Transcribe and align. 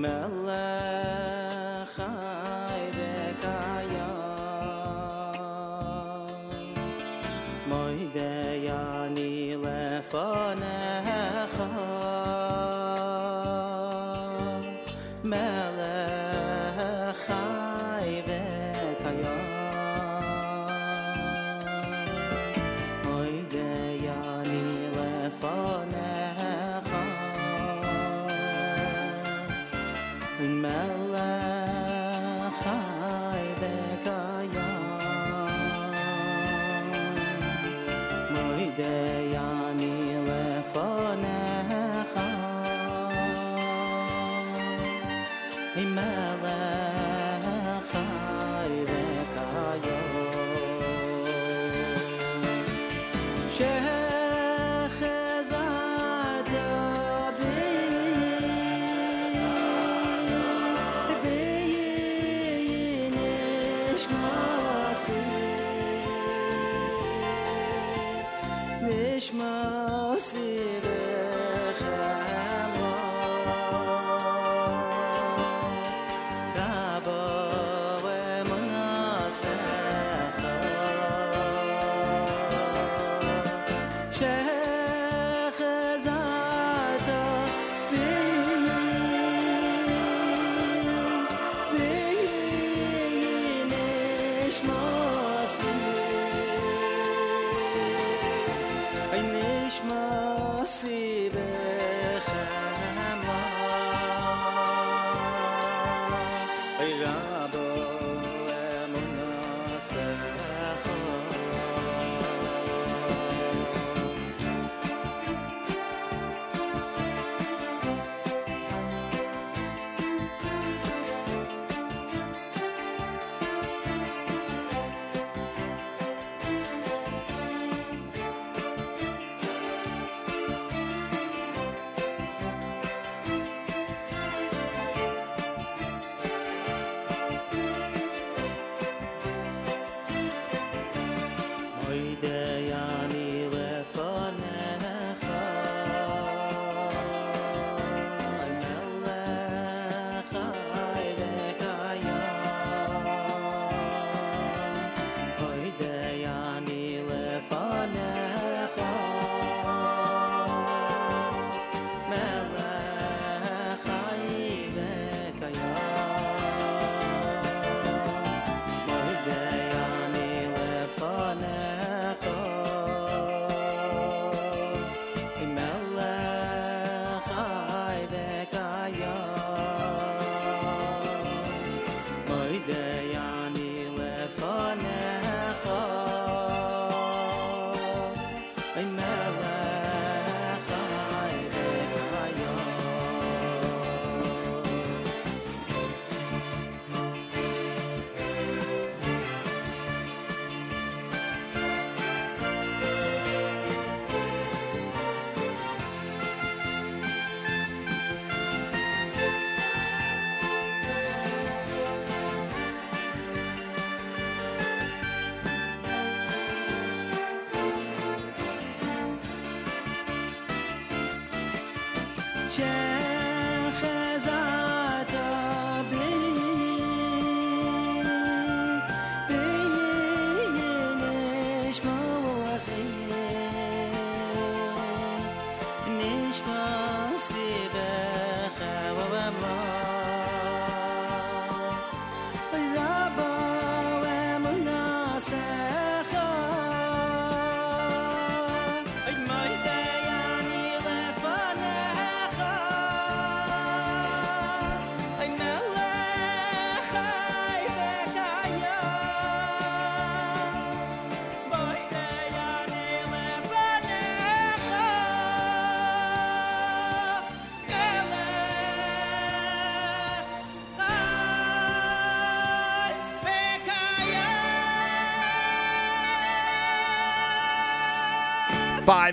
melody. 0.00 0.69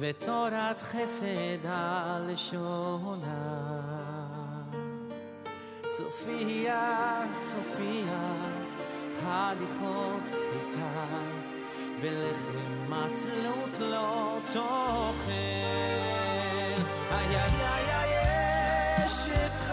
ותורת 0.00 0.80
חסד 0.80 1.66
על 1.68 2.36
שונה. 2.36 3.70
צופיה, 5.90 7.22
צופיה, 7.40 8.32
הליכות 9.22 10.22
ביתה, 10.22 11.06
ולחם 12.00 12.92
עצלות 12.92 13.78
לא 13.80 14.38
תוכל. 14.52 15.30
איי 17.10 17.36
איי 17.36 17.50
איי 17.60 17.90
איי, 17.90 19.06
אשת 19.06 19.70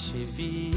Bolchevique. 0.00 0.69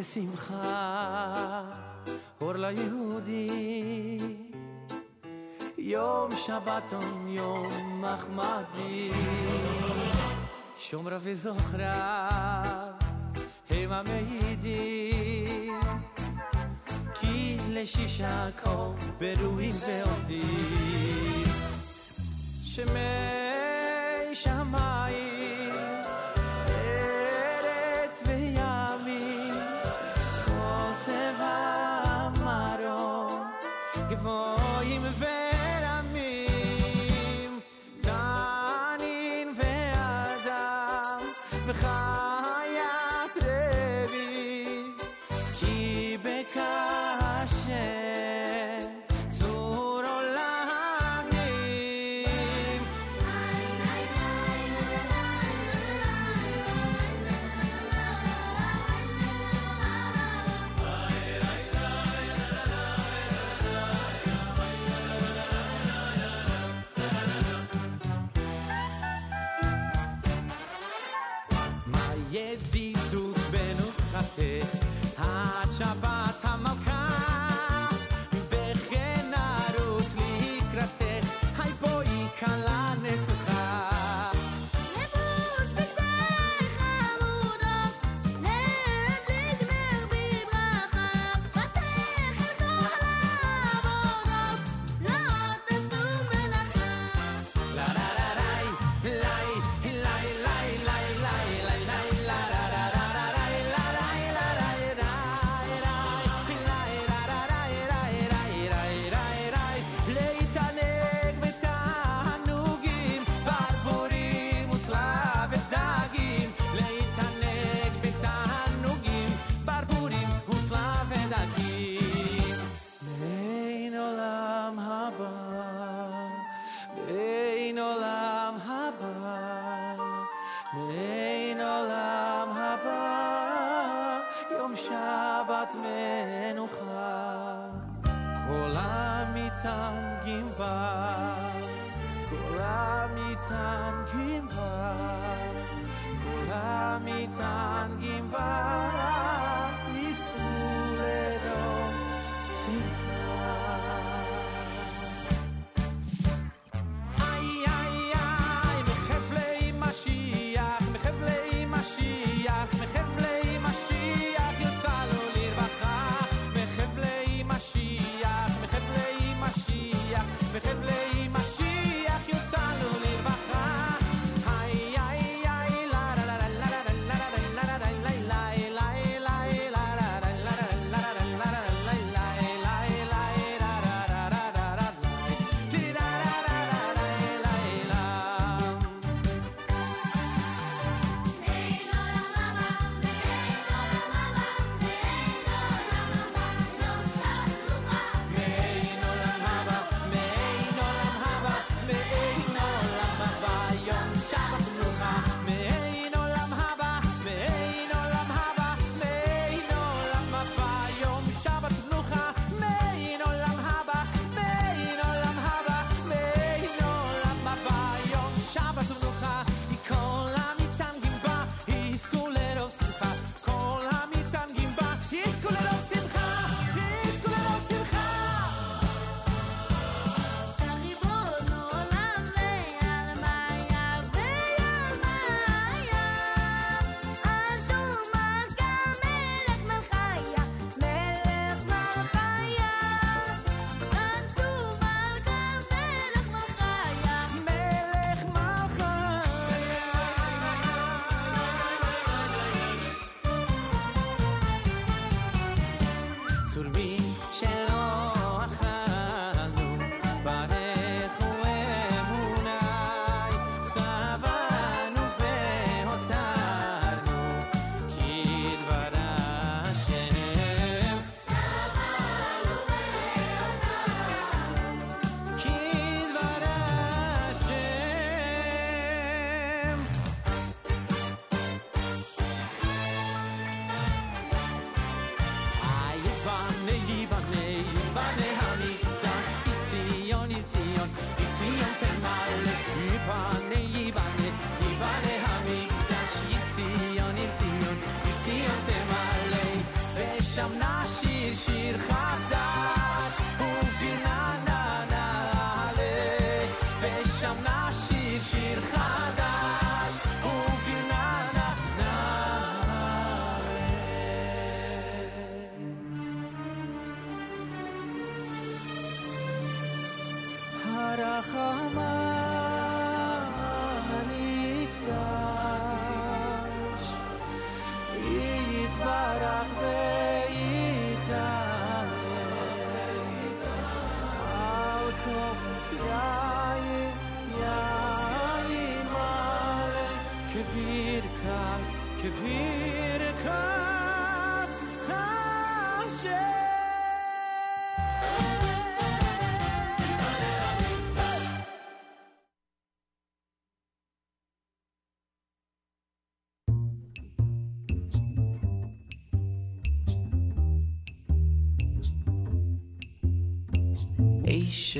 ושמחה, 0.00 1.64
אור 2.40 2.52
ליהודי. 2.52 4.18
יום 5.78 6.30
שבתון, 6.36 7.28
יום 7.28 8.04
מחמדי. 8.04 9.10
שומרה 10.78 11.18
וזוכרה, 11.22 12.30
הם 13.70 13.92
המעידים, 13.92 15.80
כי 17.14 17.56
לשישה 17.68 18.48
כה 18.56 18.90
ברואים 19.18 19.74
ועומדים. 19.86 20.69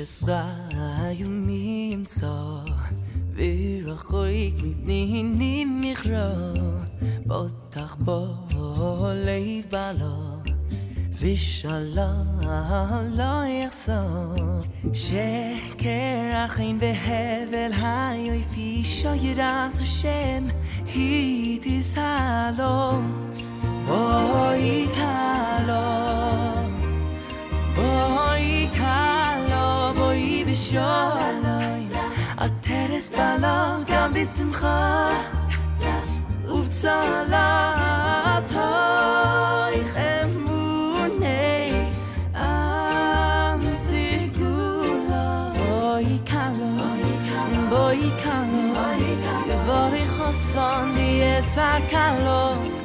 ישראל 0.00 1.26
מי 1.28 1.90
ימצא 1.92 2.60
ורחוק 3.34 4.14
מפני 4.82 5.64
מכרע 5.64 6.52
בוטח 7.26 7.96
בו 7.98 8.26
לב 9.14 9.70
בעלה 9.70 10.16
ושלום 11.18 12.40
לא 13.10 13.44
יחסור 13.64 14.34
שקר 14.94 16.44
אחים 16.46 16.78
בהבל 16.78 17.72
היופי 17.72 18.82
שירס 18.84 19.80
השם 19.80 20.46
היא 20.84 21.29
ובצלתך 36.80 37.36
אמוני 40.24 41.72
עם 42.34 43.72
סגולה. 43.72 45.52
בואי 45.58 46.18
קלו, 46.24 46.70
בואי 47.68 48.10
קלו, 48.22 48.74
יבורך 49.46 50.10
חסון 50.20 50.90
ויעשה 50.94 51.76
קלו, 51.90 52.54
בואי 52.54 52.79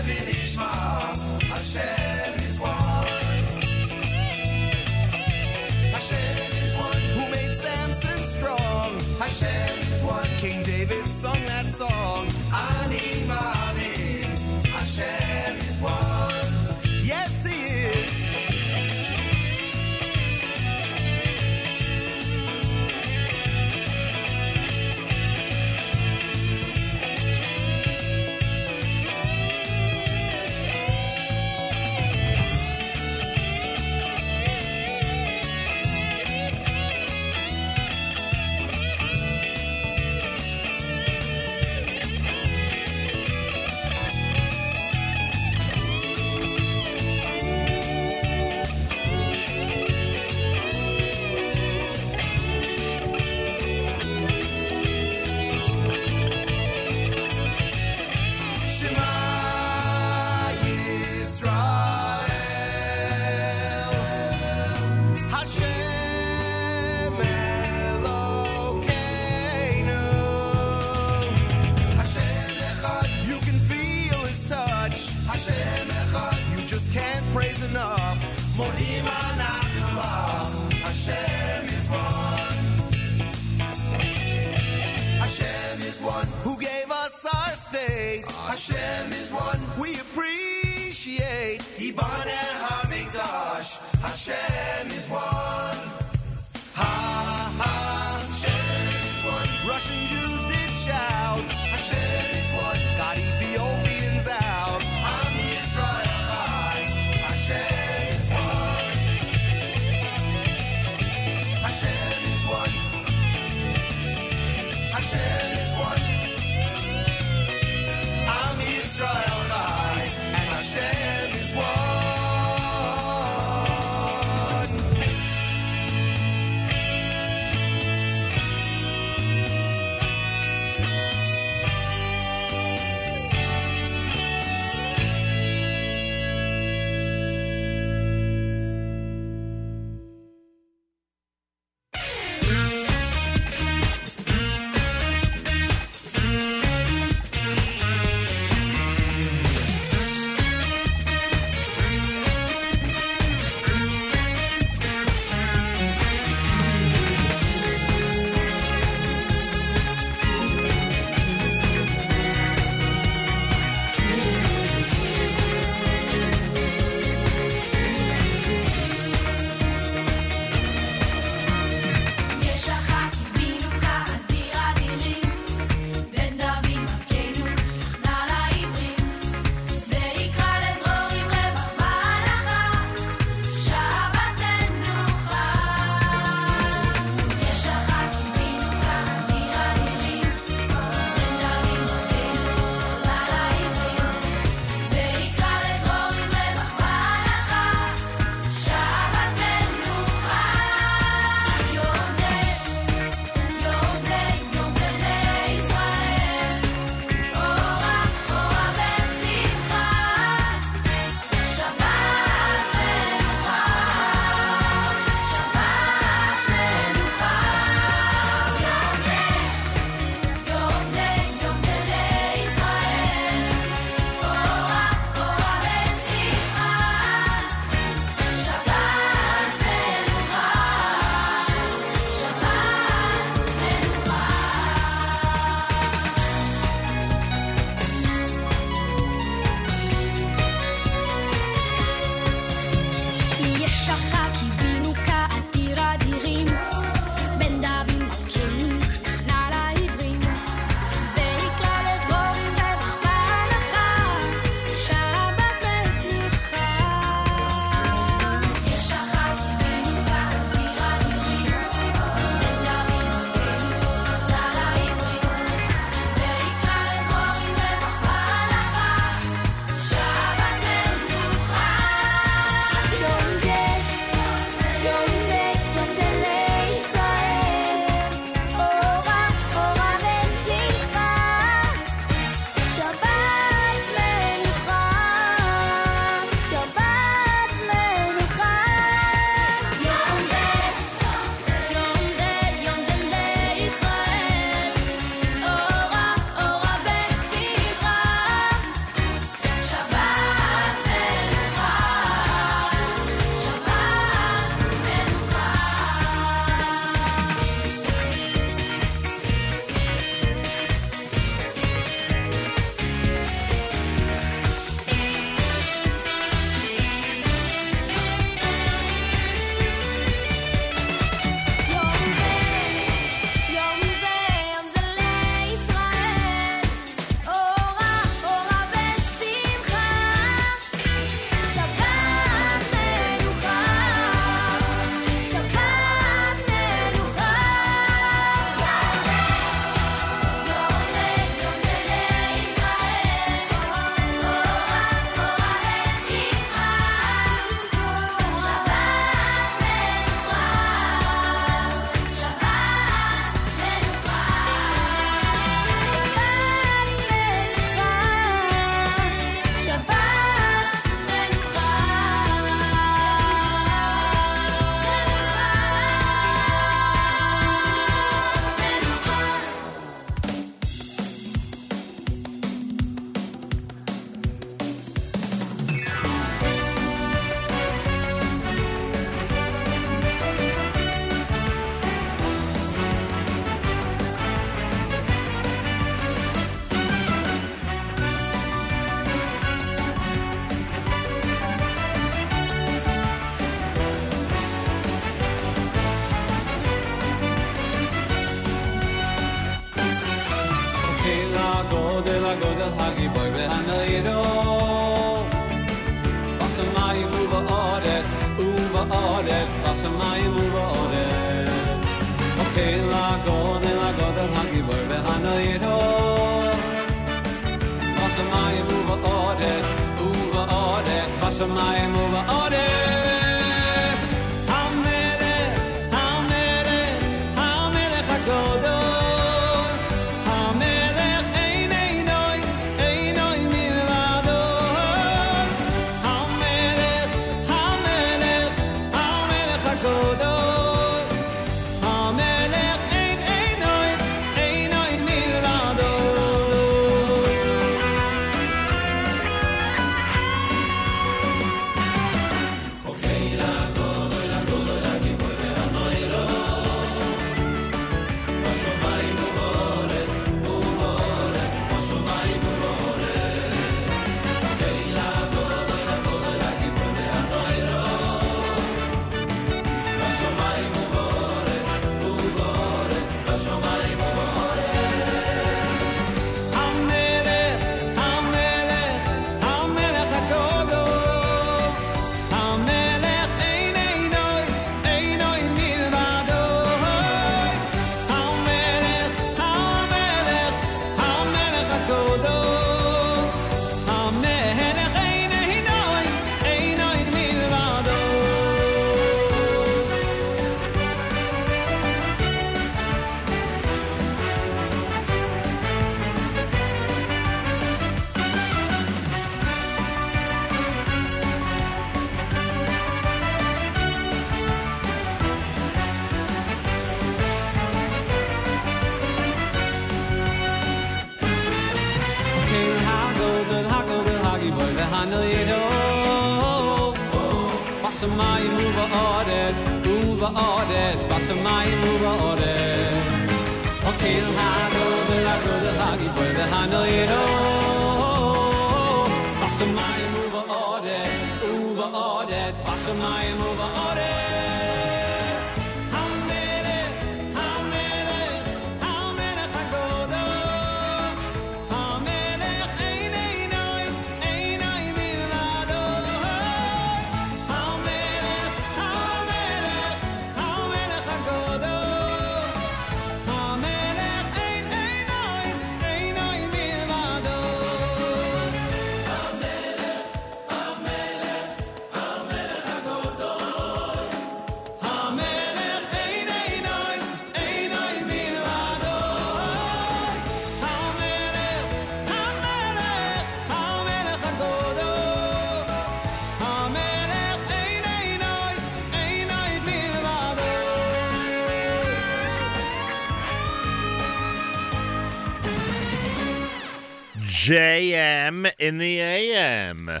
JM 597.46 598.50
in 598.58 598.78
the 598.78 598.98
AM. 598.98 600.00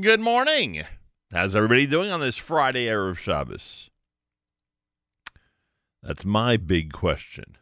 Good 0.00 0.18
morning. 0.18 0.82
How's 1.30 1.54
everybody 1.54 1.86
doing 1.86 2.10
on 2.10 2.18
this 2.18 2.36
Friday 2.36 2.86
Erev 2.86 3.16
Shabbos? 3.16 3.88
That's 6.02 6.24
my 6.24 6.56
big 6.56 6.92
question. 6.92 7.58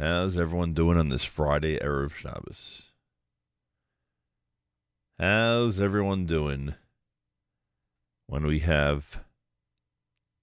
How's 0.00 0.36
everyone 0.36 0.72
doing 0.74 0.98
on 0.98 1.10
this 1.10 1.22
Friday 1.22 1.78
Erev 1.78 2.12
Shabbos? 2.12 2.90
How's 5.16 5.80
everyone 5.80 6.26
doing 6.26 6.74
when 8.26 8.44
we 8.44 8.58
have 8.58 9.20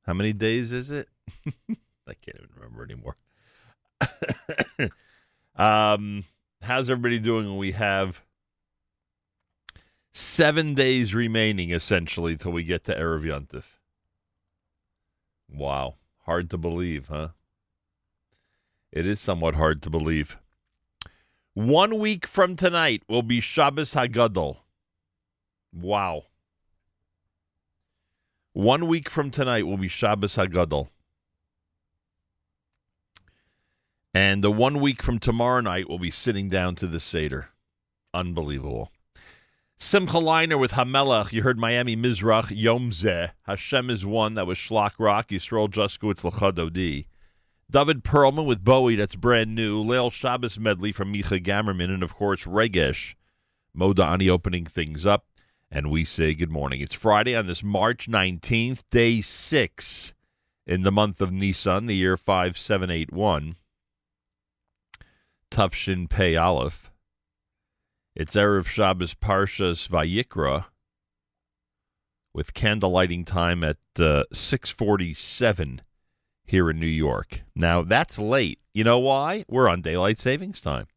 how 0.05 0.13
many 0.13 0.31
days 0.31 0.71
is 0.71 0.89
it? 0.89 1.09
I 1.45 2.13
can't 2.13 2.37
even 2.37 2.49
remember 2.55 2.85
anymore. 2.85 3.17
um, 5.57 6.23
how's 6.61 6.89
everybody 6.89 7.19
doing 7.19 7.57
we 7.57 7.71
have 7.73 8.21
seven 10.11 10.73
days 10.73 11.13
remaining, 11.13 11.71
essentially, 11.71 12.35
till 12.35 12.51
we 12.51 12.63
get 12.63 12.83
to 12.85 12.95
Erev? 12.95 13.63
Wow, 15.49 15.95
hard 16.25 16.49
to 16.49 16.57
believe, 16.57 17.07
huh? 17.07 17.29
It 18.91 19.05
is 19.05 19.19
somewhat 19.19 19.55
hard 19.55 19.81
to 19.83 19.89
believe. 19.89 20.37
One 21.53 21.97
week 21.99 22.27
from 22.27 22.55
tonight 22.55 23.03
will 23.07 23.23
be 23.23 23.39
Shabbos 23.39 23.93
Hagadol. 23.93 24.57
Wow. 25.73 26.23
One 28.53 28.87
week 28.87 29.09
from 29.09 29.31
tonight 29.31 29.67
will 29.67 29.77
be 29.77 29.87
Shabbos 29.87 30.35
Hagadol. 30.35 30.89
And 34.17 34.43
the 34.43 34.49
one 34.49 34.79
week 34.79 35.03
from 35.03 35.19
tomorrow 35.19 35.61
night, 35.61 35.87
we'll 35.87 35.99
be 35.99 36.09
sitting 36.09 36.49
down 36.49 36.73
to 36.77 36.87
the 36.87 36.99
Seder. 36.99 37.49
Unbelievable. 38.15 38.91
Simcha 39.77 40.17
Leiner 40.17 40.59
with 40.59 40.71
Hamelach. 40.71 41.31
You 41.31 41.43
heard 41.43 41.59
Miami 41.59 41.95
Mizrach, 41.95 42.47
Yom 42.49 42.89
Zeh. 42.89 43.33
Hashem 43.43 43.91
is 43.91 44.07
one. 44.07 44.33
That 44.33 44.47
was 44.47 44.57
Schlock 44.57 44.93
Rock. 44.97 45.29
Yisrael 45.29 45.69
Juskowitz 45.69 46.23
Lachadodi. 46.23 47.05
David 47.69 48.03
Perlman 48.03 48.47
with 48.47 48.63
Bowie. 48.63 48.95
That's 48.95 49.15
brand 49.15 49.53
new. 49.53 49.83
Leil 49.83 50.11
Shabbos 50.11 50.57
medley 50.57 50.91
from 50.91 51.13
Micha 51.13 51.39
Gamerman. 51.39 51.93
And, 51.93 52.01
of 52.01 52.15
course, 52.15 52.45
Regesh. 52.45 53.13
Modani 53.77 54.31
opening 54.31 54.65
things 54.65 55.05
up. 55.05 55.27
And 55.69 55.91
we 55.91 56.03
say 56.03 56.33
good 56.33 56.49
morning. 56.49 56.81
It's 56.81 56.95
Friday 56.95 57.35
on 57.35 57.45
this 57.45 57.61
March 57.61 58.09
19th, 58.09 58.81
day 58.89 59.21
six 59.21 60.15
in 60.65 60.81
the 60.81 60.91
month 60.91 61.21
of 61.21 61.31
Nisan, 61.31 61.85
the 61.85 61.95
year 61.97 62.17
5781. 62.17 63.57
Tufshin 65.51 66.09
Pei 66.09 66.35
Aleph. 66.35 66.91
It's 68.15 68.35
Erev 68.35 68.67
Shabbos 68.67 69.13
Parshas 69.13 69.87
Vayikra 69.87 70.65
with 72.33 72.53
candle 72.53 72.91
lighting 72.91 73.25
time 73.25 73.63
at 73.63 73.77
uh, 73.99 74.23
647 74.31 75.81
here 76.45 76.69
in 76.69 76.79
New 76.79 76.85
York. 76.85 77.41
Now, 77.55 77.81
that's 77.81 78.19
late. 78.19 78.59
You 78.73 78.83
know 78.83 78.99
why? 78.99 79.45
We're 79.47 79.69
on 79.69 79.81
daylight 79.81 80.19
savings 80.19 80.61
time. 80.61 80.87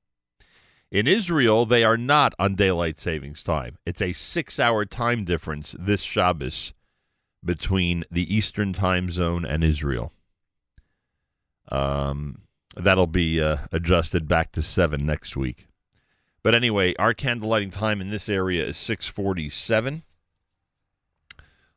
In 0.90 1.07
Israel, 1.07 1.66
they 1.66 1.84
are 1.84 1.96
not 1.96 2.34
on 2.38 2.57
daylight 2.57 3.01
savings 3.01 3.42
time. 3.42 3.78
It's 3.86 4.03
a 4.03 4.12
six 4.12 4.59
hour 4.59 4.84
time 4.84 5.24
difference 5.24 5.76
this 5.78 6.03
Shabbos 6.03 6.74
between 7.44 8.05
the 8.11 8.34
Eastern 8.34 8.72
time 8.72 9.11
zone 9.11 9.44
and 9.44 9.62
Israel. 9.62 10.12
Um, 11.70 12.42
that'll 12.76 13.06
be 13.06 13.40
uh, 13.40 13.58
adjusted 13.72 14.28
back 14.28 14.52
to 14.52 14.62
7 14.62 15.04
next 15.04 15.36
week. 15.36 15.66
But 16.42 16.54
anyway, 16.54 16.94
our 16.98 17.14
candlelighting 17.14 17.72
time 17.72 18.00
in 18.00 18.10
this 18.10 18.28
area 18.28 18.64
is 18.64 18.76
647. 18.78 20.02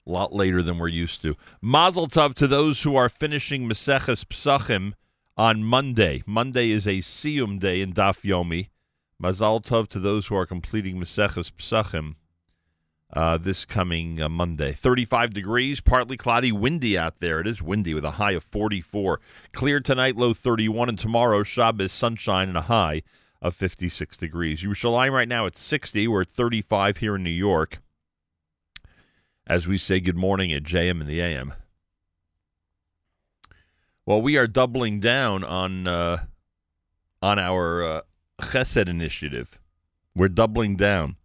A 0.05 0.09
lot 0.09 0.33
later 0.33 0.61
than 0.61 0.79
we're 0.79 0.87
used 0.87 1.21
to. 1.21 1.35
Mazel 1.61 2.07
tov 2.07 2.33
to 2.35 2.47
those 2.47 2.83
who 2.83 2.95
are 2.95 3.09
finishing 3.09 3.67
Maseches 3.67 4.25
Psachim 4.25 4.93
on 5.37 5.63
Monday. 5.63 6.23
Monday 6.25 6.71
is 6.71 6.85
a 6.85 6.99
Siyum 6.99 7.59
day 7.59 7.81
in 7.81 7.93
Daf 7.93 8.21
Yomi. 8.21 8.69
Mazel 9.17 9.61
tov 9.61 9.87
to 9.89 9.99
those 9.99 10.27
who 10.27 10.35
are 10.35 10.45
completing 10.45 10.97
Maseches 10.97 11.51
Psachim 11.51 12.15
uh, 13.15 13.37
this 13.37 13.65
coming 13.65 14.21
uh, 14.21 14.27
Monday. 14.27 14.71
35 14.71 15.33
degrees, 15.33 15.81
partly 15.81 16.17
cloudy, 16.17 16.51
windy 16.51 16.97
out 16.97 17.19
there. 17.19 17.39
It 17.39 17.47
is 17.47 17.61
windy 17.61 17.93
with 17.93 18.05
a 18.05 18.11
high 18.11 18.31
of 18.31 18.43
44. 18.43 19.19
Clear 19.53 19.79
tonight, 19.79 20.15
low 20.15 20.33
31, 20.33 20.89
and 20.89 20.99
tomorrow, 20.99 21.43
Shabbos, 21.43 21.91
sunshine 21.91 22.49
and 22.49 22.57
a 22.57 22.63
high 22.63 23.03
of 23.41 23.55
56 23.55 24.17
degrees. 24.17 24.63
Yerushalayim 24.63 25.11
right 25.11 25.27
now 25.27 25.45
at 25.45 25.57
60. 25.57 26.07
We're 26.07 26.21
at 26.21 26.29
35 26.29 26.97
here 26.97 27.15
in 27.15 27.23
New 27.23 27.29
York. 27.29 27.79
As 29.45 29.67
we 29.67 29.77
say 29.77 29.99
good 29.99 30.15
morning 30.15 30.53
at 30.53 30.63
JM 30.63 31.01
and 31.01 31.07
the 31.07 31.21
AM. 31.21 31.53
Well, 34.05 34.21
we 34.21 34.37
are 34.37 34.47
doubling 34.47 34.99
down 34.99 35.43
on 35.43 35.87
uh, 35.87 36.25
on 37.21 37.39
our 37.39 37.83
uh, 37.83 38.01
Chesed 38.41 38.87
initiative. 38.87 39.59
We're 40.15 40.29
doubling 40.29 40.75
down. 40.77 41.17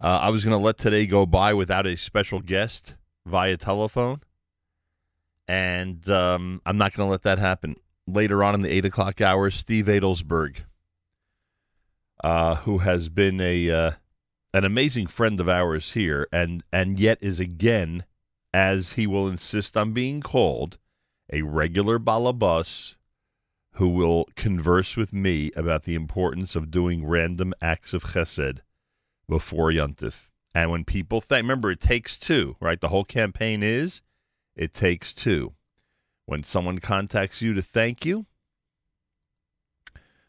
Uh, 0.00 0.18
I 0.22 0.30
was 0.30 0.44
going 0.44 0.56
to 0.56 0.64
let 0.64 0.78
today 0.78 1.06
go 1.06 1.26
by 1.26 1.54
without 1.54 1.86
a 1.86 1.96
special 1.96 2.40
guest 2.40 2.94
via 3.26 3.56
telephone, 3.56 4.20
and 5.48 6.08
um, 6.08 6.62
I'm 6.64 6.78
not 6.78 6.94
going 6.94 7.06
to 7.06 7.10
let 7.10 7.22
that 7.22 7.40
happen. 7.40 7.74
Later 8.06 8.44
on 8.44 8.54
in 8.54 8.62
the 8.62 8.72
eight 8.72 8.84
o'clock 8.84 9.20
hour, 9.20 9.50
Steve 9.50 9.86
Adelsberg, 9.86 10.58
uh, 12.22 12.56
who 12.56 12.78
has 12.78 13.08
been 13.08 13.40
a 13.40 13.70
uh, 13.70 13.90
an 14.54 14.64
amazing 14.64 15.08
friend 15.08 15.40
of 15.40 15.48
ours 15.48 15.92
here, 15.92 16.28
and 16.32 16.62
and 16.72 17.00
yet 17.00 17.18
is 17.20 17.40
again, 17.40 18.04
as 18.54 18.92
he 18.92 19.06
will 19.06 19.26
insist 19.26 19.76
on 19.76 19.92
being 19.92 20.20
called, 20.20 20.78
a 21.32 21.42
regular 21.42 21.98
balabus 21.98 22.94
who 23.72 23.88
will 23.88 24.26
converse 24.36 24.96
with 24.96 25.12
me 25.12 25.50
about 25.56 25.82
the 25.82 25.96
importance 25.96 26.54
of 26.54 26.70
doing 26.70 27.04
random 27.04 27.52
acts 27.60 27.92
of 27.92 28.04
chesed 28.04 28.60
before 29.28 29.70
Yontif. 29.70 30.14
And 30.54 30.70
when 30.70 30.84
people 30.84 31.20
think, 31.20 31.42
remember, 31.42 31.70
it 31.70 31.80
takes 31.80 32.16
two, 32.16 32.56
right? 32.60 32.80
The 32.80 32.88
whole 32.88 33.04
campaign 33.04 33.62
is 33.62 34.02
it 34.56 34.74
takes 34.74 35.12
two. 35.12 35.54
When 36.26 36.42
someone 36.42 36.78
contacts 36.78 37.40
you 37.40 37.54
to 37.54 37.62
thank 37.62 38.04
you 38.04 38.26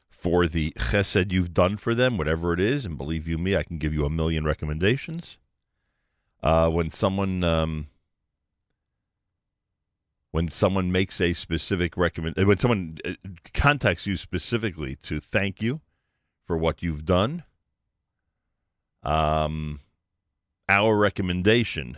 for 0.09 0.47
the 0.47 0.71
chesed 0.71 1.31
you've 1.31 1.53
done 1.53 1.77
for 1.77 1.95
them, 1.95 2.17
whatever 2.17 2.53
it 2.53 2.59
is, 2.59 2.85
and 2.85 2.97
believe 2.97 3.27
you 3.27 3.37
me, 3.37 3.55
I 3.55 3.63
can 3.63 3.77
give 3.77 3.93
you 3.93 4.05
a 4.05 4.09
million 4.09 4.43
recommendations. 4.43 5.39
Uh, 6.43 6.69
when 6.69 6.91
someone 6.91 7.43
um, 7.43 7.87
when 10.31 10.47
someone 10.47 10.91
makes 10.91 11.19
a 11.19 11.33
specific 11.33 11.97
recommend 11.97 12.39
uh, 12.39 12.45
when 12.45 12.57
someone 12.57 12.97
uh, 13.03 13.13
contacts 13.53 14.07
you 14.07 14.15
specifically 14.15 14.95
to 14.95 15.19
thank 15.19 15.61
you 15.61 15.81
for 16.45 16.57
what 16.57 16.81
you've 16.81 17.03
done 17.03 17.43
um 19.03 19.79
our 20.67 20.95
recommendation 20.95 21.97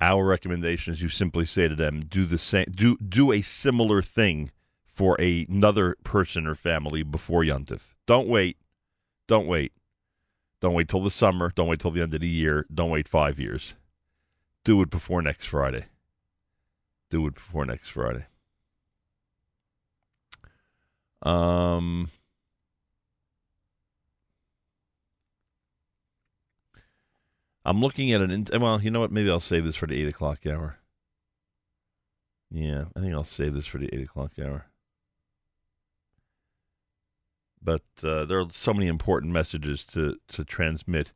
our 0.00 0.24
recommendation 0.24 0.92
is 0.92 1.02
you 1.02 1.08
simply 1.08 1.44
say 1.44 1.68
to 1.68 1.74
them 1.74 2.00
do 2.00 2.24
the 2.24 2.38
same 2.38 2.66
do 2.70 2.96
do 2.98 3.32
a 3.32 3.40
similar 3.40 4.02
thing 4.02 4.50
for 4.96 5.20
a, 5.20 5.46
another 5.50 5.94
person 6.04 6.46
or 6.46 6.54
family 6.54 7.02
before 7.02 7.42
yontif. 7.42 7.82
Don't 8.06 8.26
wait. 8.26 8.56
Don't 9.28 9.46
wait. 9.46 9.72
Don't 10.62 10.72
wait 10.72 10.88
till 10.88 11.02
the 11.02 11.10
summer. 11.10 11.52
Don't 11.54 11.68
wait 11.68 11.80
till 11.80 11.90
the 11.90 12.02
end 12.02 12.14
of 12.14 12.20
the 12.20 12.28
year. 12.28 12.64
Don't 12.72 12.90
wait 12.90 13.06
5 13.06 13.38
years. 13.38 13.74
Do 14.64 14.80
it 14.80 14.88
before 14.88 15.20
next 15.20 15.44
friday. 15.46 15.84
Do 17.10 17.26
it 17.26 17.34
before 17.34 17.66
next 17.66 17.90
Friday. 17.90 18.24
Um, 21.22 22.10
I'm 27.66 27.80
looking 27.80 28.12
at 28.12 28.20
an. 28.20 28.46
Well, 28.60 28.80
you 28.80 28.92
know 28.92 29.00
what? 29.00 29.10
Maybe 29.10 29.28
I'll 29.28 29.40
save 29.40 29.64
this 29.64 29.74
for 29.74 29.88
the 29.88 30.00
eight 30.00 30.08
o'clock 30.08 30.46
hour. 30.46 30.78
Yeah, 32.48 32.84
I 32.94 33.00
think 33.00 33.12
I'll 33.12 33.24
save 33.24 33.54
this 33.54 33.66
for 33.66 33.78
the 33.78 33.92
eight 33.92 34.04
o'clock 34.04 34.32
hour. 34.40 34.66
But 37.60 37.82
uh, 38.04 38.24
there 38.24 38.38
are 38.38 38.46
so 38.52 38.72
many 38.72 38.86
important 38.86 39.32
messages 39.32 39.82
to 39.84 40.16
to 40.28 40.44
transmit 40.44 41.12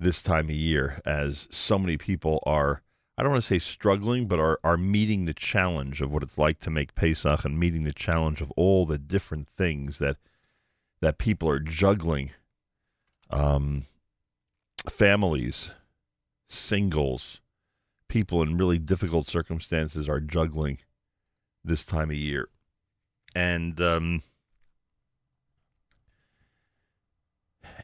this 0.00 0.20
time 0.20 0.46
of 0.46 0.56
year, 0.56 1.00
as 1.06 1.46
so 1.52 1.78
many 1.78 1.96
people 1.96 2.42
are. 2.44 2.82
I 3.16 3.22
don't 3.22 3.32
want 3.32 3.42
to 3.42 3.48
say 3.48 3.60
struggling, 3.60 4.26
but 4.26 4.40
are, 4.40 4.60
are 4.62 4.76
meeting 4.76 5.24
the 5.24 5.34
challenge 5.34 6.00
of 6.00 6.12
what 6.12 6.22
it's 6.22 6.38
like 6.38 6.60
to 6.60 6.70
make 6.70 6.94
Pesach 6.94 7.44
and 7.44 7.58
meeting 7.58 7.84
the 7.84 7.92
challenge 7.92 8.40
of 8.40 8.52
all 8.52 8.84
the 8.84 8.98
different 8.98 9.48
things 9.48 9.98
that 9.98 10.16
that 11.00 11.18
people 11.18 11.48
are 11.48 11.60
juggling. 11.60 12.32
Um, 13.30 13.86
families, 14.88 15.70
singles, 16.48 17.40
people 18.08 18.42
in 18.42 18.56
really 18.56 18.78
difficult 18.78 19.28
circumstances 19.28 20.08
are 20.08 20.20
juggling 20.20 20.78
this 21.64 21.84
time 21.84 22.10
of 22.10 22.16
year. 22.16 22.48
And 23.34 23.80
um, 23.80 24.22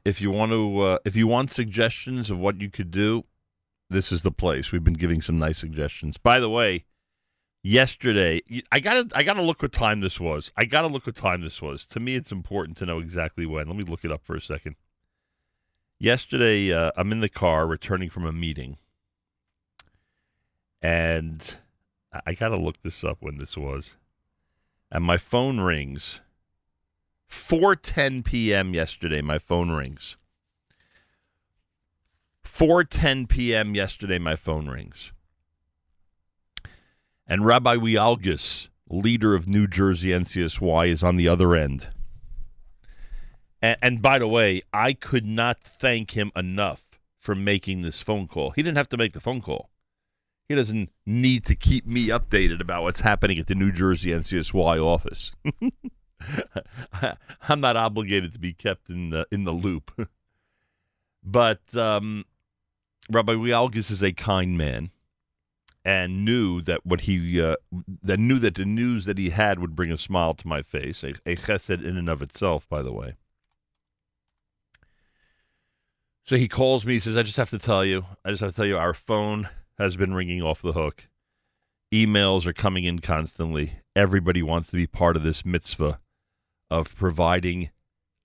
if 0.04 0.20
you 0.20 0.30
want 0.30 0.52
to, 0.52 0.80
uh, 0.80 0.98
if 1.04 1.16
you 1.16 1.26
want 1.26 1.52
suggestions 1.52 2.30
of 2.30 2.38
what 2.38 2.60
you 2.60 2.70
could 2.70 2.90
do, 2.90 3.24
this 3.90 4.10
is 4.10 4.22
the 4.22 4.32
place. 4.32 4.72
We've 4.72 4.84
been 4.84 4.94
giving 4.94 5.22
some 5.22 5.38
nice 5.38 5.58
suggestions. 5.58 6.16
By 6.16 6.40
the 6.40 6.50
way, 6.50 6.84
yesterday 7.62 8.42
I 8.72 8.80
gotta 8.80 9.08
I 9.14 9.22
gotta 9.22 9.42
look 9.42 9.62
what 9.62 9.72
time 9.72 10.00
this 10.00 10.18
was. 10.18 10.52
I 10.56 10.64
gotta 10.64 10.88
look 10.88 11.06
what 11.06 11.16
time 11.16 11.42
this 11.42 11.60
was. 11.60 11.84
To 11.86 12.00
me, 12.00 12.14
it's 12.14 12.32
important 12.32 12.76
to 12.78 12.86
know 12.86 12.98
exactly 12.98 13.46
when. 13.46 13.66
Let 13.66 13.76
me 13.76 13.84
look 13.84 14.04
it 14.04 14.12
up 14.12 14.22
for 14.24 14.34
a 14.34 14.40
second. 14.40 14.76
Yesterday, 16.04 16.70
uh, 16.70 16.92
I'm 16.98 17.12
in 17.12 17.20
the 17.20 17.30
car 17.30 17.66
returning 17.66 18.10
from 18.10 18.26
a 18.26 18.32
meeting, 18.32 18.76
and 20.82 21.56
I- 22.26 22.34
gotta 22.34 22.58
look 22.58 22.82
this 22.82 23.02
up 23.02 23.22
when 23.22 23.38
this 23.38 23.56
was. 23.56 23.96
And 24.90 25.02
my 25.02 25.16
phone 25.16 25.60
rings. 25.60 26.20
4:10 27.26 28.22
p.m. 28.22 28.74
yesterday, 28.74 29.22
my 29.22 29.38
phone 29.38 29.70
rings. 29.70 30.18
4:10 32.42 33.26
p.m. 33.26 33.74
yesterday, 33.74 34.18
my 34.18 34.36
phone 34.36 34.68
rings, 34.68 35.10
and 37.26 37.46
Rabbi 37.46 37.76
Wialgis, 37.76 38.68
leader 38.90 39.34
of 39.34 39.48
New 39.48 39.66
Jersey 39.66 40.10
NCSY, 40.10 40.86
is 40.86 41.02
on 41.02 41.16
the 41.16 41.28
other 41.28 41.54
end. 41.54 41.93
And, 43.64 43.78
and 43.80 44.02
by 44.02 44.18
the 44.18 44.28
way, 44.28 44.60
I 44.74 44.92
could 44.92 45.24
not 45.24 45.58
thank 45.58 46.10
him 46.10 46.30
enough 46.36 47.00
for 47.18 47.34
making 47.34 47.80
this 47.80 48.02
phone 48.02 48.28
call. 48.28 48.50
He 48.50 48.62
didn't 48.62 48.76
have 48.76 48.90
to 48.90 48.98
make 48.98 49.14
the 49.14 49.20
phone 49.20 49.40
call. 49.40 49.70
He 50.50 50.54
doesn't 50.54 50.90
need 51.06 51.46
to 51.46 51.54
keep 51.54 51.86
me 51.86 52.08
updated 52.08 52.60
about 52.60 52.82
what's 52.82 53.00
happening 53.00 53.38
at 53.38 53.46
the 53.46 53.54
New 53.54 53.72
Jersey 53.72 54.10
NCSY 54.10 54.84
office. 54.84 55.32
I'm 57.48 57.62
not 57.62 57.76
obligated 57.76 58.34
to 58.34 58.38
be 58.38 58.52
kept 58.52 58.90
in 58.90 59.08
the 59.08 59.26
in 59.32 59.44
the 59.44 59.52
loop. 59.52 59.90
but 61.24 61.74
um, 61.74 62.26
Rabbi 63.08 63.32
Wialgis 63.32 63.90
is 63.90 64.02
a 64.02 64.12
kind 64.12 64.58
man, 64.58 64.90
and 65.86 66.26
knew 66.26 66.60
that 66.60 66.84
what 66.84 67.02
he 67.02 67.40
uh, 67.40 67.56
that 68.02 68.20
knew 68.20 68.38
that 68.40 68.56
the 68.56 68.66
news 68.66 69.06
that 69.06 69.16
he 69.16 69.30
had 69.30 69.58
would 69.58 69.74
bring 69.74 69.90
a 69.90 69.96
smile 69.96 70.34
to 70.34 70.46
my 70.46 70.60
face. 70.60 71.02
A, 71.02 71.14
a 71.24 71.36
chesed 71.36 71.82
in 71.82 71.96
and 71.96 72.10
of 72.10 72.20
itself, 72.20 72.68
by 72.68 72.82
the 72.82 72.92
way. 72.92 73.14
So 76.24 76.36
he 76.36 76.48
calls 76.48 76.86
me. 76.86 76.94
He 76.94 76.98
says, 77.00 77.16
"I 77.16 77.22
just 77.22 77.36
have 77.36 77.50
to 77.50 77.58
tell 77.58 77.84
you. 77.84 78.06
I 78.24 78.30
just 78.30 78.40
have 78.40 78.50
to 78.50 78.56
tell 78.56 78.66
you, 78.66 78.78
our 78.78 78.94
phone 78.94 79.48
has 79.78 79.96
been 79.96 80.14
ringing 80.14 80.42
off 80.42 80.62
the 80.62 80.72
hook. 80.72 81.08
Emails 81.92 82.46
are 82.46 82.52
coming 82.52 82.84
in 82.84 83.00
constantly. 83.00 83.80
Everybody 83.94 84.42
wants 84.42 84.70
to 84.70 84.76
be 84.76 84.86
part 84.86 85.16
of 85.16 85.22
this 85.22 85.44
mitzvah 85.44 86.00
of 86.70 86.96
providing 86.96 87.70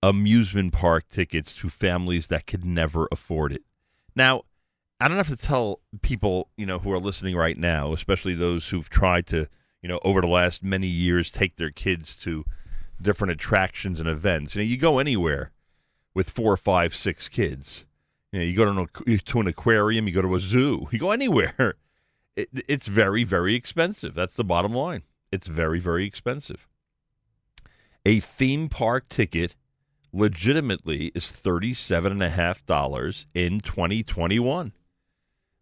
amusement 0.01 0.71
park 0.71 1.05
tickets 1.11 1.53
to 1.55 1.69
families 1.69 2.27
that 2.27 2.47
could 2.47 2.63
never 2.63 3.07
afford 3.11 3.51
it. 3.51 3.63
Now, 4.15 4.43
I 4.99 5.07
don't 5.07 5.17
have 5.17 5.27
to 5.27 5.35
tell 5.35 5.81
people, 6.01 6.49
you 6.57 6.65
know, 6.65 6.79
who 6.79 6.91
are 6.91 6.99
listening 6.99 7.35
right 7.35 7.57
now, 7.57 7.93
especially 7.93 8.33
those 8.33 8.69
who've 8.69 8.89
tried 8.89 9.27
to, 9.27 9.47
you 9.81 9.89
know, 9.89 9.99
over 10.03 10.21
the 10.21 10.27
last 10.27 10.63
many 10.63 10.87
years 10.87 11.29
take 11.29 11.57
their 11.57 11.69
kids 11.69 12.15
to 12.17 12.45
different 13.01 13.31
attractions 13.31 13.99
and 13.99 14.07
events. 14.07 14.55
You 14.55 14.61
know, 14.61 14.67
you 14.67 14.77
go 14.77 14.99
anywhere 14.99 15.51
with 16.13 16.29
four, 16.29 16.55
five, 16.57 16.95
six 16.95 17.27
kids. 17.27 17.85
You 18.31 18.39
know, 18.39 18.45
you 18.45 18.55
go 18.55 18.65
to 18.65 18.87
an, 19.07 19.19
to 19.25 19.39
an 19.39 19.47
aquarium, 19.47 20.07
you 20.07 20.13
go 20.13 20.21
to 20.21 20.35
a 20.35 20.39
zoo, 20.39 20.87
you 20.91 20.99
go 20.99 21.11
anywhere. 21.11 21.75
It, 22.35 22.47
it's 22.69 22.87
very, 22.87 23.25
very 23.25 23.55
expensive. 23.55 24.13
That's 24.13 24.35
the 24.35 24.45
bottom 24.45 24.73
line. 24.73 25.01
It's 25.29 25.47
very, 25.47 25.79
very 25.79 26.05
expensive. 26.05 26.69
A 28.05 28.21
theme 28.21 28.69
park 28.69 29.09
ticket 29.09 29.55
legitimately 30.13 31.11
is 31.13 31.25
$37.5 31.25 33.25
in 33.33 33.59
2021. 33.59 34.73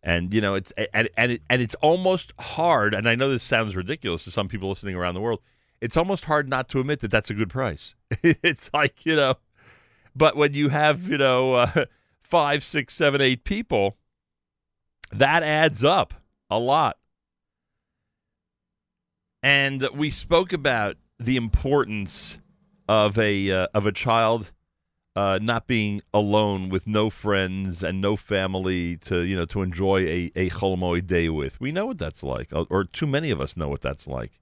And 0.03 0.33
you 0.33 0.39
know 0.39 0.53
it's 0.53 0.71
and 0.93 1.09
and, 1.17 1.33
it, 1.33 1.41
and 1.49 1.61
it's 1.61 1.75
almost 1.75 2.31
hard. 2.39 2.93
And 2.93 3.09
I 3.09 3.15
know 3.15 3.29
this 3.29 3.43
sounds 3.43 3.75
ridiculous 3.75 4.23
to 4.25 4.31
some 4.31 4.47
people 4.47 4.69
listening 4.69 4.95
around 4.95 5.15
the 5.15 5.21
world. 5.21 5.41
It's 5.81 5.97
almost 5.97 6.25
hard 6.25 6.47
not 6.47 6.69
to 6.69 6.79
admit 6.79 7.01
that 7.01 7.11
that's 7.11 7.29
a 7.29 7.33
good 7.33 7.49
price. 7.49 7.95
it's 8.23 8.69
like 8.73 9.05
you 9.05 9.15
know, 9.15 9.35
but 10.15 10.37
when 10.37 10.53
you 10.53 10.69
have 10.69 11.09
you 11.09 11.17
know 11.17 11.55
uh, 11.55 11.85
five, 12.29 12.63
six, 12.63 12.93
seven, 12.93 13.21
eight 13.21 13.43
people, 13.43 13.97
that 15.11 15.43
adds 15.43 15.83
up 15.83 16.13
a 16.49 16.59
lot. 16.59 16.97
And 19.43 19.87
we 19.93 20.11
spoke 20.11 20.51
about 20.51 20.97
the 21.19 21.37
importance 21.37 22.37
of 22.87 23.17
a 23.17 23.51
uh, 23.51 23.67
of 23.73 23.85
a 23.85 23.91
child 23.91 24.51
uh, 25.15 25.39
not 25.41 25.67
being 25.67 26.01
alone 26.13 26.69
with 26.69 26.85
no 26.85 27.09
friends 27.09 27.81
and 27.83 28.01
no 28.01 28.15
family 28.15 28.97
to 28.97 29.21
you 29.21 29.35
know 29.35 29.45
to 29.45 29.61
enjoy 29.61 30.01
a 30.01 30.31
a 30.35 30.49
Cholomoid 30.49 31.07
day 31.07 31.29
with. 31.29 31.59
We 31.61 31.71
know 31.71 31.85
what 31.87 31.97
that's 31.97 32.23
like, 32.23 32.49
or- 32.51 32.67
or 32.69 32.83
too 32.83 33.07
many 33.07 33.31
of 33.31 33.39
us 33.39 33.55
know 33.55 33.67
what 33.69 33.81
that's 33.81 34.07
like. 34.07 34.39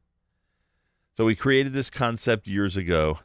So 1.17 1.25
we 1.25 1.35
created 1.35 1.73
this 1.73 1.89
concept 1.89 2.45
years 2.47 2.75
ago, 2.75 3.19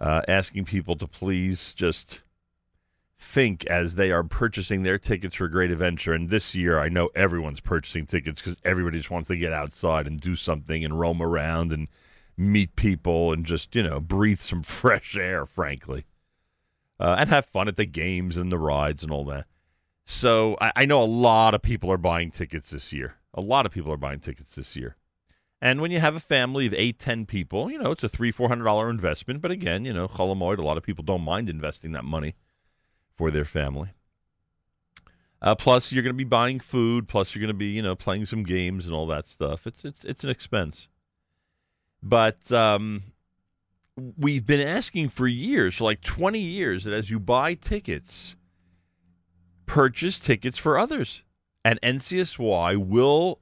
uh, 0.00 0.22
asking 0.26 0.64
people 0.64 0.96
to 0.96 1.06
please 1.06 1.72
just 1.74 2.20
think 3.18 3.64
as 3.66 3.94
they 3.94 4.10
are 4.12 4.24
purchasing 4.24 4.82
their 4.82 4.98
tickets 4.98 5.36
for 5.36 5.48
Great 5.48 5.70
Adventure. 5.70 6.12
And 6.12 6.28
this 6.28 6.54
year, 6.54 6.78
I 6.78 6.88
know 6.88 7.10
everyone's 7.14 7.60
purchasing 7.60 8.06
tickets 8.06 8.40
because 8.40 8.58
everybody 8.64 8.98
just 8.98 9.10
wants 9.10 9.28
to 9.28 9.36
get 9.36 9.52
outside 9.52 10.06
and 10.06 10.20
do 10.20 10.36
something 10.36 10.84
and 10.84 10.98
roam 10.98 11.22
around 11.22 11.72
and 11.72 11.88
meet 12.36 12.74
people 12.76 13.32
and 13.32 13.46
just 13.46 13.74
you 13.74 13.82
know 13.82 14.00
breathe 14.00 14.40
some 14.40 14.62
fresh 14.64 15.16
air, 15.16 15.46
frankly 15.46 16.04
uh, 16.98 17.16
and 17.18 17.28
have 17.30 17.46
fun 17.46 17.68
at 17.68 17.76
the 17.76 17.86
games 17.86 18.36
and 18.36 18.50
the 18.50 18.58
rides 18.58 19.02
and 19.02 19.12
all 19.12 19.24
that. 19.24 19.46
So 20.04 20.56
I, 20.60 20.72
I 20.76 20.84
know 20.84 21.02
a 21.02 21.04
lot 21.04 21.54
of 21.54 21.62
people 21.62 21.90
are 21.90 21.98
buying 21.98 22.30
tickets 22.30 22.70
this 22.70 22.92
year. 22.92 23.16
A 23.32 23.40
lot 23.40 23.66
of 23.66 23.72
people 23.72 23.92
are 23.92 23.98
buying 23.98 24.20
tickets 24.20 24.54
this 24.54 24.76
year. 24.76 24.96
And 25.60 25.80
when 25.80 25.90
you 25.90 25.98
have 25.98 26.14
a 26.14 26.20
family 26.20 26.66
of 26.66 26.74
eight, 26.74 26.98
ten 26.98 27.24
people, 27.24 27.70
you 27.70 27.78
know, 27.78 27.90
it's 27.90 28.04
a 28.04 28.08
three, 28.08 28.30
four 28.30 28.48
hundred 28.48 28.64
dollar 28.64 28.90
investment. 28.90 29.40
But 29.40 29.50
again, 29.50 29.84
you 29.84 29.94
know, 29.94 30.06
Cholomoid, 30.06 30.58
a 30.58 30.62
lot 30.62 30.76
of 30.76 30.82
people 30.82 31.04
don't 31.04 31.22
mind 31.22 31.48
investing 31.48 31.92
that 31.92 32.04
money 32.04 32.34
for 33.16 33.30
their 33.30 33.44
family. 33.44 33.90
Uh, 35.40 35.54
plus, 35.54 35.92
you're 35.92 36.02
going 36.02 36.14
to 36.14 36.16
be 36.16 36.24
buying 36.24 36.58
food. 36.58 37.06
Plus, 37.06 37.34
you're 37.34 37.40
going 37.40 37.48
to 37.48 37.54
be, 37.54 37.66
you 37.66 37.82
know, 37.82 37.94
playing 37.94 38.24
some 38.24 38.42
games 38.42 38.86
and 38.86 38.96
all 38.96 39.06
that 39.06 39.28
stuff. 39.28 39.66
It's 39.66 39.84
it's 39.84 40.04
it's 40.04 40.24
an 40.24 40.30
expense. 40.30 40.88
But 42.02 42.50
um, 42.50 43.02
we've 44.18 44.46
been 44.46 44.66
asking 44.66 45.10
for 45.10 45.26
years, 45.26 45.76
for 45.76 45.84
like 45.84 46.00
20 46.00 46.38
years, 46.38 46.84
that 46.84 46.94
as 46.94 47.10
you 47.10 47.20
buy 47.20 47.54
tickets, 47.54 48.36
purchase 49.66 50.18
tickets 50.18 50.58
for 50.58 50.78
others. 50.78 51.22
And 51.64 51.80
NCSY 51.82 52.76
will 52.76 53.40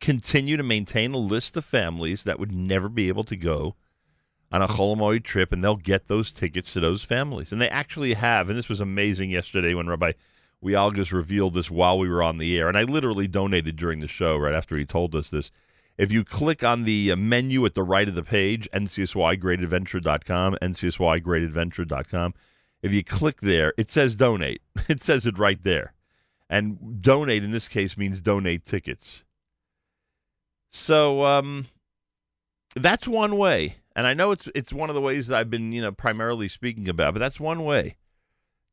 continue 0.00 0.56
to 0.56 0.62
maintain 0.62 1.12
a 1.12 1.18
list 1.18 1.56
of 1.56 1.64
families 1.64 2.24
that 2.24 2.38
would 2.38 2.52
never 2.52 2.88
be 2.88 3.08
able 3.08 3.24
to 3.24 3.36
go 3.36 3.76
on 4.54 4.62
a 4.62 4.68
Cholomoid 4.68 5.24
trip, 5.24 5.52
and 5.52 5.64
they'll 5.64 5.74
get 5.74 6.06
those 6.06 6.30
tickets 6.30 6.72
to 6.72 6.80
those 6.80 7.02
families. 7.02 7.50
And 7.50 7.60
they 7.60 7.68
actually 7.68 8.14
have, 8.14 8.48
and 8.48 8.56
this 8.56 8.68
was 8.68 8.80
amazing 8.80 9.32
yesterday 9.32 9.74
when 9.74 9.88
Rabbi 9.88 10.12
Wialgas 10.64 11.12
revealed 11.12 11.54
this 11.54 11.72
while 11.72 11.98
we 11.98 12.08
were 12.08 12.22
on 12.22 12.38
the 12.38 12.56
air. 12.56 12.68
And 12.68 12.78
I 12.78 12.84
literally 12.84 13.26
donated 13.26 13.74
during 13.74 13.98
the 13.98 14.06
show 14.06 14.36
right 14.36 14.54
after 14.54 14.76
he 14.76 14.84
told 14.84 15.16
us 15.16 15.28
this. 15.28 15.50
If 15.98 16.12
you 16.12 16.22
click 16.22 16.62
on 16.62 16.84
the 16.84 17.10
uh, 17.10 17.16
menu 17.16 17.66
at 17.66 17.74
the 17.74 17.82
right 17.82 18.08
of 18.08 18.14
the 18.14 18.22
page, 18.22 18.68
ncsygreatadventure.com, 18.72 20.58
ncsygreatadventure.com, 20.62 22.34
if 22.80 22.92
you 22.92 23.02
click 23.02 23.40
there, 23.40 23.74
it 23.76 23.90
says 23.90 24.14
donate. 24.14 24.62
It 24.88 25.02
says 25.02 25.26
it 25.26 25.36
right 25.36 25.60
there. 25.64 25.94
And 26.48 27.02
donate 27.02 27.42
in 27.42 27.50
this 27.50 27.66
case 27.66 27.96
means 27.96 28.20
donate 28.20 28.64
tickets. 28.64 29.24
So 30.70 31.24
um, 31.24 31.66
that's 32.76 33.08
one 33.08 33.36
way. 33.36 33.78
And 33.96 34.06
I 34.06 34.14
know 34.14 34.32
it's 34.32 34.48
it's 34.54 34.72
one 34.72 34.88
of 34.88 34.94
the 34.94 35.00
ways 35.00 35.28
that 35.28 35.38
I've 35.38 35.50
been, 35.50 35.72
you 35.72 35.80
know, 35.82 35.92
primarily 35.92 36.48
speaking 36.48 36.88
about, 36.88 37.14
but 37.14 37.20
that's 37.20 37.38
one 37.38 37.64
way 37.64 37.96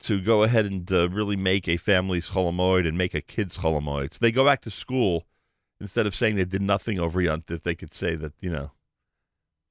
to 0.01 0.19
go 0.19 0.43
ahead 0.43 0.65
and 0.65 0.91
uh, 0.91 1.09
really 1.09 1.35
make 1.35 1.67
a 1.67 1.77
family's 1.77 2.31
cholomoid 2.31 2.87
and 2.87 2.97
make 2.97 3.13
a 3.13 3.21
kid's 3.21 3.59
cholomoid. 3.59 4.13
So 4.13 4.17
they 4.19 4.31
go 4.31 4.43
back 4.43 4.61
to 4.61 4.71
school 4.71 5.27
instead 5.79 6.05
of 6.05 6.15
saying 6.15 6.35
they 6.35 6.45
did 6.45 6.61
nothing 6.61 6.99
over 6.99 7.21
Yontif, 7.21 7.63
they 7.63 7.75
could 7.75 7.93
say 7.93 8.15
that, 8.15 8.33
you 8.41 8.49
know, 8.49 8.71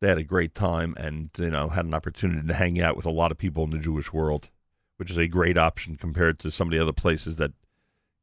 they 0.00 0.08
had 0.08 0.18
a 0.18 0.24
great 0.24 0.54
time 0.54 0.94
and, 0.98 1.30
you 1.38 1.50
know, 1.50 1.68
had 1.68 1.84
an 1.84 1.94
opportunity 1.94 2.46
to 2.46 2.54
hang 2.54 2.80
out 2.80 2.96
with 2.96 3.06
a 3.06 3.10
lot 3.10 3.30
of 3.30 3.38
people 3.38 3.64
in 3.64 3.70
the 3.70 3.78
Jewish 3.78 4.12
world, 4.12 4.48
which 4.96 5.10
is 5.10 5.18
a 5.18 5.28
great 5.28 5.56
option 5.56 5.96
compared 5.96 6.38
to 6.40 6.50
some 6.50 6.68
of 6.68 6.72
the 6.72 6.80
other 6.80 6.92
places 6.92 7.36
that 7.36 7.52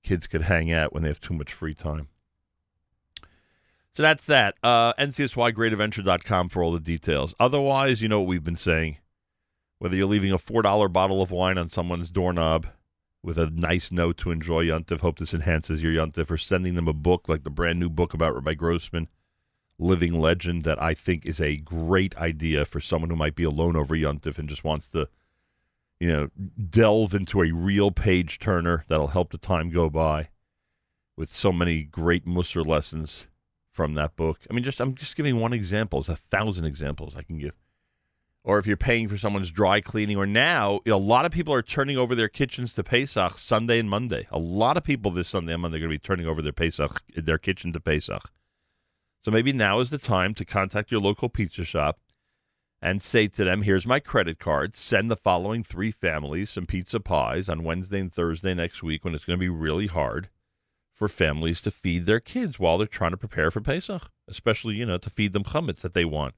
kids 0.03 0.27
could 0.27 0.43
hang 0.43 0.71
out 0.71 0.93
when 0.93 1.03
they 1.03 1.09
have 1.09 1.19
too 1.19 1.33
much 1.33 1.53
free 1.53 1.73
time. 1.73 2.09
So 3.97 4.03
that's 4.03 4.27
that. 4.27 4.57
Uh, 4.61 4.93
NCSYGreatAdventure.com 4.99 6.49
for 6.49 6.61
all 6.61 6.71
the 6.71 6.79
details. 6.79 7.33
Otherwise, 7.39 7.99
you 7.99 8.07
know 8.07 8.19
what 8.19 8.27
we've 8.27 8.43
been 8.43 8.55
saying. 8.55 8.97
Whether 9.79 9.95
you're 9.95 10.05
leaving 10.05 10.31
a 10.31 10.37
$4 10.37 10.93
bottle 10.93 11.19
of 11.19 11.31
wine 11.31 11.57
on 11.57 11.71
someone's 11.71 12.11
doorknob 12.11 12.67
with 13.23 13.39
a 13.39 13.49
nice 13.49 13.91
note 13.91 14.17
to 14.17 14.29
enjoy 14.29 14.65
Yontif, 14.65 14.99
hope 14.99 15.17
this 15.17 15.33
enhances 15.33 15.81
your 15.81 15.93
Yontif, 15.93 16.29
or 16.29 16.37
sending 16.37 16.75
them 16.75 16.87
a 16.87 16.93
book 16.93 17.27
like 17.27 17.43
the 17.43 17.49
brand 17.49 17.79
new 17.79 17.89
book 17.89 18.13
about 18.13 18.35
Rabbi 18.35 18.53
Grossman, 18.53 19.07
Living 19.79 20.21
Legend, 20.21 20.63
that 20.63 20.79
I 20.79 20.93
think 20.93 21.25
is 21.25 21.41
a 21.41 21.57
great 21.57 22.15
idea 22.17 22.65
for 22.65 22.79
someone 22.79 23.09
who 23.09 23.15
might 23.15 23.33
be 23.33 23.45
alone 23.45 23.75
over 23.75 23.95
Yontif 23.95 24.37
and 24.37 24.47
just 24.47 24.63
wants 24.63 24.89
to, 24.89 25.09
you 25.99 26.07
know, 26.07 26.29
delve 26.69 27.15
into 27.15 27.41
a 27.41 27.49
real 27.49 27.89
page 27.89 28.37
turner 28.37 28.85
that'll 28.89 29.07
help 29.07 29.31
the 29.31 29.39
time 29.39 29.71
go 29.71 29.89
by 29.89 30.29
with 31.15 31.35
so 31.35 31.51
many 31.51 31.81
great 31.81 32.27
Musser 32.27 32.63
lessons 32.63 33.25
from 33.77 33.93
that 33.93 34.15
book. 34.15 34.39
I 34.49 34.55
mean, 34.55 34.63
just 34.63 34.81
I'm 34.81 34.95
just 34.95 35.15
giving 35.15 35.39
one 35.39 35.53
example. 35.53 36.01
There's 36.01 36.17
a 36.17 36.19
thousand 36.19 36.65
examples 36.65 37.15
I 37.15 37.21
can 37.21 37.37
give. 37.37 37.53
Or 38.43 38.57
if 38.57 38.65
you're 38.65 38.75
paying 38.75 39.07
for 39.07 39.19
someone's 39.19 39.51
dry 39.51 39.81
cleaning, 39.81 40.17
or 40.17 40.25
now 40.25 40.79
you 40.83 40.91
know, 40.91 40.97
a 40.97 41.11
lot 41.13 41.25
of 41.25 41.31
people 41.31 41.53
are 41.53 41.61
turning 41.61 41.95
over 41.95 42.15
their 42.15 42.27
kitchens 42.27 42.73
to 42.73 42.83
Pesach 42.83 43.37
Sunday 43.37 43.77
and 43.77 43.87
Monday. 43.87 44.27
A 44.31 44.39
lot 44.39 44.77
of 44.77 44.83
people 44.83 45.11
this 45.11 45.27
Sunday 45.27 45.53
and 45.53 45.61
Monday 45.61 45.77
are 45.77 45.81
going 45.81 45.91
to 45.91 45.93
be 45.93 45.99
turning 45.99 46.25
over 46.25 46.41
their 46.41 46.51
Pesach, 46.51 47.03
their 47.15 47.37
kitchen 47.37 47.71
to 47.71 47.79
Pesach. 47.79 48.31
So 49.23 49.29
maybe 49.29 49.53
now 49.53 49.79
is 49.79 49.91
the 49.91 49.99
time 49.99 50.33
to 50.35 50.45
contact 50.45 50.89
your 50.89 51.01
local 51.01 51.29
pizza 51.29 51.63
shop 51.63 51.99
and 52.81 53.03
say 53.03 53.27
to 53.27 53.43
them, 53.43 53.61
"Here's 53.61 53.85
my 53.85 53.99
credit 53.99 54.39
card. 54.39 54.75
Send 54.75 55.11
the 55.11 55.15
following 55.15 55.63
three 55.63 55.91
families 55.91 56.49
some 56.49 56.65
pizza 56.65 56.99
pies 56.99 57.47
on 57.47 57.63
Wednesday 57.63 57.99
and 57.99 58.11
Thursday 58.11 58.55
next 58.55 58.81
week 58.81 59.05
when 59.05 59.13
it's 59.13 59.25
going 59.25 59.37
to 59.37 59.45
be 59.45 59.49
really 59.49 59.87
hard." 59.87 60.29
For 60.97 61.07
families 61.07 61.61
to 61.61 61.69
feed 61.69 62.07
their 62.07 62.19
kids 62.19 62.59
while 62.59 62.77
they're 62.77 62.87
trying 62.87 63.11
to 63.11 63.17
prepare 63.17 63.51
for 63.51 63.61
Pesach, 63.61 64.09
especially, 64.27 64.75
you 64.75 64.85
know, 64.85 64.97
to 64.97 65.11
feed 65.11 65.31
them 65.31 65.43
chametz 65.43 65.81
that 65.81 65.93
they 65.93 66.05
want. 66.05 66.33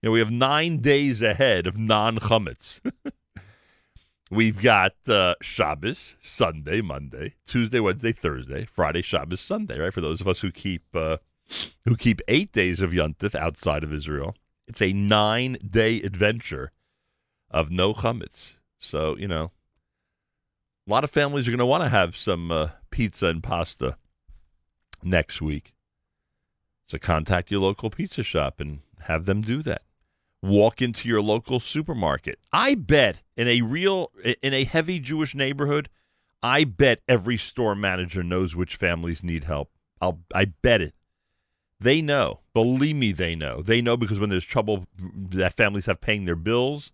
You 0.00 0.08
know, 0.08 0.12
we 0.12 0.20
have 0.20 0.30
nine 0.30 0.78
days 0.78 1.22
ahead 1.22 1.66
of 1.66 1.76
non 1.76 2.18
chametz. 2.18 2.80
We've 4.30 4.60
got 4.60 4.94
uh, 5.08 5.34
Shabbos, 5.40 6.16
Sunday, 6.20 6.80
Monday, 6.80 7.34
Tuesday, 7.46 7.80
Wednesday, 7.80 8.12
Thursday, 8.12 8.64
Friday, 8.64 9.02
Shabbos, 9.02 9.40
Sunday, 9.40 9.78
right? 9.78 9.92
For 9.92 10.00
those 10.00 10.20
of 10.20 10.28
us 10.28 10.40
who 10.40 10.52
keep 10.52 10.84
uh, 10.94 11.18
who 11.84 11.96
keep 11.96 12.20
eight 12.28 12.52
days 12.52 12.80
of 12.80 12.92
Yontif 12.92 13.34
outside 13.34 13.82
of 13.82 13.92
Israel, 13.92 14.36
it's 14.68 14.82
a 14.82 14.92
nine 14.92 15.58
day 15.68 16.00
adventure 16.00 16.70
of 17.50 17.72
no 17.72 17.92
chametz. 17.92 18.54
So, 18.78 19.16
you 19.16 19.26
know, 19.26 19.50
a 20.86 20.90
lot 20.90 21.02
of 21.02 21.10
families 21.10 21.48
are 21.48 21.50
going 21.50 21.58
to 21.58 21.66
want 21.66 21.82
to 21.82 21.88
have 21.88 22.16
some 22.16 22.52
uh, 22.52 22.68
pizza 22.96 23.26
and 23.26 23.42
pasta 23.42 23.98
next 25.02 25.42
week. 25.42 25.74
So 26.88 26.96
contact 26.96 27.50
your 27.50 27.60
local 27.60 27.90
pizza 27.90 28.22
shop 28.22 28.58
and 28.58 28.78
have 29.02 29.26
them 29.26 29.42
do 29.42 29.62
that. 29.64 29.82
Walk 30.42 30.80
into 30.80 31.06
your 31.06 31.20
local 31.20 31.60
supermarket. 31.60 32.38
I 32.54 32.74
bet 32.74 33.20
in 33.36 33.48
a 33.48 33.60
real 33.60 34.12
in 34.42 34.54
a 34.54 34.64
heavy 34.64 34.98
Jewish 34.98 35.34
neighborhood, 35.34 35.90
I 36.42 36.64
bet 36.64 37.02
every 37.06 37.36
store 37.36 37.74
manager 37.74 38.22
knows 38.22 38.56
which 38.56 38.76
families 38.76 39.22
need 39.22 39.44
help. 39.44 39.70
I'll 40.00 40.20
I 40.34 40.46
bet 40.46 40.80
it. 40.80 40.94
They 41.78 42.00
know. 42.00 42.40
Believe 42.54 42.96
me, 42.96 43.12
they 43.12 43.34
know. 43.34 43.60
They 43.60 43.82
know 43.82 43.98
because 43.98 44.20
when 44.20 44.30
there's 44.30 44.46
trouble 44.46 44.86
that 44.98 45.52
families 45.52 45.84
have 45.84 46.00
paying 46.00 46.24
their 46.24 46.34
bills, 46.34 46.92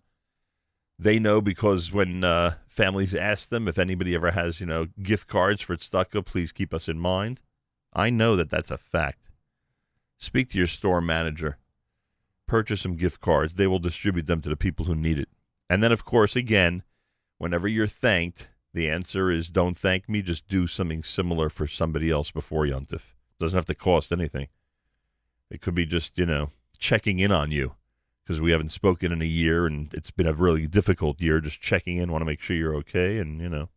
they 0.99 1.19
know 1.19 1.41
because 1.41 1.91
when 1.91 2.23
uh, 2.23 2.55
families 2.67 3.13
ask 3.13 3.49
them 3.49 3.67
if 3.67 3.77
anybody 3.77 4.15
ever 4.15 4.31
has, 4.31 4.59
you 4.59 4.65
know, 4.65 4.87
gift 5.01 5.27
cards 5.27 5.61
for 5.61 5.75
Tzedakah, 5.75 6.25
please 6.25 6.51
keep 6.51 6.73
us 6.73 6.87
in 6.87 6.99
mind. 6.99 7.41
I 7.93 8.09
know 8.09 8.35
that 8.35 8.49
that's 8.49 8.71
a 8.71 8.77
fact. 8.77 9.29
Speak 10.17 10.49
to 10.51 10.57
your 10.57 10.67
store 10.67 11.01
manager. 11.01 11.57
Purchase 12.47 12.81
some 12.81 12.95
gift 12.95 13.19
cards. 13.21 13.55
They 13.55 13.67
will 13.67 13.79
distribute 13.79 14.27
them 14.27 14.41
to 14.41 14.49
the 14.49 14.55
people 14.55 14.85
who 14.85 14.95
need 14.95 15.19
it. 15.19 15.29
And 15.69 15.81
then, 15.83 15.91
of 15.91 16.05
course, 16.05 16.35
again, 16.35 16.83
whenever 17.37 17.67
you're 17.67 17.87
thanked, 17.87 18.49
The 18.73 18.89
answer 18.89 19.29
is 19.29 19.49
don't 19.49 19.77
thank 19.77 20.09
me, 20.09 20.21
just 20.21 20.47
do 20.47 20.65
something 20.65 21.03
similar 21.03 21.49
for 21.49 21.67
somebody 21.67 22.09
else 22.09 22.31
before 22.31 22.65
Yontif. 22.65 23.01
Doesn't 23.39 23.57
have 23.57 23.67
to 23.67 23.75
cost 23.75 24.11
anything. 24.11 24.47
It 25.49 25.61
could 25.61 25.75
be 25.75 25.85
just, 25.85 26.17
you 26.17 26.25
know, 26.25 26.49
checking 26.79 27.19
in 27.19 27.31
on 27.31 27.51
you 27.51 27.75
because 28.23 28.39
we 28.39 28.51
haven't 28.51 28.71
spoken 28.71 29.11
in 29.11 29.21
a 29.21 29.25
year 29.25 29.65
and 29.65 29.93
it's 29.93 30.11
been 30.11 30.27
a 30.27 30.33
really 30.33 30.67
difficult 30.67 31.21
year 31.21 31.41
just 31.41 31.61
checking 31.61 31.97
in, 31.97 32.11
want 32.11 32.21
to 32.21 32.25
make 32.25 32.41
sure 32.41 32.55
you're 32.55 32.75
okay 32.75 33.17
and, 33.17 33.41
you 33.41 33.49
know. 33.49 33.69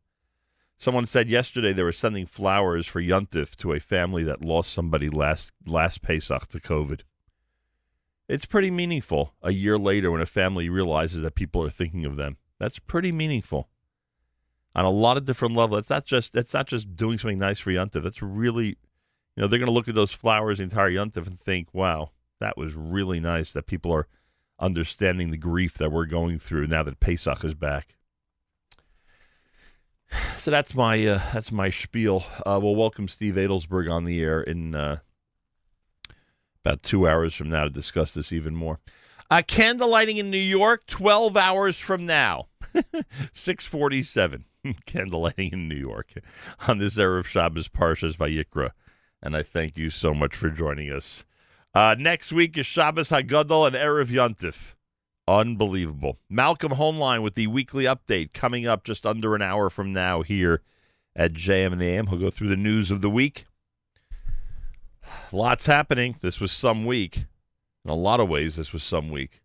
Someone 0.78 1.06
said 1.06 1.30
yesterday 1.30 1.72
they 1.72 1.82
were 1.82 1.90
sending 1.92 2.26
flowers 2.26 2.86
for 2.86 3.00
Yuntif 3.00 3.56
to 3.56 3.72
a 3.72 3.80
family 3.80 4.22
that 4.24 4.44
lost 4.44 4.72
somebody 4.72 5.08
last 5.08 5.50
last 5.66 6.02
Pesach 6.02 6.48
to 6.48 6.60
COVID. 6.60 7.00
It's 8.28 8.44
pretty 8.44 8.70
meaningful 8.70 9.34
a 9.42 9.52
year 9.52 9.78
later 9.78 10.10
when 10.10 10.20
a 10.20 10.26
family 10.26 10.68
realizes 10.68 11.22
that 11.22 11.34
people 11.34 11.62
are 11.62 11.70
thinking 11.70 12.04
of 12.04 12.16
them. 12.16 12.36
That's 12.58 12.78
pretty 12.78 13.10
meaningful 13.10 13.70
on 14.74 14.84
a 14.84 14.90
lot 14.90 15.16
of 15.16 15.24
different 15.24 15.56
levels. 15.56 15.80
It's 15.80 15.90
not 15.90 16.04
just 16.04 16.36
it's 16.36 16.52
not 16.52 16.66
just 16.66 16.94
doing 16.94 17.18
something 17.18 17.38
nice 17.38 17.58
for 17.58 17.70
Yuntif. 17.70 18.02
That's 18.02 18.22
really, 18.22 18.66
you 18.66 18.76
know, 19.38 19.46
they're 19.46 19.58
going 19.58 19.66
to 19.66 19.72
look 19.72 19.88
at 19.88 19.94
those 19.94 20.12
flowers 20.12 20.58
the 20.58 20.64
entire 20.64 20.90
Yuntif, 20.90 21.26
and 21.26 21.40
think, 21.40 21.72
"Wow, 21.72 22.10
that 22.38 22.58
was 22.58 22.74
really 22.74 23.18
nice 23.18 23.50
that 23.52 23.66
people 23.66 23.92
are 23.92 24.08
understanding 24.58 25.30
the 25.30 25.36
grief 25.36 25.74
that 25.74 25.92
we're 25.92 26.06
going 26.06 26.38
through 26.38 26.66
now 26.66 26.82
that 26.82 27.00
Pesach 27.00 27.44
is 27.44 27.54
back." 27.54 27.96
So 30.38 30.52
that's 30.52 30.76
my 30.76 31.04
uh, 31.04 31.20
that's 31.34 31.50
my 31.50 31.70
spiel. 31.70 32.24
Uh, 32.46 32.60
we'll 32.62 32.76
welcome 32.76 33.08
Steve 33.08 33.34
Adelsberg 33.34 33.90
on 33.90 34.04
the 34.04 34.22
air 34.22 34.40
in 34.40 34.76
uh, 34.76 34.98
about 36.64 36.84
two 36.84 37.08
hours 37.08 37.34
from 37.34 37.50
now 37.50 37.64
to 37.64 37.70
discuss 37.70 38.14
this 38.14 38.32
even 38.32 38.54
more. 38.54 38.78
Uh, 39.28 39.42
candle 39.44 39.88
lighting 39.88 40.18
in 40.18 40.30
New 40.30 40.38
York, 40.38 40.86
twelve 40.86 41.36
hours 41.36 41.80
from 41.80 42.06
now, 42.06 42.46
six 43.32 43.66
forty-seven. 43.66 44.44
candle 44.86 45.22
lighting 45.22 45.52
in 45.52 45.68
New 45.68 45.76
York 45.76 46.12
on 46.66 46.78
this 46.78 46.98
Erev 46.98 47.20
of 47.20 47.28
Shabbos 47.28 47.68
Parshas 47.68 48.16
Vayikra, 48.16 48.70
and 49.22 49.36
I 49.36 49.42
thank 49.42 49.76
you 49.76 49.90
so 49.90 50.14
much 50.14 50.34
for 50.34 50.50
joining 50.50 50.90
us. 50.90 51.24
Uh, 51.76 51.94
next 51.98 52.32
week 52.32 52.56
is 52.56 52.64
Shabbos 52.64 53.10
Hagadol 53.10 53.66
and 53.66 53.76
Erev 53.76 54.06
Yontif. 54.06 54.72
Unbelievable. 55.28 56.18
Malcolm 56.30 56.72
Hoenlein 56.72 57.22
with 57.22 57.34
the 57.34 57.48
weekly 57.48 57.84
update 57.84 58.32
coming 58.32 58.66
up 58.66 58.82
just 58.82 59.04
under 59.04 59.34
an 59.34 59.42
hour 59.42 59.68
from 59.68 59.92
now 59.92 60.22
here 60.22 60.62
at 61.14 61.34
JM 61.34 61.72
and 61.72 61.80
the 61.82 61.84
AM. 61.84 62.06
He'll 62.06 62.18
go 62.18 62.30
through 62.30 62.48
the 62.48 62.56
news 62.56 62.90
of 62.90 63.02
the 63.02 63.10
week. 63.10 63.44
Lots 65.30 65.66
happening. 65.66 66.16
This 66.22 66.40
was 66.40 66.50
some 66.50 66.86
week. 66.86 67.26
In 67.84 67.90
a 67.90 67.94
lot 67.94 68.20
of 68.20 68.28
ways, 68.30 68.56
this 68.56 68.72
was 68.72 68.82
some 68.82 69.10
week. 69.10 69.42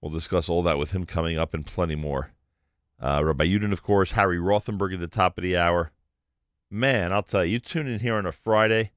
We'll 0.00 0.12
discuss 0.12 0.48
all 0.48 0.62
that 0.62 0.78
with 0.78 0.92
him 0.92 1.04
coming 1.04 1.36
up 1.36 1.52
and 1.52 1.66
plenty 1.66 1.96
more. 1.96 2.30
Uh, 3.00 3.22
Rabbi 3.24 3.46
Yudin, 3.46 3.72
of 3.72 3.82
course, 3.82 4.12
Harry 4.12 4.38
Rothenberg 4.38 4.94
at 4.94 5.00
the 5.00 5.08
top 5.08 5.36
of 5.36 5.42
the 5.42 5.56
hour. 5.56 5.90
Man, 6.70 7.12
I'll 7.12 7.24
tell 7.24 7.44
you, 7.44 7.54
you 7.54 7.58
tune 7.58 7.88
in 7.88 7.98
here 7.98 8.14
on 8.14 8.24
a 8.24 8.30
Friday. 8.30 8.92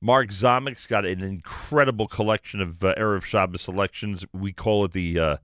Mark 0.00 0.28
Zamek's 0.28 0.86
got 0.86 1.06
an 1.06 1.22
incredible 1.22 2.06
collection 2.06 2.60
of 2.60 2.84
uh, 2.84 2.94
Erev 2.96 3.24
Shabbos 3.24 3.62
selections. 3.62 4.26
We 4.32 4.52
call 4.52 4.84
it 4.84 4.92
the 4.92 5.18
uh, 5.18 5.36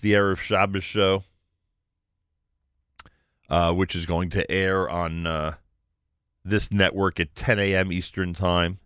the 0.00 0.14
Erev 0.14 0.38
Shabbos 0.38 0.84
show, 0.84 1.24
uh, 3.48 3.72
which 3.72 3.94
is 3.94 4.06
going 4.06 4.30
to 4.30 4.50
air 4.50 4.90
on 4.90 5.26
uh, 5.26 5.54
this 6.44 6.72
network 6.72 7.20
at 7.20 7.34
10 7.34 7.58
a.m. 7.58 7.92
Eastern 7.92 8.34
Time. 8.34 8.78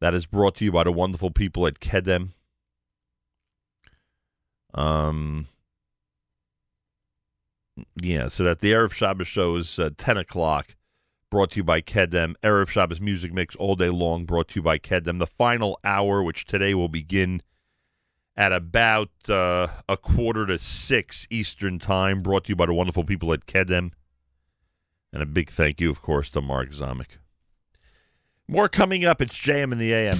That 0.00 0.14
is 0.14 0.26
brought 0.26 0.56
to 0.56 0.64
you 0.64 0.72
by 0.72 0.84
the 0.84 0.92
wonderful 0.92 1.30
people 1.30 1.66
at 1.66 1.78
Kedem. 1.78 2.30
Um, 4.74 5.46
yeah, 8.00 8.28
so 8.28 8.42
that 8.44 8.60
the 8.60 8.72
Erev 8.72 8.92
Shabbos 8.92 9.28
show 9.28 9.54
is 9.56 9.78
uh, 9.78 9.90
10 9.96 10.16
o'clock 10.16 10.74
brought 11.32 11.50
to 11.52 11.56
you 11.56 11.64
by 11.64 11.80
Kedem. 11.80 12.34
Erev 12.44 12.68
Shabbos 12.68 13.00
Music 13.00 13.32
Mix 13.32 13.56
all 13.56 13.74
day 13.74 13.88
long, 13.88 14.26
brought 14.26 14.48
to 14.48 14.56
you 14.56 14.62
by 14.62 14.78
Kedem. 14.78 15.18
The 15.18 15.26
final 15.26 15.80
hour, 15.82 16.22
which 16.22 16.44
today 16.44 16.74
will 16.74 16.90
begin 16.90 17.40
at 18.36 18.52
about 18.52 19.08
uh, 19.30 19.68
a 19.88 19.96
quarter 19.96 20.44
to 20.44 20.58
six 20.58 21.26
Eastern 21.30 21.78
Time, 21.78 22.22
brought 22.22 22.44
to 22.44 22.48
you 22.50 22.56
by 22.56 22.66
the 22.66 22.74
wonderful 22.74 23.04
people 23.04 23.32
at 23.32 23.46
Kedem. 23.46 23.92
And 25.10 25.22
a 25.22 25.26
big 25.26 25.48
thank 25.48 25.80
you, 25.80 25.88
of 25.88 26.02
course, 26.02 26.28
to 26.30 26.42
Mark 26.42 26.72
Zamek. 26.72 27.16
More 28.46 28.68
coming 28.68 29.06
up. 29.06 29.22
It's 29.22 29.34
JM 29.34 29.72
in 29.72 29.78
the 29.78 29.94
AM. 29.94 30.18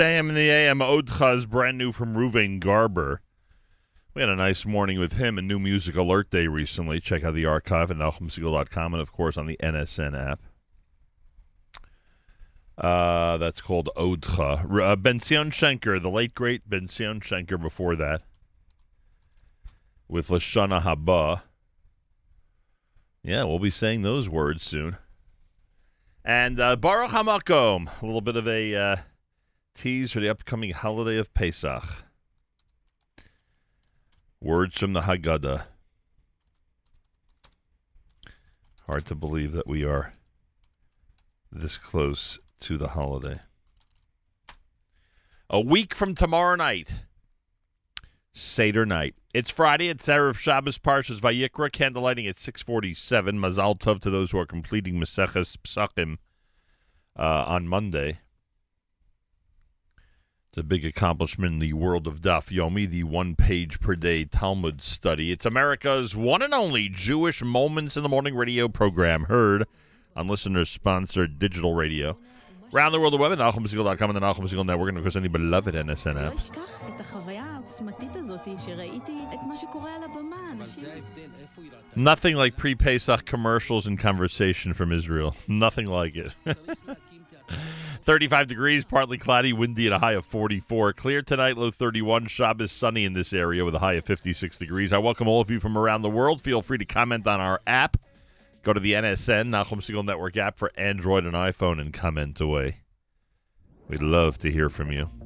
JM 0.00 0.30
in 0.30 0.34
the 0.34 0.48
AM, 0.48 0.78
Odcha 0.78 1.36
is 1.36 1.44
brand 1.44 1.76
new 1.76 1.92
from 1.92 2.14
Ruvain 2.14 2.58
Garber. 2.58 3.20
We 4.14 4.22
had 4.22 4.30
a 4.30 4.34
nice 4.34 4.64
morning 4.64 4.98
with 4.98 5.18
him, 5.18 5.36
a 5.36 5.42
new 5.42 5.58
music 5.58 5.94
alert 5.94 6.30
day 6.30 6.46
recently. 6.46 7.00
Check 7.00 7.22
out 7.22 7.34
the 7.34 7.44
archive 7.44 7.90
at 7.90 7.98
NachumSegal.com 7.98 8.94
and, 8.94 9.02
of 9.02 9.12
course, 9.12 9.36
on 9.36 9.44
the 9.44 9.58
NSN 9.62 10.18
app. 10.18 10.40
Uh, 12.78 13.36
that's 13.36 13.60
called 13.60 13.90
Odcha. 13.94 14.64
Uh, 14.64 14.96
Benzion 14.96 15.50
Shenker, 15.50 16.00
the 16.00 16.08
late, 16.08 16.34
great 16.34 16.66
Benzion 16.66 17.20
Shenker 17.20 17.60
before 17.60 17.94
that, 17.96 18.22
with 20.08 20.28
Lashana 20.28 20.80
Haba. 20.80 21.42
Yeah, 23.22 23.44
we'll 23.44 23.58
be 23.58 23.68
saying 23.68 24.00
those 24.00 24.30
words 24.30 24.62
soon. 24.62 24.96
And 26.24 26.58
uh, 26.58 26.76
Baruch 26.76 27.10
Hamakom, 27.10 27.90
a 28.00 28.06
little 28.06 28.22
bit 28.22 28.36
of 28.36 28.48
a 28.48 28.74
uh, 28.74 28.96
tease 29.74 30.12
for 30.12 30.20
the 30.20 30.28
upcoming 30.28 30.70
holiday 30.70 31.16
of 31.16 31.32
Pesach. 31.34 32.04
Words 34.40 34.78
from 34.78 34.92
the 34.92 35.02
Haggadah. 35.02 35.64
Hard 38.86 39.04
to 39.06 39.14
believe 39.14 39.52
that 39.52 39.66
we 39.66 39.84
are 39.84 40.14
this 41.52 41.76
close 41.76 42.38
to 42.60 42.78
the 42.78 42.88
holiday. 42.88 43.40
A 45.48 45.60
week 45.60 45.94
from 45.94 46.14
tomorrow 46.14 46.56
night, 46.56 46.90
Seder 48.32 48.86
night. 48.86 49.14
It's 49.34 49.50
Friday. 49.50 49.88
It's 49.88 50.06
Erev 50.06 50.36
Shabbos 50.36 50.78
Parshas 50.78 51.20
Vayikra. 51.20 51.70
Candlelighting 51.70 52.28
at 52.28 52.38
647. 52.38 53.36
Mazal 53.36 53.78
Tov 53.78 54.00
to 54.00 54.10
those 54.10 54.30
who 54.30 54.38
are 54.38 54.46
completing 54.46 54.94
Maseches 54.94 55.56
Psachim 55.56 56.18
uh, 57.18 57.44
on 57.46 57.66
Monday. 57.66 58.20
It's 60.50 60.58
a 60.58 60.64
big 60.64 60.84
accomplishment 60.84 61.52
in 61.52 61.58
the 61.60 61.74
world 61.74 62.08
of 62.08 62.22
Daf 62.22 62.48
Yomi, 62.48 62.84
the 62.84 63.04
one 63.04 63.36
page 63.36 63.78
per 63.78 63.94
day 63.94 64.24
Talmud 64.24 64.82
study. 64.82 65.30
It's 65.30 65.46
America's 65.46 66.16
one 66.16 66.42
and 66.42 66.52
only 66.52 66.88
Jewish 66.88 67.40
Moments 67.40 67.96
in 67.96 68.02
the 68.02 68.08
Morning 68.08 68.34
radio 68.34 68.66
program, 68.66 69.26
heard 69.26 69.64
on 70.16 70.26
listener 70.26 70.64
sponsored 70.64 71.38
digital 71.38 71.74
radio. 71.74 72.18
Around 72.74 72.90
the 72.90 72.98
world, 72.98 73.12
the 73.12 73.18
web 73.18 73.30
at 73.30 73.38
NachumSegal.com 73.38 74.10
and 74.10 74.16
the 74.16 74.20
Nachum 74.20 74.40
Segal 74.48 74.66
Network, 74.66 74.88
and 74.88 74.98
of 74.98 75.04
course, 75.04 75.14
any 75.14 75.28
beloved 75.28 75.72
NSN. 75.72 76.16
Nothing 81.94 82.34
like 82.34 82.56
pre 82.56 82.74
Pesach 82.74 83.24
commercials 83.24 83.86
and 83.86 83.96
conversation 83.96 84.74
from 84.74 84.90
Israel. 84.90 85.36
Nothing 85.46 85.86
like 85.86 86.16
it. 86.16 86.34
35 88.04 88.46
degrees, 88.46 88.84
partly 88.84 89.18
cloudy, 89.18 89.52
windy, 89.52 89.86
at 89.86 89.92
a 89.92 89.98
high 89.98 90.12
of 90.12 90.24
44. 90.24 90.92
Clear 90.94 91.22
tonight, 91.22 91.56
low 91.56 91.70
31. 91.70 92.26
Shabbos 92.26 92.72
sunny 92.72 93.04
in 93.04 93.12
this 93.12 93.32
area 93.32 93.64
with 93.64 93.74
a 93.74 93.80
high 93.80 93.94
of 93.94 94.04
56 94.04 94.56
degrees. 94.56 94.92
I 94.92 94.98
welcome 94.98 95.28
all 95.28 95.40
of 95.40 95.50
you 95.50 95.60
from 95.60 95.76
around 95.76 96.02
the 96.02 96.10
world. 96.10 96.42
Feel 96.42 96.62
free 96.62 96.78
to 96.78 96.84
comment 96.84 97.26
on 97.26 97.40
our 97.40 97.60
app. 97.66 97.96
Go 98.62 98.72
to 98.72 98.80
the 98.80 98.92
NSN, 98.92 99.48
Nachum 99.48 99.80
Segal 99.80 100.04
Network 100.04 100.36
app 100.36 100.58
for 100.58 100.70
Android 100.76 101.24
and 101.24 101.34
iPhone 101.34 101.80
and 101.80 101.92
comment 101.92 102.40
away. 102.40 102.80
We'd 103.88 104.02
love 104.02 104.38
to 104.38 104.50
hear 104.50 104.68
from 104.68 104.92
you. 104.92 105.19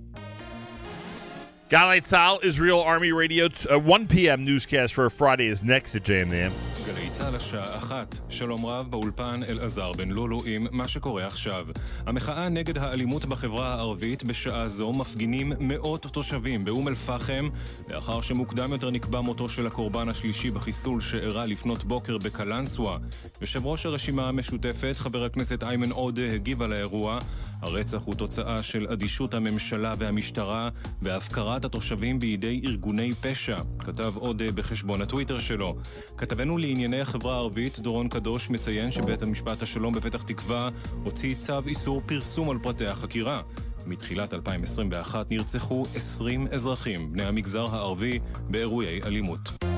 Galay 1.74 2.00
Tzal, 2.00 2.38
Israel 2.44 2.82
Army 2.82 3.10
Radio, 3.10 3.48
uh, 3.68 3.80
1 3.80 4.06
p.m. 4.06 4.46
newscast 4.46 4.92
for 4.92 5.10
Friday 5.10 5.48
is 5.48 5.60
next 5.64 5.96
at 5.96 6.04
JMN. 6.04 6.52
גלי 6.86 7.10
צה"ל 7.10 7.36
השעה 7.36 7.76
אחת, 7.76 8.18
שלום 8.28 8.66
רב 8.66 8.90
באולפן 8.90 9.40
אלעזר 9.48 9.92
בן 9.92 10.08
לולו 10.08 10.38
עם 10.46 10.66
מה 10.70 10.88
שקורה 10.88 11.26
עכשיו. 11.26 11.66
המחאה 12.06 12.48
נגד 12.48 12.78
האלימות 12.78 13.24
בחברה 13.24 13.74
הערבית 13.74 14.24
בשעה 14.24 14.68
זו 14.68 14.92
מפגינים 14.92 15.52
מאות 15.60 16.02
תושבים 16.02 16.64
באום 16.64 16.88
אל-פחם 16.88 17.48
לאחר 17.88 18.20
שמוקדם 18.20 18.72
יותר 18.72 18.90
נקבע 18.90 19.20
מותו 19.20 19.48
של 19.48 19.66
הקורבן 19.66 20.08
השלישי 20.08 20.50
בחיסול 20.50 21.00
שאירע 21.00 21.46
לפנות 21.46 21.84
בוקר 21.84 22.18
בקלנסווה. 22.18 22.98
יושב 23.40 23.66
ראש 23.66 23.86
הרשימה 23.86 24.28
המשותפת, 24.28 24.96
חבר 24.96 25.24
הכנסת 25.24 25.62
איימן 25.62 25.90
עודה, 25.90 26.32
הגיב 26.32 26.62
על 26.62 26.72
האירוע. 26.72 27.18
הרצח 27.62 28.02
הוא 28.04 28.14
תוצאה 28.14 28.62
של 28.62 28.86
אדישות 28.92 29.34
הממשלה 29.34 29.94
והמשטרה 29.98 30.68
והפקרת 31.02 31.63
התושבים 31.64 32.18
בידי 32.18 32.60
ארגוני 32.64 33.12
פשע, 33.12 33.56
כתב 33.78 34.12
עודה 34.16 34.52
בחשבון 34.52 35.02
הטוויטר 35.02 35.38
שלו. 35.38 35.76
כתבנו 36.16 36.58
לענייני 36.58 37.00
החברה 37.00 37.34
הערבית, 37.34 37.78
דורון 37.78 38.08
קדוש, 38.08 38.50
מציין 38.50 38.90
שבית 38.90 39.22
המשפט 39.22 39.62
השלום 39.62 39.94
בפתח 39.94 40.22
תקווה 40.22 40.68
הוציא 41.04 41.34
צו 41.34 41.60
איסור 41.66 42.02
פרסום 42.06 42.50
על 42.50 42.58
פרטי 42.58 42.86
החקירה. 42.86 43.42
מתחילת 43.86 44.34
2021 44.34 45.30
נרצחו 45.30 45.82
20 45.94 46.46
אזרחים 46.46 47.12
בני 47.12 47.24
המגזר 47.24 47.66
הערבי 47.70 48.18
באירועי 48.50 49.00
אלימות. 49.02 49.73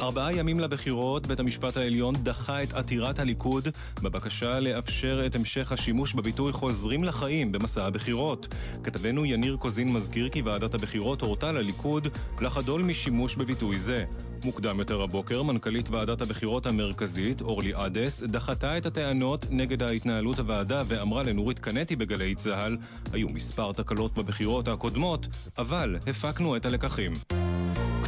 ארבעה 0.00 0.32
ימים 0.32 0.60
לבחירות, 0.60 1.26
בית 1.26 1.40
המשפט 1.40 1.76
העליון 1.76 2.14
דחה 2.22 2.62
את 2.62 2.72
עתירת 2.72 3.18
הליכוד 3.18 3.68
בבקשה 4.02 4.60
לאפשר 4.60 5.22
את 5.26 5.34
המשך 5.34 5.72
השימוש 5.72 6.14
בביטוי 6.14 6.52
חוזרים 6.52 7.04
לחיים 7.04 7.52
במסע 7.52 7.86
הבחירות. 7.86 8.54
כתבנו 8.84 9.24
יניר 9.24 9.56
קוזין 9.56 9.92
מזכיר 9.92 10.28
כי 10.28 10.42
ועדת 10.42 10.74
הבחירות 10.74 11.20
הורתה 11.20 11.52
לליכוד 11.52 12.08
לחדול 12.40 12.82
משימוש 12.82 13.36
בביטוי 13.36 13.78
זה. 13.78 14.04
מוקדם 14.44 14.78
יותר 14.78 15.02
הבוקר, 15.02 15.42
מנכ"לית 15.42 15.88
ועדת 15.90 16.20
הבחירות 16.20 16.66
המרכזית, 16.66 17.42
אורלי 17.42 17.74
עדס, 17.74 18.22
דחתה 18.22 18.78
את 18.78 18.86
הטענות 18.86 19.46
נגד 19.50 19.82
ההתנהלות 19.82 20.38
הוועדה 20.38 20.82
ואמרה 20.86 21.22
לנורית 21.22 21.58
קנטי 21.58 21.96
בגלי 21.96 22.34
צה"ל, 22.34 22.76
היו 23.12 23.28
מספר 23.28 23.72
תקלות 23.72 24.14
בבחירות 24.14 24.68
הקודמות, 24.68 25.26
אבל 25.58 25.96
הפקנו 26.06 26.56
את 26.56 26.66
הלקחים. 26.66 27.12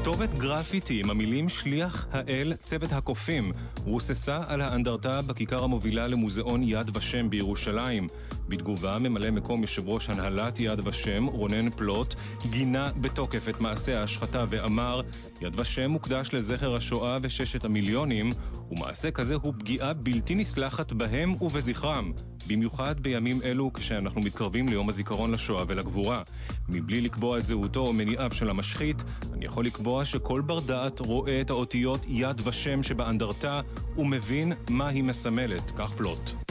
כתובת 0.07 0.35
גרפיטי 0.39 1.01
עם 1.01 1.11
המילים 1.11 1.49
שליח 1.49 2.07
האל 2.13 2.53
צוות 2.55 2.93
הקופים 2.93 3.53
רוססה 3.85 4.41
על 4.47 4.61
האנדרטה 4.61 5.23
בכיכר 5.23 5.65
המובילה 5.65 6.07
למוזיאון 6.07 6.63
יד 6.63 6.97
ושם 6.97 7.31
בירושלים. 7.31 8.07
בתגובה, 8.49 8.99
ממלא 9.01 9.31
מקום 9.31 9.61
יושב 9.61 9.89
ראש 9.89 10.09
הנהלת 10.09 10.61
יד 10.61 10.87
ושם, 10.87 11.25
רונן 11.25 11.71
פלוט, 11.71 12.15
גינה 12.51 12.91
בתוקף 13.01 13.49
את 13.49 13.61
מעשה 13.61 14.01
ההשחתה 14.01 14.45
ואמר 14.51 15.01
יד 15.41 15.61
ושם 15.61 15.91
מוקדש 15.91 16.29
לזכר 16.33 16.77
השואה 16.77 17.19
וששת 17.23 17.65
המיליונים, 17.65 18.31
ומעשה 18.71 19.11
כזה 19.11 19.35
הוא 19.35 19.55
פגיעה 19.59 19.93
בלתי 19.93 20.35
נסלחת 20.35 20.93
בהם 20.93 21.43
ובזכרם. 21.43 22.13
במיוחד 22.49 23.01
בימים 23.01 23.43
אלו 23.45 23.73
כשאנחנו 23.73 24.21
מתקרבים 24.21 24.69
ליום 24.69 24.89
הזיכרון 24.89 25.33
לשואה 25.33 25.65
ולגבורה. 25.67 26.23
מבלי 26.69 27.01
לקבוע 27.01 27.39
את 27.39 27.45
זהותו 27.45 27.81
או 27.81 27.93
מניעיו 27.93 28.31
של 28.33 28.51
המשחית, 28.51 29.03
אני 29.33 29.45
יכול 29.45 29.67
לקבוע 29.67 30.05
שכל 30.05 30.41
בר 30.41 30.61
דעת 30.61 31.01
רואה 31.01 31.41
את 31.41 31.51
האותיות 31.51 32.01
יד 32.09 32.41
ושם 32.45 32.83
שבאנדרטה 32.83 33.61
ומבין 33.99 34.53
מה 34.71 34.89
היא 34.89 35.05
מסמלת, 35.05 35.71
כך 35.77 35.93
פלוט. 35.93 36.46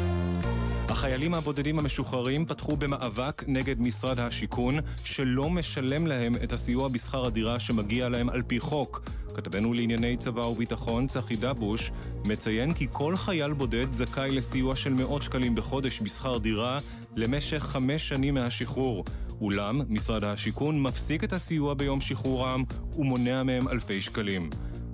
החיילים 0.92 1.34
הבודדים 1.34 1.80
המשוחררים 1.80 2.46
פתחו 2.46 2.78
במאבק 2.78 3.44
נגד 3.48 3.82
משרד 3.82 4.20
השיכון, 4.20 4.76
שלא 5.04 5.50
משלם 5.50 6.08
להם 6.08 6.34
את 6.44 6.54
הסיוע 6.54 6.88
בשכר 6.88 7.26
הדירה 7.26 7.60
שמגיע 7.60 8.10
להם 8.10 8.30
על 8.30 8.42
פי 8.48 8.60
חוק. 8.60 9.10
כתבנו 9.36 9.74
לענייני 9.74 10.18
צבא 10.18 10.46
וביטחון, 10.46 11.08
צחי 11.08 11.36
דבוש, 11.36 11.92
מציין 12.26 12.74
כי 12.74 12.88
כל 12.92 13.16
חייל 13.16 13.54
בודד 13.54 13.92
זכאי 13.92 14.32
לסיוע 14.32 14.76
של 14.76 14.94
מאות 14.94 15.22
שקלים 15.22 15.56
בחודש 15.56 16.02
בשכר 16.02 16.38
דירה 16.38 16.80
למשך 17.16 17.64
חמש 17.64 18.10
שנים 18.10 18.34
מהשחרור. 18.34 19.06
אולם, 19.42 19.82
משרד 19.90 20.24
השיכון 20.24 20.82
מפסיק 20.82 21.24
את 21.24 21.34
הסיוע 21.34 21.74
ביום 21.74 22.02
שחרורם 22.02 22.64
ומונע 22.98 23.44
מהם 23.44 23.68
אלפי 23.68 24.02
שקלים. 24.02 24.50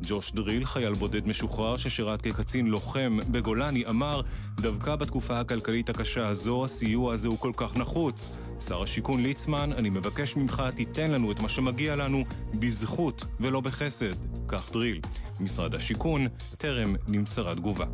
ג'וש 0.08 0.32
דריל, 0.32 0.66
חייל 0.66 0.94
בודד 0.94 1.28
משוחרר 1.28 1.78
ששירת 1.78 2.22
כקצין 2.22 2.68
לוחם 2.68 3.20
בגולני, 3.32 3.86
אמר 3.86 4.22
דווקא 4.56 4.96
בתקופה 4.96 5.40
הכלכלית 5.40 5.90
הקשה 5.90 6.28
הזו, 6.28 6.66
הסיוע 6.66 7.14
הזה 7.14 7.28
הוא 7.28 7.38
כל 7.38 7.52
כך 7.58 7.78
נחוץ. 7.78 8.30
שר 8.68 8.84
השיכון 8.84 9.24
ליצמן, 9.24 9.74
אני 9.74 9.90
מבקש 9.90 10.36
ממך, 10.36 10.64
תיתן 10.76 11.12
לנו 11.12 11.32
את 11.32 11.40
מה 11.40 11.50
שמגיע 11.50 11.96
לנו 11.96 12.24
בזכות 12.60 13.26
ולא 13.40 13.62
בחסד. 13.62 14.14
כך 14.48 14.72
דריל. 14.72 15.00
משרד 15.40 15.76
השיכון, 15.76 16.28
טרם 16.58 16.96
נמסרה 17.08 17.56
תגובה. 17.56 17.86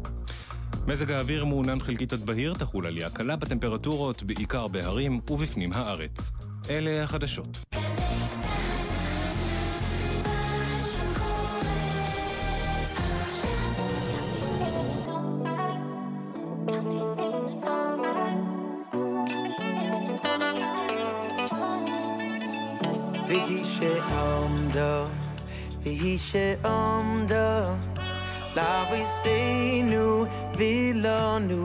מזג 0.88 1.12
האוויר 1.12 1.46
מעונן 1.46 1.80
חלקית 1.80 2.14
עד 2.14 2.26
בהיר, 2.26 2.54
תחול 2.54 2.86
עלייה 2.86 3.10
קלה 3.10 3.36
בטמפרטורות, 3.36 4.24
בעיקר 4.24 4.68
בהרים 4.68 5.20
ובפנים 5.30 5.74
הארץ. 5.74 6.32
אלה 6.70 7.04
החדשות. 7.04 7.58
la 28.58 28.88
vi 28.90 29.04
se 29.06 29.38
nu 29.92 30.28
vi 30.58 30.74
lo 31.04 31.22
nu. 31.50 31.64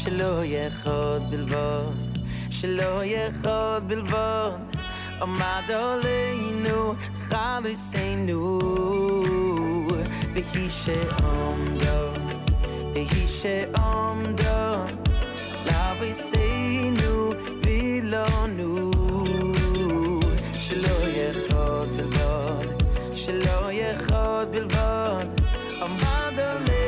Shlo 0.00 0.32
yechod 0.54 1.22
bilvad 1.30 2.12
shlo 2.56 2.92
yechod 3.14 3.82
bilvad 3.88 4.62
amad 5.24 5.68
oleinu 5.86 6.78
chalu 7.28 7.72
se 7.88 8.04
nu. 8.26 8.42
Vehi 10.34 10.64
she 10.80 10.98
omdo 11.32 11.98
vehi 12.94 13.24
she 13.38 13.56
omdo. 13.94 14.60
La 15.68 15.84
vi 15.98 16.10
se 16.26 16.46
nu 16.98 17.14
vi 17.62 17.80
lo 18.12 18.28
nu. 18.56 18.70
Shlo 20.64 20.96
yechod 21.18 21.88
bilvad 21.96 22.68
shlo 23.22 23.61
a 25.82 25.88
mother 25.88 26.81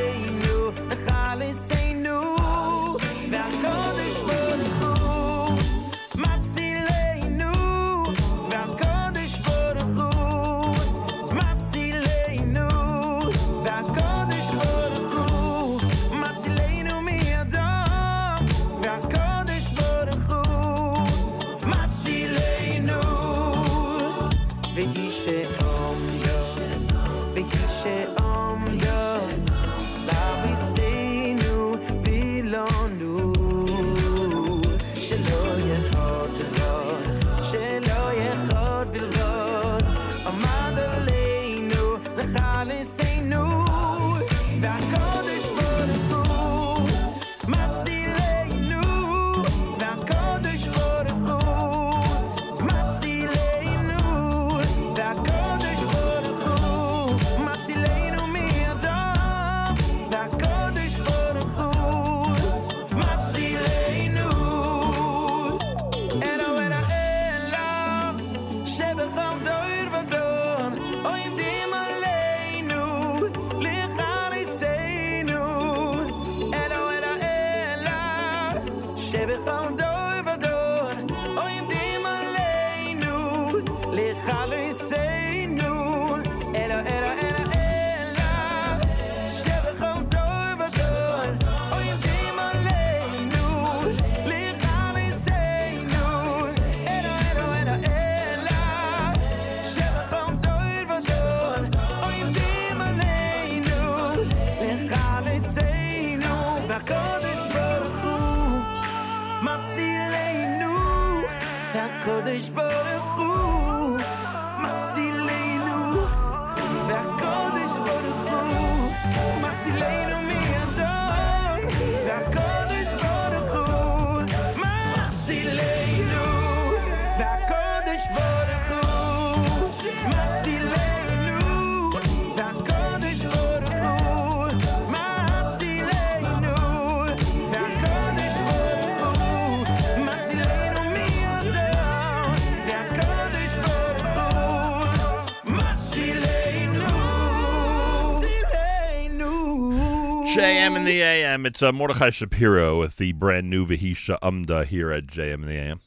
the 150.85 151.01
AM. 151.01 151.47
It's 151.47 151.63
uh, 151.63 151.71
Mordechai 151.71 152.11
Shapiro 152.11 152.79
with 152.79 152.97
the 152.97 153.11
brand 153.13 153.49
new 153.49 153.65
Vahisha 153.65 154.19
Umda 154.21 154.65
here 154.65 154.91
at 154.91 155.07
JM 155.07 155.33
in 155.33 155.45
the 155.47 155.55
AM. 155.55 155.79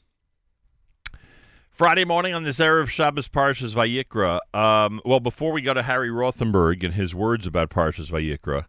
Friday 1.69 2.03
morning 2.03 2.33
on 2.33 2.43
this 2.43 2.59
of 2.59 2.91
Shabbos 2.91 3.29
Parshas 3.29 3.73
Vayikra. 3.73 4.39
Um, 4.53 4.99
well, 5.05 5.21
before 5.21 5.53
we 5.53 5.61
go 5.61 5.73
to 5.73 5.83
Harry 5.83 6.09
Rothenberg 6.09 6.83
and 6.83 6.95
his 6.95 7.15
words 7.15 7.47
about 7.47 7.69
Parshas 7.69 8.11
Vayikra, 8.11 8.65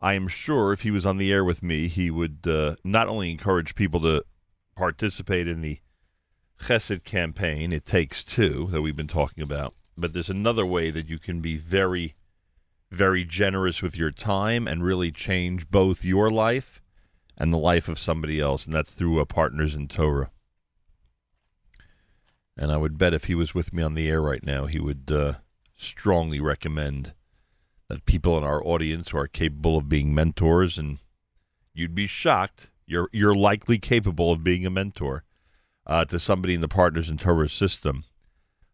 I 0.00 0.14
am 0.14 0.28
sure 0.28 0.72
if 0.72 0.80
he 0.80 0.90
was 0.90 1.04
on 1.04 1.18
the 1.18 1.30
air 1.30 1.44
with 1.44 1.62
me, 1.62 1.88
he 1.88 2.10
would 2.10 2.46
uh, 2.46 2.76
not 2.82 3.08
only 3.08 3.30
encourage 3.30 3.74
people 3.74 4.00
to 4.00 4.24
participate 4.76 5.46
in 5.46 5.60
the 5.60 5.80
Chesed 6.58 7.04
campaign, 7.04 7.70
It 7.70 7.84
Takes 7.84 8.24
Two, 8.24 8.68
that 8.70 8.80
we've 8.80 8.96
been 8.96 9.08
talking 9.08 9.42
about, 9.42 9.74
but 9.98 10.14
there's 10.14 10.30
another 10.30 10.64
way 10.64 10.90
that 10.90 11.10
you 11.10 11.18
can 11.18 11.40
be 11.40 11.58
very 11.58 12.14
very 12.90 13.24
generous 13.24 13.82
with 13.82 13.96
your 13.96 14.10
time 14.10 14.66
and 14.66 14.84
really 14.84 15.12
change 15.12 15.70
both 15.70 16.04
your 16.04 16.30
life 16.30 16.82
and 17.36 17.52
the 17.52 17.58
life 17.58 17.88
of 17.88 17.98
somebody 17.98 18.40
else, 18.40 18.66
and 18.66 18.74
that's 18.74 18.92
through 18.92 19.20
a 19.20 19.26
Partners 19.26 19.74
in 19.74 19.88
Torah. 19.88 20.30
And 22.56 22.70
I 22.70 22.76
would 22.76 22.98
bet 22.98 23.14
if 23.14 23.24
he 23.24 23.34
was 23.34 23.54
with 23.54 23.72
me 23.72 23.82
on 23.82 23.94
the 23.94 24.08
air 24.08 24.20
right 24.20 24.44
now, 24.44 24.66
he 24.66 24.78
would 24.78 25.10
uh, 25.10 25.34
strongly 25.76 26.40
recommend 26.40 27.14
that 27.88 28.04
people 28.04 28.36
in 28.36 28.44
our 28.44 28.62
audience 28.64 29.10
who 29.10 29.18
are 29.18 29.26
capable 29.26 29.78
of 29.78 29.88
being 29.88 30.14
mentors, 30.14 30.76
and 30.76 30.98
you'd 31.72 31.94
be 31.94 32.06
shocked, 32.06 32.68
you're 32.86 33.08
you're 33.12 33.34
likely 33.34 33.78
capable 33.78 34.32
of 34.32 34.44
being 34.44 34.66
a 34.66 34.70
mentor 34.70 35.24
uh, 35.86 36.04
to 36.04 36.18
somebody 36.18 36.54
in 36.54 36.60
the 36.60 36.68
Partners 36.68 37.08
in 37.08 37.16
Torah 37.16 37.48
system. 37.48 38.04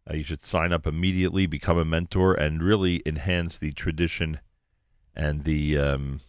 Uh, 0.08 0.14
you 0.14 0.22
should 0.22 0.44
sign 0.44 0.72
up 0.72 0.86
immediately, 0.86 1.46
become 1.46 1.78
a 1.78 1.84
mentor, 1.84 2.34
and 2.34 2.62
really 2.62 3.02
enhance 3.04 3.58
the 3.58 3.72
tradition 3.72 4.40
and 5.14 5.44
the 5.44 5.76
um, 5.76 6.20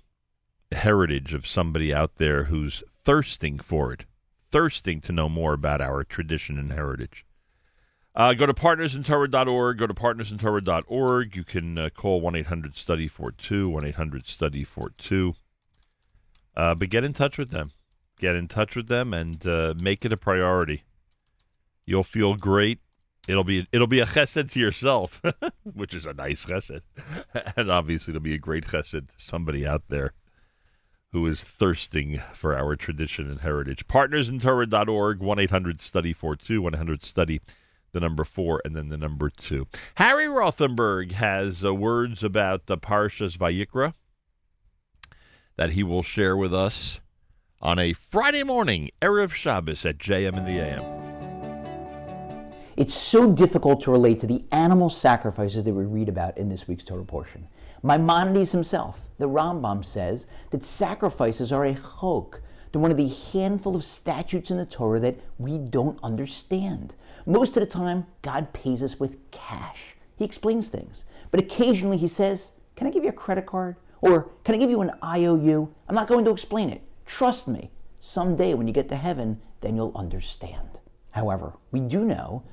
heritage 0.72 1.34
of 1.34 1.46
somebody 1.46 1.94
out 1.94 2.16
there 2.16 2.46
who's 2.46 2.84
thirsting 3.04 3.60
for 3.60 3.94
it, 3.94 4.06
thirsting 4.52 5.02
to 5.02 5.12
know 5.12 5.30
more 5.30 5.54
about 5.54 5.82
our 5.82 6.04
tradition 6.04 6.58
and 6.58 6.74
heritage. 6.74 7.26
Uh, 8.18 8.34
go 8.34 8.48
to 8.48 8.54
partnersintorah.org. 8.54 9.78
Go 9.78 9.86
to 9.86 9.94
partnersintorah.org. 9.94 11.36
You 11.36 11.44
can 11.44 11.78
uh, 11.78 11.90
call 11.96 12.20
1 12.20 12.36
800 12.36 12.76
study 12.76 13.08
42, 13.08 13.70
1 13.70 13.86
800 13.86 14.28
study 14.28 14.64
42. 14.64 15.36
Uh, 16.56 16.74
but 16.74 16.90
get 16.90 17.04
in 17.04 17.14
touch 17.14 17.38
with 17.38 17.52
them. 17.52 17.72
Get 18.20 18.36
in 18.36 18.48
touch 18.48 18.76
with 18.76 18.88
them 18.88 19.14
and 19.14 19.46
uh, 19.46 19.76
make 19.78 20.04
it 20.04 20.12
a 20.12 20.18
priority. 20.18 20.82
You'll 21.86 22.04
feel 22.04 22.34
great. 22.34 22.80
It'll 23.28 23.44
be 23.44 23.68
it'll 23.72 23.88
be 23.88 24.00
a 24.00 24.06
chesed 24.06 24.52
to 24.52 24.60
yourself, 24.60 25.22
which 25.64 25.94
is 25.94 26.06
a 26.06 26.14
nice 26.14 26.46
chesed, 26.46 26.82
and 27.58 27.70
obviously 27.70 28.14
it'll 28.14 28.22
be 28.22 28.34
a 28.34 28.40
great 28.40 28.66
chesed 28.66 29.08
to 29.08 29.14
somebody 29.18 29.68
out 29.68 29.84
there 29.90 30.14
who 31.12 31.26
is 31.26 31.44
thirsting 31.44 32.22
for 32.34 32.58
our 32.58 32.76
tradition 32.76 33.30
and 33.30 33.42
heritage. 33.42 33.88
Partnersintorah.org, 33.88 35.20
1 35.20 35.40
800 35.40 35.82
study 35.82 36.14
42, 36.14 36.62
100 36.62 37.06
study 37.06 37.42
the 37.94 38.00
number 38.00 38.24
four, 38.24 38.62
and 38.64 38.76
then 38.76 38.90
the 38.90 38.98
number 38.98 39.30
two. 39.30 39.68
Harry 39.96 40.26
Rothenberg 40.26 41.14
has 41.14 41.64
uh, 41.64 41.74
words 41.74 42.24
about 42.24 42.68
the 42.68 42.78
Parshas 42.78 43.38
Vayikra 43.38 43.94
that 45.56 45.72
he 45.72 45.84
will 45.84 46.04
share 46.04 46.38
with 46.38 46.54
us 46.54 47.00
on 47.62 47.80
a 47.80 47.94
Friday 47.94 48.44
morning, 48.44 48.92
Erev 49.02 49.32
Shabbos 49.32 49.86
at 49.86 49.98
JM 49.98 50.38
in 50.38 50.46
the 50.46 50.60
AM. 50.60 51.07
It's 52.78 52.94
so 52.94 53.32
difficult 53.32 53.82
to 53.82 53.92
relate 53.92 54.20
to 54.20 54.28
the 54.28 54.44
animal 54.52 54.92
sacrifices 54.92 55.64
that 55.64 55.74
we 55.74 55.86
read 55.86 56.10
about 56.10 56.38
in 56.38 56.48
this 56.48 56.68
week's 56.68 56.84
Torah 56.84 57.04
portion. 57.04 57.48
Maimonides 57.82 58.52
himself, 58.52 59.00
the 59.18 59.28
Rambam, 59.28 59.84
says 59.84 60.28
that 60.52 60.64
sacrifices 60.64 61.52
are 61.52 61.66
a 61.66 61.74
chok, 61.74 62.40
They're 62.72 62.80
one 62.80 62.92
of 62.92 62.98
the 62.98 63.16
handful 63.34 63.76
of 63.76 63.84
statutes 63.84 64.52
in 64.52 64.58
the 64.58 64.66
Torah 64.68 65.00
that 65.00 65.20
we 65.40 65.58
don't 65.58 65.98
understand. 66.04 66.94
Most 67.26 67.58
of 67.58 67.62
the 67.62 67.66
time, 67.66 68.06
God 68.22 68.54
pays 68.54 68.84
us 68.84 69.00
with 69.00 69.18
cash. 69.32 69.96
He 70.16 70.24
explains 70.24 70.68
things. 70.68 71.04
But 71.32 71.40
occasionally 71.40 71.98
he 71.98 72.08
says, 72.08 72.52
Can 72.76 72.86
I 72.86 72.92
give 72.92 73.04
you 73.04 73.10
a 73.10 73.14
credit 73.14 73.48
card? 73.48 73.78
Or 74.02 74.30
can 74.44 74.54
I 74.54 74.60
give 74.60 74.70
you 74.70 74.82
an 74.82 74.92
IOU? 75.04 75.68
I'm 75.90 75.96
not 75.96 76.08
going 76.08 76.26
to 76.26 76.32
explain 76.32 76.70
it. 76.70 76.84
Trust 77.08 77.48
me. 77.48 77.72
Someday 78.00 78.54
when 78.54 78.68
you 78.68 78.74
get 78.74 78.88
to 78.90 78.96
heaven, 78.96 79.42
then 79.62 79.76
you'll 79.76 79.94
understand. 79.96 80.80
However, 81.10 81.54
we 81.72 81.80
do 81.80 82.06
know 82.06 82.44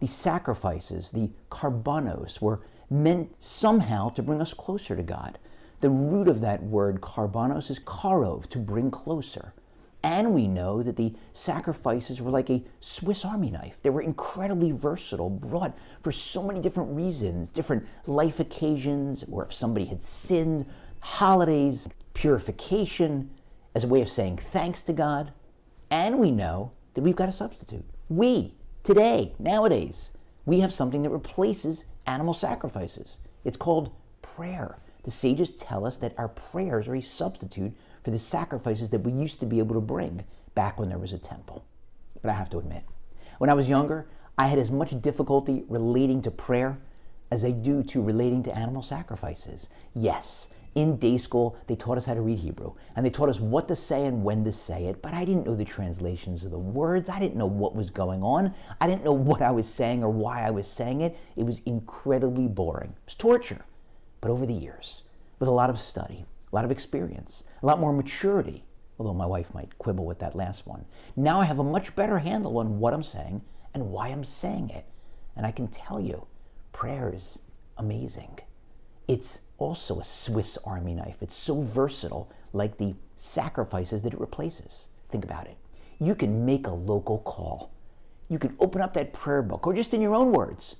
the 0.00 0.06
sacrifices, 0.06 1.10
the 1.10 1.30
korbanos, 1.50 2.40
were 2.40 2.60
meant 2.90 3.34
somehow 3.38 4.08
to 4.10 4.22
bring 4.22 4.40
us 4.40 4.52
closer 4.52 4.96
to 4.96 5.02
God. 5.02 5.38
The 5.80 5.90
root 5.90 6.28
of 6.28 6.40
that 6.40 6.62
word 6.62 7.00
korbanos 7.00 7.70
is 7.70 7.78
karov, 7.78 8.48
to 8.50 8.58
bring 8.58 8.90
closer. 8.90 9.54
And 10.02 10.32
we 10.34 10.48
know 10.48 10.82
that 10.82 10.96
the 10.96 11.14
sacrifices 11.34 12.20
were 12.22 12.30
like 12.30 12.48
a 12.48 12.64
Swiss 12.80 13.24
army 13.24 13.50
knife. 13.50 13.76
They 13.82 13.90
were 13.90 14.00
incredibly 14.00 14.72
versatile, 14.72 15.28
brought 15.28 15.76
for 16.02 16.10
so 16.10 16.42
many 16.42 16.60
different 16.60 16.94
reasons, 16.94 17.50
different 17.50 17.86
life 18.06 18.40
occasions, 18.40 19.24
or 19.30 19.44
if 19.44 19.52
somebody 19.52 19.84
had 19.84 20.02
sinned, 20.02 20.64
holidays, 21.00 21.88
purification, 22.14 23.30
as 23.74 23.84
a 23.84 23.88
way 23.88 24.00
of 24.00 24.08
saying 24.08 24.40
thanks 24.52 24.82
to 24.84 24.92
God. 24.92 25.32
And 25.90 26.18
we 26.18 26.30
know 26.30 26.72
that 26.94 27.02
we've 27.02 27.16
got 27.16 27.28
a 27.28 27.32
substitute. 27.32 27.84
We, 28.08 28.54
today, 28.84 29.34
nowadays, 29.38 30.10
we 30.46 30.60
have 30.60 30.72
something 30.72 31.02
that 31.02 31.10
replaces 31.10 31.84
animal 32.06 32.34
sacrifices. 32.34 33.18
It's 33.44 33.56
called 33.56 33.90
prayer. 34.22 34.78
The 35.04 35.10
sages 35.10 35.52
tell 35.52 35.86
us 35.86 35.96
that 35.98 36.14
our 36.18 36.28
prayers 36.28 36.88
are 36.88 36.96
a 36.96 37.00
substitute 37.00 37.72
for 38.04 38.10
the 38.10 38.18
sacrifices 38.18 38.90
that 38.90 39.02
we 39.02 39.12
used 39.12 39.40
to 39.40 39.46
be 39.46 39.58
able 39.58 39.74
to 39.74 39.80
bring 39.80 40.24
back 40.54 40.78
when 40.78 40.88
there 40.88 40.98
was 40.98 41.12
a 41.12 41.18
temple. 41.18 41.64
But 42.22 42.30
I 42.30 42.34
have 42.34 42.50
to 42.50 42.58
admit, 42.58 42.82
when 43.38 43.50
I 43.50 43.54
was 43.54 43.68
younger, 43.68 44.08
I 44.36 44.46
had 44.46 44.58
as 44.58 44.70
much 44.70 45.00
difficulty 45.00 45.64
relating 45.68 46.22
to 46.22 46.30
prayer 46.30 46.78
as 47.30 47.44
I 47.44 47.50
do 47.50 47.82
to 47.84 48.02
relating 48.02 48.42
to 48.44 48.56
animal 48.56 48.82
sacrifices. 48.82 49.68
Yes, 49.94 50.48
in 50.74 50.96
day 50.96 51.18
school, 51.18 51.56
they 51.66 51.74
taught 51.74 51.98
us 51.98 52.04
how 52.04 52.14
to 52.14 52.20
read 52.20 52.38
Hebrew, 52.38 52.72
and 52.94 53.04
they 53.04 53.10
taught 53.10 53.28
us 53.28 53.40
what 53.40 53.66
to 53.68 53.76
say 53.76 54.04
and 54.06 54.22
when 54.22 54.44
to 54.44 54.52
say 54.52 54.86
it, 54.86 55.02
but 55.02 55.12
I 55.12 55.24
didn't 55.24 55.46
know 55.46 55.56
the 55.56 55.64
translations 55.64 56.44
of 56.44 56.52
the 56.52 56.58
words. 56.58 57.08
I 57.08 57.18
didn't 57.18 57.36
know 57.36 57.46
what 57.46 57.74
was 57.74 57.90
going 57.90 58.22
on. 58.22 58.54
I 58.80 58.86
didn't 58.86 59.04
know 59.04 59.12
what 59.12 59.42
I 59.42 59.50
was 59.50 59.68
saying 59.68 60.04
or 60.04 60.10
why 60.10 60.46
I 60.46 60.50
was 60.50 60.68
saying 60.68 61.00
it. 61.00 61.16
It 61.36 61.44
was 61.44 61.60
incredibly 61.66 62.46
boring. 62.46 62.90
It 62.90 63.06
was 63.06 63.14
torture. 63.14 63.64
But 64.20 64.30
over 64.30 64.46
the 64.46 64.54
years, 64.54 65.02
with 65.38 65.48
a 65.48 65.52
lot 65.52 65.70
of 65.70 65.80
study, 65.80 66.24
a 66.52 66.54
lot 66.54 66.64
of 66.64 66.70
experience, 66.70 67.44
a 67.62 67.66
lot 67.66 67.80
more 67.80 67.92
maturity, 67.92 68.64
although 68.98 69.14
my 69.14 69.26
wife 69.26 69.52
might 69.54 69.76
quibble 69.78 70.04
with 70.04 70.18
that 70.20 70.36
last 70.36 70.66
one, 70.66 70.84
now 71.16 71.40
I 71.40 71.46
have 71.46 71.58
a 71.58 71.64
much 71.64 71.94
better 71.96 72.18
handle 72.18 72.58
on 72.58 72.78
what 72.78 72.94
I'm 72.94 73.02
saying 73.02 73.40
and 73.74 73.90
why 73.90 74.08
I'm 74.08 74.24
saying 74.24 74.70
it. 74.70 74.84
And 75.36 75.46
I 75.46 75.50
can 75.50 75.68
tell 75.68 76.00
you, 76.00 76.26
prayer 76.72 77.12
is 77.14 77.38
amazing. 77.78 78.38
It's 79.10 79.40
also 79.58 79.98
a 79.98 80.04
Swiss 80.04 80.56
army 80.64 80.94
knife. 80.94 81.16
It's 81.20 81.34
so 81.34 81.62
versatile, 81.62 82.30
like 82.52 82.78
the 82.78 82.94
sacrifices 83.16 84.02
that 84.02 84.12
it 84.12 84.20
replaces. 84.20 84.86
Think 85.10 85.24
about 85.24 85.48
it. 85.48 85.56
You 85.98 86.14
can 86.14 86.46
make 86.46 86.68
a 86.68 86.72
local 86.72 87.18
call. 87.18 87.72
You 88.28 88.38
can 88.38 88.54
open 88.60 88.80
up 88.80 88.94
that 88.94 89.12
prayer 89.12 89.42
book, 89.42 89.66
or 89.66 89.74
just 89.74 89.94
in 89.94 90.00
your 90.00 90.14
own 90.14 90.30
words, 90.30 90.76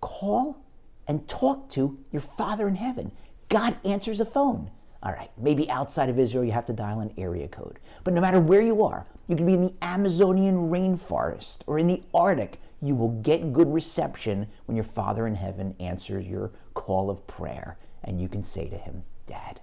call 0.00 0.64
and 1.08 1.28
talk 1.28 1.68
to 1.72 1.98
your 2.10 2.22
Father 2.38 2.68
in 2.68 2.74
heaven. 2.74 3.12
God 3.50 3.76
answers 3.84 4.16
the 4.16 4.24
phone. 4.24 4.70
All 5.02 5.12
right, 5.12 5.30
maybe 5.36 5.68
outside 5.68 6.08
of 6.08 6.18
Israel 6.18 6.44
you 6.44 6.52
have 6.52 6.64
to 6.66 6.72
dial 6.72 7.00
an 7.00 7.12
area 7.18 7.48
code. 7.48 7.80
But 8.02 8.14
no 8.14 8.22
matter 8.22 8.40
where 8.40 8.62
you 8.62 8.82
are, 8.82 9.04
you 9.26 9.36
can 9.36 9.44
be 9.44 9.52
in 9.52 9.60
the 9.60 9.74
Amazonian 9.82 10.70
rainforest 10.70 11.58
or 11.66 11.78
in 11.78 11.86
the 11.86 12.02
Arctic, 12.14 12.62
you 12.80 12.94
will 12.94 13.20
get 13.22 13.52
good 13.52 13.72
reception 13.72 14.46
when 14.66 14.76
your 14.76 14.84
Father 14.84 15.26
in 15.26 15.34
heaven 15.34 15.74
answers 15.80 16.26
your 16.26 16.52
call 16.74 17.10
of 17.10 17.26
prayer. 17.26 17.76
And 18.04 18.20
you 18.20 18.28
can 18.28 18.44
say 18.44 18.68
to 18.68 18.76
him, 18.76 19.02
Dad, 19.26 19.60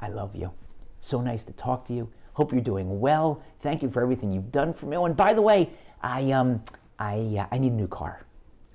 I 0.00 0.08
love 0.08 0.36
you. 0.36 0.50
So 1.00 1.20
nice 1.20 1.42
to 1.44 1.52
talk 1.52 1.84
to 1.86 1.94
you. 1.94 2.10
Hope 2.34 2.52
you're 2.52 2.60
doing 2.60 3.00
well. 3.00 3.42
Thank 3.60 3.82
you 3.82 3.90
for 3.90 4.02
everything 4.02 4.30
you've 4.30 4.52
done 4.52 4.74
for 4.74 4.86
me. 4.86 4.96
Oh, 4.96 5.06
and 5.06 5.16
by 5.16 5.32
the 5.32 5.42
way, 5.42 5.70
I 6.02 6.32
um 6.32 6.62
I 6.98 7.36
uh, 7.38 7.46
I 7.54 7.58
need 7.58 7.72
a 7.72 7.76
new 7.76 7.86
car, 7.86 8.24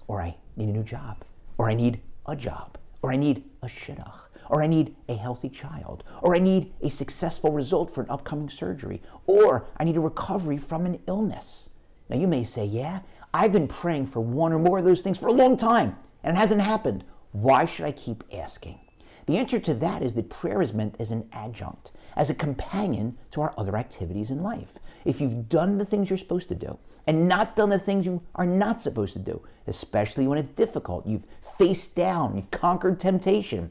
or 0.07 0.21
I 0.21 0.35
need 0.55 0.69
a 0.69 0.71
new 0.71 0.83
job, 0.83 1.23
or 1.57 1.69
I 1.69 1.73
need 1.73 2.01
a 2.25 2.35
job, 2.35 2.77
or 3.01 3.11
I 3.11 3.17
need 3.17 3.43
a 3.61 3.67
shidduch, 3.67 4.27
or 4.49 4.63
I 4.63 4.67
need 4.67 4.95
a 5.09 5.15
healthy 5.15 5.49
child, 5.49 6.03
or 6.21 6.35
I 6.35 6.39
need 6.39 6.73
a 6.81 6.89
successful 6.89 7.51
result 7.51 7.93
for 7.93 8.01
an 8.01 8.09
upcoming 8.09 8.49
surgery, 8.49 9.01
or 9.27 9.65
I 9.77 9.83
need 9.83 9.97
a 9.97 10.01
recovery 10.01 10.57
from 10.57 10.85
an 10.85 10.99
illness. 11.07 11.69
Now 12.09 12.17
you 12.17 12.27
may 12.27 12.43
say, 12.43 12.65
yeah, 12.65 13.01
I've 13.33 13.51
been 13.51 13.67
praying 13.67 14.07
for 14.07 14.21
one 14.21 14.51
or 14.53 14.59
more 14.59 14.79
of 14.79 14.85
those 14.85 15.01
things 15.01 15.17
for 15.17 15.27
a 15.27 15.33
long 15.33 15.55
time, 15.57 15.95
and 16.23 16.35
it 16.35 16.39
hasn't 16.39 16.61
happened. 16.61 17.03
Why 17.31 17.65
should 17.65 17.85
I 17.85 17.91
keep 17.91 18.23
asking? 18.33 18.79
The 19.27 19.37
answer 19.37 19.59
to 19.59 19.75
that 19.75 20.01
is 20.01 20.15
that 20.15 20.29
prayer 20.29 20.61
is 20.61 20.73
meant 20.73 20.95
as 20.99 21.11
an 21.11 21.29
adjunct, 21.33 21.91
as 22.15 22.31
a 22.31 22.35
companion 22.35 23.15
to 23.31 23.41
our 23.41 23.53
other 23.57 23.77
activities 23.77 24.31
in 24.31 24.41
life. 24.41 24.73
If 25.05 25.21
you've 25.21 25.47
done 25.47 25.77
the 25.77 25.85
things 25.85 26.09
you're 26.09 26.17
supposed 26.17 26.49
to 26.49 26.55
do 26.55 26.77
and 27.05 27.27
not 27.27 27.55
done 27.55 27.69
the 27.69 27.77
things 27.77 28.07
you 28.07 28.21
are 28.33 28.47
not 28.47 28.81
supposed 28.81 29.13
to 29.13 29.19
do, 29.19 29.41
especially 29.67 30.27
when 30.27 30.39
it's 30.39 30.49
difficult, 30.49 31.05
you've 31.05 31.27
faced 31.59 31.93
down, 31.93 32.35
you've 32.35 32.49
conquered 32.49 32.99
temptation, 32.99 33.69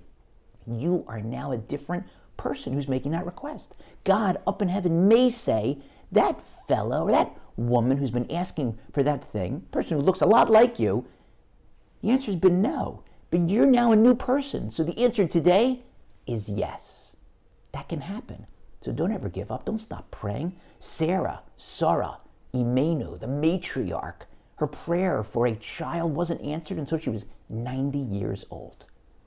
you 0.67 1.05
are 1.09 1.21
now 1.21 1.51
a 1.51 1.59
different 1.59 2.05
person 2.37 2.73
who's 2.73 2.87
making 2.87 3.11
that 3.11 3.27
request. 3.27 3.75
God 4.05 4.39
up 4.47 4.63
in 4.63 4.69
heaven 4.69 5.09
may 5.09 5.29
say, 5.29 5.79
that 6.13 6.41
fellow 6.69 7.09
or 7.09 7.11
that 7.11 7.37
woman 7.59 7.97
who's 7.97 8.11
been 8.11 8.31
asking 8.31 8.79
for 8.93 9.03
that 9.03 9.31
thing, 9.33 9.61
person 9.73 9.99
who 9.99 10.03
looks 10.03 10.21
a 10.21 10.27
lot 10.27 10.51
like 10.51 10.79
you, 10.79 11.05
the 12.03 12.11
answer's 12.11 12.37
been 12.37 12.63
no. 12.63 13.03
But 13.31 13.51
you're 13.51 13.67
now 13.67 13.93
a 13.93 13.97
new 13.97 14.15
person. 14.15 14.71
So 14.71 14.85
the 14.85 14.99
answer 14.99 15.27
today 15.27 15.83
is 16.27 16.49
yes. 16.49 17.17
That 17.73 17.89
can 17.89 18.01
happen. 18.01 18.47
So 18.81 18.93
don't 18.93 19.13
ever 19.13 19.29
give 19.29 19.51
up. 19.51 19.65
Don't 19.65 19.81
stop 19.81 20.11
praying. 20.11 20.55
Sarah, 20.79 21.43
Sarah, 21.57 22.19
Imenu, 22.55 23.19
the 23.19 23.27
matriarch, 23.27 24.23
her 24.57 24.67
prayer 24.67 25.23
for 25.23 25.47
a 25.47 25.57
child 25.57 26.15
wasn't 26.15 26.41
answered 26.41 26.79
until 26.79 26.99
she 26.99 27.11
was 27.11 27.27
90 27.49 27.99
years 27.99 28.45
old. 28.51 28.87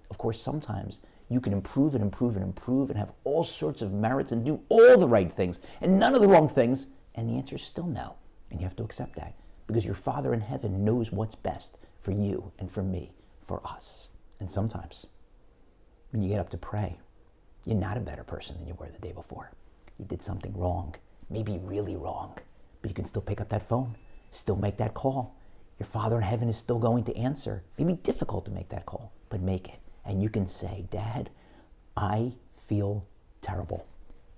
Of 0.10 0.18
course, 0.18 0.42
sometimes 0.42 1.00
you 1.30 1.40
can 1.40 1.54
improve 1.54 1.94
and 1.94 2.04
improve 2.04 2.36
and 2.36 2.44
improve 2.44 2.90
and 2.90 3.00
have 3.00 3.14
all 3.24 3.44
sorts 3.44 3.82
of 3.82 3.94
merits 3.94 4.32
and 4.32 4.44
do 4.44 4.60
all 4.70 4.98
the 4.98 5.08
right 5.08 5.32
things 5.32 5.60
and 5.82 6.00
none 6.00 6.16
of 6.16 6.22
the 6.22 6.28
wrong 6.28 6.50
things, 6.50 6.88
and 7.16 7.30
the 7.30 7.38
answer 7.38 7.56
is 7.56 7.62
still 7.62 7.86
no. 7.86 8.16
And 8.52 8.60
you 8.60 8.68
have 8.68 8.76
to 8.76 8.84
accept 8.84 9.16
that 9.16 9.34
because 9.68 9.86
your 9.86 9.96
Father 9.96 10.34
in 10.34 10.42
heaven 10.42 10.84
knows 10.84 11.12
what's 11.12 11.36
best 11.36 11.78
for 12.02 12.12
you 12.12 12.52
and 12.60 12.70
for 12.70 12.84
me, 12.84 13.12
for 13.48 13.66
us. 13.66 14.10
And 14.40 14.52
sometimes, 14.52 15.06
when 16.12 16.22
you 16.22 16.30
get 16.30 16.40
up 16.40 16.50
to 16.50 16.58
pray, 16.58 16.98
you're 17.66 17.76
not 17.76 17.98
a 17.98 18.02
better 18.02 18.24
person 18.24 18.58
than 18.58 18.68
you 18.68 18.74
were 18.74 18.90
the 18.90 19.00
day 19.00 19.14
before. 19.14 19.52
You 19.98 20.06
did 20.06 20.22
something 20.22 20.54
wrong, 20.58 20.96
maybe 21.30 21.60
really 21.60 21.96
wrong, 21.96 22.38
but 22.82 22.90
you 22.90 22.96
can 22.96 23.06
still 23.06 23.22
pick 23.22 23.40
up 23.40 23.50
that 23.50 23.68
phone, 23.70 23.96
still 24.32 24.56
make 24.56 24.78
that 24.78 24.94
call. 24.94 25.36
Your 25.80 25.88
Father 25.88 26.18
in 26.18 26.24
heaven 26.24 26.50
is 26.50 26.58
still 26.58 26.80
going 26.80 27.04
to 27.06 27.16
answer. 27.16 27.64
It 27.78 27.86
may 27.86 27.94
be 27.94 28.02
difficult 28.02 28.46
to 28.46 28.52
make 28.52 28.70
that 28.70 28.86
call, 28.86 29.12
but 29.30 29.42
make 29.42 29.70
it. 29.70 29.80
And 30.06 30.22
you 30.22 30.30
can 30.30 30.48
say, 30.48 30.86
Dad, 30.92 31.30
I 31.96 32.34
feel 32.68 33.06
terrible. 33.42 33.86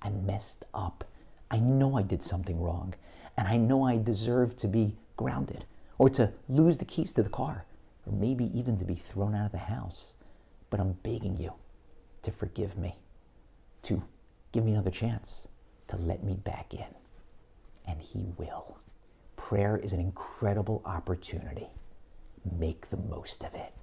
I 0.01 0.09
messed 0.09 0.65
up. 0.73 1.03
I 1.49 1.59
know 1.59 1.97
I 1.97 2.01
did 2.01 2.21
something 2.21 2.59
wrong. 2.61 2.93
And 3.37 3.47
I 3.47 3.57
know 3.57 3.83
I 3.83 3.97
deserve 3.97 4.55
to 4.57 4.67
be 4.67 4.95
grounded 5.17 5.65
or 5.97 6.09
to 6.11 6.31
lose 6.49 6.77
the 6.77 6.85
keys 6.85 7.13
to 7.13 7.23
the 7.23 7.29
car 7.29 7.65
or 8.05 8.13
maybe 8.13 8.57
even 8.57 8.77
to 8.77 8.85
be 8.85 8.95
thrown 8.95 9.35
out 9.35 9.47
of 9.47 9.51
the 9.51 9.57
house. 9.57 10.13
But 10.69 10.79
I'm 10.79 10.93
begging 11.03 11.37
you 11.37 11.53
to 12.23 12.31
forgive 12.31 12.77
me, 12.77 12.97
to 13.83 14.01
give 14.51 14.65
me 14.65 14.73
another 14.73 14.91
chance, 14.91 15.47
to 15.89 15.97
let 15.97 16.23
me 16.23 16.35
back 16.35 16.73
in. 16.73 16.85
And 17.87 18.01
He 18.01 18.25
will. 18.37 18.77
Prayer 19.35 19.77
is 19.77 19.93
an 19.93 19.99
incredible 19.99 20.81
opportunity. 20.85 21.67
Make 22.57 22.89
the 22.89 22.97
most 22.97 23.43
of 23.43 23.53
it. 23.53 23.73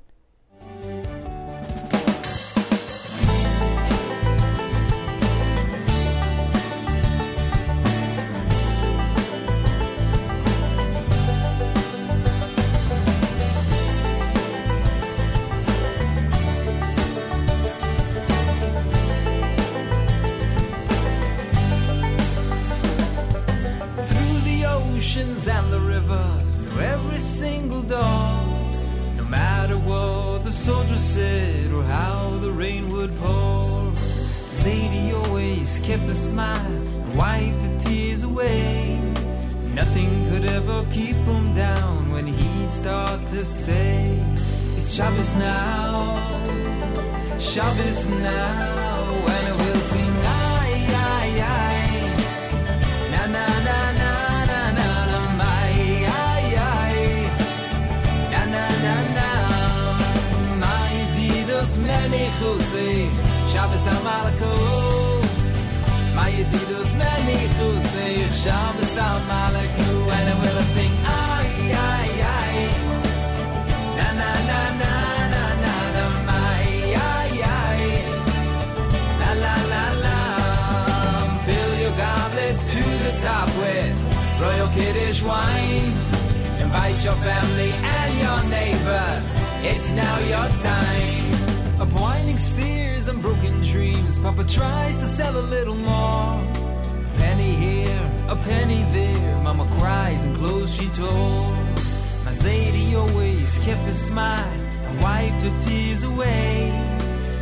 Single 27.20 27.82
dawn. 27.82 28.72
No 29.16 29.24
matter 29.24 29.76
what 29.76 30.42
the 30.44 30.52
soldiers 30.52 31.02
said 31.02 31.70
or 31.72 31.82
how 31.84 32.38
the 32.40 32.50
rain 32.50 32.90
would 32.90 33.14
pour, 33.18 33.92
Zadie 34.60 35.12
always 35.24 35.80
kept 35.80 36.04
a 36.04 36.14
smile 36.14 36.66
and 36.66 37.14
wiped 37.16 37.62
the 37.62 37.78
tears 37.78 38.22
away. 38.22 38.98
Nothing 39.74 40.10
could 40.30 40.44
ever 40.46 40.84
keep 40.90 41.16
him 41.16 41.54
down 41.54 42.10
when 42.10 42.26
he'd 42.26 42.72
start 42.72 43.20
to 43.28 43.44
say, 43.44 44.18
It's 44.76 44.92
Shabbos 44.94 45.36
now, 45.36 46.16
Shabbos 47.38 48.08
now, 48.08 49.12
and 49.36 49.58
we'll 49.58 49.84
sing, 49.92 50.14
ay, 50.24 50.72
ay, 50.88 51.40
ay, 51.40 51.69
didos 62.10 62.10
menichusei, 62.10 63.10
Shabbos 63.52 63.86
amalako. 63.86 65.20
My 66.14 66.28
Yedidus 66.30 66.92
many 66.98 67.48
chusei 67.56 68.28
Shabbos 68.42 68.96
al-Malaku 68.98 70.10
And 70.16 70.28
I 70.28 70.34
will 70.40 70.62
sing 70.74 70.92
ay, 71.06 71.50
ay, 71.72 72.10
ay 72.38 72.56
Na, 73.96 74.08
na, 74.20 74.30
na, 74.50 74.60
na, 74.82 74.92
na, 75.34 75.44
na, 75.64 75.74
na 75.96 76.04
My, 76.28 76.66
ay, 77.14 77.34
ay 77.62 77.82
La, 79.20 79.30
la, 79.44 79.54
la, 79.72 79.84
la. 80.04 80.18
Fill 81.46 81.72
your 81.82 81.94
goblets 81.96 82.64
to 82.72 82.82
the 83.04 83.12
top 83.22 83.48
with 83.62 83.94
Royal 84.42 84.68
Kiddish 84.74 85.22
wine. 85.22 85.88
Invite 86.60 87.04
your 87.04 87.18
family 87.28 87.72
and 87.96 88.12
your 88.24 88.40
neighbors. 88.50 89.26
It's 89.62 89.90
now 89.92 90.18
your 90.32 90.48
time 90.60 91.19
of 91.90 92.00
winding 92.00 92.38
steers 92.38 93.08
and 93.08 93.20
broken 93.22 93.60
dreams. 93.62 94.18
Papa 94.18 94.44
tries 94.44 94.96
to 94.96 95.04
sell 95.04 95.36
a 95.36 95.44
little 95.54 95.74
more. 95.74 96.42
Penny 97.18 97.52
here, 97.52 98.10
a 98.28 98.36
penny 98.36 98.82
there. 98.92 99.42
Mama 99.42 99.66
cries 99.78 100.24
and 100.24 100.36
clothes 100.36 100.74
she 100.74 100.86
tore. 100.88 101.56
My 102.24 102.32
Zadie 102.32 102.94
always 102.96 103.58
kept 103.60 103.86
a 103.88 103.92
smile 103.92 104.60
and 104.86 105.02
wiped 105.02 105.42
her 105.42 105.60
tears 105.60 106.04
away. 106.04 106.72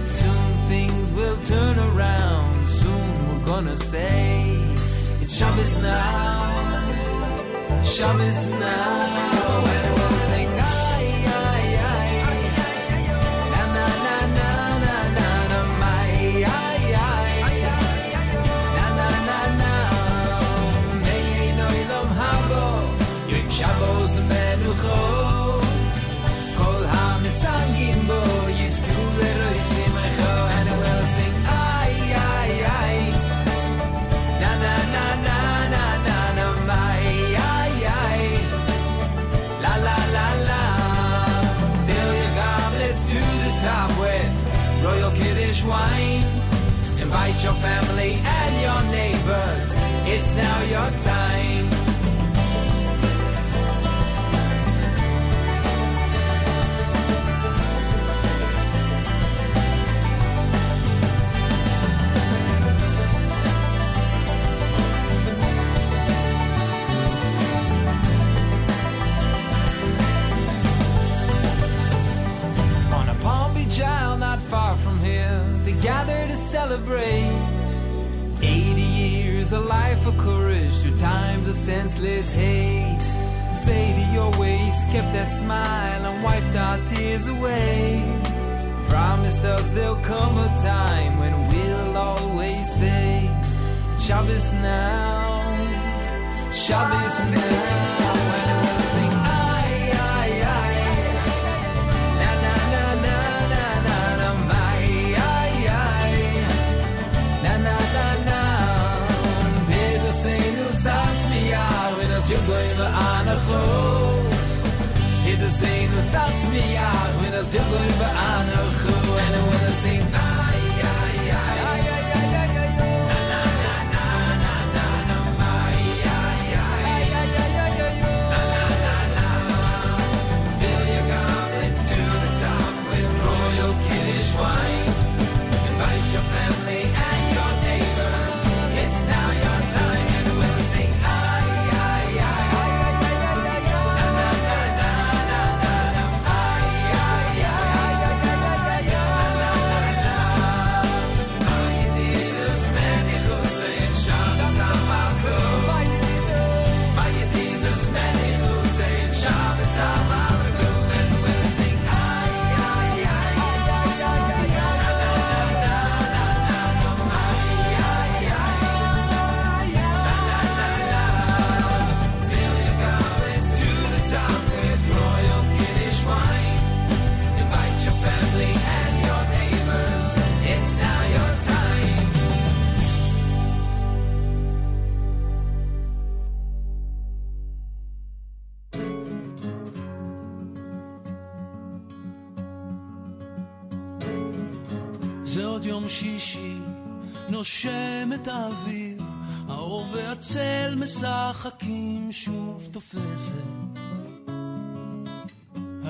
Soon 0.07 0.53
things 0.69 1.13
will 1.13 1.37
turn 1.45 1.79
around. 1.79 2.69
Soon 2.69 3.29
we're 3.29 3.45
gonna 3.45 3.77
say 3.77 4.57
it's 5.21 5.37
Shabbos 5.37 5.83
now. 5.83 7.83
Shabbos 7.83 8.49
now. 8.51 9.48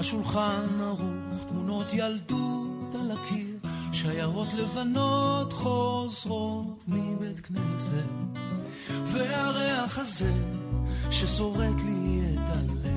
השולחן 0.08 0.80
ערוך, 0.80 1.44
תמונות 1.48 1.86
ילדות 1.92 2.94
על 2.94 3.10
הקיר, 3.10 3.56
שיירות 3.92 4.48
לבנות 4.54 5.52
חוזרות 5.52 6.84
מבית 6.88 7.40
כנסת. 7.40 8.08
והריח 9.04 9.98
הזה 9.98 10.32
ששורט 11.10 11.80
לי 11.84 12.20
את 12.34 12.38
הלב, 12.48 12.90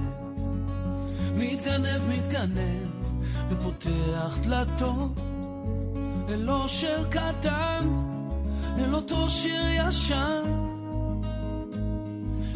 מתגנב, 1.36 2.02
מתגנב, 2.10 2.90
ופותח 3.50 4.38
דלתות 4.44 5.12
אל 6.30 6.50
אושר 6.50 7.10
קטן, 7.10 7.90
אל 8.80 8.96
אותו 8.96 9.30
שיר 9.30 9.64
ישן 9.74 10.62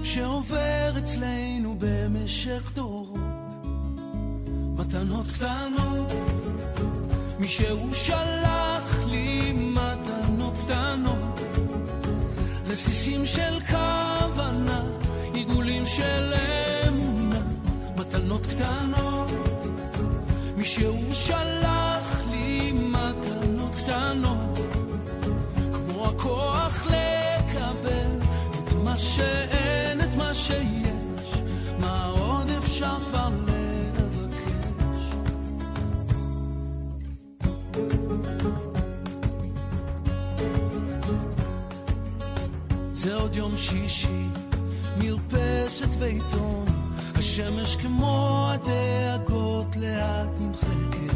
שעובר 0.04 0.94
אצלנו 0.98 1.76
במשך 1.80 2.72
דורות 2.76 2.95
מתנות 4.86 5.28
קטנות. 5.32 6.14
מישהו 7.40 7.94
שלח 7.94 9.00
לי 9.08 9.54
מתנות 9.54 10.54
קטנות. 10.62 11.40
רסיסים 12.68 13.26
של 13.26 13.60
כוונה 13.70 14.84
עיגולים 15.34 15.86
של 15.86 16.34
אמונה. 16.88 17.42
מתנות 17.98 18.46
קטנות. 18.46 19.32
מישהו 20.58 21.14
שלח 21.14 21.75
זה 43.06 43.16
עוד 43.16 43.36
יום 43.36 43.58
שישי, 43.58 44.28
מרפסת 44.98 45.88
ועיתון, 46.00 46.66
השמש 47.16 47.76
כמו 47.76 48.48
הדאגות 48.50 49.76
לאט 49.76 50.28
נמחקת. 50.40 51.16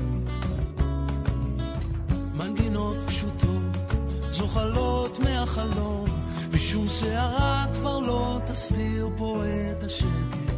מנגינות 2.34 2.98
פשוטות, 3.07 3.94
זוחלות 4.32 5.20
מהחלום, 5.20 6.06
ושום 6.49 6.90
שערה 6.90 7.66
כבר 7.74 7.99
לא 7.99 8.40
תסתיר 8.45 9.10
פה 9.18 9.44
את 9.72 9.84
השקט. 9.84 10.53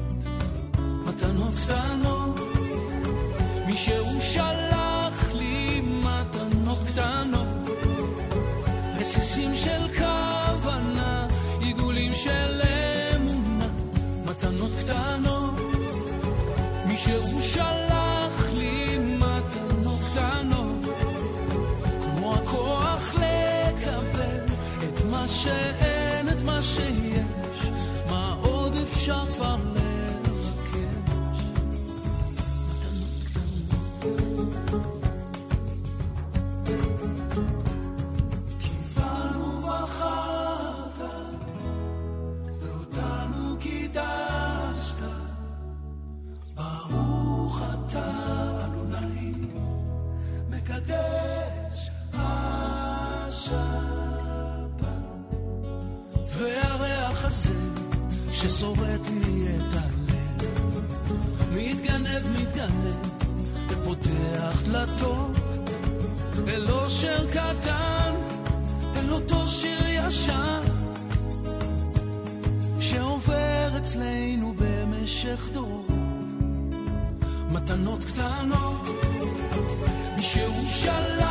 מתנות 1.06 1.54
קטנות, 1.56 2.40
מישהו 3.66 4.22
שלח 4.22 5.30
לי 5.34 5.82
מתנות 5.82 6.78
קטנות. 6.88 7.48
רסיסים 9.00 9.56
של 9.56 10.01
של 12.24 12.62
אמונה, 13.16 13.68
מתנות 14.26 14.72
קטנות, 14.80 15.54
מי 16.86 16.98
ששורט 58.62 59.08
לי 59.10 59.48
את 59.48 59.74
הלב, 59.74 60.54
מתגנב, 61.52 62.28
מתגנב, 62.40 62.96
ופותח 63.68 64.62
דלתות. 64.66 65.32
אל 66.48 66.72
אושר 66.72 67.30
קטן, 67.32 68.14
אל 68.96 69.14
אותו 69.14 69.48
שיר 69.48 69.88
ישן, 69.88 70.62
שעובר 72.80 73.78
אצלנו 73.78 74.54
במשך 74.58 75.50
דורות. 75.54 75.86
מתנות 77.52 78.04
קטנות, 78.04 78.82
מישהו 80.16 80.66
שלח 80.68 81.31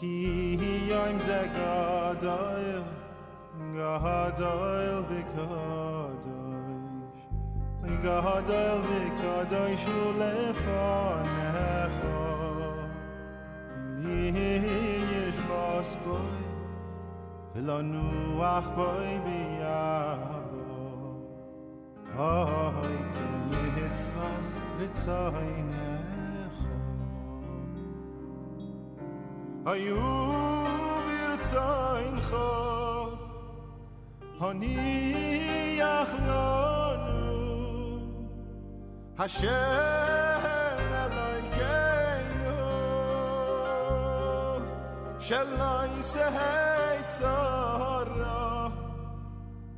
כי 0.00 0.56
יום 0.88 1.18
זה 1.18 1.46
גדול 1.52 2.82
גדול 3.74 5.04
וקדוש 5.08 6.24
אי 7.84 7.96
גדול 8.02 8.80
וקדוש 8.82 9.84
הוא 9.86 10.12
לפניך 10.12 12.06
יש 15.12 15.36
בוס 15.38 15.96
בוי 16.04 16.44
ולא 17.54 17.82
נוח 17.82 18.68
בוי 18.74 19.18
ביעבו 19.24 20.74
אוי 22.18 22.96
כמצווס 23.14 24.60
רצוינך 24.78 25.93
היו 29.66 30.32
ברצוינך 31.06 32.36
הניח 34.40 36.10
לנו. 36.26 37.34
השם 39.18 39.48
אלוהינו 40.92 42.54
שלא 45.18 45.84
יסהי 45.98 46.98
צרה. 47.08 48.68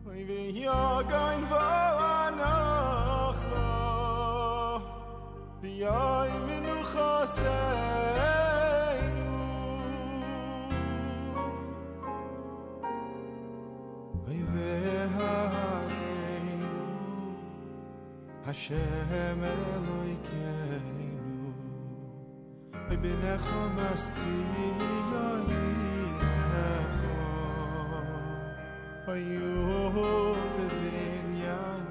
אוי 0.06 0.24
ויגן 0.24 1.44
ואנחה 1.50 2.76
ביי 5.60 6.30
מנוחסנו 6.46 8.35
השם 18.48 19.42
אלוהיכנו 19.42 20.72
אוי 22.88 22.96
בנחו 22.96 23.68
מסתי 23.76 24.30
יוי 25.10 25.56
נחו 26.52 27.20
אוי 29.08 29.38
ובין 30.58 31.28
ין 31.36 31.84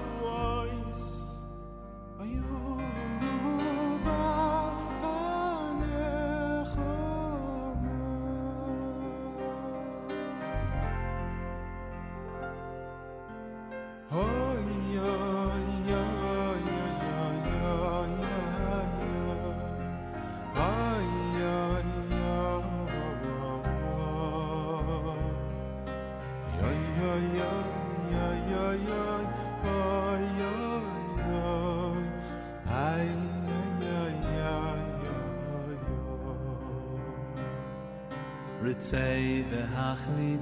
Zei 38.81 39.45
ve 39.51 39.61
hach 39.75 40.07
ni 40.17 40.39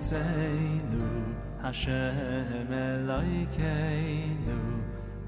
Hashem 1.62 2.72
elai 2.72 3.48
kei 3.52 4.32
nu 4.46 4.60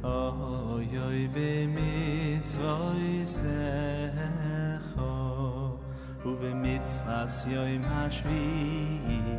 Oy 0.03 0.87
oy 0.97 1.27
be 1.33 1.67
mit 1.67 2.47
zwei 2.47 3.21
sech 3.23 4.97
o 4.97 6.35
be 6.39 6.53
mit 6.55 6.87
was 7.05 7.45
yo 7.47 7.65
im 7.65 7.83
hasch 7.83 8.23
wie 8.23 9.37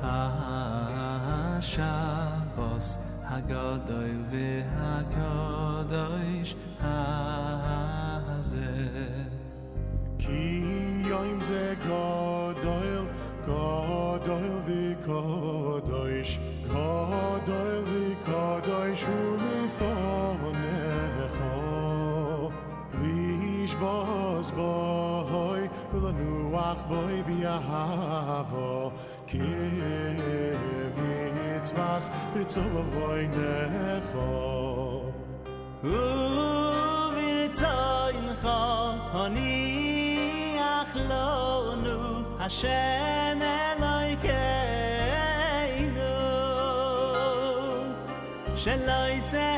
ha 0.00 1.60
sha 1.62 2.42
bos 2.56 2.98
ha 3.24 3.40
god 3.40 3.88
ki 10.18 11.08
yo 11.08 11.22
im 11.24 11.40
ze 11.40 11.76
kine 29.32 30.52
vas 31.62 31.72
was 31.72 32.10
mit 32.34 32.50
so 32.50 32.60
weine 32.94 34.02
kho 34.10 34.32
u 35.84 36.00
wir 37.14 37.48
zayn 37.60 38.28
kho 38.42 38.62
ani 39.22 39.56
achlonu 40.76 41.98
hashem 42.42 43.40
eloikeinu 43.60 44.52
שלא 48.62 49.00
יסה 49.16 49.51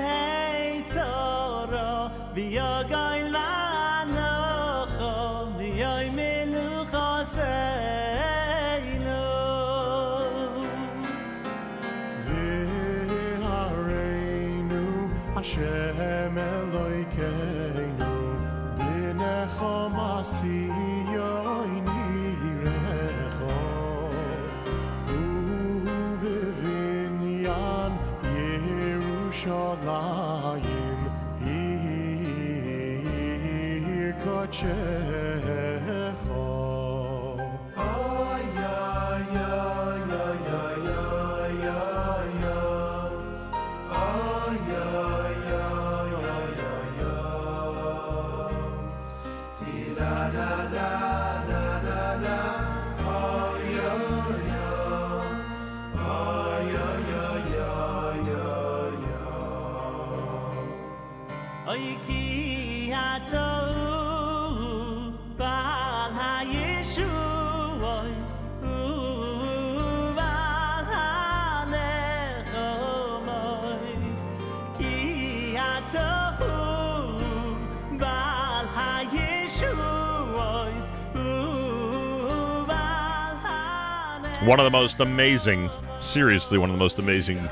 One 84.45 84.61
of 84.61 84.65
the 84.65 84.71
most 84.71 85.01
amazing, 85.01 85.71
seriously, 86.01 86.59
one 86.59 86.69
of 86.69 86.75
the 86.75 86.79
most 86.79 86.99
amazing 86.99 87.49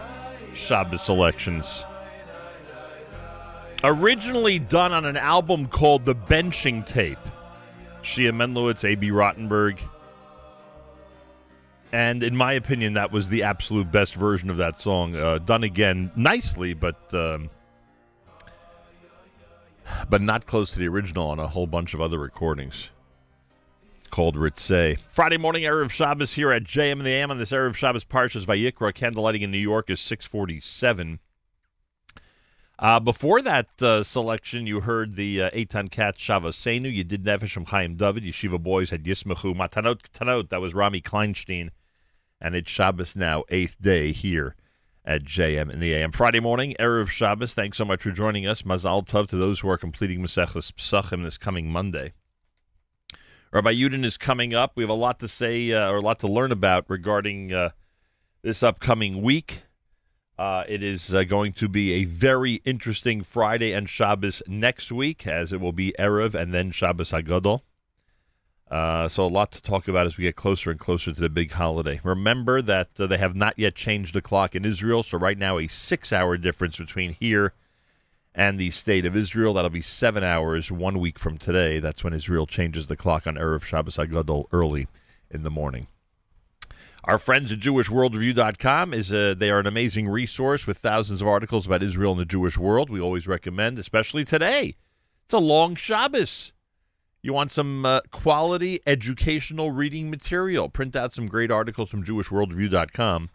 Shabbos 0.52 1.00
selections. 1.00 1.86
Originally 3.82 4.58
done 4.58 4.92
on 4.92 5.06
an 5.06 5.16
album 5.16 5.68
called 5.68 6.04
The 6.04 6.14
Benching 6.14 6.84
Tape. 6.84 7.18
Shia 8.02 8.30
Menlowitz, 8.34 8.84
A.B. 8.84 9.08
Rottenberg. 9.10 9.80
And 11.92 12.22
in 12.22 12.36
my 12.36 12.52
opinion, 12.52 12.92
that 12.92 13.10
was 13.10 13.30
the 13.30 13.44
absolute 13.44 13.90
best 13.90 14.14
version 14.14 14.50
of 14.50 14.58
that 14.58 14.78
song. 14.78 15.16
Uh, 15.16 15.38
done 15.38 15.62
again 15.62 16.12
nicely, 16.14 16.74
but 16.74 17.14
um, 17.14 17.48
but 20.10 20.20
not 20.20 20.44
close 20.44 20.72
to 20.72 20.78
the 20.78 20.88
original 20.88 21.28
on 21.28 21.38
a 21.38 21.46
whole 21.46 21.66
bunch 21.66 21.94
of 21.94 22.02
other 22.02 22.18
recordings 22.18 22.90
called 24.12 24.36
Ritzay. 24.36 24.98
Friday 25.08 25.38
morning, 25.38 25.64
Erev 25.64 25.90
Shabbos 25.90 26.34
here 26.34 26.52
at 26.52 26.64
JM 26.64 26.92
in 26.92 27.04
the 27.04 27.10
AM 27.10 27.30
on 27.30 27.38
this 27.38 27.50
Erev 27.50 27.74
Shabbos 27.74 28.04
Parshas 28.04 28.44
Vayikra. 28.44 28.92
Candlelighting 28.92 29.40
in 29.40 29.50
New 29.50 29.58
York 29.58 29.90
is 29.90 30.00
647. 30.00 31.18
Uh, 32.78 33.00
before 33.00 33.40
that 33.40 33.68
uh, 33.80 34.02
selection, 34.02 34.66
you 34.66 34.80
heard 34.80 35.16
the 35.16 35.42
uh, 35.42 35.50
Eitan 35.50 35.90
Katz 35.90 36.18
Shavasenu. 36.18 36.92
You 36.92 37.04
did 37.04 37.24
Nefesh 37.24 37.66
Chaim 37.68 37.96
David. 37.96 38.22
Yeshiva 38.24 38.62
Boys 38.62 38.90
had 38.90 39.04
Yismachu 39.04 39.56
Matanot 39.56 40.02
Tanot. 40.12 40.50
That 40.50 40.60
was 40.60 40.74
Rami 40.74 41.00
Kleinstein. 41.00 41.70
And 42.38 42.54
it's 42.54 42.70
Shabbos 42.70 43.16
now, 43.16 43.44
eighth 43.48 43.80
day 43.80 44.12
here 44.12 44.56
at 45.06 45.24
JM 45.24 45.72
in 45.72 45.80
the 45.80 45.94
AM. 45.94 46.12
Friday 46.12 46.40
morning, 46.40 46.76
Erev 46.78 47.08
Shabbos. 47.08 47.54
Thanks 47.54 47.78
so 47.78 47.86
much 47.86 48.02
for 48.02 48.10
joining 48.10 48.46
us. 48.46 48.60
Mazal 48.60 49.06
Tov 49.06 49.26
to 49.28 49.36
those 49.36 49.60
who 49.60 49.70
are 49.70 49.78
completing 49.78 50.20
Maseches 50.20 50.70
Psachim 50.72 51.24
this 51.24 51.38
coming 51.38 51.70
Monday. 51.70 52.12
Rabbi 53.52 53.74
Yudin 53.74 54.02
is 54.02 54.16
coming 54.16 54.54
up. 54.54 54.72
We 54.76 54.82
have 54.82 54.88
a 54.88 54.94
lot 54.94 55.20
to 55.20 55.28
say 55.28 55.72
uh, 55.72 55.90
or 55.90 55.96
a 55.96 56.00
lot 56.00 56.18
to 56.20 56.26
learn 56.26 56.52
about 56.52 56.86
regarding 56.88 57.52
uh, 57.52 57.70
this 58.40 58.62
upcoming 58.62 59.20
week. 59.20 59.64
Uh, 60.38 60.64
it 60.66 60.82
is 60.82 61.12
uh, 61.12 61.24
going 61.24 61.52
to 61.52 61.68
be 61.68 61.92
a 61.92 62.04
very 62.04 62.62
interesting 62.64 63.22
Friday 63.22 63.74
and 63.74 63.90
Shabbos 63.90 64.42
next 64.48 64.90
week, 64.90 65.26
as 65.26 65.52
it 65.52 65.60
will 65.60 65.74
be 65.74 65.92
Erev 65.98 66.34
and 66.34 66.54
then 66.54 66.70
Shabbos 66.70 67.10
Hagadol. 67.10 67.60
Uh, 68.70 69.06
so 69.06 69.22
a 69.22 69.28
lot 69.28 69.52
to 69.52 69.60
talk 69.60 69.86
about 69.86 70.06
as 70.06 70.16
we 70.16 70.24
get 70.24 70.34
closer 70.34 70.70
and 70.70 70.80
closer 70.80 71.12
to 71.12 71.20
the 71.20 71.28
big 71.28 71.52
holiday. 71.52 72.00
Remember 72.02 72.62
that 72.62 72.98
uh, 72.98 73.06
they 73.06 73.18
have 73.18 73.36
not 73.36 73.58
yet 73.58 73.74
changed 73.74 74.14
the 74.14 74.22
clock 74.22 74.56
in 74.56 74.64
Israel, 74.64 75.02
so 75.02 75.18
right 75.18 75.36
now 75.36 75.58
a 75.58 75.66
six-hour 75.68 76.38
difference 76.38 76.78
between 76.78 77.12
here 77.20 77.52
and 78.34 78.58
the 78.58 78.70
state 78.70 79.04
of 79.04 79.16
Israel. 79.16 79.54
That'll 79.54 79.70
be 79.70 79.82
seven 79.82 80.24
hours 80.24 80.72
one 80.72 80.98
week 80.98 81.18
from 81.18 81.38
today. 81.38 81.78
That's 81.78 82.02
when 82.02 82.12
Israel 82.12 82.46
changes 82.46 82.86
the 82.86 82.96
clock 82.96 83.26
on 83.26 83.34
Erev 83.34 83.62
Shabbos 83.62 83.96
Hagadol 83.96 84.46
early 84.52 84.88
in 85.30 85.42
the 85.42 85.50
morning. 85.50 85.86
Our 87.04 87.18
friends 87.18 87.50
at 87.50 87.58
JewishWorldReview.com 87.58 88.94
is 88.94 89.10
a, 89.10 89.34
they 89.34 89.50
are 89.50 89.58
an 89.58 89.66
amazing 89.66 90.08
resource 90.08 90.68
with 90.68 90.78
thousands 90.78 91.20
of 91.20 91.26
articles 91.26 91.66
about 91.66 91.82
Israel 91.82 92.12
and 92.12 92.20
the 92.20 92.24
Jewish 92.24 92.56
world. 92.56 92.90
We 92.90 93.00
always 93.00 93.26
recommend, 93.26 93.76
especially 93.78 94.24
today. 94.24 94.76
It's 95.24 95.34
a 95.34 95.38
long 95.38 95.74
Shabbos. 95.74 96.52
You 97.20 97.32
want 97.32 97.50
some 97.50 97.84
uh, 97.84 98.00
quality 98.12 98.80
educational 98.86 99.72
reading 99.72 100.10
material? 100.10 100.68
Print 100.68 100.94
out 100.94 101.14
some 101.14 101.26
great 101.26 101.50
articles 101.50 101.90
from 101.90 102.04
JewishWorldReview.com 102.04 103.30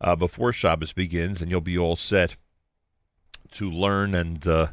uh, 0.00 0.16
before 0.16 0.52
Shabbos 0.52 0.92
begins, 0.92 1.40
and 1.40 1.52
you'll 1.52 1.60
be 1.60 1.78
all 1.78 1.96
set 1.96 2.36
to 3.54 3.70
learn 3.70 4.14
and 4.14 4.46
uh, 4.46 4.68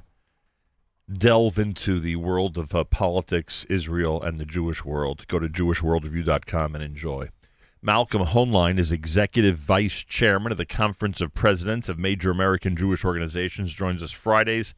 delve 1.12 1.60
into 1.60 2.00
the 2.00 2.16
world 2.16 2.58
of 2.58 2.74
uh, 2.74 2.84
politics, 2.84 3.66
Israel, 3.70 4.22
and 4.22 4.38
the 4.38 4.46
Jewish 4.46 4.84
world. 4.84 5.28
Go 5.28 5.40
to 5.40 5.48
JewishWorldReview.com 5.48 6.76
and 6.76 6.84
enjoy. 6.84 7.30
Malcolm 7.82 8.26
Hoenlein 8.26 8.78
is 8.78 8.92
executive 8.92 9.58
vice 9.58 10.04
chairman 10.04 10.52
of 10.52 10.58
the 10.58 10.66
Conference 10.66 11.22
of 11.22 11.34
Presidents 11.34 11.90
of 11.90 11.98
Major 11.98 12.32
American 12.32 12.76
Jewish 12.76 13.04
Organizations. 13.04 13.74
Joins 13.74 14.04
us 14.04 14.12
Fridays 14.12 14.74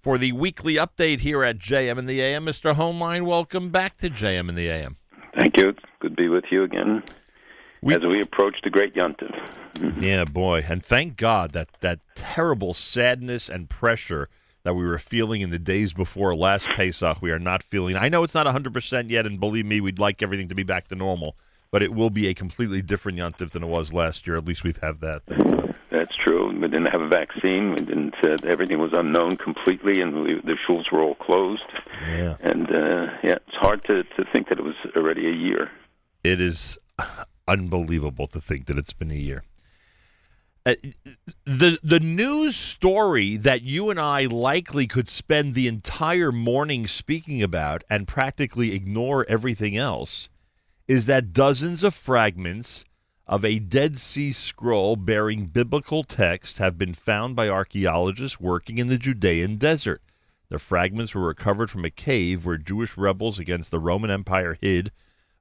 for 0.00 0.18
the 0.18 0.32
weekly 0.32 0.74
update 0.74 1.20
here 1.20 1.42
at 1.42 1.58
JM 1.58 1.98
in 1.98 2.06
the 2.06 2.20
AM. 2.20 2.46
Mr. 2.46 2.74
Hoenlein, 2.74 3.26
welcome 3.26 3.70
back 3.70 3.96
to 3.98 4.10
JM 4.10 4.48
in 4.48 4.54
the 4.54 4.68
AM. 4.68 4.96
Thank 5.36 5.56
you. 5.56 5.70
It's 5.70 5.80
good 6.00 6.16
to 6.16 6.22
be 6.22 6.28
with 6.28 6.44
you 6.50 6.62
again 6.62 7.02
as 7.94 8.02
we 8.02 8.20
approach 8.20 8.56
the 8.62 8.70
great 8.70 8.94
Yontif. 8.94 9.34
Yeah, 10.02 10.24
boy, 10.24 10.64
and 10.68 10.84
thank 10.84 11.16
God 11.16 11.52
that 11.52 11.68
that 11.80 12.00
terrible 12.14 12.74
sadness 12.74 13.48
and 13.48 13.68
pressure 13.68 14.28
that 14.62 14.74
we 14.74 14.84
were 14.84 14.98
feeling 14.98 15.42
in 15.42 15.50
the 15.50 15.60
days 15.60 15.92
before 15.92 16.34
last 16.34 16.68
Pesach, 16.70 17.22
we 17.22 17.30
are 17.30 17.38
not 17.38 17.62
feeling. 17.62 17.94
I 17.94 18.08
know 18.08 18.24
it's 18.24 18.34
not 18.34 18.46
100% 18.46 19.10
yet, 19.10 19.24
and 19.24 19.38
believe 19.38 19.64
me, 19.64 19.80
we'd 19.80 20.00
like 20.00 20.22
everything 20.24 20.48
to 20.48 20.56
be 20.56 20.64
back 20.64 20.88
to 20.88 20.96
normal, 20.96 21.36
but 21.70 21.82
it 21.82 21.94
will 21.94 22.10
be 22.10 22.26
a 22.26 22.34
completely 22.34 22.82
different 22.82 23.16
Yontif 23.16 23.50
than 23.50 23.62
it 23.62 23.68
was 23.68 23.92
last 23.92 24.26
year. 24.26 24.36
At 24.36 24.44
least 24.44 24.64
we've 24.64 24.78
had 24.78 25.00
that. 25.02 25.22
That's 25.92 26.16
true. 26.16 26.48
We 26.48 26.66
didn't 26.66 26.86
have 26.86 27.00
a 27.00 27.08
vaccine. 27.08 27.70
We 27.70 27.76
didn't. 27.76 28.14
Uh, 28.24 28.36
everything 28.44 28.80
was 28.80 28.90
unknown 28.92 29.36
completely, 29.36 30.00
and 30.02 30.22
we, 30.22 30.34
the 30.44 30.56
schools 30.60 30.88
were 30.90 31.00
all 31.00 31.14
closed. 31.14 31.62
Yeah. 32.04 32.36
And 32.40 32.66
uh, 32.66 33.06
yeah, 33.22 33.36
it's 33.46 33.56
hard 33.60 33.84
to 33.84 34.02
to 34.02 34.24
think 34.32 34.48
that 34.48 34.58
it 34.58 34.64
was 34.64 34.74
already 34.96 35.28
a 35.28 35.32
year. 35.32 35.70
It 36.24 36.40
is 36.40 36.76
unbelievable 37.48 38.26
to 38.28 38.40
think 38.40 38.66
that 38.66 38.78
it's 38.78 38.92
been 38.92 39.10
a 39.10 39.14
year. 39.14 39.44
Uh, 40.64 40.74
the 41.44 41.78
the 41.84 42.00
news 42.00 42.56
story 42.56 43.36
that 43.36 43.62
you 43.62 43.88
and 43.88 44.00
I 44.00 44.24
likely 44.24 44.88
could 44.88 45.08
spend 45.08 45.54
the 45.54 45.68
entire 45.68 46.32
morning 46.32 46.88
speaking 46.88 47.40
about 47.40 47.84
and 47.88 48.08
practically 48.08 48.72
ignore 48.74 49.24
everything 49.28 49.76
else 49.76 50.28
is 50.88 51.06
that 51.06 51.32
dozens 51.32 51.84
of 51.84 51.94
fragments 51.94 52.84
of 53.28 53.44
a 53.44 53.60
Dead 53.60 53.98
Sea 53.98 54.32
Scroll 54.32 54.96
bearing 54.96 55.46
biblical 55.46 56.02
text 56.02 56.58
have 56.58 56.78
been 56.78 56.94
found 56.94 57.36
by 57.36 57.48
archaeologists 57.48 58.40
working 58.40 58.78
in 58.78 58.88
the 58.88 58.98
Judean 58.98 59.56
desert. 59.56 60.02
The 60.48 60.58
fragments 60.58 61.14
were 61.14 61.26
recovered 61.26 61.70
from 61.70 61.84
a 61.84 61.90
cave 61.90 62.44
where 62.44 62.56
Jewish 62.56 62.96
rebels 62.96 63.38
against 63.38 63.70
the 63.70 63.80
Roman 63.80 64.10
Empire 64.10 64.56
hid 64.60 64.92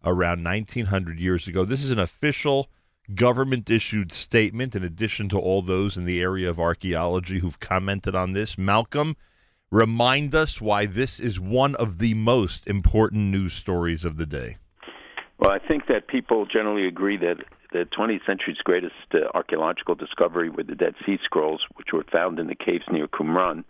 around 0.06 0.44
1900 0.44 1.20
years 1.20 1.48
ago. 1.48 1.66
This 1.66 1.84
is 1.84 1.92
an 1.92 2.00
official 2.00 2.70
government 3.14 3.70
issued 3.70 4.14
statement 4.14 4.76
in 4.76 4.84
addition 4.84 5.30
to 5.30 5.38
all 5.38 5.62
those 5.62 5.98
in 5.98 6.06
the 6.06 6.22
area 6.22 6.50
of 6.50 6.60
archaeology 6.60 7.40
who've 7.40 7.60
commented 7.60 8.16
on 8.16 8.34
this. 8.34 8.58
Malcolm, 8.58 9.16
remind 9.70 10.34
us 10.34 10.62
why 10.62 10.86
this 10.86 11.20
is 11.20 11.40
one 11.40 11.76
of 11.76 12.00
the 12.00 12.14
most 12.14 12.66
important 12.68 13.32
news 13.32 13.54
stories 13.54 14.06
of 14.06 14.18
the 14.18 14.26
day. 14.26 14.58
Well, 15.38 15.52
I 15.52 15.60
think 15.60 15.88
that 15.88 16.08
people 16.08 16.46
generally 16.46 16.88
agree 16.88 17.18
that 17.18 17.38
the 17.72 17.86
20th 17.98 18.26
century's 18.26 18.58
greatest 18.64 18.94
uh, 19.14 19.18
archaeological 19.34 19.96
discovery 19.96 20.50
were 20.50 20.64
the 20.64 20.76
Dead 20.76 20.96
Sea 21.06 21.20
Scrolls, 21.24 21.62
which 21.76 21.90
were 21.92 22.06
found 22.10 22.40
in 22.40 22.48
the 22.48 22.56
caves 22.56 22.86
near 22.90 23.08
Qumran. 23.08 23.66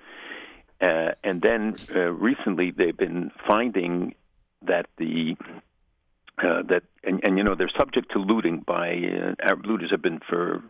Uh, 0.79 1.11
and 1.23 1.41
then 1.41 1.75
uh, 1.95 2.11
recently 2.11 2.71
they've 2.71 2.95
been 2.95 3.31
finding 3.47 4.13
that 4.67 4.85
the 4.97 5.35
uh, 6.39 6.61
that 6.69 6.83
and, 7.03 7.21
and 7.23 7.37
you 7.37 7.43
know 7.43 7.55
they're 7.55 7.71
subject 7.77 8.11
to 8.11 8.19
looting 8.19 8.63
by 8.65 8.89
uh, 8.89 9.35
Arab 9.41 9.65
looters 9.65 9.91
have 9.91 10.01
been 10.01 10.19
for 10.27 10.63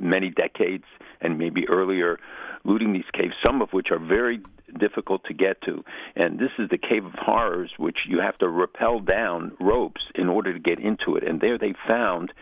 many 0.00 0.30
decades 0.30 0.84
and 1.20 1.38
maybe 1.38 1.68
earlier 1.68 2.18
looting 2.64 2.92
these 2.92 3.04
caves, 3.12 3.34
some 3.44 3.62
of 3.62 3.70
which 3.70 3.88
are 3.90 3.98
very 3.98 4.40
difficult 4.78 5.24
to 5.24 5.34
get 5.34 5.60
to. 5.62 5.84
And 6.14 6.38
this 6.38 6.50
is 6.58 6.68
the 6.70 6.78
Cave 6.78 7.04
of 7.04 7.12
Horrors, 7.14 7.72
which 7.78 7.98
you 8.08 8.20
have 8.20 8.38
to 8.38 8.48
rappel 8.48 9.00
down 9.00 9.52
ropes 9.60 10.02
in 10.14 10.28
order 10.28 10.52
to 10.52 10.58
get 10.58 10.78
into 10.78 11.16
it. 11.16 11.26
And 11.26 11.40
there 11.40 11.58
they 11.58 11.74
found 11.88 12.32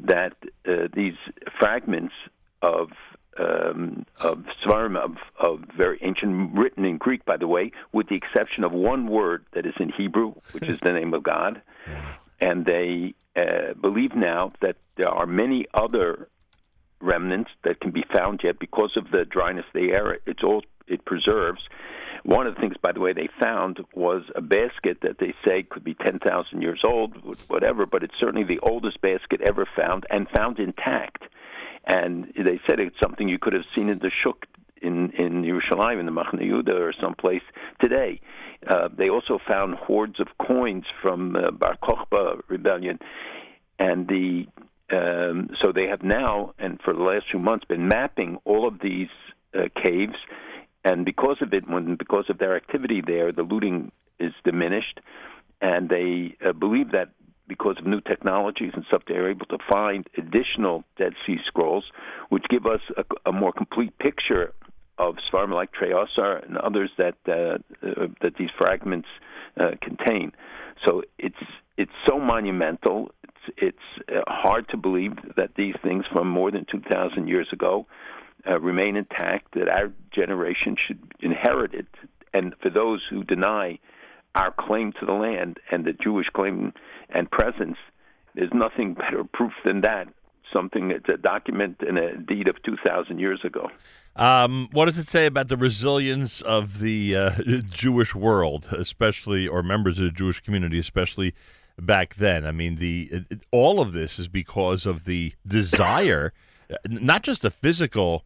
that 0.00 0.34
uh, 0.68 0.88
these 0.94 1.14
fragments 1.58 2.14
of 2.62 2.88
um, 3.38 4.04
of 4.18 4.44
Svarim 4.64 4.96
of, 4.96 5.16
of 5.38 5.60
very 5.76 5.98
ancient, 6.02 6.56
written 6.56 6.84
in 6.84 6.98
Greek, 6.98 7.24
by 7.24 7.36
the 7.36 7.46
way, 7.46 7.72
with 7.92 8.08
the 8.08 8.16
exception 8.16 8.64
of 8.64 8.72
one 8.72 9.06
word 9.06 9.44
that 9.52 9.66
is 9.66 9.74
in 9.78 9.90
Hebrew, 9.90 10.34
which 10.52 10.68
is 10.68 10.78
the 10.82 10.92
name 10.92 11.14
of 11.14 11.22
God. 11.22 11.62
And 12.40 12.64
they 12.64 13.14
uh, 13.36 13.74
believe 13.80 14.14
now 14.14 14.52
that 14.60 14.76
there 14.96 15.10
are 15.10 15.26
many 15.26 15.66
other 15.74 16.28
remnants 17.00 17.50
that 17.64 17.80
can 17.80 17.90
be 17.90 18.04
found 18.12 18.40
yet 18.42 18.58
because 18.58 18.96
of 18.96 19.10
the 19.10 19.24
dryness 19.24 19.64
of 19.74 19.80
the 19.80 19.92
air. 19.92 20.18
It's 20.26 20.42
all 20.42 20.62
it 20.86 21.04
preserves. 21.04 21.60
One 22.24 22.46
of 22.46 22.54
the 22.54 22.60
things, 22.60 22.74
by 22.82 22.92
the 22.92 23.00
way, 23.00 23.12
they 23.14 23.28
found 23.40 23.78
was 23.94 24.24
a 24.34 24.42
basket 24.42 24.98
that 25.02 25.18
they 25.18 25.32
say 25.44 25.62
could 25.62 25.84
be 25.84 25.94
10,000 25.94 26.60
years 26.60 26.80
old, 26.84 27.16
whatever, 27.48 27.86
but 27.86 28.02
it's 28.02 28.14
certainly 28.20 28.44
the 28.44 28.60
oldest 28.60 29.00
basket 29.00 29.40
ever 29.40 29.66
found 29.76 30.04
and 30.10 30.28
found 30.28 30.58
intact. 30.58 31.22
And 31.84 32.32
they 32.36 32.60
said 32.66 32.78
it's 32.78 32.96
something 33.02 33.28
you 33.28 33.38
could 33.38 33.52
have 33.52 33.64
seen 33.74 33.88
in 33.88 33.98
the 33.98 34.10
Shuk 34.22 34.46
in 34.82 35.10
in 35.12 35.42
Yerushalayim, 35.42 36.00
in 36.00 36.06
the 36.06 36.12
Machne 36.12 36.40
Yehuda 36.40 36.74
or 36.74 36.92
someplace 37.00 37.42
today. 37.80 38.20
Uh, 38.66 38.88
they 38.96 39.08
also 39.08 39.38
found 39.46 39.74
hoards 39.74 40.20
of 40.20 40.28
coins 40.46 40.84
from 41.00 41.36
uh, 41.36 41.50
Bar 41.50 41.76
Kokhba 41.82 42.40
rebellion, 42.48 42.98
and 43.78 44.08
the 44.08 44.46
um, 44.90 45.50
so 45.62 45.72
they 45.72 45.86
have 45.86 46.02
now 46.02 46.52
and 46.58 46.80
for 46.82 46.92
the 46.92 47.02
last 47.02 47.26
few 47.30 47.38
months 47.38 47.64
been 47.64 47.88
mapping 47.88 48.38
all 48.44 48.66
of 48.66 48.80
these 48.80 49.08
uh, 49.54 49.68
caves, 49.82 50.16
and 50.84 51.04
because 51.04 51.36
of 51.40 51.52
it, 51.52 51.68
when 51.68 51.96
because 51.96 52.24
of 52.28 52.38
their 52.38 52.56
activity 52.56 53.02
there, 53.06 53.32
the 53.32 53.42
looting 53.42 53.92
is 54.18 54.32
diminished, 54.44 55.00
and 55.60 55.88
they 55.88 56.36
uh, 56.44 56.52
believe 56.52 56.92
that 56.92 57.10
because 57.54 57.76
of 57.80 57.86
new 57.94 58.02
technologies 58.12 58.72
and 58.76 58.84
stuff, 58.88 59.02
they're 59.08 59.30
able 59.36 59.48
to 59.54 59.58
find 59.76 60.02
additional 60.22 60.76
Dead 61.00 61.14
Sea 61.24 61.38
Scrolls, 61.48 61.86
which 62.32 62.44
give 62.54 62.64
us 62.74 62.84
a, 63.02 63.04
a 63.30 63.32
more 63.42 63.52
complete 63.62 63.94
picture 63.98 64.44
of 65.04 65.16
Svarim 65.26 65.52
like 65.60 65.70
Trei 65.72 65.92
Asar 66.02 66.32
and 66.44 66.54
others 66.68 66.90
that 67.02 67.16
uh, 67.26 67.34
uh, 67.86 68.06
that 68.22 68.32
these 68.40 68.52
fragments 68.62 69.08
uh, 69.62 69.72
contain. 69.88 70.26
So 70.84 71.02
it's 71.26 71.44
it's 71.82 71.96
so 72.08 72.14
monumental. 72.34 72.98
It's 73.24 73.44
it's 73.68 73.86
uh, 74.14 74.20
hard 74.44 74.64
to 74.72 74.76
believe 74.86 75.14
that 75.38 75.50
these 75.62 75.76
things 75.86 76.04
from 76.12 76.26
more 76.40 76.50
than 76.54 76.64
two 76.72 76.82
thousand 76.92 77.24
years 77.34 77.48
ago 77.52 77.72
uh, 78.48 78.60
remain 78.70 78.94
intact. 79.02 79.46
That 79.56 79.68
our 79.68 79.88
generation 80.20 80.76
should 80.84 81.02
inherit 81.28 81.72
it. 81.82 81.90
And 82.32 82.54
for 82.62 82.70
those 82.80 83.00
who 83.10 83.24
deny 83.24 83.66
our 84.34 84.52
claim 84.52 84.92
to 85.00 85.06
the 85.06 85.12
land 85.12 85.58
and 85.70 85.84
the 85.84 85.92
Jewish 85.92 86.28
claim 86.28 86.72
and 87.10 87.30
presence, 87.30 87.76
there's 88.34 88.52
nothing 88.54 88.94
better 88.94 89.24
proof 89.24 89.52
than 89.64 89.80
that. 89.82 90.08
Something 90.52 90.88
that's 90.88 91.08
a 91.08 91.16
document 91.16 91.76
and 91.80 91.98
a 91.98 92.16
deed 92.16 92.48
of 92.48 92.60
2,000 92.64 93.18
years 93.18 93.40
ago. 93.44 93.70
Um, 94.16 94.68
what 94.72 94.86
does 94.86 94.98
it 94.98 95.06
say 95.06 95.26
about 95.26 95.48
the 95.48 95.56
resilience 95.56 96.40
of 96.40 96.80
the 96.80 97.16
uh, 97.16 97.30
Jewish 97.70 98.14
world, 98.14 98.68
especially, 98.72 99.46
or 99.46 99.62
members 99.62 99.98
of 99.98 100.04
the 100.04 100.10
Jewish 100.10 100.40
community, 100.40 100.78
especially 100.78 101.34
back 101.78 102.16
then? 102.16 102.44
I 102.44 102.50
mean, 102.50 102.76
the 102.76 103.24
all 103.52 103.80
of 103.80 103.92
this 103.92 104.18
is 104.18 104.26
because 104.26 104.84
of 104.84 105.04
the 105.04 105.34
desire, 105.46 106.32
not 106.88 107.22
just 107.22 107.42
the 107.42 107.50
physical. 107.50 108.24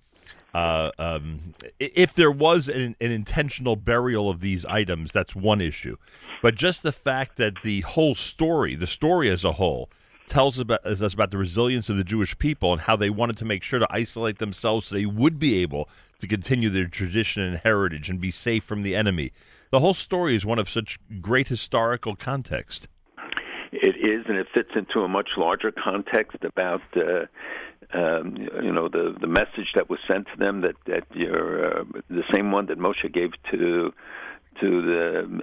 Uh, 0.55 0.93
um, 1.01 1.55
if 1.81 2.15
there 2.15 2.31
was 2.31 2.69
an, 2.69 2.95
an 3.01 3.11
intentional 3.11 3.75
burial 3.75 4.31
of 4.31 4.41
these 4.41 4.65
items, 4.67 5.11
that's 5.11 5.35
one 5.35 5.61
issue. 5.61 5.97
But 6.43 6.55
just 6.55 6.83
the 6.83 6.93
fact 6.93 7.37
that 7.39 7.55
the 7.65 7.81
whole 7.81 8.15
story, 8.15 8.77
the 8.77 8.87
story 8.87 9.29
as 9.31 9.45
a 9.45 9.53
whole, 9.53 9.91
tells 10.27 10.59
about, 10.59 10.85
us 10.87 11.13
about 11.13 11.31
the 11.31 11.39
resilience 11.39 11.89
of 11.89 11.97
the 11.97 12.05
Jewish 12.05 12.39
people 12.39 12.73
and 12.73 12.83
how 12.83 12.97
they 12.97 13.11
wanted 13.11 13.37
to 13.39 13.45
make 13.45 13.63
sure 13.63 13.79
to 13.79 13.87
isolate 13.91 14.39
themselves 14.39 14.87
so 14.87 14.95
they 14.95 15.07
would 15.07 15.39
be 15.39 15.61
able 15.61 15.89
to 16.21 16.27
continue 16.27 16.71
their 16.71 16.87
tradition 16.87 17.43
and 17.43 17.59
heritage 17.59 18.09
and 18.09 18.21
be 18.21 18.31
safe 18.31 18.65
from 18.65 18.83
the 18.83 18.95
enemy. 18.95 19.33
The 19.71 19.81
whole 19.81 19.93
story 19.93 20.37
is 20.37 20.47
one 20.47 20.59
of 20.59 20.71
such 20.71 20.99
great 21.21 21.49
historical 21.49 22.15
context. 22.15 22.89
It 23.73 23.97
is, 23.97 24.25
and 24.29 24.39
it 24.39 24.47
fits 24.55 24.71
into 24.77 25.01
a 25.01 25.09
much 25.09 25.31
larger 25.37 25.73
context 25.73 26.39
about, 26.45 26.83
uh, 26.97 27.27
um, 27.93 28.37
you 28.63 28.73
know, 28.73 28.89
the 28.89 29.15
the 29.21 29.27
message 29.27 29.73
that 29.75 29.91
was 29.91 29.99
sent 30.09 30.27
to 30.29 30.37
them 30.39 30.63
that 30.63 30.77
that 30.87 31.05
you're 31.13 31.81
uh, 31.81 31.85
the 32.09 32.25
same 32.33 32.53
one 32.53 32.67
that 32.67 32.79
Moshe 32.79 33.13
gave 33.13 33.33
to 33.51 33.93
to 34.61 34.83
the 34.83 35.41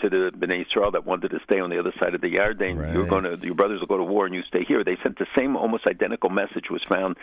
to 0.00 0.08
the 0.08 0.30
Bnei 0.36 0.66
Israel 0.66 0.90
that 0.92 1.04
wanted 1.04 1.30
to 1.30 1.40
stay 1.44 1.60
on 1.60 1.70
the 1.70 1.78
other 1.78 1.92
side 1.98 2.14
of 2.14 2.20
the 2.20 2.30
Yarden. 2.30 2.78
Right. 2.78 2.94
You're 2.94 3.06
going 3.06 3.24
to 3.24 3.36
your 3.44 3.54
brothers 3.54 3.80
will 3.80 3.86
go 3.86 3.98
to 3.98 4.04
war 4.04 4.26
and 4.26 4.34
you 4.34 4.42
stay 4.42 4.64
here. 4.64 4.82
They 4.84 4.96
sent 5.02 5.18
the 5.18 5.26
same 5.36 5.56
almost 5.56 5.86
identical 5.86 6.30
message 6.30 6.70
was 6.70 6.82
found 6.88 7.16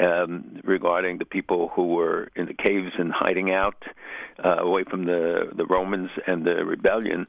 um, 0.00 0.60
regarding 0.64 1.18
the 1.18 1.24
people 1.24 1.68
who 1.74 1.88
were 1.88 2.28
in 2.36 2.46
the 2.46 2.54
caves 2.54 2.92
and 2.98 3.12
hiding 3.12 3.50
out 3.50 3.82
uh, 4.44 4.56
away 4.58 4.84
from 4.84 5.04
the 5.04 5.50
the 5.54 5.66
Romans 5.66 6.10
and 6.26 6.44
the 6.44 6.64
rebellion. 6.64 7.26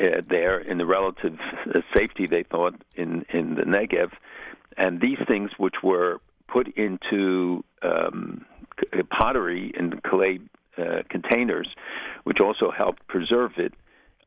Uh, 0.00 0.20
there 0.30 0.60
in 0.60 0.78
the 0.78 0.86
relative 0.86 1.36
uh, 1.74 1.80
safety 1.92 2.28
they 2.28 2.44
thought 2.44 2.80
in 2.94 3.26
in 3.30 3.56
the 3.56 3.62
Negev, 3.62 4.12
and 4.78 5.00
these 5.00 5.18
things 5.26 5.50
which 5.58 5.82
were 5.82 6.20
put 6.46 6.68
into 6.76 7.62
um, 7.82 8.46
pottery 9.10 9.72
and 9.76 10.02
clay 10.02 10.40
uh, 10.78 11.02
containers, 11.10 11.68
which 12.24 12.40
also 12.40 12.70
helped 12.70 13.06
preserve 13.08 13.52
it, 13.58 13.74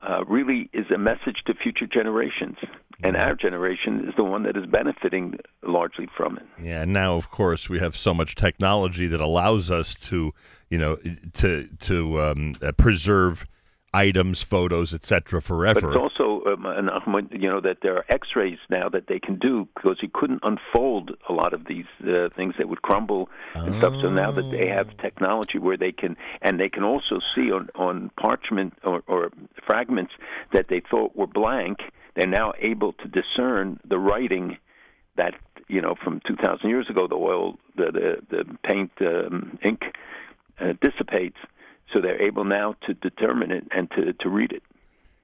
uh, 0.01 0.23
really 0.27 0.69
is 0.73 0.85
a 0.93 0.97
message 0.97 1.43
to 1.45 1.53
future 1.53 1.87
generations. 1.87 2.57
And 3.03 3.17
our 3.17 3.33
generation 3.33 4.07
is 4.07 4.13
the 4.15 4.23
one 4.23 4.43
that 4.43 4.55
is 4.55 4.67
benefiting 4.67 5.39
largely 5.63 6.07
from 6.15 6.37
it. 6.37 6.43
Yeah, 6.61 6.83
and 6.83 6.93
now 6.93 7.15
of 7.15 7.31
course 7.31 7.67
we 7.67 7.79
have 7.79 7.95
so 7.95 8.13
much 8.13 8.35
technology 8.35 9.07
that 9.07 9.19
allows 9.19 9.71
us 9.71 9.95
to, 9.95 10.35
you 10.69 10.77
know, 10.77 10.97
to 11.33 11.67
to 11.79 12.21
um, 12.21 12.53
uh, 12.61 12.71
preserve 12.73 13.47
items, 13.93 14.41
photos, 14.43 14.93
etc. 14.93 15.41
forever. 15.41 15.81
But 15.81 15.89
it's 15.89 15.97
also, 15.97 16.30
um, 16.45 16.65
an, 16.65 16.89
you 17.31 17.49
know, 17.49 17.61
that 17.61 17.77
there 17.81 17.95
are 17.95 18.05
X-rays 18.09 18.59
now 18.69 18.89
that 18.89 19.07
they 19.07 19.19
can 19.19 19.37
do 19.37 19.67
because 19.75 19.97
you 20.01 20.09
couldn't 20.13 20.41
unfold 20.43 21.11
a 21.29 21.33
lot 21.33 21.53
of 21.53 21.65
these 21.65 21.85
uh, 22.01 22.29
things 22.35 22.55
that 22.57 22.69
would 22.69 22.81
crumble 22.81 23.29
and 23.53 23.75
stuff. 23.75 23.93
So 24.01 24.09
now 24.09 24.31
that 24.31 24.49
they 24.51 24.67
have 24.67 24.95
technology 24.97 25.57
where 25.57 25.77
they 25.77 25.91
can, 25.91 26.17
and 26.41 26.59
they 26.59 26.69
can 26.69 26.83
also 26.83 27.19
see 27.35 27.51
on 27.51 27.69
on 27.75 28.11
parchment 28.19 28.73
or, 28.83 29.03
or 29.07 29.31
fragments 29.65 30.13
that 30.53 30.67
they 30.69 30.81
thought 30.89 31.15
were 31.15 31.27
blank, 31.27 31.79
they're 32.15 32.27
now 32.27 32.53
able 32.59 32.93
to 32.93 33.07
discern 33.07 33.79
the 33.87 33.99
writing 33.99 34.57
that 35.17 35.33
you 35.67 35.81
know 35.81 35.95
from 36.03 36.21
2,000 36.27 36.69
years 36.69 36.89
ago. 36.89 37.07
The 37.07 37.15
oil, 37.15 37.57
the 37.75 37.91
the, 37.91 38.15
the 38.29 38.57
paint, 38.63 38.91
um, 39.01 39.57
ink 39.63 39.81
uh, 40.59 40.73
dissipates 40.81 41.37
so 41.93 41.99
they're 41.99 42.21
able 42.21 42.45
now 42.45 42.75
to 42.87 42.93
determine 42.93 43.51
it 43.51 43.67
and 43.71 43.89
to, 43.91 44.13
to 44.13 44.29
read 44.29 44.51
it. 44.51 44.63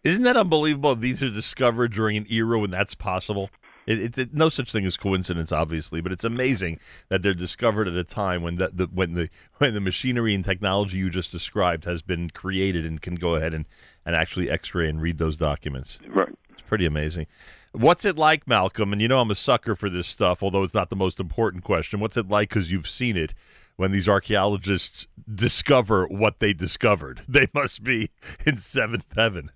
Isn't 0.03 0.23
that 0.23 0.37
unbelievable? 0.37 0.95
These 0.95 1.21
are 1.23 1.29
discovered 1.29 1.91
during 1.91 2.17
an 2.17 2.25
era 2.29 2.59
when 2.59 2.71
that's 2.71 2.95
possible. 2.95 3.49
It, 3.85 3.99
it, 3.99 4.17
it, 4.17 4.33
no 4.33 4.49
such 4.49 4.71
thing 4.71 4.85
as 4.85 4.97
coincidence, 4.97 5.51
obviously, 5.51 6.01
but 6.01 6.11
it's 6.11 6.25
amazing 6.25 6.79
that 7.09 7.23
they're 7.23 7.33
discovered 7.33 7.87
at 7.87 7.95
a 7.95 8.03
time 8.03 8.41
when 8.43 8.55
the, 8.55 8.69
the 8.73 8.85
when 8.87 9.13
the 9.13 9.29
when 9.57 9.73
the 9.73 9.81
machinery 9.81 10.35
and 10.35 10.43
technology 10.43 10.97
you 10.97 11.09
just 11.09 11.31
described 11.31 11.85
has 11.85 12.01
been 12.01 12.29
created 12.29 12.85
and 12.85 13.01
can 13.01 13.15
go 13.15 13.35
ahead 13.35 13.53
and, 13.53 13.65
and 14.05 14.15
actually 14.15 14.49
X-ray 14.49 14.89
and 14.89 15.01
read 15.01 15.17
those 15.17 15.37
documents. 15.37 15.99
Right, 16.07 16.33
it's 16.51 16.61
pretty 16.61 16.85
amazing. 16.85 17.27
What's 17.71 18.05
it 18.05 18.17
like, 18.17 18.47
Malcolm? 18.47 18.91
And 18.91 19.01
you 19.01 19.07
know 19.07 19.19
I'm 19.19 19.31
a 19.31 19.35
sucker 19.35 19.75
for 19.75 19.89
this 19.89 20.07
stuff, 20.07 20.41
although 20.41 20.63
it's 20.63 20.73
not 20.73 20.89
the 20.89 20.95
most 20.95 21.19
important 21.19 21.63
question. 21.63 21.99
What's 21.99 22.17
it 22.17 22.27
like 22.27 22.49
because 22.49 22.71
you've 22.71 22.89
seen 22.89 23.15
it? 23.15 23.33
when 23.77 23.91
these 23.91 24.09
archaeologists 24.09 25.05
discover 25.33 26.07
what 26.07 26.39
they 26.39 26.51
discovered. 26.51 27.21
They 27.29 27.47
must 27.53 27.83
be 27.83 28.09
in 28.45 28.57
seventh 28.57 29.05
heaven. 29.15 29.51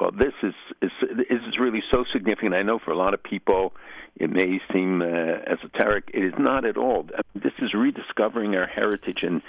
Well, 0.00 0.12
this 0.12 0.34
is 0.42 0.54
is 0.80 0.90
this 1.00 1.40
is 1.48 1.58
really 1.58 1.82
so 1.92 2.04
significant. 2.12 2.54
I 2.54 2.62
know 2.62 2.78
for 2.78 2.92
a 2.92 2.96
lot 2.96 3.14
of 3.14 3.22
people, 3.22 3.72
it 4.16 4.30
may 4.30 4.60
seem 4.72 5.02
uh, 5.02 5.06
esoteric. 5.46 6.10
It 6.14 6.24
is 6.24 6.34
not 6.38 6.64
at 6.64 6.76
all. 6.76 7.06
This 7.34 7.52
is 7.58 7.74
rediscovering 7.74 8.54
our 8.54 8.66
heritage, 8.66 9.24
and 9.24 9.42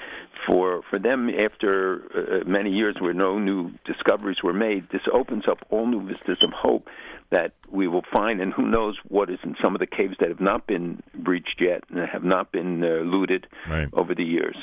for 0.47 0.81
for 0.89 0.97
them, 0.97 1.30
after 1.30 2.01
uh, 2.15 2.49
many 2.49 2.71
years 2.71 2.95
where 2.99 3.13
no 3.13 3.38
new 3.38 3.71
discoveries 3.85 4.41
were 4.43 4.53
made, 4.53 4.89
this 4.91 5.03
opens 5.13 5.47
up 5.47 5.59
all 5.69 5.85
new 5.85 6.01
vistas 6.05 6.41
of 6.41 6.51
hope 6.51 6.88
that 7.31 7.53
we 7.69 7.88
will 7.88 8.05
find, 8.11 8.41
and 8.41 8.51
who 8.51 8.67
knows 8.67 8.97
what 9.07 9.30
is 9.30 9.38
in 9.43 9.55
some 9.61 9.76
of 9.76 9.80
the 9.80 9.88
caves 9.88 10.15
that 10.19 10.30
have 10.30 10.41
not 10.41 10.65
been 10.65 11.01
breached 11.13 11.61
yet 11.61 11.84
and 11.89 11.99
have 12.09 12.23
not 12.23 12.51
been 12.51 12.84
uh, 12.84 12.88
looted 13.03 13.45
right. 13.69 13.88
over 13.93 14.15
the 14.15 14.23
years. 14.23 14.55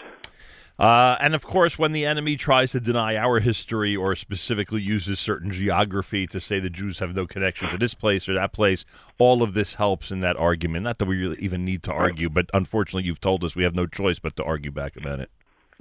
Uh, 0.78 1.16
and 1.20 1.34
of 1.34 1.42
course, 1.46 1.78
when 1.78 1.92
the 1.92 2.04
enemy 2.04 2.36
tries 2.36 2.72
to 2.72 2.80
deny 2.80 3.16
our 3.16 3.40
history 3.40 3.96
or 3.96 4.14
specifically 4.14 4.82
uses 4.82 5.18
certain 5.18 5.50
geography 5.50 6.26
to 6.26 6.38
say 6.38 6.60
the 6.60 6.68
Jews 6.68 6.98
have 6.98 7.14
no 7.14 7.26
connection 7.26 7.70
to 7.70 7.78
this 7.78 7.94
place 7.94 8.28
or 8.28 8.34
that 8.34 8.52
place, 8.52 8.84
all 9.18 9.42
of 9.42 9.54
this 9.54 9.74
helps 9.74 10.10
in 10.10 10.20
that 10.20 10.36
argument. 10.36 10.84
Not 10.84 10.98
that 10.98 11.06
we 11.06 11.16
really 11.16 11.38
even 11.40 11.64
need 11.64 11.82
to 11.84 11.92
argue, 11.92 12.28
but 12.28 12.50
unfortunately, 12.52 13.04
you've 13.04 13.20
told 13.22 13.42
us 13.42 13.56
we 13.56 13.64
have 13.64 13.74
no 13.74 13.86
choice 13.86 14.18
but 14.18 14.36
to 14.36 14.44
argue 14.44 14.70
back 14.70 14.96
about 14.96 15.20
it. 15.20 15.30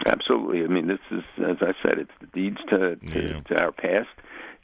Absolutely. 0.07 0.63
I 0.63 0.67
mean, 0.67 0.87
this 0.87 0.99
is, 1.11 1.23
as 1.45 1.57
I 1.61 1.73
said, 1.83 1.99
it's 1.99 2.11
the 2.21 2.27
deeds 2.27 2.57
to, 2.69 2.95
to, 2.95 3.21
Yeah. 3.21 3.39
to 3.41 3.63
our 3.63 3.71
past 3.71 4.09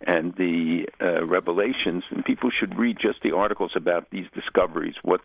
and 0.07 0.33
the 0.35 0.87
uh, 1.01 1.25
revelations. 1.25 2.03
And 2.09 2.23
people 2.25 2.49
should 2.49 2.77
read 2.77 2.97
just 2.99 3.21
the 3.21 3.35
articles 3.35 3.71
about 3.75 4.09
these 4.09 4.27
discoveries, 4.33 4.95
what 5.03 5.21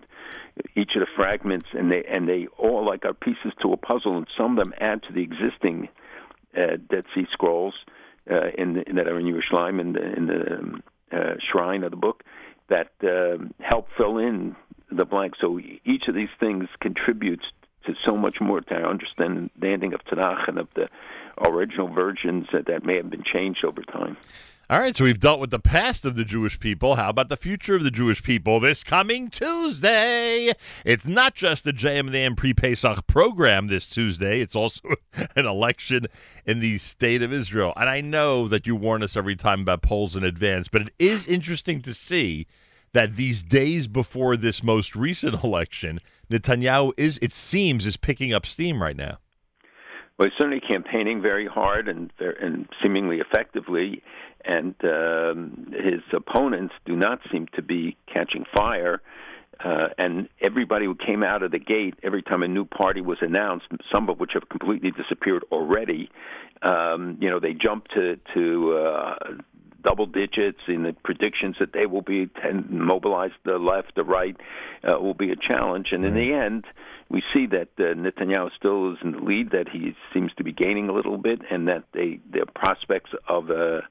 each 0.75 0.95
of 0.95 1.01
the 1.01 1.07
fragments, 1.17 1.67
and 1.73 1.91
they 1.91 2.05
and 2.05 2.29
they 2.29 2.47
all 2.59 2.85
like 2.85 3.05
are 3.05 3.15
pieces 3.15 3.53
to 3.63 3.73
a 3.73 3.77
puzzle, 3.77 4.17
and 4.17 4.27
some 4.37 4.59
of 4.59 4.65
them 4.65 4.75
add 4.81 5.03
to 5.05 5.13
the 5.13 5.23
existing 5.23 5.89
uh, 6.57 6.77
Dead 6.89 7.05
Sea 7.15 7.27
Scrolls 7.33 7.75
uh, 8.31 8.49
in, 8.57 8.75
the, 8.75 8.85
that 8.95 9.09
are 9.09 9.19
in 9.19 9.27
Yerushalayim 9.27 9.81
in 9.81 9.93
the, 9.93 10.13
in 10.17 10.27
the 10.27 10.55
um, 10.55 10.83
uh, 11.13 11.35
shrine 11.51 11.85
of 11.85 11.91
the 11.91 11.97
book 11.97 12.25
that 12.69 12.91
um 13.05 13.55
help 13.61 13.87
fill 13.97 14.19
in 14.19 14.57
the 14.91 15.05
blanks. 15.05 15.39
So 15.41 15.61
each 15.85 16.09
of 16.09 16.15
these 16.15 16.29
things 16.41 16.69
contributes 16.81 17.45
to 17.87 17.95
so 18.05 18.17
much 18.17 18.41
more 18.41 18.61
to 18.61 18.75
our 18.75 18.91
understanding 18.91 19.93
of 19.95 20.05
Tanakh 20.05 20.49
and 20.49 20.59
of 20.59 20.69
the 20.75 20.89
original 21.47 21.89
versions 21.89 22.47
that, 22.53 22.67
that 22.67 22.85
may 22.85 22.97
have 22.97 23.11
been 23.11 23.23
changed 23.23 23.65
over 23.65 23.83
time. 23.83 24.17
All 24.69 24.81
right, 24.81 24.97
so 24.97 25.05
we've 25.05 25.21
dealt 25.21 25.39
with 25.39 25.51
the 25.51 25.61
past 25.61 26.05
of 26.05 26.17
the 26.17 26.25
Jewish 26.25 26.59
people. 26.59 26.97
How 26.97 27.11
about 27.11 27.29
the 27.29 27.37
future 27.37 27.77
of 27.77 27.85
the 27.85 27.91
Jewish 27.93 28.21
people 28.21 28.59
this 28.59 28.83
coming 28.83 29.31
Tuesday? 29.31 30.51
It's 30.85 31.07
not 31.07 31.37
just 31.37 31.63
the 31.63 31.73
JM 31.73 32.01
and 32.01 32.13
the 32.13 32.35
pre 32.37 32.53
Pesach 32.53 33.07
program 33.07 33.69
this 33.69 33.87
Tuesday, 33.87 34.41
it's 34.41 34.57
also 34.57 34.81
an 35.37 35.47
election 35.47 36.07
in 36.45 36.59
the 36.59 36.79
state 36.79 37.23
of 37.23 37.33
Israel. 37.33 37.75
And 37.77 37.89
I 37.89 38.01
know 38.01 38.49
that 38.49 38.67
you 38.67 38.75
warn 38.75 39.05
us 39.05 39.17
every 39.17 39.37
time 39.37 39.61
about 39.61 39.83
polls 39.83 40.17
in 40.17 40.25
advance, 40.25 40.67
but 40.67 40.83
it 40.83 40.93
is 40.99 41.29
interesting 41.29 41.81
to 41.83 41.95
see 41.95 42.49
that 42.93 43.15
these 43.15 43.45
days 43.45 43.87
before 43.87 44.37
this 44.37 44.65
most 44.65 44.97
recent 44.97 45.41
election, 45.45 46.01
Netanyahu 46.29 46.93
is, 46.97 47.21
it 47.23 47.33
seems, 47.33 47.87
is 47.87 47.97
picking 47.97 48.33
up 48.33 48.45
steam 48.45 48.83
right 48.83 48.97
now. 48.97 49.19
Well, 50.19 50.29
he's 50.29 50.39
certainly 50.39 50.61
campaigning 50.61 51.21
very 51.21 51.47
hard 51.47 51.89
and 51.89 52.11
and 52.19 52.67
seemingly 52.83 53.19
effectively, 53.21 54.03
and 54.47 54.75
um, 54.85 55.73
his 55.73 56.03
opponents 56.13 56.75
do 56.85 56.95
not 56.97 57.21
seem 57.31 57.47
to 57.55 57.63
be 57.63 57.97
catching 58.13 58.45
fire. 58.55 59.01
Uh, 59.59 59.89
and 59.97 60.29
everybody 60.43 60.85
who 60.85 60.95
came 60.95 61.23
out 61.23 61.43
of 61.43 61.51
the 61.51 61.59
gate, 61.59 61.95
every 62.03 62.23
time 62.23 62.43
a 62.43 62.49
new 62.49 62.67
party 62.67 63.01
was 63.01 63.17
announced, 63.23 63.67
some 63.93 64.11
of 64.11 64.21
which 64.21 64.33
have 64.35 64.47
completely 64.51 64.91
disappeared 64.91 65.43
already, 65.51 66.11
um, 66.63 67.17
you 67.21 67.31
know, 67.31 67.41
they 67.41 67.55
jumped 67.55 67.91
to 67.95 68.19
to 68.35 68.77
uh, 68.77 69.15
double 69.83 70.07
digits 70.07 70.59
in 70.69 70.83
the 70.83 70.95
predictions 71.05 71.57
that 71.59 71.73
they 71.73 71.87
will 71.87 72.03
be 72.03 72.27
ten, 72.27 72.67
mobilize 72.69 73.31
the 73.45 73.57
left, 73.57 73.95
the 73.95 74.05
right, 74.05 74.37
uh, 74.85 75.01
will 75.01 75.15
be 75.15 75.31
a 75.31 75.37
challenge. 75.37 75.89
And 75.93 76.05
in 76.05 76.15
the 76.15 76.35
end, 76.35 76.65
we 77.09 77.23
see 77.33 77.47
that 77.47 77.69
uh, 77.79 77.95
Netanyahu 77.95 78.51
still 78.59 78.93
is 78.93 78.99
in 79.03 79.13
the 79.13 79.21
lead, 79.21 79.53
that 79.53 79.69
he 79.71 79.95
seems 80.13 80.33
to 80.35 80.45
be 80.45 80.53
gaining 80.53 80.91
a 80.91 80.93
little 80.93 81.19
bit, 81.19 81.41
and 81.51 81.69
that 81.69 81.85
they 81.95 82.21
the 82.31 82.45
prospects 82.55 83.13
of 83.27 83.49
a 83.49 83.83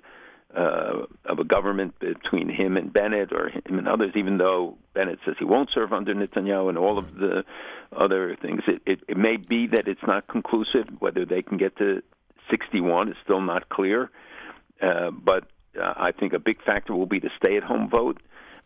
uh, 0.55 1.05
of 1.25 1.39
a 1.39 1.43
government 1.43 1.99
between 1.99 2.49
him 2.49 2.77
and 2.77 2.91
Bennett 2.91 3.33
or 3.33 3.49
him 3.49 3.77
and 3.77 3.87
others, 3.87 4.11
even 4.15 4.37
though 4.37 4.77
Bennett 4.93 5.19
says 5.25 5.35
he 5.37 5.45
won't 5.45 5.69
serve 5.73 5.91
under 5.91 6.13
Netanyahu 6.13 6.69
and 6.69 6.77
all 6.77 6.97
of 6.97 7.13
the 7.15 7.43
other 7.95 8.37
things, 8.41 8.61
it, 8.67 8.81
it, 8.85 8.99
it 9.07 9.17
may 9.17 9.37
be 9.37 9.67
that 9.67 9.87
it's 9.87 10.05
not 10.07 10.27
conclusive. 10.27 10.87
Whether 10.99 11.25
they 11.25 11.41
can 11.41 11.57
get 11.57 11.77
to 11.77 12.01
61 12.49 13.09
is 13.09 13.15
still 13.23 13.41
not 13.41 13.69
clear. 13.69 14.09
Uh, 14.81 15.11
but 15.11 15.45
uh, 15.79 15.93
I 15.95 16.11
think 16.11 16.33
a 16.33 16.39
big 16.39 16.63
factor 16.63 16.95
will 16.95 17.05
be 17.05 17.19
the 17.19 17.29
stay-at-home 17.37 17.89
vote. 17.89 18.21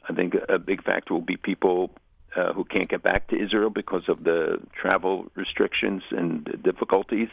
I 0.07 0.13
think 0.13 0.33
a 0.47 0.59
big 0.59 0.83
factor 0.83 1.13
will 1.13 1.21
be 1.21 1.37
people 1.37 1.91
uh, 2.35 2.53
who 2.53 2.63
can't 2.63 2.89
get 2.89 3.03
back 3.03 3.27
to 3.29 3.41
Israel 3.41 3.69
because 3.69 4.03
of 4.07 4.23
the 4.23 4.59
travel 4.79 5.27
restrictions 5.35 6.03
and 6.11 6.61
difficulties, 6.63 7.29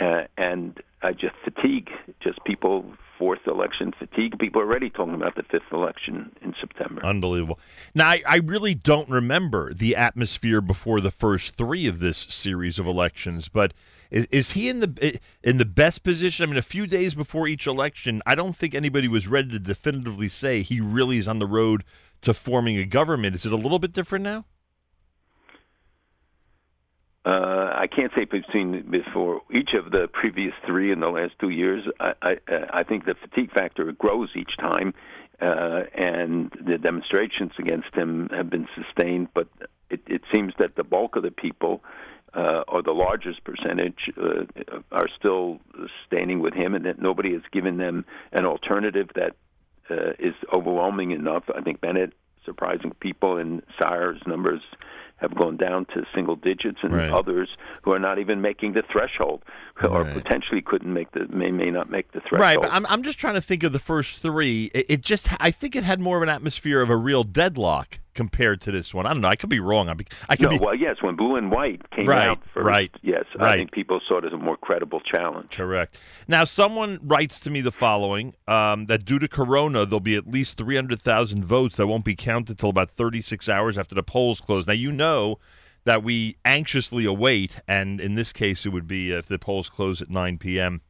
uh, 0.00 0.22
and 0.36 0.80
just 1.18 1.34
fatigue. 1.44 1.90
Just 2.20 2.42
people 2.44 2.84
fourth 3.18 3.46
election 3.46 3.92
fatigue. 3.96 4.36
People 4.38 4.60
are 4.60 4.64
already 4.64 4.90
talking 4.90 5.14
about 5.14 5.36
the 5.36 5.44
fifth 5.44 5.70
election 5.72 6.32
in 6.42 6.54
September. 6.60 7.04
Unbelievable. 7.06 7.58
Now, 7.94 8.08
I, 8.08 8.22
I 8.26 8.36
really 8.38 8.74
don't 8.74 9.08
remember 9.08 9.72
the 9.72 9.94
atmosphere 9.94 10.60
before 10.60 11.00
the 11.00 11.12
first 11.12 11.56
three 11.56 11.86
of 11.86 12.00
this 12.00 12.18
series 12.18 12.80
of 12.80 12.86
elections, 12.86 13.48
but 13.48 13.74
is, 14.10 14.26
is 14.32 14.52
he 14.52 14.68
in 14.68 14.80
the 14.80 15.20
in 15.44 15.58
the 15.58 15.64
best 15.64 16.02
position? 16.02 16.42
I 16.42 16.46
mean, 16.46 16.56
a 16.56 16.62
few 16.62 16.86
days 16.86 17.14
before 17.14 17.46
each 17.46 17.66
election, 17.68 18.22
I 18.26 18.34
don't 18.34 18.56
think 18.56 18.74
anybody 18.74 19.06
was 19.06 19.28
ready 19.28 19.50
to 19.50 19.58
definitively 19.60 20.28
say 20.28 20.62
he 20.62 20.80
really 20.80 21.18
is 21.18 21.28
on 21.28 21.38
the 21.38 21.46
road 21.46 21.84
to 22.22 22.34
forming 22.34 22.78
a 22.78 22.84
government. 22.84 23.34
Is 23.34 23.46
it 23.46 23.52
a 23.52 23.56
little 23.56 23.78
bit 23.78 23.92
different 23.92 24.24
now? 24.24 24.44
Uh, 27.24 27.72
I 27.74 27.86
can't 27.86 28.10
say 28.16 28.24
between 28.24 28.90
before 28.90 29.42
each 29.52 29.70
of 29.74 29.92
the 29.92 30.08
previous 30.12 30.54
three 30.66 30.90
in 30.90 30.98
the 30.98 31.08
last 31.08 31.34
two 31.38 31.50
years. 31.50 31.84
I, 32.00 32.14
I, 32.20 32.36
I 32.72 32.82
think 32.82 33.04
the 33.04 33.14
fatigue 33.14 33.52
factor 33.52 33.92
grows 33.92 34.30
each 34.34 34.56
time, 34.58 34.92
uh, 35.40 35.82
and 35.94 36.50
the 36.64 36.78
demonstrations 36.78 37.52
against 37.58 37.94
him 37.94 38.28
have 38.30 38.50
been 38.50 38.66
sustained. 38.74 39.28
But 39.34 39.46
it, 39.88 40.00
it 40.08 40.22
seems 40.34 40.52
that 40.58 40.74
the 40.74 40.82
bulk 40.82 41.14
of 41.14 41.22
the 41.22 41.30
people, 41.30 41.84
uh, 42.34 42.64
or 42.66 42.82
the 42.82 42.92
largest 42.92 43.44
percentage, 43.44 44.10
uh, 44.20 44.80
are 44.90 45.08
still 45.16 45.60
standing 46.04 46.40
with 46.40 46.54
him, 46.54 46.74
and 46.74 46.84
that 46.86 47.00
nobody 47.00 47.34
has 47.34 47.42
given 47.52 47.76
them 47.76 48.04
an 48.32 48.46
alternative 48.46 49.10
that 49.14 49.36
uh, 49.90 50.12
is 50.18 50.34
overwhelming 50.52 51.10
enough. 51.10 51.44
I 51.54 51.60
think 51.60 51.80
Bennett 51.80 52.12
surprising 52.44 52.92
people, 53.00 53.36
and 53.36 53.62
Sa'ar's 53.78 54.20
numbers 54.26 54.60
have 55.16 55.34
gone 55.36 55.56
down 55.56 55.84
to 55.94 56.04
single 56.12 56.34
digits, 56.34 56.78
and 56.82 56.92
Right. 56.92 57.10
others 57.12 57.48
who 57.82 57.92
are 57.92 58.00
not 58.00 58.18
even 58.18 58.40
making 58.40 58.72
the 58.72 58.82
threshold, 58.90 59.42
or 59.80 60.02
Right. 60.02 60.12
potentially 60.14 60.60
couldn't 60.60 60.92
make 60.92 61.12
the 61.12 61.28
may 61.28 61.52
may 61.52 61.70
not 61.70 61.88
make 61.90 62.10
the 62.10 62.18
threshold. 62.20 62.40
Right, 62.40 62.58
but 62.60 62.72
I'm 62.72 62.84
I'm 62.86 63.04
just 63.04 63.18
trying 63.20 63.34
to 63.34 63.40
think 63.40 63.62
of 63.62 63.72
the 63.72 63.78
first 63.78 64.18
three. 64.20 64.70
It, 64.74 64.86
it 64.88 65.00
just 65.00 65.28
I 65.40 65.52
think 65.52 65.76
it 65.76 65.84
had 65.84 66.00
more 66.00 66.16
of 66.16 66.24
an 66.24 66.28
atmosphere 66.28 66.80
of 66.82 66.90
a 66.90 66.96
real 66.96 67.22
deadlock 67.22 68.00
compared 68.14 68.60
to 68.62 68.72
this 68.72 68.92
one. 68.92 69.06
I 69.06 69.12
don't 69.12 69.22
know. 69.22 69.28
I 69.28 69.36
could 69.36 69.48
be 69.48 69.60
wrong. 69.60 69.88
I, 69.88 69.94
be, 69.94 70.06
I 70.28 70.36
could 70.36 70.50
no, 70.50 70.58
be 70.58 70.64
well, 70.64 70.74
yes, 70.74 70.96
when 71.00 71.16
Blue 71.16 71.36
and 71.36 71.50
White 71.50 71.88
came 71.90 72.06
Right, 72.06 72.28
out 72.28 72.40
first, 72.52 72.66
right, 72.66 72.90
yes, 73.02 73.24
I 73.38 73.56
think 73.56 73.72
people 73.72 74.00
saw 74.06 74.18
it 74.18 74.24
as 74.24 74.32
a 74.32 74.36
more 74.36 74.56
credible 74.56 75.00
challenge. 75.00 75.50
Correct. 75.52 75.98
Now, 76.28 76.44
someone 76.44 76.98
writes 77.02 77.40
to 77.40 77.50
me 77.50 77.60
the 77.60 77.72
following 77.72 78.34
um, 78.46 78.86
that 78.86 79.04
due 79.04 79.18
to 79.18 79.28
Corona, 79.28 79.86
there'll 79.86 80.00
be 80.00 80.16
at 80.16 80.28
least 80.28 80.58
300,000 80.58 81.44
votes 81.44 81.76
that 81.76 81.86
won't 81.86 82.04
be 82.04 82.14
counted 82.14 82.58
till 82.58 82.70
about 82.70 82.90
36 82.90 83.48
hours 83.48 83.78
after 83.78 83.94
the 83.94 84.02
polls 84.02 84.40
close. 84.40 84.66
Now, 84.66 84.74
you 84.74 84.92
know 84.92 85.38
that 85.84 86.02
we 86.02 86.36
anxiously 86.44 87.04
await, 87.04 87.60
and 87.66 88.00
in 88.00 88.14
this 88.14 88.32
case, 88.32 88.64
it 88.66 88.70
would 88.70 88.86
be 88.86 89.10
if 89.10 89.26
the 89.26 89.38
polls 89.38 89.68
close 89.68 90.00
at 90.00 90.10
9 90.10 90.38
p.m., 90.38 90.80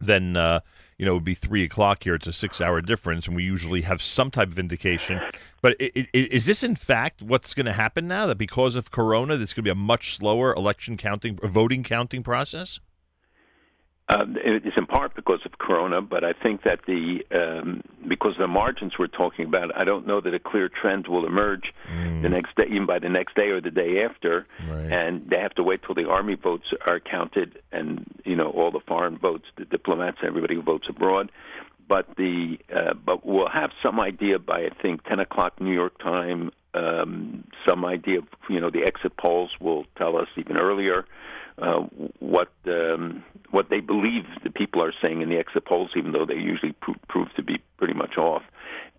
then, 0.00 0.36
uh, 0.36 0.60
you 1.00 1.06
know, 1.06 1.12
it 1.12 1.14
would 1.14 1.24
be 1.24 1.32
3 1.32 1.64
o'clock 1.64 2.04
here. 2.04 2.14
It's 2.14 2.26
a 2.26 2.32
six 2.32 2.60
hour 2.60 2.82
difference, 2.82 3.26
and 3.26 3.34
we 3.34 3.42
usually 3.42 3.80
have 3.80 4.02
some 4.02 4.30
type 4.30 4.48
of 4.48 4.58
indication. 4.58 5.18
But 5.62 5.76
i 5.80 5.90
i 5.96 6.06
is 6.12 6.44
this, 6.44 6.62
in 6.62 6.76
fact, 6.76 7.22
what's 7.22 7.54
going 7.54 7.64
to 7.64 7.72
happen 7.72 8.06
now? 8.06 8.26
That 8.26 8.36
because 8.36 8.76
of 8.76 8.90
Corona, 8.90 9.38
there's 9.38 9.54
going 9.54 9.64
to 9.64 9.68
be 9.68 9.70
a 9.70 9.74
much 9.74 10.14
slower 10.16 10.52
election 10.52 10.98
counting, 10.98 11.38
voting 11.42 11.84
counting 11.84 12.22
process? 12.22 12.80
Um, 14.10 14.36
it's 14.42 14.76
in 14.76 14.86
part 14.86 15.14
because 15.14 15.40
of 15.44 15.58
Corona, 15.58 16.02
but 16.02 16.24
I 16.24 16.32
think 16.32 16.62
that 16.64 16.80
the 16.86 17.20
um, 17.30 17.82
because 18.08 18.32
of 18.32 18.38
the 18.38 18.48
margins 18.48 18.94
we're 18.98 19.06
talking 19.06 19.44
about, 19.44 19.70
I 19.76 19.84
don't 19.84 20.06
know 20.06 20.20
that 20.20 20.34
a 20.34 20.38
clear 20.40 20.68
trend 20.68 21.06
will 21.06 21.26
emerge 21.26 21.72
the 22.22 22.28
next 22.28 22.56
day, 22.56 22.64
even 22.66 22.86
by 22.86 22.98
the 22.98 23.08
next 23.08 23.36
day 23.36 23.48
or 23.48 23.60
the 23.60 23.70
day 23.70 24.02
after. 24.02 24.46
And 24.92 25.28
they 25.30 25.38
have 25.38 25.54
to 25.54 25.62
wait 25.62 25.82
till 25.84 25.94
the 25.94 26.08
army 26.08 26.34
votes 26.34 26.66
are 26.86 26.98
counted, 26.98 27.60
and 27.70 28.04
you 28.24 28.34
know 28.34 28.50
all 28.50 28.72
the 28.72 28.80
foreign 28.80 29.16
votes, 29.16 29.44
the 29.56 29.64
diplomats, 29.64 30.18
everybody 30.24 30.56
who 30.56 30.62
votes 30.62 30.86
abroad. 30.88 31.30
But 31.86 32.06
the 32.16 32.58
uh, 32.74 32.94
but 32.94 33.24
we'll 33.24 33.48
have 33.48 33.70
some 33.82 34.00
idea 34.00 34.38
by 34.40 34.62
I 34.62 34.70
think 34.82 35.04
10 35.04 35.20
o'clock 35.20 35.60
New 35.60 35.74
York 35.74 35.98
time. 35.98 36.50
Um, 36.72 37.44
some 37.66 37.84
idea 37.84 38.18
of 38.18 38.24
you 38.48 38.60
know 38.60 38.70
the 38.70 38.82
exit 38.82 39.16
polls 39.16 39.50
will 39.60 39.84
tell 39.96 40.16
us 40.16 40.28
even 40.36 40.56
earlier 40.56 41.04
uh, 41.60 41.86
what 42.18 42.52
um, 42.66 43.22
what 43.50 43.68
they 43.70 43.80
believe 43.80 44.24
the 44.42 44.50
people 44.50 44.82
are 44.82 44.92
saying 45.02 45.20
in 45.20 45.28
the 45.28 45.36
exit 45.36 45.64
polls, 45.64 45.90
even 45.96 46.12
though 46.12 46.26
they 46.26 46.34
usually 46.34 46.72
pro- 46.72 46.94
prove 47.08 47.28
to 47.36 47.42
be 47.42 47.58
pretty 47.76 47.94
much 47.94 48.16
off. 48.16 48.42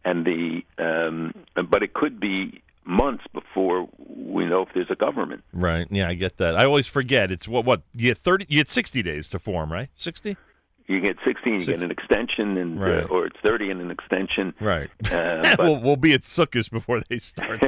And 0.04 0.26
the 0.26 0.64
um, 0.78 1.34
but 1.70 1.84
it 1.84 1.94
could 1.94 2.20
be 2.20 2.62
months 2.84 3.24
before 3.34 3.88
we 3.98 4.46
know 4.46 4.64
if 4.64 4.70
there's 4.74 4.90
a 4.90 4.96
government. 4.96 5.44
Right. 5.54 5.88
Yeah, 5.90 6.10
I 6.10 6.16
get 6.16 6.38
that. 6.38 6.56
I 6.56 6.66
always 6.66 6.88
forget. 6.88 7.32
It's 7.32 7.48
what 7.48 7.66
what 7.66 7.84
you 7.94 8.10
get 8.10 8.18
thirty. 8.18 8.46
You 8.50 8.58
get 8.58 8.72
sixty 8.72 9.02
days 9.02 9.28
to 9.30 9.40
form, 9.40 9.72
right? 9.72 9.90
Sixty. 9.96 10.38
You 10.92 11.00
get 11.00 11.18
16, 11.26 11.54
you 11.54 11.60
Six- 11.62 11.80
get 11.80 11.84
an 11.86 11.92
extension, 11.92 12.58
and 12.58 12.80
Right. 12.80 13.04
uh, 13.04 13.08
or 13.08 13.26
it's 13.28 13.38
30 13.46 13.72
and 13.72 13.80
an 13.82 13.92
extension. 13.92 14.54
Right. 14.60 14.90
Uh, 15.12 15.56
we'll, 15.60 15.80
we'll 15.80 15.96
be 15.96 16.14
at 16.14 16.22
Sukkot 16.24 16.70
before 16.70 17.02
they 17.08 17.18
start. 17.18 17.64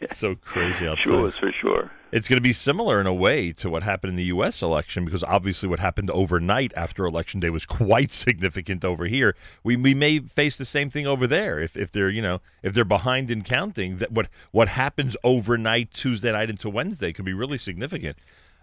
it's 0.00 0.16
so 0.16 0.36
crazy 0.36 0.86
out 0.86 0.98
sure, 0.98 1.22
there. 1.22 1.32
for 1.32 1.52
sure. 1.52 1.90
It's 2.12 2.28
going 2.28 2.36
to 2.36 2.42
be 2.42 2.52
similar 2.52 3.00
in 3.00 3.06
a 3.08 3.12
way 3.12 3.50
to 3.54 3.68
what 3.68 3.82
happened 3.82 4.10
in 4.10 4.16
the 4.16 4.24
U.S. 4.26 4.62
election 4.62 5.04
because 5.04 5.24
obviously 5.24 5.68
what 5.68 5.80
happened 5.80 6.08
overnight 6.12 6.72
after 6.76 7.04
election 7.04 7.40
day 7.40 7.50
was 7.50 7.66
quite 7.66 8.10
significant 8.24 8.84
over 8.84 9.06
here. 9.06 9.34
We 9.64 9.74
we 9.76 9.92
may 9.92 10.20
face 10.20 10.56
the 10.56 10.64
same 10.64 10.88
thing 10.88 11.06
over 11.06 11.26
there 11.26 11.58
if, 11.58 11.76
if 11.76 11.90
they're 11.90 12.08
you 12.08 12.22
know 12.22 12.40
if 12.62 12.72
they're 12.72 12.84
behind 12.84 13.30
in 13.30 13.42
counting 13.42 13.96
that 13.98 14.12
what 14.12 14.28
what 14.52 14.68
happens 14.68 15.16
overnight 15.24 15.92
Tuesday 15.92 16.30
night 16.30 16.48
into 16.48 16.70
Wednesday 16.70 17.12
could 17.12 17.24
be 17.24 17.34
really 17.34 17.58
significant. 17.58 18.16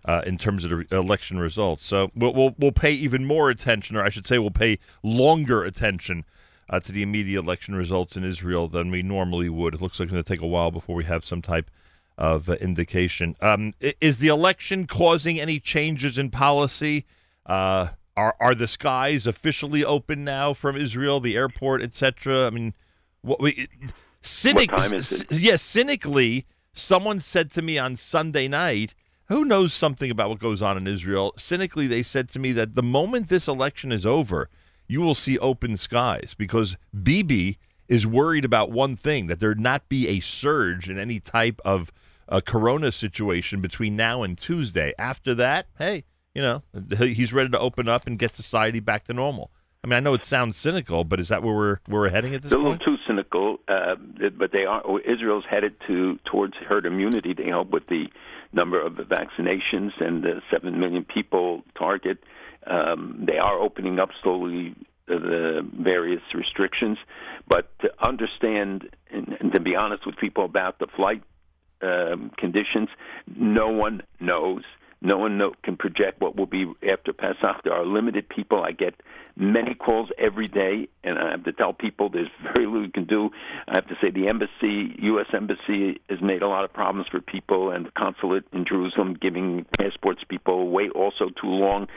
Uh, 0.05 0.21
in 0.25 0.37
terms 0.37 0.65
of 0.65 0.69
the 0.69 0.85
election 0.97 1.39
results, 1.39 1.85
so 1.85 2.11
we'll, 2.13 2.33
we'll 2.33 2.53
we'll 2.57 2.73
pay 2.73 2.91
even 2.91 3.23
more 3.23 3.49
attention, 3.49 3.95
or 3.95 4.03
I 4.03 4.09
should 4.09 4.27
say, 4.27 4.37
we'll 4.37 4.51
pay 4.51 4.77
longer 5.01 5.63
attention 5.63 6.25
uh, 6.69 6.81
to 6.81 6.91
the 6.91 7.01
immediate 7.01 7.39
election 7.39 7.73
results 7.73 8.17
in 8.17 8.25
Israel 8.25 8.67
than 8.67 8.91
we 8.91 9.01
normally 9.01 9.47
would. 9.47 9.73
It 9.75 9.81
looks 9.81 9.99
like 10.01 10.07
it's 10.07 10.11
going 10.11 10.23
to 10.23 10.27
take 10.27 10.41
a 10.41 10.45
while 10.47 10.71
before 10.71 10.97
we 10.97 11.05
have 11.05 11.25
some 11.25 11.41
type 11.41 11.71
of 12.17 12.49
uh, 12.49 12.53
indication. 12.55 13.37
Um, 13.41 13.73
is 14.01 14.17
the 14.17 14.27
election 14.27 14.87
causing 14.87 15.39
any 15.39 15.57
changes 15.59 16.17
in 16.17 16.29
policy? 16.31 17.05
Uh, 17.45 17.89
are 18.17 18.35
are 18.41 18.53
the 18.55 18.67
skies 18.67 19.25
officially 19.25 19.85
open 19.85 20.25
now 20.25 20.53
from 20.53 20.75
Israel, 20.75 21.21
the 21.21 21.37
airport, 21.37 21.81
etc.? 21.81 22.45
I 22.45 22.49
mean, 22.49 22.73
what 23.21 23.39
we 23.39 23.69
cynic, 24.21 24.69
What 24.71 24.81
time 24.81 24.93
is 24.95 25.21
it? 25.21 25.31
c- 25.33 25.39
yeah, 25.39 25.55
cynically, 25.55 26.45
someone 26.73 27.21
said 27.21 27.51
to 27.51 27.61
me 27.61 27.77
on 27.77 27.95
Sunday 27.95 28.49
night. 28.49 28.93
Who 29.27 29.45
knows 29.45 29.73
something 29.73 30.11
about 30.11 30.29
what 30.29 30.39
goes 30.39 30.61
on 30.61 30.77
in 30.77 30.87
Israel? 30.87 31.33
Cynically, 31.37 31.87
they 31.87 32.03
said 32.03 32.29
to 32.29 32.39
me 32.39 32.51
that 32.53 32.75
the 32.75 32.83
moment 32.83 33.29
this 33.29 33.47
election 33.47 33.91
is 33.91 34.05
over, 34.05 34.49
you 34.87 35.01
will 35.01 35.15
see 35.15 35.37
open 35.39 35.77
skies 35.77 36.35
because 36.37 36.75
Bibi 37.01 37.57
is 37.87 38.05
worried 38.05 38.45
about 38.45 38.71
one 38.71 38.95
thing 38.95 39.27
that 39.27 39.39
there 39.39 39.55
not 39.55 39.87
be 39.87 40.07
a 40.07 40.19
surge 40.19 40.89
in 40.89 40.97
any 40.99 41.19
type 41.19 41.59
of 41.63 41.91
a 42.27 42.41
corona 42.41 42.91
situation 42.91 43.61
between 43.61 43.95
now 43.95 44.23
and 44.23 44.37
Tuesday. 44.37 44.93
After 44.97 45.33
that, 45.35 45.67
hey, 45.77 46.03
you 46.33 46.41
know, 46.41 46.63
he's 46.97 47.31
ready 47.33 47.49
to 47.49 47.59
open 47.59 47.87
up 47.87 48.07
and 48.07 48.17
get 48.19 48.35
society 48.35 48.79
back 48.79 49.05
to 49.05 49.13
normal. 49.13 49.51
I 49.83 49.87
mean, 49.87 49.97
I 49.97 49.99
know 49.99 50.13
it 50.13 50.23
sounds 50.23 50.57
cynical, 50.57 51.03
but 51.03 51.19
is 51.19 51.27
that 51.27 51.43
where 51.43 51.53
we're 51.53 51.77
where 51.87 52.01
we're 52.01 52.09
heading 52.09 52.33
at 52.33 52.41
this 52.41 52.51
It's 52.51 52.55
a 52.55 52.57
little 52.57 52.71
point? 52.77 52.83
too 52.85 52.95
cynical, 53.05 53.57
uh, 53.67 53.95
but 54.37 54.51
they 54.53 54.63
are. 54.65 54.81
Israel's 55.01 55.43
headed 55.49 55.75
to 55.87 56.17
towards 56.25 56.53
herd 56.67 56.85
immunity. 56.85 57.33
They 57.33 57.49
hope 57.49 57.69
with 57.69 57.87
the 57.87 58.05
number 58.53 58.81
of 58.81 58.95
the 58.95 59.03
vaccinations 59.03 59.91
and 59.99 60.23
the 60.23 60.41
seven 60.51 60.79
million 60.79 61.03
people 61.03 61.63
target. 61.77 62.19
Um, 62.65 63.25
they 63.27 63.37
are 63.37 63.59
opening 63.59 63.99
up 63.99 64.09
slowly 64.21 64.75
the, 65.07 65.19
the 65.19 65.69
various 65.79 66.21
restrictions, 66.33 66.97
but 67.47 67.77
to 67.79 67.91
understand 68.01 68.89
and, 69.11 69.35
and 69.39 69.51
to 69.53 69.59
be 69.59 69.75
honest 69.75 70.05
with 70.05 70.15
people 70.17 70.45
about 70.45 70.79
the 70.79 70.87
flight 70.95 71.21
um, 71.81 72.31
conditions, 72.37 72.89
no 73.35 73.67
one 73.69 74.01
knows. 74.19 74.63
No 75.05 75.17
one 75.17 75.37
know, 75.37 75.51
can 75.63 75.75
project 75.75 76.21
what 76.21 76.37
will 76.37 76.45
be 76.45 76.65
after 76.89 77.11
Pesach. 77.11 77.63
There 77.65 77.73
are 77.73 77.85
limited 77.85 78.29
people. 78.29 78.63
I 78.63 78.71
get 78.71 78.95
many 79.35 79.75
calls 79.75 80.09
every 80.17 80.47
day, 80.47 80.87
and 81.03 81.19
I 81.19 81.31
have 81.31 81.43
to 81.43 81.51
tell 81.51 81.73
people 81.73 82.07
there's 82.09 82.29
very 82.55 82.65
little 82.65 82.85
you 82.85 82.91
can 82.91 83.05
do. 83.05 83.29
I 83.67 83.75
have 83.75 83.87
to 83.87 83.95
say 84.01 84.11
the 84.11 84.29
embassy, 84.29 84.95
U.S. 84.99 85.25
embassy, 85.33 85.99
has 86.09 86.21
made 86.21 86.41
a 86.41 86.47
lot 86.47 86.63
of 86.63 86.71
problems 86.71 87.07
for 87.11 87.19
people, 87.19 87.71
and 87.71 87.85
the 87.85 87.91
consulate 87.91 88.45
in 88.53 88.63
Jerusalem 88.65 89.17
giving 89.19 89.65
passports 89.77 90.21
people 90.27 90.69
wait 90.69 90.91
also 90.91 91.25
too 91.29 91.49
long, 91.49 91.87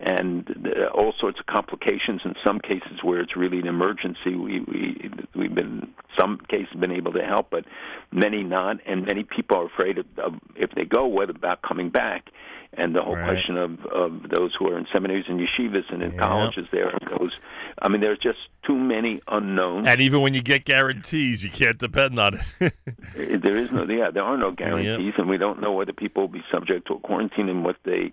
and 0.00 0.48
all 0.92 1.14
sorts 1.20 1.38
of 1.38 1.46
complications. 1.46 2.22
In 2.24 2.34
some 2.44 2.58
cases 2.58 2.98
where 3.04 3.20
it's 3.20 3.36
really 3.36 3.60
an 3.60 3.68
emergency, 3.68 4.34
we 4.34 4.60
we 4.60 5.10
we've 5.36 5.54
been 5.54 5.88
some 6.18 6.38
cases 6.48 6.74
been 6.80 6.90
able 6.90 7.12
to 7.12 7.22
help, 7.22 7.50
but 7.50 7.64
many 8.10 8.42
not, 8.42 8.78
and 8.86 9.06
many 9.06 9.22
people 9.22 9.58
are 9.58 9.66
afraid 9.66 9.98
of, 9.98 10.06
of 10.18 10.34
if 10.56 10.70
they 10.72 10.84
go, 10.84 11.06
what 11.06 11.30
about 11.30 11.62
coming 11.62 11.90
back? 11.90 12.26
And 12.72 12.94
the 12.94 13.02
whole 13.02 13.16
Right. 13.16 13.24
question 13.24 13.56
of 13.56 13.84
of 13.86 14.28
those 14.30 14.54
who 14.58 14.68
are 14.68 14.78
in 14.78 14.86
seminaries 14.92 15.24
and 15.28 15.40
yeshivas 15.40 15.84
and 15.92 16.02
in 16.02 16.12
Yeah. 16.12 16.18
colleges 16.18 16.66
there 16.72 16.88
and 16.88 17.00
those 17.18 17.32
I 17.80 17.88
mean 17.88 18.00
there's 18.00 18.18
just 18.18 18.38
too 18.64 18.76
many 18.76 19.20
unknowns. 19.28 19.88
And 19.88 20.00
even 20.00 20.20
when 20.22 20.34
you 20.34 20.42
get 20.42 20.64
guarantees, 20.64 21.44
you 21.44 21.50
can't 21.50 21.78
depend 21.78 22.18
on 22.18 22.34
it. 22.34 22.40
Uh, 22.60 23.38
there 23.42 23.56
is 23.56 23.70
no 23.70 23.84
yeah 23.84 24.10
there 24.10 24.24
are 24.24 24.36
no 24.36 24.50
guarantees 24.50 25.14
and 25.18 25.28
we 25.28 25.36
don't 25.38 25.60
know 25.60 25.72
whether 25.72 25.92
people 25.92 26.22
will 26.24 26.28
be 26.40 26.44
subject 26.50 26.86
to 26.88 26.94
a 26.94 27.00
quarantine 27.00 27.48
and 27.48 27.64
what 27.64 27.76
they 27.84 28.12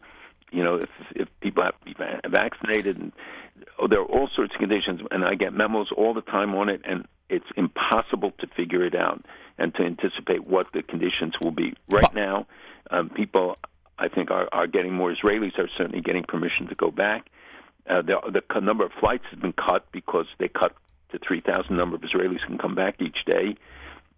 you 0.52 0.64
know 0.64 0.76
if 0.76 0.90
if 1.16 1.28
people 1.42 1.64
have 1.64 1.78
to 1.80 1.86
be 1.86 1.96
vaccinated 2.30 2.98
and 2.98 3.12
oh, 3.80 3.88
there 3.88 4.00
are 4.02 4.06
all 4.06 4.30
sorts 4.36 4.54
of 4.54 4.60
conditions 4.60 5.02
and 5.12 5.24
I 5.26 5.36
get 5.36 5.54
memos 5.54 5.90
all 5.96 6.14
the 6.14 6.22
time 6.22 6.54
on 6.56 6.70
it 6.70 6.82
and 6.86 7.06
it's 7.30 7.48
impossible 7.56 8.32
to 8.40 8.48
figure 8.48 8.84
it 8.86 8.96
out 8.96 9.24
and 9.58 9.74
to 9.76 9.84
anticipate 9.84 10.46
what 10.46 10.68
the 10.74 10.84
conditions 10.84 11.34
will 11.42 11.52
be 11.52 11.74
right 11.90 12.14
now 12.14 12.46
um, 12.92 13.10
people 13.10 13.56
I 14.04 14.10
think 14.10 14.32
are, 14.32 14.50
are 14.52 14.68
getting 14.68 14.94
more 14.94 15.14
Israelis 15.14 15.58
are 15.58 15.70
certainly 15.78 16.02
getting 16.02 16.24
permission 16.24 16.68
to 16.68 16.76
go 16.76 16.92
back. 16.92 17.30
Uh, 17.90 18.02
the, 18.02 18.42
the 18.52 18.60
number 18.60 18.86
of 18.86 18.92
flights 19.00 19.24
has 19.32 19.40
been 19.40 19.54
cut 19.54 19.90
because 19.92 20.26
they 20.40 20.50
cut 20.50 20.76
to 21.12 21.20
3,000 21.20 21.76
number 21.76 21.96
of 21.96 22.02
Israelis 22.02 22.46
can 22.46 22.58
come 22.58 22.76
back 22.76 23.02
each 23.02 23.24
day, 23.26 23.56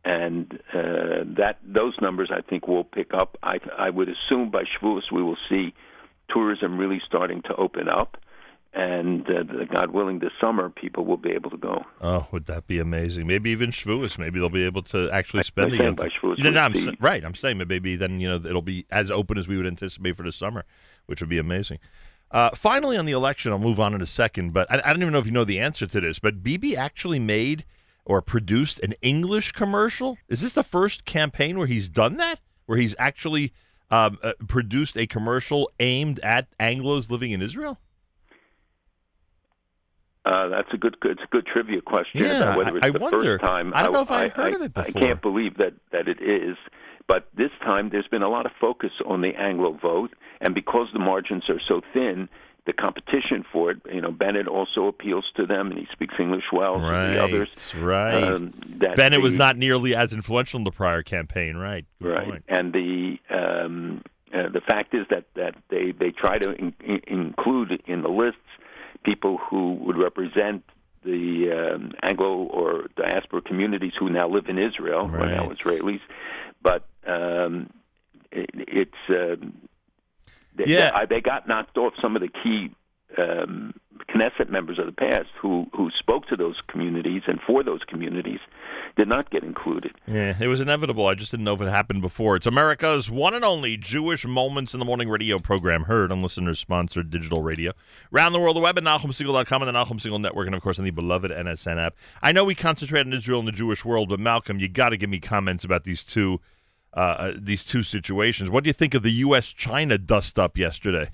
and 0.04 0.60
uh, 0.74 1.24
that 1.38 1.58
those 1.64 1.94
numbers 2.02 2.32
I 2.34 2.42
think 2.42 2.68
will 2.68 2.84
pick 2.84 3.14
up. 3.14 3.38
I, 3.44 3.60
I 3.78 3.90
would 3.92 4.10
assume 4.10 4.50
by 4.50 4.64
Shavuos 4.64 5.12
we 5.12 5.22
will 5.22 5.38
see 5.50 5.74
tourism 6.30 6.78
really 6.78 7.02
starting 7.06 7.42
to 7.44 7.56
open 7.56 7.88
up, 7.88 8.18
and 8.76 9.26
uh, 9.30 9.64
God 9.72 9.92
willing, 9.92 10.20
this 10.20 10.34
summer 10.40 10.70
people 10.70 11.06
will 11.06 11.18
be 11.18 11.32
able 11.32 11.50
to 11.50 11.58
go. 11.58 11.86
Oh, 12.02 12.28
would 12.32 12.46
that 12.48 12.68
be 12.68 12.80
amazing? 12.80 13.26
Maybe 13.26 13.50
even 13.52 13.72
Shavuos. 13.72 14.18
Maybe 14.18 14.38
they'll 14.38 14.50
be 14.50 14.66
able 14.66 14.84
to 14.84 15.10
actually 15.12 15.44
spend 15.44 15.72
the 15.72 15.92
by 15.94 16.10
Shavuos 16.10 16.40
No, 16.40 16.50
no, 16.50 16.60
I'm 16.60 16.76
sa- 16.76 16.92
right. 17.00 17.24
I'm 17.24 17.36
saying 17.36 17.58
maybe 17.58 17.96
then 17.96 18.20
you 18.20 18.28
know 18.28 18.36
it'll 18.36 18.62
be 18.62 18.86
as 18.92 19.10
open 19.10 19.38
as 19.38 19.48
we 19.48 19.56
would 19.56 19.66
anticipate 19.66 20.18
for 20.18 20.24
the 20.24 20.32
summer, 20.32 20.66
which 21.06 21.22
would 21.22 21.30
be 21.30 21.38
amazing. 21.38 21.80
Uh, 22.32 22.50
finally, 22.54 22.98
on 22.98 23.06
the 23.06 23.14
election, 23.14 23.54
I'll 23.54 23.60
move 23.60 23.80
on 23.80 23.94
in 23.94 24.02
a 24.02 24.06
second, 24.06 24.52
but 24.52 24.70
I, 24.70 24.82
I 24.84 24.92
don't 24.92 25.02
even 25.02 25.14
know 25.14 25.20
if 25.20 25.26
you 25.26 25.32
know 25.32 25.46
the 25.46 25.60
answer 25.60 25.88
to 25.88 26.02
this. 26.02 26.20
But 26.20 26.44
BB 26.44 26.76
actually 26.76 27.20
made 27.20 27.64
or 28.04 28.22
produced 28.22 28.80
an 28.82 28.94
English 29.02 29.54
commercial. 29.54 30.18
Is 30.28 30.42
this 30.42 30.52
the 30.52 30.64
first 30.64 31.06
campaign 31.06 31.58
where 31.58 31.68
he's 31.68 31.88
done 31.88 32.18
that? 32.18 32.40
Where 32.66 32.78
he's 32.78 32.96
actually 33.00 33.54
um, 33.90 34.18
uh, 34.22 34.34
produced 34.48 34.98
a 34.98 35.08
commercial 35.08 35.72
aimed 35.80 36.20
at 36.20 36.48
Anglo's 36.60 37.10
living 37.10 37.32
in 37.32 37.42
Israel? 37.42 37.80
Uh, 40.26 40.48
that's 40.48 40.74
a 40.74 40.78
good, 40.78 40.98
it's 41.04 41.22
a 41.22 41.28
good 41.28 41.46
trivia 41.46 41.82
question 41.82 42.24
Yeah, 42.24 42.38
about 42.42 42.58
whether 42.58 42.78
it's 42.78 42.88
I- 42.88 42.90
the 42.90 43.00
wonder. 43.00 43.38
first 43.38 43.44
time. 43.44 43.72
I 43.76 43.84
don't 43.84 43.94
know 43.94 44.02
if 44.02 44.10
I'd 44.12 44.32
heard 44.32 44.54
I, 44.54 44.56
of 44.56 44.62
it 44.64 44.74
before. 44.74 44.90
I 44.90 45.06
can't 45.06 45.22
believe 45.22 45.58
that 45.58 45.74
that 45.92 46.08
it 46.08 46.20
is, 46.22 46.58
but 47.08 47.28
this 47.36 47.52
time 47.62 47.90
there's 47.90 48.08
been 48.08 48.24
a 48.24 48.30
lot 48.30 48.46
of 48.46 48.52
focus 48.60 48.92
on 49.06 49.22
the 49.22 49.36
Anglo 49.36 49.74
vote, 49.74 50.14
and 50.42 50.56
because 50.56 50.88
the 50.94 51.00
margins 51.00 51.44
are 51.50 51.62
so 51.68 51.82
thin, 51.94 52.28
the 52.66 52.74
competition 52.74 53.46
for 53.54 53.70
it. 53.70 53.78
You 53.92 54.02
know, 54.02 54.12
Bennett 54.12 54.48
also 54.48 54.88
appeals 54.88 55.26
to 55.36 55.46
them, 55.46 55.70
and 55.70 55.80
he 55.80 55.88
speaks 55.92 56.16
English 56.20 56.46
well. 56.52 56.80
Right, 56.80 57.14
the 57.14 57.24
others, 57.24 57.76
right. 57.76 58.24
um, 58.24 58.54
that 58.80 58.96
Bennett 58.96 59.22
was 59.22 59.36
not 59.36 59.58
nearly 59.58 59.94
as 59.96 60.12
influential 60.12 60.58
in 60.58 60.64
the 60.64 60.72
prior 60.72 61.04
campaign, 61.04 61.58
right? 61.58 61.86
Good 62.02 62.12
right 62.12 62.28
point. 62.28 62.44
and 62.48 62.74
the 62.74 63.18
um 63.30 64.02
uh, 64.34 64.50
the 64.50 64.62
fact 64.62 64.96
is 64.96 65.06
that 65.12 65.26
that 65.36 65.56
they 65.70 65.92
they 65.92 66.10
try 66.12 66.40
to 66.40 66.52
in, 66.54 66.74
in, 66.84 67.02
include 67.06 67.84
in 67.86 68.02
the 68.02 68.10
lists 68.10 68.40
people 69.06 69.38
who 69.50 69.74
would 69.86 69.98
represent 69.98 70.64
the 71.04 71.52
um, 71.76 71.92
Anglo 72.02 72.34
or 72.60 72.88
diaspora 72.98 73.42
communities 73.42 73.94
who 74.00 74.10
now 74.10 74.28
live 74.28 74.48
in 74.50 74.58
Israel, 74.58 75.04
or 75.14 75.28
now 75.28 75.50
Israelis, 75.56 76.02
but 76.64 76.82
um, 77.08 77.70
it, 78.32 78.50
it's 78.82 79.04
um, 79.10 79.54
they, 80.58 80.66
Yeah. 80.68 81.06
they, 81.08 81.16
they 81.18 81.22
got 81.22 81.48
knocked 81.48 81.78
off 81.78 81.94
some 82.02 82.16
of 82.16 82.22
the 82.22 82.30
key 82.44 82.72
um, 83.18 83.74
Knesset 84.10 84.50
members 84.50 84.78
of 84.80 84.86
the 84.86 84.92
past 84.92 85.30
who 85.40 85.68
who 85.74 85.90
spoke 85.92 86.28
to 86.28 86.36
those 86.36 86.62
communities 86.68 87.24
and 87.28 87.40
for 87.42 87.64
those 87.64 87.82
communities 87.88 88.40
did 88.96 89.08
not 89.08 89.30
get 89.30 89.44
included. 89.44 89.92
Yeah, 90.08 90.36
it 90.40 90.48
was 90.48 90.60
inevitable. 90.62 91.08
I 91.08 91.16
just 91.16 91.32
didn't 91.32 91.44
know 91.44 91.54
if 91.54 91.62
it 91.62 91.68
happened 91.68 92.02
before. 92.02 92.36
It's 92.36 92.46
America's 92.46 93.10
one 93.10 93.34
and 93.34 93.44
only 93.44 93.78
Jewish 93.78 94.26
Moments 94.26 94.74
in 94.74 94.80
the 94.80 94.86
Morning 94.86 95.10
radio 95.10 95.38
program, 95.40 95.84
heard 95.84 96.12
on 96.12 96.22
listeners 96.22 96.60
sponsored 96.60 97.10
digital 97.10 97.42
radio. 97.42 97.74
Around 98.14 98.34
the 98.34 98.40
world, 98.40 98.56
the 98.56 98.62
web 98.62 98.78
at 98.78 98.84
NachumSegal.com 98.84 99.62
and 99.62 99.76
the 99.76 99.78
Nachum 99.78 100.00
Segal 100.00 100.22
Network, 100.22 100.48
and 100.48 100.56
of 100.56 100.62
course 100.62 100.80
on 100.80 100.86
the 100.86 100.92
beloved 100.92 101.32
NSN 101.32 101.78
app. 101.78 101.96
I 102.22 102.32
know 102.32 102.44
we 102.44 102.56
concentrate 102.56 103.06
on 103.06 103.14
Israel 103.14 103.40
and 103.40 103.48
the 103.48 103.54
Jewish 103.54 103.84
world, 103.84 104.10
but 104.10 104.20
Malcolm, 104.20 104.60
you 104.60 104.68
got 104.68 104.90
to 104.90 104.98
give 104.98 105.10
me 105.10 105.20
comments 105.20 105.64
about 105.64 105.84
these 105.84 106.04
two, 106.04 106.40
uh, 106.96 107.00
uh, 107.00 107.34
these 107.38 107.64
two 107.64 107.84
situations. 107.84 108.50
What 108.50 108.64
do 108.64 108.70
you 108.70 108.74
think 108.74 108.94
of 108.94 109.04
the 109.04 109.12
U.S.-China 109.12 110.06
dust-up 110.06 110.58
yesterday? 110.58 111.10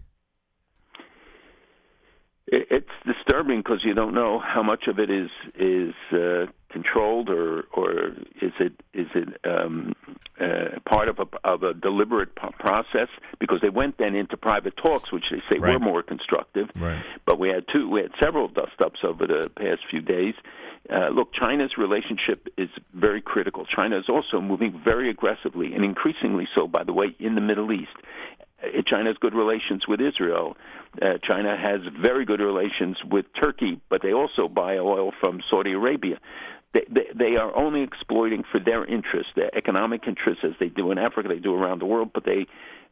It- 2.51 2.67
It's 2.69 2.95
disturbing 3.05 3.59
because 3.59 3.83
you 3.83 3.93
don't 3.93 4.13
know 4.13 4.37
how 4.39 4.61
much 4.63 4.87
of 4.87 4.99
it 4.99 5.09
is 5.09 5.29
is 5.55 5.93
uh, 6.11 6.45
controlled 6.69 7.29
or 7.29 7.65
or 7.73 7.91
is 8.41 8.53
it 8.59 8.73
is 8.93 9.07
it 9.15 9.29
um, 9.45 9.93
uh, 10.39 10.79
part 10.85 11.07
of 11.07 11.19
a 11.19 11.27
of 11.47 11.63
a 11.63 11.73
deliberate 11.73 12.35
p- 12.35 12.47
process 12.59 13.07
because 13.39 13.59
they 13.61 13.69
went 13.69 13.97
then 13.97 14.15
into 14.15 14.35
private 14.37 14.75
talks, 14.77 15.11
which 15.13 15.25
they 15.31 15.41
say 15.49 15.59
were 15.59 15.79
more 15.79 16.03
constructive. 16.03 16.67
Right. 16.75 17.01
But 17.25 17.39
we 17.39 17.47
had 17.49 17.63
two, 17.73 17.89
we 17.89 18.01
had 18.01 18.11
several 18.21 18.47
dust 18.49 18.77
ups 18.83 18.99
over 19.03 19.25
the 19.27 19.49
past 19.55 19.81
few 19.89 20.01
days. 20.01 20.35
Uh, 20.89 21.09
look, 21.09 21.31
China's 21.33 21.77
relationship 21.77 22.47
is 22.57 22.69
very 22.93 23.21
critical. 23.21 23.65
China 23.65 23.97
is 23.97 24.09
also 24.09 24.41
moving 24.41 24.71
very 24.83 25.09
aggressively 25.09 25.73
and 25.73 25.85
increasingly 25.85 26.47
so, 26.55 26.67
by 26.67 26.83
the 26.83 26.91
way, 26.93 27.15
in 27.19 27.35
the 27.35 27.41
Middle 27.41 27.71
East. 27.71 27.95
Uh, 28.63 28.81
China 28.85 29.09
has 29.09 29.17
good 29.17 29.33
relations 29.33 29.87
with 29.87 30.01
Israel. 30.01 30.57
Uh, 31.01 31.17
China 31.23 31.57
has 31.57 31.81
very 31.99 32.25
good 32.25 32.39
relations 32.39 32.97
with 33.09 33.25
Turkey, 33.39 33.79
but 33.89 34.01
they 34.01 34.13
also 34.13 34.47
buy 34.47 34.77
oil 34.77 35.11
from 35.19 35.41
Saudi 35.49 35.73
Arabia. 35.73 36.19
They, 36.73 36.85
they, 36.89 37.07
they 37.13 37.35
are 37.35 37.55
only 37.55 37.81
exploiting 37.81 38.43
for 38.49 38.59
their 38.59 38.85
interests, 38.85 39.31
their 39.35 39.55
economic 39.55 40.07
interests, 40.07 40.43
as 40.43 40.53
they 40.59 40.69
do 40.69 40.91
in 40.91 40.97
Africa, 40.97 41.29
they 41.29 41.39
do 41.39 41.53
around 41.53 41.79
the 41.79 41.85
world. 41.85 42.11
But 42.13 42.25
they 42.25 42.47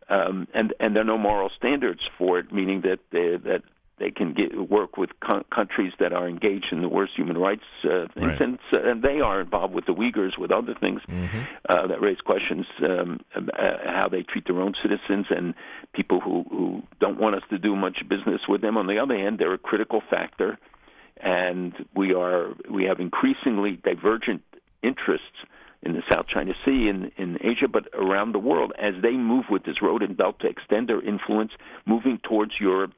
um, 0.09 0.47
and 0.53 0.73
and 0.79 0.95
there 0.95 1.03
are 1.03 1.05
no 1.05 1.17
moral 1.17 1.51
standards 1.55 2.01
for 2.17 2.39
it, 2.39 2.51
meaning 2.51 2.81
that 2.81 2.99
they, 3.11 3.37
that 3.49 3.61
they 3.99 4.11
can 4.11 4.33
get, 4.33 4.69
work 4.69 4.97
with 4.97 5.09
co- 5.25 5.43
countries 5.53 5.93
that 5.99 6.13
are 6.13 6.27
engaged 6.27 6.67
in 6.71 6.81
the 6.81 6.87
worst 6.89 7.13
human 7.15 7.37
rights 7.37 7.63
uh, 7.83 7.89
Right. 7.89 8.09
incidents, 8.17 8.63
uh, 8.73 8.89
and 8.89 9.01
they 9.03 9.19
are 9.19 9.41
involved 9.41 9.73
with 9.73 9.85
the 9.85 9.93
Uyghurs, 9.93 10.37
with 10.37 10.51
other 10.51 10.73
things 10.79 11.01
uh, 11.69 11.87
that 11.87 12.01
raise 12.01 12.19
questions 12.21 12.65
um, 12.83 13.19
uh, 13.35 13.41
how 13.85 14.07
they 14.09 14.23
treat 14.23 14.45
their 14.47 14.59
own 14.59 14.73
citizens 14.81 15.25
and 15.29 15.53
people 15.93 16.19
who, 16.21 16.45
who 16.49 16.81
don't 16.99 17.19
want 17.19 17.35
us 17.35 17.43
to 17.49 17.57
do 17.57 17.75
much 17.75 17.97
business 18.09 18.41
with 18.47 18.61
them. 18.61 18.77
On 18.77 18.87
the 18.87 18.97
other 18.99 19.17
hand, 19.17 19.37
they're 19.39 19.53
a 19.53 19.57
critical 19.57 20.01
factor, 20.09 20.57
and 21.21 21.73
we 21.95 22.13
are 22.13 22.53
we 22.69 22.85
have 22.85 22.99
increasingly 22.99 23.71
divergent 23.83 24.41
interests 24.81 25.37
in 25.81 25.93
the 25.93 26.03
South 26.11 26.27
China 26.27 26.53
Sea, 26.65 26.89
in, 26.89 27.11
in 27.17 27.37
Asia, 27.41 27.67
but 27.71 27.87
around 27.93 28.33
the 28.33 28.39
world 28.39 28.73
as 28.77 28.93
they 29.01 29.11
move 29.13 29.45
with 29.49 29.63
this 29.63 29.81
road 29.81 30.01
and 30.03 30.17
belt 30.17 30.39
to 30.41 30.47
extend 30.47 30.89
their 30.89 31.01
influence, 31.01 31.51
moving 31.85 32.19
towards 32.21 32.51
Europe, 32.59 32.91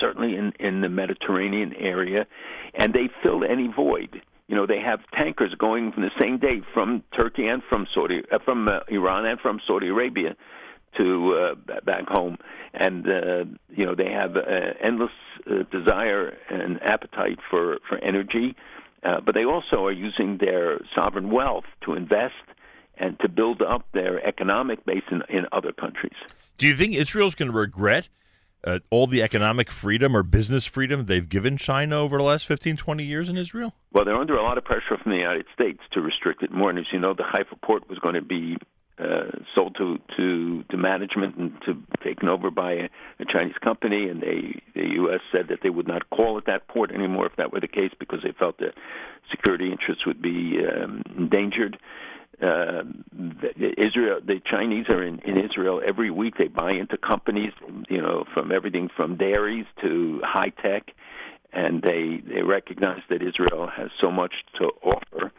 certainly 0.00 0.36
in 0.36 0.52
in 0.58 0.80
the 0.80 0.88
Mediterranean 0.88 1.74
area, 1.74 2.26
and 2.74 2.94
they 2.94 3.08
fill 3.22 3.44
any 3.44 3.68
void. 3.68 4.22
You 4.48 4.54
know, 4.54 4.66
they 4.66 4.80
have 4.80 5.00
tankers 5.18 5.54
going 5.58 5.92
from 5.92 6.02
the 6.02 6.12
same 6.20 6.38
day 6.38 6.62
from 6.72 7.02
Turkey 7.18 7.48
and 7.48 7.62
from 7.68 7.86
Saudi, 7.92 8.22
uh, 8.30 8.38
from 8.44 8.68
uh, 8.68 8.80
Iran 8.88 9.26
and 9.26 9.40
from 9.40 9.60
Saudi 9.66 9.88
Arabia 9.88 10.36
to 10.96 11.34
uh, 11.34 11.80
back 11.84 12.08
home, 12.08 12.38
and 12.72 13.06
uh, 13.06 13.44
you 13.74 13.84
know 13.84 13.94
they 13.94 14.10
have 14.10 14.36
uh, 14.36 14.40
endless 14.80 15.10
uh, 15.50 15.62
desire 15.70 16.36
and 16.48 16.80
appetite 16.82 17.38
for 17.50 17.78
for 17.88 17.98
energy, 17.98 18.54
uh, 19.02 19.20
but 19.20 19.34
they 19.34 19.44
also 19.44 19.84
are 19.84 19.92
using 19.92 20.38
their 20.38 20.80
sovereign 20.96 21.30
wealth 21.30 21.64
to 21.84 21.94
invest 21.94 22.34
and 22.98 23.18
to 23.20 23.28
build 23.28 23.60
up 23.62 23.84
their 23.92 24.24
economic 24.26 24.84
base 24.86 25.04
in, 25.10 25.22
in 25.28 25.46
other 25.52 25.72
countries. 25.72 26.16
Do 26.56 26.66
you 26.66 26.74
think 26.74 26.94
Israel's 26.94 27.34
going 27.34 27.50
to 27.50 27.56
regret 27.56 28.08
uh, 28.64 28.80
all 28.90 29.06
the 29.06 29.22
economic 29.22 29.70
freedom 29.70 30.16
or 30.16 30.22
business 30.22 30.66
freedom 30.66 31.06
they've 31.06 31.28
given 31.28 31.56
China 31.56 31.96
over 31.96 32.18
the 32.18 32.24
last 32.24 32.46
15, 32.46 32.76
20 32.76 33.04
years 33.04 33.28
in 33.28 33.36
Israel? 33.36 33.74
Well, 33.92 34.04
they're 34.04 34.16
under 34.16 34.36
a 34.36 34.42
lot 34.42 34.58
of 34.58 34.64
pressure 34.64 34.96
from 35.02 35.12
the 35.12 35.18
United 35.18 35.46
States 35.54 35.80
to 35.92 36.00
restrict 36.00 36.42
it 36.42 36.50
more. 36.50 36.70
And 36.70 36.78
as 36.78 36.86
you 36.92 36.98
know, 36.98 37.14
the 37.14 37.24
Haifa 37.24 37.56
port 37.62 37.88
was 37.88 37.98
going 37.98 38.14
to 38.14 38.22
be 38.22 38.56
uh, 38.98 39.30
sold 39.54 39.76
to, 39.76 39.98
to 40.16 40.62
to 40.70 40.76
management 40.78 41.36
and 41.36 41.52
to 41.66 41.76
taken 42.02 42.30
over 42.30 42.50
by 42.50 42.72
a, 42.72 42.88
a 43.20 43.24
Chinese 43.30 43.56
company, 43.62 44.08
and 44.08 44.22
they 44.22 44.62
the 44.74 44.88
U.S. 44.94 45.20
said 45.30 45.48
that 45.48 45.58
they 45.62 45.68
would 45.68 45.86
not 45.86 46.08
call 46.08 46.38
it 46.38 46.46
that 46.46 46.66
port 46.68 46.90
anymore 46.90 47.26
if 47.26 47.36
that 47.36 47.52
were 47.52 47.60
the 47.60 47.68
case 47.68 47.90
because 47.98 48.20
they 48.22 48.32
felt 48.32 48.56
that 48.58 48.72
security 49.30 49.70
interests 49.70 50.06
would 50.06 50.22
be 50.22 50.58
um, 50.64 51.02
endangered. 51.14 51.76
Uh, 51.76 52.15
the, 52.40 53.74
Israel, 53.78 54.20
the 54.24 54.40
Chinese 54.44 54.86
are 54.88 55.02
in, 55.02 55.20
in 55.20 55.42
Israel 55.42 55.80
every 55.86 56.10
week. 56.10 56.34
They 56.38 56.48
buy 56.48 56.72
into 56.72 56.96
companies, 56.96 57.52
you 57.88 58.00
know, 58.00 58.24
from 58.34 58.52
everything 58.52 58.90
from 58.94 59.16
dairies 59.16 59.66
to 59.82 60.20
high 60.22 60.52
tech, 60.62 60.92
and 61.52 61.82
they 61.82 62.22
they 62.26 62.42
recognize 62.42 63.02
that 63.08 63.22
Israel 63.22 63.68
has 63.74 63.90
so 64.00 64.10
much 64.10 64.34
to 64.58 64.70
offer, 64.82 65.32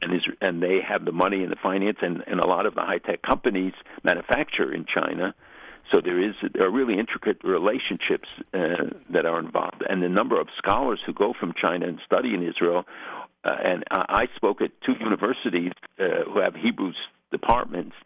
and 0.00 0.14
is 0.14 0.26
and 0.40 0.62
they 0.62 0.80
have 0.80 1.04
the 1.04 1.12
money 1.12 1.42
and 1.42 1.52
the 1.52 1.56
finance, 1.62 1.98
and 2.02 2.24
and 2.26 2.40
a 2.40 2.46
lot 2.46 2.66
of 2.66 2.74
the 2.74 2.82
high 2.82 2.98
tech 2.98 3.22
companies 3.22 3.74
manufacture 4.02 4.72
in 4.72 4.84
China. 4.84 5.34
So 5.92 6.00
there 6.00 6.20
is 6.20 6.34
there 6.54 6.66
are 6.66 6.70
really 6.70 6.98
intricate 6.98 7.38
relationships 7.44 8.28
uh, 8.54 8.90
that 9.10 9.26
are 9.26 9.38
involved, 9.38 9.82
and 9.88 10.02
the 10.02 10.08
number 10.08 10.40
of 10.40 10.48
scholars 10.56 11.00
who 11.04 11.12
go 11.12 11.34
from 11.38 11.52
China 11.60 11.86
and 11.86 12.00
study 12.04 12.34
in 12.34 12.42
Israel. 12.42 12.84
Uh, 13.44 13.56
and 13.64 13.84
I, 13.90 14.04
I 14.08 14.36
spoke 14.36 14.60
at 14.60 14.70
two 14.84 14.94
universities 15.00 15.72
uh, 15.98 16.24
who 16.32 16.40
have 16.40 16.54
Hebrew 16.54 16.92
departments, 17.30 17.96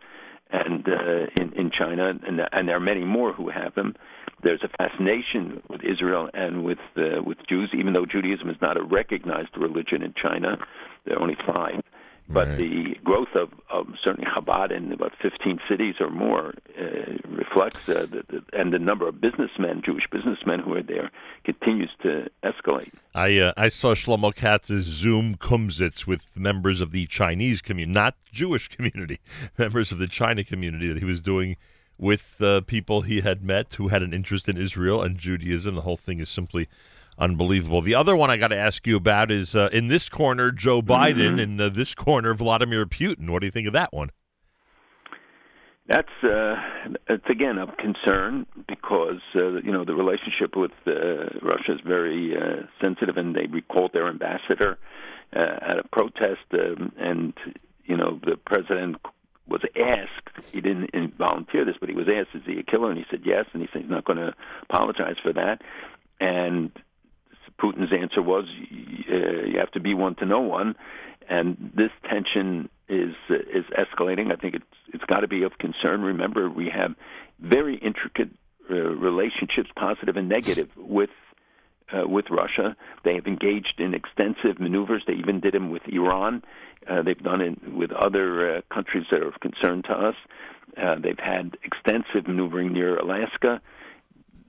and 0.51 0.89
uh, 0.89 1.27
in 1.41 1.53
in 1.55 1.71
China, 1.71 2.09
and 2.09 2.41
and 2.53 2.69
there 2.69 2.77
are 2.77 2.81
many 2.81 3.05
more 3.05 3.33
who 3.33 3.51
have 3.51 3.75
them. 3.75 3.95
There's 4.43 4.63
a 4.63 4.69
fascination 4.69 5.63
with 5.69 5.83
Israel 5.83 6.29
and 6.33 6.65
with 6.65 6.79
uh, 6.97 7.23
with 7.23 7.39
Jews, 7.49 7.71
even 7.77 7.93
though 7.93 8.07
Judaism 8.07 8.49
is 8.51 8.57
not 8.61 8.77
a 8.77 8.83
recognized 8.83 9.57
religion 9.57 10.03
in 10.03 10.15
China. 10.15 10.59
There 11.05 11.17
are 11.17 11.23
only 11.23 11.37
five. 11.47 11.83
But 12.29 12.57
the 12.59 12.97
growth 13.05 13.35
of, 13.37 13.51
of 13.71 13.87
certainly 14.03 14.29
Chabad 14.29 14.77
in 14.77 14.93
about 14.93 15.13
15 15.23 15.61
cities 15.69 15.95
or 16.01 16.11
more 16.11 16.55
uh, 16.79 17.13
reflects, 17.29 17.89
uh, 17.89 18.07
the, 18.11 18.25
the, 18.29 18.43
and 18.53 18.73
the 18.73 18.81
number 18.81 19.07
of 19.07 19.21
businessmen, 19.21 19.83
Jewish 19.85 20.05
businessmen 20.11 20.59
who 20.61 20.75
are 20.75 20.83
there, 20.83 21.11
continues 21.45 21.91
to 22.03 22.29
escalate. 22.43 22.91
I 23.15 23.39
uh, 23.39 23.53
I 23.57 23.69
saw 23.69 23.95
Shlomo 23.95 24.35
Katz's 24.35 24.85
Zoom 24.85 25.37
kumsitz 25.37 26.07
with 26.07 26.37
members 26.37 26.81
of 26.81 26.91
the 26.91 27.07
Chinese 27.07 27.63
community, 27.63 27.93
not 27.93 28.17
Jewish 28.33 28.69
community, 28.77 29.21
members 29.57 29.93
of 29.93 29.99
the 29.99 30.09
China 30.09 30.43
community 30.43 30.89
that 30.89 30.99
he 30.99 31.05
was 31.05 31.21
doing 31.21 31.57
with 31.99 32.41
uh, 32.41 32.61
people 32.63 33.03
he 33.03 33.21
had 33.21 33.43
met 33.43 33.75
who 33.75 33.89
had 33.89 34.03
an 34.03 34.13
interest 34.13 34.49
in 34.49 34.57
Israel 34.57 35.01
and 35.01 35.17
Judaism. 35.17 35.77
The 35.77 35.83
whole 35.83 35.97
thing 35.97 36.21
is 36.21 36.29
simply 36.29 36.69
unbelievable. 37.19 37.81
The 37.83 37.95
other 37.95 38.17
one 38.17 38.31
I 38.31 38.37
got 38.37 38.49
to 38.49 38.57
ask 38.59 38.87
you 38.87 38.97
about 38.97 39.31
is 39.31 39.55
uh, 39.57 39.69
in 39.73 39.89
this 39.89 40.09
corner, 40.09 40.51
Joe 40.51 40.83
Biden, 40.83 41.17
Mm-hmm. 41.17 41.39
in 41.39 41.61
uh, 41.61 41.69
this 41.69 41.95
corner, 41.95 42.35
Vladimir 42.35 42.87
Putin. 42.87 43.31
What 43.31 43.41
do 43.41 43.47
you 43.47 43.51
think 43.53 43.67
of 43.67 43.73
that 43.73 43.93
one? 43.93 44.11
That's 45.89 46.09
uh, 46.25 46.57
it's 47.09 47.29
again 47.31 47.59
of 47.59 47.77
concern 47.77 48.45
because 48.67 49.21
uh, 49.37 49.61
you 49.63 49.71
know 49.71 49.85
the 49.85 49.95
relationship 49.95 50.57
with 50.57 50.73
uh, 50.87 50.93
Russia 51.43 51.75
is 51.75 51.81
very 51.87 52.35
uh, 52.37 52.67
sensitive, 52.83 53.17
and 53.17 53.37
they 53.37 53.47
recalled 53.47 53.93
their 53.93 54.09
ambassador 54.09 54.79
uh, 55.35 55.59
at 55.63 55.79
a 55.79 55.85
protest, 55.93 56.41
um, 56.55 56.91
and 56.99 57.35
you 57.85 57.97
know 57.97 58.19
the 58.25 58.37
president 58.37 58.97
was 59.47 59.61
asked. 59.81 60.53
He 60.53 60.61
didn't 60.61 60.91
volunteer 61.17 61.65
this, 61.65 61.77
but 61.79 61.89
he 61.89 61.95
was 61.95 62.09
asked, 62.09 62.35
"Is 62.35 62.43
he 62.45 62.59
a 62.59 62.65
killer?" 62.65 62.91
And 62.91 62.99
he 62.99 63.05
said 63.09 63.21
yes, 63.25 63.45
and 63.53 63.63
he 63.63 63.69
said 63.73 63.83
he's 63.83 63.91
not 63.91 64.05
going 64.05 64.19
to 64.19 64.35
apologize 64.69 65.17
for 65.23 65.33
that. 65.35 65.63
And 66.19 66.73
Putin's 67.61 67.93
answer 67.93 68.23
was, 68.23 68.45
uh, 69.11 69.47
"You 69.47 69.59
have 69.59 69.71
to 69.73 69.81
be 69.81 69.95
one 69.95 70.15
to 70.17 70.27
know 70.27 70.41
one," 70.41 70.77
and 71.29 71.73
this 71.75 71.91
tension 72.09 72.69
is 72.89 73.15
is 73.31 73.65
escalating. 73.79 74.33
I 74.33 74.37
think 74.37 74.55
it's 74.55 74.65
it's 74.93 75.05
got 75.05 75.21
to 75.21 75.29
be 75.29 75.43
of 75.43 75.59
concern. 75.59 76.03
Remember, 76.03 76.49
we 76.49 76.69
have 76.69 76.95
very 77.41 77.77
intricate 77.77 78.31
uh, 78.71 78.75
relationships, 78.75 79.71
positive 79.77 80.17
and 80.17 80.29
negative, 80.29 80.71
with 80.77 81.11
uh, 81.93 82.07
with 82.07 82.27
Russia. 82.31 82.77
They 83.05 83.15
have 83.15 83.27
engaged 83.27 83.75
in 83.79 83.95
extensive 83.95 84.59
maneuvers. 84.59 85.05
They 85.07 85.15
even 85.15 85.41
did 85.41 85.55
them 85.55 85.71
with 85.71 85.83
Iran. 85.89 86.43
Uh, 86.89 87.03
they've 87.03 87.23
done 87.23 87.41
it 87.41 87.73
with 87.73 87.93
other 87.93 88.57
uh, 88.57 88.61
countries 88.73 89.07
that 89.11 89.21
are 89.21 89.29
of 89.29 89.41
concern 89.41 89.83
to 89.85 89.93
us. 89.93 90.15
Uh, 90.77 90.97
they've 90.97 91.19
had 91.19 91.57
extensive 91.65 92.27
maneuvering 92.27 92.73
near 92.73 92.97
Alaska. 92.97 93.61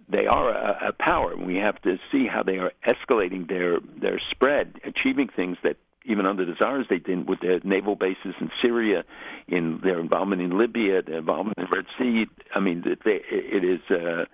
They 0.09 0.25
are 0.25 0.49
a, 0.49 0.89
a 0.89 0.93
power, 0.93 1.33
and 1.33 1.45
we 1.45 1.55
have 1.55 1.81
to 1.81 1.97
see 2.11 2.27
how 2.27 2.43
they 2.43 2.57
are 2.57 2.71
escalating 2.85 3.47
their 3.47 3.79
their 3.79 4.21
spread, 4.31 4.79
achieving 4.85 5.27
things 5.27 5.57
that 5.63 5.77
even 6.05 6.25
under 6.25 6.45
the 6.45 6.55
czars 6.57 6.85
they 6.89 6.99
didn't 6.99 7.25
with 7.25 7.41
their 7.41 7.59
naval 7.63 7.95
bases 7.95 8.33
in 8.39 8.49
Syria, 8.61 9.03
in 9.47 9.81
their 9.83 9.99
involvement 9.99 10.41
in 10.41 10.57
Libya, 10.57 11.01
their 11.01 11.17
involvement 11.17 11.57
in 11.57 11.65
the 11.65 11.75
Red 11.75 11.85
Sea. 11.97 12.25
I 12.55 12.59
mean, 12.61 12.83
they, 13.03 13.21
it 13.29 13.63
is. 13.63 13.81
Uh, 13.89 14.25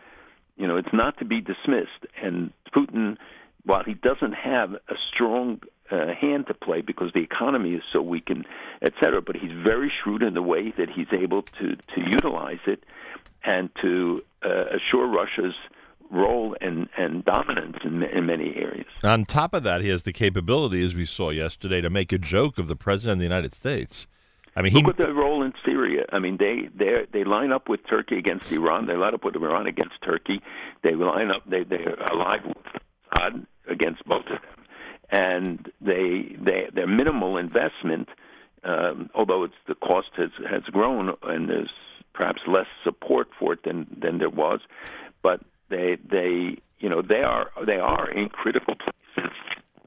you 0.56 0.68
know, 0.68 0.78
it's 0.78 0.94
not 0.94 1.18
to 1.18 1.26
be 1.26 1.42
dismissed. 1.42 2.06
And 2.22 2.52
Putin, 2.76 3.18
while 3.66 3.84
he 3.84 3.96
doesn't 3.96 4.34
have 4.34 4.74
a 4.74 4.96
strong 5.12 5.62
uh, 5.90 6.14
hand 6.14 6.48
to 6.48 6.54
play 6.54 6.82
because 6.82 7.12
the 7.14 7.22
economy 7.22 7.74
is 7.74 7.84
so 7.92 8.02
weak 8.02 8.30
and 8.30 8.46
et 8.82 8.94
cetera, 9.00 9.22
but 9.22 9.36
he's 9.36 9.52
very 9.52 9.90
shrewd 9.90 10.24
in 10.24 10.34
the 10.34 10.42
way 10.42 10.72
that 10.78 10.90
he's 10.90 11.12
able 11.12 11.44
to 11.60 11.76
to 11.76 12.02
utilize 12.02 12.60
it 12.68 12.84
and 13.44 13.70
to 13.82 14.22
uh, 14.44 14.66
assure 14.76 15.08
Russia's 15.08 15.56
role 16.12 16.56
and, 16.62 16.88
and 16.98 17.26
dominance 17.26 17.78
in, 17.84 18.04
in 18.04 18.26
many 18.26 18.56
areas. 18.56 18.86
On 19.04 19.26
top 19.26 19.54
of 19.54 19.64
that, 19.64 19.82
he 19.82 19.90
has 19.90 20.04
the 20.04 20.14
capability, 20.14 20.84
as 20.84 20.94
we 20.94 21.06
saw 21.06 21.32
yesterday, 21.32 21.82
to 21.82 21.90
make 21.90 22.12
a 22.12 22.18
joke 22.18 22.58
of 22.58 22.68
the 22.68 22.76
president 22.76 23.14
of 23.14 23.20
the 23.20 23.26
United 23.26 23.54
States. 23.54 24.08
I 24.56 24.62
mean, 24.62 24.74
Look 24.74 24.84
he 24.84 24.90
at 24.92 24.98
their 24.98 25.14
role 25.14 25.42
in 25.42 25.54
Syria. 25.66 26.06
I 26.12 26.20
mean, 26.20 26.38
they 26.38 26.70
they 26.76 27.08
they 27.12 27.24
line 27.24 27.52
up 27.52 27.70
with 27.70 27.80
Turkey 27.90 28.20
against 28.20 28.52
Iran. 28.52 28.86
They 28.86 28.96
line 28.96 29.16
up 29.16 29.24
with 29.26 29.36
Iran 29.36 29.66
against 29.66 29.96
Turkey. 30.04 30.42
They 30.84 30.94
line 30.94 31.32
up. 31.32 31.42
They 31.50 31.64
they 31.64 31.84
are 31.84 32.00
allied 32.12 32.46
with 32.46 32.58
Assad 33.12 33.48
against 33.68 34.06
both 34.06 34.26
of 34.28 34.42
them, 34.42 34.66
and 35.10 35.72
they 35.82 36.36
they 36.40 36.68
their 36.72 36.86
minimal 36.86 37.38
investment, 37.38 38.10
um, 38.64 39.10
although 39.16 39.44
it's 39.44 39.56
the 39.68 39.74
cost 39.74 40.10
has 40.18 40.30
has 40.48 40.62
grown 40.66 41.16
and 41.24 41.50
there's 41.50 41.72
perhaps 42.14 42.42
less 42.48 42.68
support 42.84 43.28
for 43.40 43.54
it 43.54 43.64
than 43.64 43.88
than 44.00 44.18
there 44.20 44.30
was, 44.30 44.60
but 45.22 45.42
they 45.70 45.98
they 46.10 46.58
you 46.80 46.90
know 46.90 47.02
they 47.02 47.22
are 47.22 47.52
they 47.66 47.78
are 47.78 48.10
in 48.10 48.30
critical 48.30 48.76
places 48.76 49.32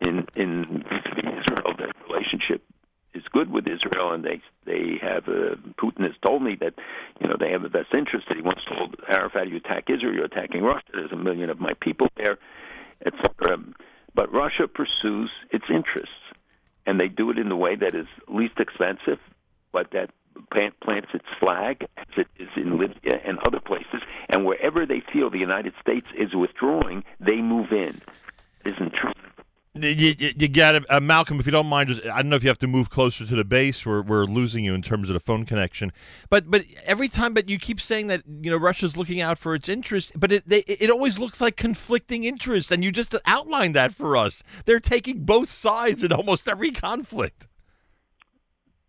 in 0.01 0.27
in 0.35 0.85
Israel. 1.19 1.74
Their 1.77 1.93
relationship 2.09 2.62
is 3.15 3.23
good 3.32 3.51
with 3.51 3.66
Israel, 3.66 4.12
and 4.12 4.24
they 4.24 4.40
they 4.65 4.98
have. 5.01 5.28
Uh, 5.28 5.57
Putin 5.81 6.03
has 6.03 6.16
told 6.24 6.43
me 6.43 6.57
that 6.61 6.74
you 7.20 7.28
know 7.28 7.36
they 7.39 7.51
have 7.51 7.62
the 7.62 7.69
best 7.69 7.94
interest. 7.94 8.27
That 8.28 8.36
he 8.36 8.43
once 8.43 8.61
told 8.69 8.97
Arafat, 9.09 9.48
"You 9.48 9.57
attack 9.57 9.85
Israel, 9.89 10.15
you're 10.15 10.24
attacking 10.24 10.62
Russia. 10.62 10.85
There's 10.93 11.12
a 11.12 11.16
million 11.16 11.51
of 11.51 11.61
my 11.61 11.73
people 11.81 12.09
there, 12.16 12.39
etc." 13.05 13.59
But 14.15 14.32
Russia 14.32 14.66
pursues 14.66 15.31
its 15.51 15.66
interests, 15.69 16.15
and 16.86 17.01
they 17.01 17.09
do 17.09 17.31
it 17.31 17.39
in 17.39 17.48
the 17.48 17.57
way 17.57 17.77
that 17.77 17.94
is 17.94 18.07
least 18.28 18.59
expensive, 18.59 19.19
but 19.73 19.90
that 19.93 20.11
plants 20.50 21.08
its 21.14 21.26
flag, 21.40 21.86
as 21.96 22.06
it 22.16 22.28
is 22.38 22.48
in 22.56 22.78
Libya 22.78 23.20
and 23.24 23.38
other 23.46 23.60
places. 23.60 24.02
And 24.28 24.44
wherever 24.44 24.86
they 24.86 25.02
feel 25.12 25.30
the 25.30 25.38
United 25.38 25.74
States 25.80 26.06
is 26.16 26.34
withdrawing, 26.34 27.04
they 27.20 27.36
move 27.36 27.72
in. 27.72 28.00
Isn't 28.64 28.94
true. 28.94 29.12
You, 29.82 30.14
you, 30.18 30.32
you 30.36 30.48
got 30.48 30.74
it, 30.74 30.84
uh, 30.88 31.00
Malcolm. 31.00 31.38
If 31.38 31.46
you 31.46 31.52
don't 31.52 31.66
mind, 31.66 31.90
just 31.90 32.04
I 32.06 32.22
don't 32.22 32.30
know 32.30 32.36
if 32.36 32.42
you 32.42 32.48
have 32.48 32.58
to 32.60 32.66
move 32.66 32.88
closer 32.88 33.26
to 33.26 33.36
the 33.36 33.44
base. 33.44 33.84
We're 33.84 34.02
we're 34.02 34.24
losing 34.24 34.64
you 34.64 34.74
in 34.74 34.82
terms 34.82 35.10
of 35.10 35.14
the 35.14 35.20
phone 35.20 35.44
connection. 35.44 35.92
But 36.30 36.50
but 36.50 36.64
every 36.86 37.08
time, 37.08 37.34
but 37.34 37.48
you 37.48 37.58
keep 37.58 37.80
saying 37.80 38.06
that 38.06 38.22
you 38.26 38.50
know 38.50 38.56
Russia's 38.56 38.96
looking 38.96 39.20
out 39.20 39.38
for 39.38 39.54
its 39.54 39.68
interests, 39.68 40.12
but 40.16 40.32
it 40.32 40.48
they, 40.48 40.60
it 40.60 40.90
always 40.90 41.18
looks 41.18 41.40
like 41.40 41.56
conflicting 41.56 42.24
interests, 42.24 42.70
and 42.70 42.82
you 42.82 42.90
just 42.90 43.14
outlined 43.26 43.74
that 43.74 43.94
for 43.94 44.16
us. 44.16 44.42
They're 44.64 44.80
taking 44.80 45.24
both 45.24 45.50
sides 45.50 46.02
in 46.02 46.12
almost 46.12 46.48
every 46.48 46.70
conflict. 46.70 47.46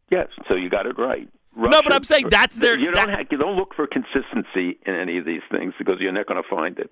Yes, 0.10 0.28
so 0.50 0.56
you 0.56 0.70
got 0.70 0.86
it 0.86 0.98
right. 0.98 1.28
No, 1.58 1.82
but 1.82 1.94
I'm 1.94 2.04
saying 2.04 2.28
that's 2.30 2.56
their- 2.56 2.78
You 2.78 2.92
don't 2.92 3.08
that- 3.08 3.18
have, 3.18 3.28
you 3.32 3.38
don't 3.38 3.56
look 3.56 3.74
for 3.76 3.88
consistency 3.88 4.78
in 4.86 4.96
any 4.96 5.18
of 5.18 5.26
these 5.26 5.42
things 5.52 5.74
because 5.78 5.96
you're 6.00 6.12
not 6.12 6.28
going 6.28 6.42
to 6.42 6.48
find 6.50 6.78
it. 6.78 6.92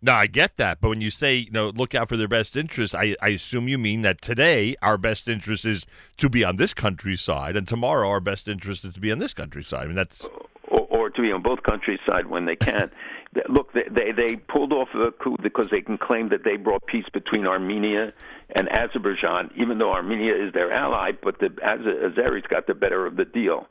No, 0.00 0.12
I 0.12 0.26
get 0.28 0.56
that, 0.58 0.80
but 0.80 0.90
when 0.90 1.00
you 1.00 1.10
say 1.10 1.34
you 1.36 1.50
know 1.50 1.70
look 1.70 1.92
out 1.92 2.08
for 2.08 2.16
their 2.16 2.28
best 2.28 2.56
interests, 2.56 2.94
I, 2.94 3.16
I 3.20 3.30
assume 3.30 3.66
you 3.66 3.78
mean 3.78 4.02
that 4.02 4.22
today 4.22 4.76
our 4.80 4.96
best 4.96 5.26
interest 5.26 5.64
is 5.64 5.86
to 6.18 6.28
be 6.30 6.44
on 6.44 6.54
this 6.54 6.72
country's 6.72 7.20
side, 7.20 7.56
and 7.56 7.66
tomorrow 7.66 8.08
our 8.08 8.20
best 8.20 8.46
interest 8.46 8.84
is 8.84 8.94
to 8.94 9.00
be 9.00 9.10
on 9.10 9.18
this 9.18 9.34
country's 9.34 9.66
side. 9.66 9.82
I 9.82 9.86
mean 9.86 9.96
that's 9.96 10.24
or, 10.68 10.86
or 10.88 11.10
to 11.10 11.20
be 11.20 11.32
on 11.32 11.42
both 11.42 11.64
countries' 11.64 11.98
side 12.08 12.26
when 12.28 12.44
they 12.44 12.54
can. 12.54 12.92
Look, 13.48 13.72
they, 13.72 13.84
they 13.90 14.12
they 14.12 14.36
pulled 14.36 14.72
off 14.72 14.88
the 14.94 15.10
coup 15.20 15.36
because 15.42 15.66
they 15.70 15.80
can 15.80 15.98
claim 15.98 16.28
that 16.28 16.44
they 16.44 16.56
brought 16.56 16.86
peace 16.86 17.06
between 17.12 17.44
Armenia 17.46 18.12
and 18.54 18.68
Azerbaijan, 18.70 19.50
even 19.56 19.78
though 19.78 19.92
Armenia 19.92 20.34
is 20.34 20.52
their 20.54 20.72
ally, 20.72 21.12
but 21.22 21.38
the 21.38 21.46
Az- 21.62 21.80
Azeris 21.80 22.48
got 22.48 22.66
the 22.66 22.74
better 22.74 23.06
of 23.06 23.16
the 23.16 23.24
deal. 23.24 23.66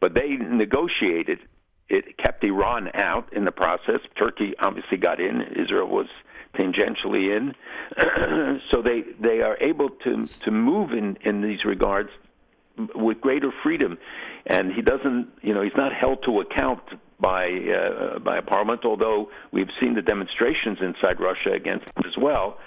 But 0.00 0.14
they 0.14 0.36
negotiated. 0.36 1.38
It 1.88 2.16
kept 2.16 2.42
Iran 2.42 2.88
out 2.94 3.32
in 3.32 3.44
the 3.44 3.52
process. 3.52 4.00
Turkey 4.18 4.54
obviously 4.58 4.96
got 4.96 5.20
in. 5.20 5.42
Israel 5.62 5.88
was 5.88 6.06
tangentially 6.54 7.36
in. 7.36 7.54
so 8.70 8.82
they 8.82 9.02
they 9.20 9.42
are 9.42 9.56
able 9.58 9.90
to 10.04 10.26
to 10.44 10.50
move 10.50 10.92
in 10.92 11.18
in 11.22 11.42
these 11.42 11.64
regards 11.64 12.10
with 12.94 13.20
greater 13.20 13.52
freedom, 13.62 13.98
and 14.46 14.72
he 14.72 14.80
doesn't, 14.80 15.28
you 15.42 15.52
know, 15.52 15.62
he's 15.62 15.76
not 15.76 15.92
held 15.92 16.24
to 16.24 16.40
account 16.40 16.80
by 17.20 17.46
uh, 17.46 18.18
by 18.18 18.38
a 18.38 18.42
parliament. 18.42 18.84
Although 18.84 19.30
we've 19.52 19.70
seen 19.80 19.94
the 19.94 20.02
demonstrations 20.02 20.78
inside 20.80 21.20
Russia 21.20 21.52
against 21.54 21.84
him 21.84 22.04
as 22.06 22.16
well, 22.18 22.58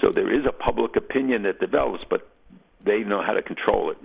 so 0.00 0.10
there 0.12 0.32
is 0.32 0.46
a 0.46 0.52
public 0.52 0.96
opinion 0.96 1.42
that 1.42 1.60
develops, 1.60 2.04
but 2.04 2.28
they 2.84 3.00
know 3.00 3.22
how 3.22 3.32
to 3.32 3.42
control 3.42 3.90
it. 3.90 3.98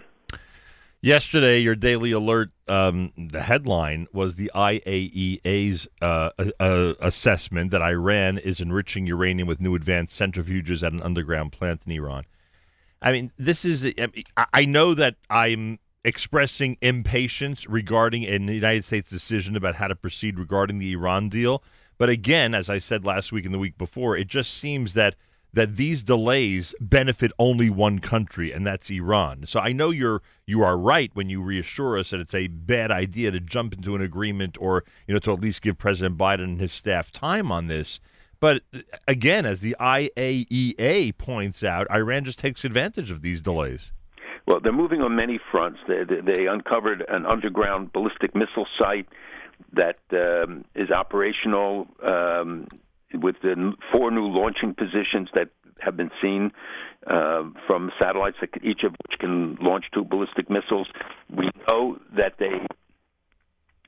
Yesterday, 1.02 1.60
your 1.60 1.76
daily 1.76 2.12
alert, 2.12 2.50
um, 2.68 3.14
the 3.16 3.44
headline 3.44 4.08
was 4.12 4.36
the 4.36 4.52
IAEA's 4.56 5.88
uh, 6.02 6.32
uh, 6.60 6.94
assessment 7.00 7.70
that 7.72 7.82
Iran 7.84 8.40
is 8.40 8.60
enriching 8.60 9.06
uranium 9.06 9.48
with 9.48 9.62
new 9.62 9.76
advanced 9.76 10.20
centrifuges 10.20 10.82
at 10.82 10.94
an 10.94 11.04
underground 11.04 11.52
plant 11.52 11.84
in 11.86 11.92
Iran. 11.92 12.24
I 13.04 13.12
mean, 13.12 13.32
this 13.38 13.66
is, 13.66 13.86
I 14.36 14.46
I- 14.52 14.66
know 14.66 14.96
that 14.96 15.16
I'm 15.30 15.78
expressing 16.04 16.78
impatience 16.82 17.68
regarding 17.70 18.24
a 18.24 18.40
United 18.40 18.84
States 18.84 19.08
decision 19.08 19.56
about 19.56 19.76
how 19.76 19.88
to 19.88 19.96
proceed 19.96 20.40
regarding 20.40 20.80
the 20.80 20.92
Iran 20.94 21.30
deal. 21.30 21.62
But 22.00 22.10
again, 22.10 22.56
as 22.56 22.68
I 22.68 22.80
said 22.80 23.06
last 23.06 23.32
week 23.32 23.46
and 23.46 23.54
the 23.54 23.60
week 23.60 23.78
before, 23.78 24.18
it 24.18 24.28
just 24.28 24.56
seems 24.56 24.94
that 24.94 25.16
that 25.56 25.78
these 25.78 26.04
delays 26.04 26.76
benefit 26.82 27.32
only 27.40 27.70
one 27.70 28.00
country, 28.00 28.52
and 28.52 28.68
that's 28.68 28.90
Iran. 28.90 29.48
So 29.48 29.62
I 29.62 29.72
know 29.72 29.90
you're 29.90 30.22
you 30.46 30.62
are 30.64 30.78
right 30.78 31.10
when 31.14 31.30
you 31.30 31.42
reassure 31.42 31.98
us 31.98 32.12
that 32.12 32.20
it's 32.20 32.36
a 32.36 32.48
bad 32.48 32.92
idea 32.92 33.32
to 33.32 33.40
jump 33.40 33.74
into 33.74 33.96
an 33.96 34.02
agreement 34.02 34.58
or 34.60 34.84
you 35.08 35.14
know 35.14 35.20
to 35.22 35.32
at 35.32 35.40
least 35.40 35.62
give 35.62 35.78
President 35.78 36.18
Biden 36.18 36.44
and 36.44 36.60
his 36.60 36.74
staff 36.74 37.10
time 37.12 37.52
on 37.52 37.68
this. 37.68 38.02
But 38.42 38.64
uh, 38.74 38.80
again, 39.08 39.46
as 39.46 39.62
the 39.62 39.78
IAEA 39.80 41.18
points 41.18 41.64
out, 41.64 41.90
Iran 41.90 42.26
just 42.26 42.38
takes 42.38 42.66
advantage 42.66 43.10
of 43.10 43.22
these 43.22 43.42
delays. 43.42 43.94
Well, 44.46 44.60
they're 44.60 44.74
moving 44.74 45.02
on 45.02 45.16
many 45.16 45.40
fronts. 45.52 45.80
They, 45.88 46.04
they, 46.04 46.34
they 46.34 46.46
uncovered 46.48 47.04
an 47.08 47.26
underground 47.26 47.94
ballistic 47.94 48.36
missile 48.36 48.68
site 48.78 49.08
that 49.74 49.98
um, 50.12 50.66
is 50.76 50.92
operational 50.92 51.88
um, 52.06 52.68
with 53.18 53.36
the 53.42 53.74
four 53.92 54.12
new 54.12 54.28
launching 54.28 54.74
positions 54.74 55.30
that 55.34 55.50
have 55.80 55.98
been 55.98 56.12
seen 56.22 56.52
uh, 57.08 57.44
from 57.68 57.92
satellites, 58.02 58.38
that, 58.42 58.50
each 58.64 58.84
of 58.84 58.92
which 58.92 59.20
can 59.20 59.56
launch 59.62 59.86
two 59.94 60.04
ballistic 60.04 60.50
missiles. 60.50 60.88
We 61.30 61.50
know 61.68 61.98
that 62.18 62.34
they 62.40 62.66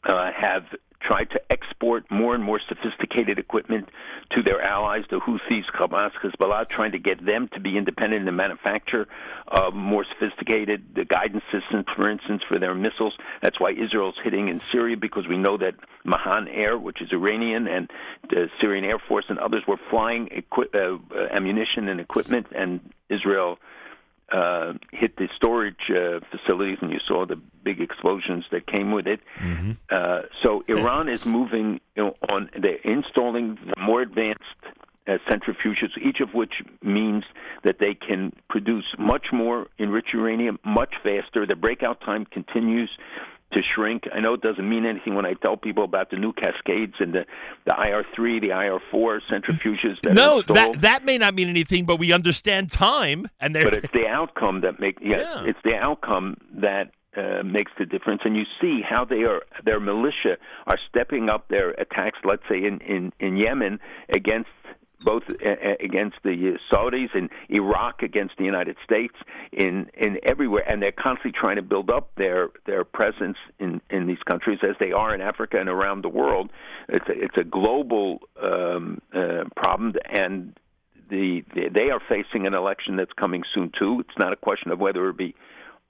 uh, 0.03 0.31
have 0.35 0.63
tried 0.99 1.29
to 1.31 1.41
export 1.51 2.09
more 2.09 2.35
and 2.35 2.43
more 2.43 2.59
sophisticated 2.67 3.39
equipment 3.39 3.89
to 4.31 4.41
their 4.41 4.61
allies, 4.61 5.03
the 5.09 5.19
Houthis, 5.19 5.65
Hamas, 5.73 6.11
Hezbollah, 6.23 6.67
trying 6.69 6.91
to 6.93 6.99
get 6.99 7.23
them 7.23 7.49
to 7.53 7.59
be 7.59 7.77
independent 7.77 8.21
in 8.21 8.25
the 8.25 8.31
manufacture 8.31 9.07
of 9.47 9.73
more 9.73 10.05
sophisticated 10.05 10.95
the 10.95 11.05
guidance 11.05 11.43
systems, 11.51 11.85
for 11.95 12.09
instance, 12.09 12.41
for 12.47 12.59
their 12.59 12.73
missiles. 12.73 13.15
That's 13.41 13.59
why 13.59 13.71
Israel's 13.71 14.15
hitting 14.23 14.49
in 14.49 14.59
Syria 14.71 14.97
because 14.97 15.27
we 15.27 15.37
know 15.37 15.57
that 15.57 15.75
Mahan 16.03 16.47
Air, 16.47 16.77
which 16.77 17.01
is 17.01 17.09
Iranian, 17.11 17.67
and 17.67 17.89
the 18.29 18.49
Syrian 18.59 18.83
Air 18.83 18.99
Force 18.99 19.25
and 19.29 19.39
others 19.39 19.63
were 19.67 19.79
flying 19.89 20.29
equi- 20.31 20.69
uh, 20.73 20.97
uh, 21.15 21.27
ammunition 21.31 21.87
and 21.89 21.99
equipment, 21.99 22.47
and 22.55 22.79
Israel 23.09 23.59
uh, 24.31 24.73
hit 24.91 25.15
the 25.17 25.29
storage 25.35 25.89
uh, 25.89 26.19
facilities, 26.31 26.77
and 26.81 26.91
you 26.91 26.99
saw 27.07 27.25
the 27.25 27.37
big 27.63 27.79
explosions 27.79 28.45
that 28.51 28.67
came 28.67 28.91
with 28.91 29.07
it. 29.07 29.21
Uh, 29.89 30.21
so 30.43 30.63
Iran 30.67 31.07
is 31.09 31.25
moving 31.25 31.79
you 31.95 32.03
know, 32.03 32.15
on. 32.29 32.49
They're 32.57 32.75
installing 32.83 33.57
the 33.65 33.81
more 33.81 34.01
advanced 34.01 34.43
uh, 35.07 35.17
centrifuges, 35.29 35.97
each 36.01 36.19
of 36.19 36.33
which 36.33 36.61
means 36.81 37.23
that 37.63 37.79
they 37.79 37.93
can 37.93 38.33
produce 38.49 38.85
much 38.99 39.27
more 39.31 39.67
enriched 39.79 40.13
uranium 40.13 40.59
much 40.65 40.95
faster. 41.01 41.45
The 41.45 41.55
breakout 41.55 42.01
time 42.01 42.25
continues 42.25 42.89
to 43.53 43.61
shrink. 43.75 44.03
I 44.13 44.19
know 44.19 44.33
it 44.33 44.41
doesn't 44.41 44.67
mean 44.67 44.85
anything 44.85 45.15
when 45.15 45.25
I 45.25 45.33
tell 45.33 45.55
people 45.55 45.83
about 45.83 46.11
the 46.11 46.17
new 46.17 46.33
cascades 46.33 46.95
and 46.99 47.13
the, 47.13 47.25
the 47.65 47.71
IR3, 47.71 48.41
the 48.41 48.49
IR4 48.49 49.19
centrifuges 49.31 49.95
that 50.03 50.13
No, 50.13 50.41
that 50.41 50.81
that 50.81 51.05
may 51.05 51.17
not 51.17 51.33
mean 51.33 51.47
anything, 51.47 51.85
but 51.85 51.97
we 51.97 52.11
understand 52.11 52.71
time, 52.71 53.29
and 53.39 53.55
they're 53.55 53.63
but 53.63 53.73
it's 53.75 53.93
the 53.93 54.07
outcome 54.07 54.61
that 54.61 54.79
make 54.79 54.97
yes, 55.01 55.25
Yeah. 55.25 55.43
it's 55.49 55.59
the 55.63 55.75
outcome 55.75 56.35
that 56.55 56.91
uh, 57.15 57.41
makes 57.43 57.71
the 57.79 57.85
difference. 57.85 58.21
And 58.25 58.35
you 58.35 58.43
see 58.61 58.81
how 58.87 59.05
they 59.05 59.23
are 59.23 59.43
their 59.65 59.79
militia 59.79 60.37
are 60.67 60.77
stepping 60.89 61.29
up 61.29 61.47
their 61.47 61.69
attacks. 61.71 62.19
Let's 62.25 62.43
say 62.49 62.57
in 62.57 62.79
in, 62.81 63.13
in 63.19 63.37
Yemen 63.37 63.79
against 64.09 64.49
both 65.01 65.23
uh, 65.45 65.49
uh, 65.49 65.73
against 65.79 66.17
the 66.23 66.57
Saudis 66.71 67.09
and 67.13 67.29
Iraq 67.49 68.01
against 68.01 68.37
the 68.37 68.45
United 68.45 68.77
States 68.83 69.15
in 69.51 69.89
in 69.95 70.19
everywhere, 70.23 70.63
and 70.67 70.81
they're 70.81 70.91
constantly 70.91 71.31
trying 71.39 71.57
to 71.57 71.61
build 71.61 71.89
up 71.89 72.11
their 72.15 72.49
their 72.65 72.83
presence 72.83 73.37
in 73.59 73.81
in 73.89 74.07
these 74.07 74.21
countries 74.29 74.59
as 74.63 74.75
they 74.79 74.91
are 74.91 75.13
in 75.13 75.21
Africa 75.21 75.59
and 75.59 75.69
around 75.69 76.03
the 76.03 76.09
world. 76.09 76.51
It's 76.89 77.07
a, 77.07 77.13
it's 77.13 77.37
a 77.37 77.43
global 77.43 78.19
um, 78.41 79.01
uh, 79.13 79.43
problem, 79.55 79.93
and 80.09 80.57
the, 81.09 81.43
the 81.53 81.69
they 81.69 81.89
are 81.91 82.01
facing 82.09 82.47
an 82.47 82.53
election 82.53 82.95
that's 82.95 83.13
coming 83.13 83.43
soon 83.53 83.71
too. 83.77 83.99
It's 83.99 84.17
not 84.17 84.33
a 84.33 84.37
question 84.37 84.71
of 84.71 84.79
whether 84.79 85.07
it 85.09 85.17
be 85.17 85.35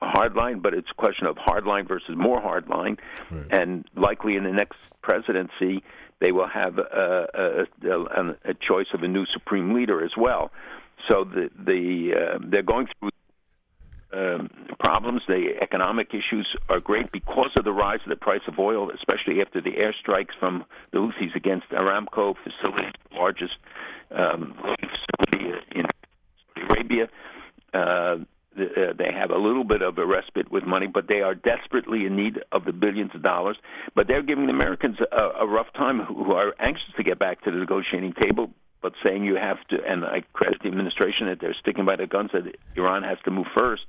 a 0.02 0.10
hard 0.10 0.36
line, 0.36 0.60
but 0.60 0.74
it's 0.74 0.90
a 0.92 0.96
question 0.96 1.26
of 1.26 1.38
hard 1.38 1.66
line 1.66 1.88
versus 1.88 2.16
more 2.16 2.40
hard 2.40 2.68
line, 2.70 2.98
and 3.52 3.86
likely 3.96 4.36
in 4.36 4.44
the 4.44 4.52
next 4.52 4.78
presidency 5.02 5.84
they 6.20 6.32
will 6.32 6.48
have 6.48 6.78
a, 6.78 7.28
a, 7.34 7.90
a, 7.90 8.30
a 8.46 8.54
choice 8.54 8.88
of 8.94 9.04
a 9.04 9.08
new 9.08 9.26
supreme 9.34 9.74
leader 9.74 10.04
as 10.04 10.12
well. 10.18 10.52
So 11.10 11.24
the 11.24 11.50
the 11.58 12.14
uh, 12.16 12.40
they're 12.50 12.64
going 12.64 12.88
through 13.00 13.10
um, 14.14 14.50
problems. 14.80 15.22
The 15.28 15.54
economic 15.62 16.10
issues 16.10 16.48
are 16.70 16.80
great 16.80 17.12
because 17.12 17.52
of 17.58 17.66
the 17.66 17.72
rise 17.72 18.00
of 18.04 18.10
the 18.10 18.16
price 18.16 18.42
of 18.48 18.58
oil, 18.58 18.90
especially 18.92 19.42
after 19.42 19.62
the 19.62 19.72
airstrikes 19.72 20.38
from 20.40 20.66
the 20.92 21.00
Houthis 21.00 21.36
against 21.36 21.70
Aramco 21.70 22.36
facilities, 22.44 22.94
the 23.12 23.18
largest 23.18 23.58
um, 24.12 24.56
facility 24.56 25.60
in 25.76 25.86
Saudi 26.56 26.70
Arabia. 26.70 27.10
Uh, 27.74 28.18
uh, 28.60 28.94
they 28.98 29.12
have 29.12 29.32
a 29.32 29.38
little 29.38 29.64
bit 29.64 29.82
of 29.82 29.98
a 29.98 30.06
respite 30.06 30.52
with 30.52 30.64
money, 30.66 30.88
but 30.88 31.08
they 31.08 31.22
are 31.22 31.36
desperately 31.36 32.06
in 32.06 32.16
need 32.16 32.40
of 32.52 32.66
the 32.66 32.74
billions 32.74 33.12
of 33.14 33.24
dollars. 33.24 33.58
But 33.96 34.08
they're 34.08 34.24
giving 34.24 34.48
the 34.48 34.54
Americans 34.54 34.98
a, 35.12 35.42
a 35.42 35.48
rough 35.48 35.72
time 35.74 36.00
who 36.02 36.34
are 36.34 36.54
anxious 36.60 36.94
to 36.98 37.04
get 37.04 37.20
back 37.20 37.44
to 37.44 37.52
the 37.52 37.58
negotiating 37.58 38.14
table, 38.20 38.52
but 38.82 38.94
saying 39.04 39.26
you 39.26 39.36
have 39.36 39.58
to, 39.70 39.78
and 39.86 40.06
I 40.06 40.22
credit 40.34 40.62
the 40.62 40.70
administration 40.70 41.28
that 41.28 41.40
they're 41.40 41.56
sticking 41.60 41.86
by 41.86 41.96
their 41.96 42.08
guns 42.08 42.32
that 42.34 42.56
Iran 42.76 43.04
has 43.04 43.18
to 43.26 43.32
move 43.32 43.48
first. 43.58 43.84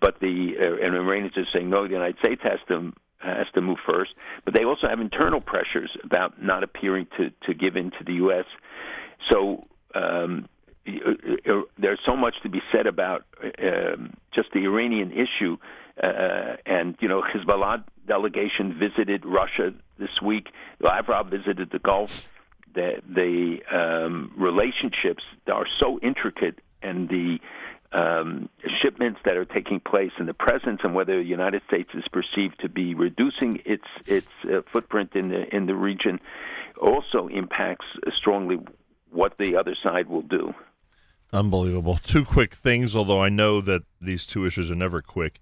But 0.00 0.20
the 0.20 0.54
uh, 0.60 0.84
and 0.84 0.94
Iranians 0.94 1.36
are 1.36 1.46
saying 1.52 1.70
no, 1.70 1.84
the 1.86 1.94
United 1.94 2.18
States 2.18 2.42
has 2.44 2.58
to 2.68 2.92
has 3.18 3.46
to 3.54 3.60
move 3.60 3.78
first. 3.88 4.12
But 4.44 4.54
they 4.54 4.64
also 4.64 4.88
have 4.88 5.00
internal 5.00 5.40
pressures 5.40 5.90
about 6.04 6.42
not 6.42 6.62
appearing 6.62 7.06
to 7.18 7.30
to 7.46 7.54
give 7.54 7.76
in 7.76 7.90
to 7.92 8.04
the 8.04 8.14
U.S. 8.14 8.44
So 9.30 9.66
um, 9.94 10.48
there's 11.78 12.00
so 12.06 12.16
much 12.16 12.36
to 12.42 12.48
be 12.48 12.60
said 12.72 12.86
about 12.86 13.24
um, 13.62 14.14
just 14.34 14.48
the 14.52 14.60
Iranian 14.60 15.12
issue. 15.12 15.56
Uh, 16.02 16.56
and, 16.66 16.96
you 17.00 17.08
know, 17.08 17.22
Hezbollah 17.22 17.82
delegation 18.06 18.78
visited 18.78 19.24
Russia 19.24 19.72
this 19.98 20.20
week. 20.22 20.48
Lavrov 20.80 21.28
visited 21.28 21.70
the 21.70 21.78
Gulf. 21.78 22.28
The, 22.74 23.00
the 23.08 23.58
um, 23.74 24.32
relationships 24.36 25.24
are 25.50 25.66
so 25.80 25.98
intricate, 26.00 26.58
and 26.82 27.08
the 27.08 27.38
um, 27.92 28.50
shipments 28.82 29.20
that 29.24 29.36
are 29.36 29.46
taking 29.46 29.80
place, 29.80 30.12
in 30.18 30.26
the 30.26 30.34
presence, 30.34 30.80
and 30.84 30.94
whether 30.94 31.16
the 31.16 31.24
United 31.24 31.62
States 31.66 31.90
is 31.94 32.04
perceived 32.12 32.60
to 32.60 32.68
be 32.68 32.94
reducing 32.94 33.62
its 33.64 33.86
its 34.04 34.28
uh, 34.44 34.60
footprint 34.72 35.12
in 35.14 35.28
the 35.28 35.54
in 35.56 35.64
the 35.64 35.74
region, 35.74 36.20
also 36.80 37.28
impacts 37.28 37.86
strongly 38.14 38.58
what 39.10 39.38
the 39.38 39.56
other 39.56 39.74
side 39.82 40.08
will 40.08 40.22
do. 40.22 40.52
Unbelievable. 41.32 41.98
Two 42.04 42.24
quick 42.24 42.54
things, 42.54 42.94
although 42.94 43.20
I 43.22 43.28
know 43.28 43.60
that 43.60 43.82
these 44.00 44.24
two 44.24 44.46
issues 44.46 44.70
are 44.70 44.76
never 44.76 45.02
quick. 45.02 45.40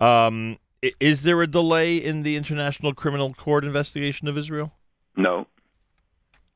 Um, 0.00 0.58
is 1.00 1.22
there 1.22 1.40
a 1.42 1.46
delay 1.46 1.96
in 1.96 2.22
the 2.22 2.36
International 2.36 2.94
Criminal 2.94 3.34
Court 3.34 3.64
investigation 3.64 4.28
of 4.28 4.38
Israel? 4.38 4.74
No. 5.16 5.46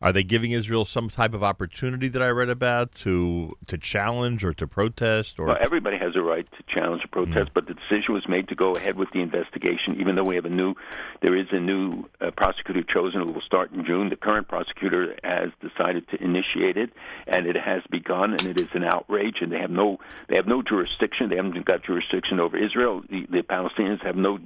Are 0.03 0.13
they 0.13 0.25
giving 0.25 0.51
Israel 0.51 0.85
some 0.85 1.09
type 1.09 1.33
of 1.33 1.45
opportunity 1.45 2.09
that 2.09 2.21
I 2.21 2.31
read 2.31 2.49
about 2.49 2.93
to 2.97 3.57
to 3.69 3.79
challenge 3.79 4.43
or 4.45 4.53
to 4.55 4.67
protest? 4.67 5.39
Or 5.39 5.47
Well, 5.47 5.59
everybody 5.61 5.97
has 5.97 6.17
a 6.17 6.23
right 6.23 6.45
to 6.51 6.63
challenge 6.67 7.05
or 7.05 7.09
protest, 7.09 7.53
but 7.55 7.69
the 7.69 7.75
decision 7.75 8.13
was 8.13 8.27
made 8.29 8.49
to 8.49 8.57
go 8.57 8.73
ahead 8.73 8.97
with 8.97 9.11
the 9.13 9.21
investigation, 9.21 10.01
even 10.01 10.17
though 10.17 10.25
we 10.27 10.35
have 10.35 10.45
a 10.45 10.51
new, 10.51 10.75
there 11.21 11.37
is 11.37 11.47
a 11.53 11.61
new 11.61 12.05
uh, 12.21 12.33
prosecutor 12.33 12.83
chosen 12.83 13.21
who 13.21 13.33
will 13.33 13.43
start 13.43 13.71
in 13.73 13.85
June. 13.85 14.09
The 14.09 14.17
current 14.17 14.49
prosecutor 14.49 15.15
has 15.23 15.51
decided 15.61 16.09
to 16.09 16.21
initiate 16.21 16.77
it, 16.77 16.91
and 17.29 17.47
it 17.47 17.57
has 17.57 17.83
begun, 17.89 18.33
and 18.33 18.47
it 18.47 18.61
is 18.61 18.69
an 18.75 18.83
outrage, 18.83 19.37
and 19.41 19.53
they 19.53 19.61
have 19.61 19.71
no, 19.71 19.99
they 20.29 20.35
have 20.35 20.49
no 20.49 20.63
jurisdiction. 20.63 21.29
They 21.29 21.37
haven't 21.37 21.65
got 21.65 21.85
jurisdiction 21.85 22.41
over 22.41 22.57
Israel. 22.57 23.03
The, 23.09 23.27
the 23.31 23.43
Palestinians 23.43 24.05
have 24.05 24.17
no 24.17 24.41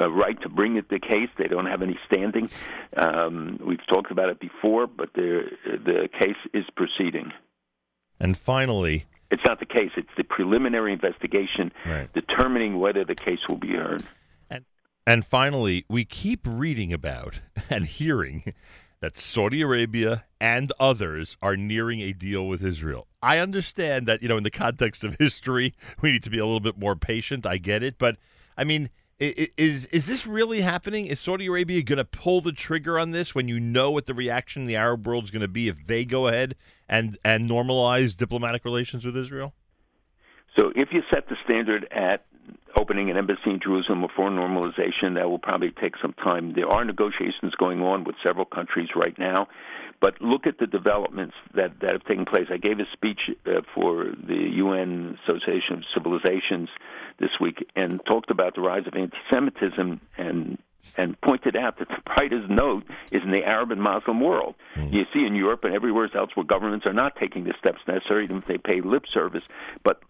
uh, 0.00 0.10
right 0.10 0.40
to 0.42 0.48
bring 0.48 0.76
it 0.76 0.88
the 0.88 0.98
case. 0.98 1.28
They 1.38 1.46
don't 1.48 1.66
have 1.66 1.82
any 1.82 1.98
standing. 2.06 2.48
Um, 2.96 3.58
we've 3.64 3.84
talked 3.86 4.10
about 4.10 4.28
it 4.28 4.40
before, 4.40 4.86
but 4.86 5.12
the 5.14 5.42
the 5.64 6.08
case 6.18 6.36
is 6.52 6.64
proceeding. 6.76 7.32
and 8.20 8.36
finally, 8.36 9.06
It's 9.30 9.42
not 9.46 9.60
the 9.60 9.66
case. 9.66 9.90
It's 9.96 10.08
the 10.16 10.24
preliminary 10.24 10.92
investigation 10.92 11.72
Right. 11.86 12.12
determining 12.14 12.78
whether 12.80 13.04
the 13.04 13.14
case 13.14 13.40
will 13.48 13.58
be 13.58 13.74
heard. 13.74 14.04
And 15.06 15.24
finally, 15.24 15.86
we 15.88 16.04
keep 16.04 16.40
reading 16.44 16.92
about 16.92 17.40
and 17.70 17.86
hearing 17.86 18.52
that 19.00 19.18
Saudi 19.18 19.62
Arabia 19.62 20.24
and 20.38 20.70
others 20.78 21.38
are 21.40 21.56
nearing 21.56 22.00
a 22.00 22.12
deal 22.12 22.46
with 22.46 22.62
Israel. 22.62 23.06
I 23.22 23.38
understand 23.38 24.06
that, 24.06 24.22
you 24.22 24.28
know, 24.28 24.36
in 24.36 24.42
the 24.42 24.50
context 24.50 25.04
of 25.04 25.16
history, 25.18 25.72
we 26.02 26.12
need 26.12 26.22
to 26.24 26.30
be 26.30 26.38
a 26.38 26.44
little 26.44 26.60
bit 26.60 26.76
more 26.78 26.94
patient. 26.94 27.46
I 27.46 27.56
get 27.56 27.82
it. 27.82 27.94
But, 27.98 28.16
I 28.56 28.64
mean, 28.64 28.90
is 29.20 29.86
is 29.86 30.06
this 30.06 30.26
really 30.26 30.60
happening? 30.60 31.06
Is 31.06 31.18
Saudi 31.18 31.46
Arabia 31.46 31.82
going 31.82 31.98
to 31.98 32.04
pull 32.04 32.40
the 32.40 32.52
trigger 32.52 32.98
on 32.98 33.10
this 33.10 33.34
when 33.34 33.48
you 33.48 33.58
know 33.58 33.90
what 33.90 34.06
the 34.06 34.14
reaction 34.14 34.62
in 34.62 34.68
the 34.68 34.76
Arab 34.76 35.06
world 35.06 35.24
is 35.24 35.30
going 35.30 35.42
to 35.42 35.48
be 35.48 35.68
if 35.68 35.86
they 35.86 36.04
go 36.04 36.28
ahead 36.28 36.54
and, 36.88 37.18
and 37.24 37.50
normalize 37.50 38.16
diplomatic 38.16 38.64
relations 38.64 39.04
with 39.04 39.16
Israel? 39.16 39.54
So 40.56 40.72
if 40.74 40.88
you 40.92 41.02
set 41.12 41.28
the 41.28 41.36
standard 41.44 41.88
at 41.90 42.26
opening 42.76 43.10
an 43.10 43.16
embassy 43.16 43.50
in 43.50 43.60
Jerusalem 43.60 44.04
or 44.04 44.10
for 44.14 44.30
normalization, 44.30 45.14
that 45.14 45.28
will 45.28 45.38
probably 45.38 45.72
take 45.80 45.94
some 46.00 46.12
time. 46.14 46.52
There 46.54 46.68
are 46.68 46.84
negotiations 46.84 47.54
going 47.58 47.82
on 47.82 48.04
with 48.04 48.14
several 48.24 48.44
countries 48.44 48.88
right 48.94 49.18
now, 49.18 49.48
but 50.00 50.20
look 50.20 50.46
at 50.46 50.58
the 50.58 50.66
developments 50.66 51.34
that, 51.54 51.80
that 51.80 51.92
have 51.92 52.04
taken 52.04 52.24
place. 52.24 52.46
I 52.50 52.56
gave 52.56 52.78
a 52.78 52.86
speech 52.92 53.20
uh, 53.46 53.62
for 53.74 54.04
the 54.04 54.50
UN 54.54 55.18
Association 55.26 55.78
of 55.78 55.84
Civilizations 55.94 56.68
this 57.18 57.30
week 57.40 57.66
and 57.74 58.00
talked 58.06 58.30
about 58.30 58.54
the 58.54 58.60
rise 58.60 58.86
of 58.86 58.94
anti-Semitism 58.94 60.00
and 60.16 60.58
and 60.96 61.20
pointed 61.20 61.54
out 61.54 61.78
that 61.78 61.88
the 61.88 62.00
brightest 62.16 62.48
note 62.48 62.84
is 63.12 63.22
in 63.22 63.30
the 63.30 63.44
Arab 63.44 63.72
and 63.72 63.82
Muslim 63.82 64.20
world. 64.20 64.54
You 64.90 65.04
see 65.12 65.24
in 65.26 65.34
Europe 65.34 65.64
and 65.64 65.74
everywhere 65.74 66.08
else 66.14 66.30
where 66.34 66.46
governments 66.46 66.86
are 66.86 66.94
not 66.94 67.16
taking 67.16 67.44
the 67.44 67.52
steps 67.58 67.80
necessary, 67.86 68.24
even 68.24 68.38
if 68.38 68.46
they 68.46 68.58
pay 68.58 68.80
lip 68.80 69.04
service, 69.12 69.42
but 69.84 70.00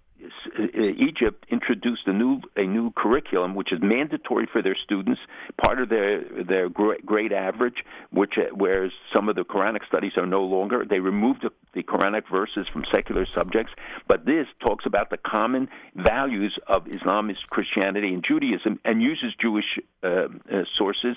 Egypt 0.97 1.47
introduced 1.49 2.07
a 2.07 2.13
new 2.13 2.41
a 2.57 2.65
new 2.65 2.91
curriculum 2.97 3.55
which 3.55 3.73
is 3.73 3.79
mandatory 3.81 4.47
for 4.51 4.63
their 4.63 4.77
students, 4.77 5.21
part 5.63 5.81
of 5.81 5.89
their 5.89 6.25
their 6.45 6.69
gra- 6.69 7.01
grade 7.05 7.33
average, 7.33 7.85
which 8.11 8.35
uh, 8.37 8.55
whereas 8.55 8.91
some 9.15 9.29
of 9.29 9.37
the 9.37 9.45
Quranic 9.45 9.87
studies 9.87 10.13
are 10.17 10.27
no 10.27 10.43
longer. 10.43 10.85
They 10.85 11.01
removed 11.01 11.43
the, 11.43 11.51
the 11.75 11.83
Quranic 11.83 12.25
verses 12.31 12.67
from 12.73 12.85
secular 12.93 13.27
subjects, 13.35 13.73
but 14.09 14.25
this 14.27 14.47
talks 14.61 14.87
about 14.87 15.11
the 15.11 15.19
common 15.19 15.69
values 15.95 16.59
of 16.67 16.85
Islamist 16.87 17.47
Christianity 17.51 18.13
and 18.13 18.25
Judaism 18.25 18.81
and 18.85 19.01
uses 19.01 19.35
Jewish 19.41 19.79
uh, 20.03 20.09
uh, 20.09 20.65
sources. 20.77 21.17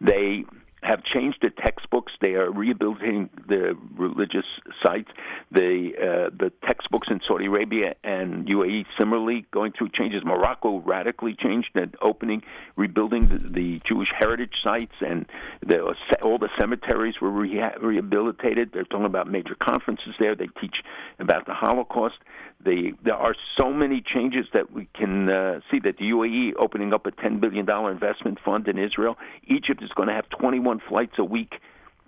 They 0.00 0.44
have 0.82 1.04
changed 1.04 1.38
the 1.42 1.50
textbooks. 1.50 2.12
They 2.20 2.34
are 2.34 2.50
rehabilitating 2.50 3.30
the 3.48 3.76
religious 3.96 4.46
sites. 4.82 5.10
The 5.52 5.92
uh, 5.96 6.30
the 6.36 6.52
textbooks 6.64 7.08
in 7.10 7.20
Saudi 7.26 7.46
Arabia 7.46 7.94
and 8.04 8.46
UAE 8.46 8.86
similarly 8.98 9.46
going 9.50 9.72
through 9.72 9.90
changes. 9.90 10.22
Morocco 10.24 10.78
radically 10.78 11.34
changed 11.34 11.70
and 11.74 11.94
opening, 12.00 12.42
rebuilding 12.76 13.26
the, 13.26 13.38
the 13.38 13.80
Jewish 13.86 14.10
heritage 14.16 14.54
sites, 14.62 14.94
and 15.00 15.26
the, 15.64 15.94
all 16.22 16.38
the 16.38 16.50
cemeteries 16.58 17.20
were 17.20 17.30
reha- 17.30 17.80
rehabilitated. 17.82 18.72
They're 18.72 18.84
talking 18.84 19.06
about 19.06 19.30
major 19.30 19.54
conferences 19.54 20.14
there. 20.18 20.34
They 20.34 20.48
teach 20.60 20.76
about 21.18 21.46
the 21.46 21.54
Holocaust. 21.54 22.16
They, 22.62 22.92
there 23.02 23.14
are 23.14 23.34
so 23.58 23.72
many 23.72 24.02
changes 24.02 24.46
that 24.52 24.70
we 24.72 24.86
can 24.94 25.30
uh, 25.30 25.60
see 25.70 25.78
that 25.80 25.96
the 25.96 26.10
UAE 26.10 26.52
opening 26.58 26.92
up 26.92 27.06
a 27.06 27.10
$10 27.10 27.40
billion 27.40 27.68
investment 27.68 28.38
fund 28.44 28.68
in 28.68 28.78
Israel. 28.78 29.16
Egypt 29.46 29.82
is 29.82 29.90
going 29.90 30.08
to 30.08 30.14
have 30.14 30.28
21 30.28 30.69
flights 30.78 31.14
a 31.18 31.24
week 31.24 31.54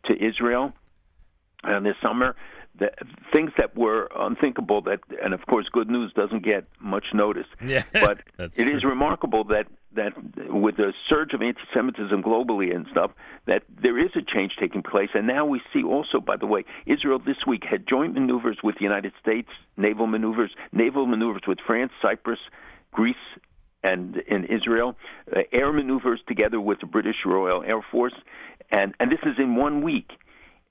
to 0.04 0.14
Israel 0.14 0.72
uh, 1.64 1.80
this 1.80 1.96
summer. 2.02 2.36
The, 2.78 2.90
things 3.34 3.50
that 3.58 3.76
were 3.76 4.08
unthinkable 4.16 4.80
that, 4.82 5.00
and 5.22 5.34
of 5.34 5.44
course, 5.46 5.68
good 5.70 5.90
news 5.90 6.12
doesn't 6.14 6.42
get 6.42 6.64
much 6.80 7.06
notice. 7.12 7.46
Yeah, 7.64 7.82
but 7.92 8.20
it 8.38 8.68
is 8.68 8.82
remarkable 8.82 9.44
that 9.44 9.66
that 9.94 10.12
with 10.50 10.76
the 10.76 10.94
surge 11.08 11.34
of 11.34 11.42
anti-Semitism 11.42 12.22
globally 12.22 12.74
and 12.74 12.86
stuff, 12.90 13.10
that 13.46 13.62
there 13.68 13.98
is 13.98 14.10
a 14.16 14.22
change 14.22 14.52
taking 14.58 14.82
place. 14.82 15.10
And 15.14 15.26
now 15.26 15.44
we 15.44 15.60
see 15.72 15.82
also, 15.82 16.18
by 16.18 16.36
the 16.36 16.46
way, 16.46 16.64
Israel 16.86 17.18
this 17.18 17.46
week 17.46 17.64
had 17.68 17.86
joint 17.86 18.14
maneuvers 18.14 18.58
with 18.62 18.76
the 18.76 18.84
United 18.84 19.12
States, 19.20 19.50
naval 19.76 20.06
maneuvers, 20.06 20.54
naval 20.72 21.06
maneuvers 21.06 21.42
with 21.46 21.58
France, 21.66 21.92
Cyprus, 22.00 22.38
Greece, 22.92 23.16
and 23.84 24.16
in 24.28 24.44
Israel, 24.44 24.96
uh, 25.34 25.40
air 25.52 25.72
maneuvers 25.72 26.20
together 26.28 26.60
with 26.60 26.80
the 26.80 26.86
British 26.86 27.16
Royal 27.26 27.62
Air 27.64 27.82
Force, 27.90 28.14
and 28.72 28.94
and 28.98 29.12
this 29.12 29.20
is 29.24 29.38
in 29.38 29.54
one 29.54 29.82
week. 29.82 30.10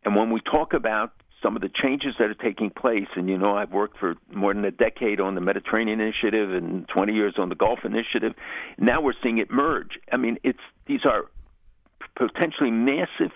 And 0.04 0.16
when 0.16 0.32
we 0.32 0.42
talk 0.42 0.74
about 0.74 1.14
some 1.42 1.56
of 1.56 1.62
the 1.62 1.70
changes 1.70 2.16
that 2.20 2.30
are 2.30 2.34
taking 2.34 2.70
place, 2.70 3.08
and 3.16 3.30
you 3.30 3.38
know, 3.38 3.56
I've 3.56 3.72
worked 3.72 3.98
for 3.98 4.16
more 4.32 4.54
than 4.54 4.66
a 4.66 4.72
decade 4.72 5.20
on 5.20 5.36
the 5.36 5.42
Mediterranean 5.42 6.00
Initiative 6.00 6.54
and 6.54 6.88
20 6.88 7.14
years 7.14 7.36
on 7.38 7.50
the 7.50 7.56
Gulf 7.56 7.80
Initiative. 7.84 8.34
Now 8.78 9.02
we're 9.02 9.14
seeing 9.24 9.38
it 9.38 9.50
merge. 9.50 10.00
I 10.12 10.18
mean, 10.18 10.38
it's 10.44 10.60
these 10.88 11.06
are 11.06 11.26
potentially 12.16 12.72
massive 12.72 13.32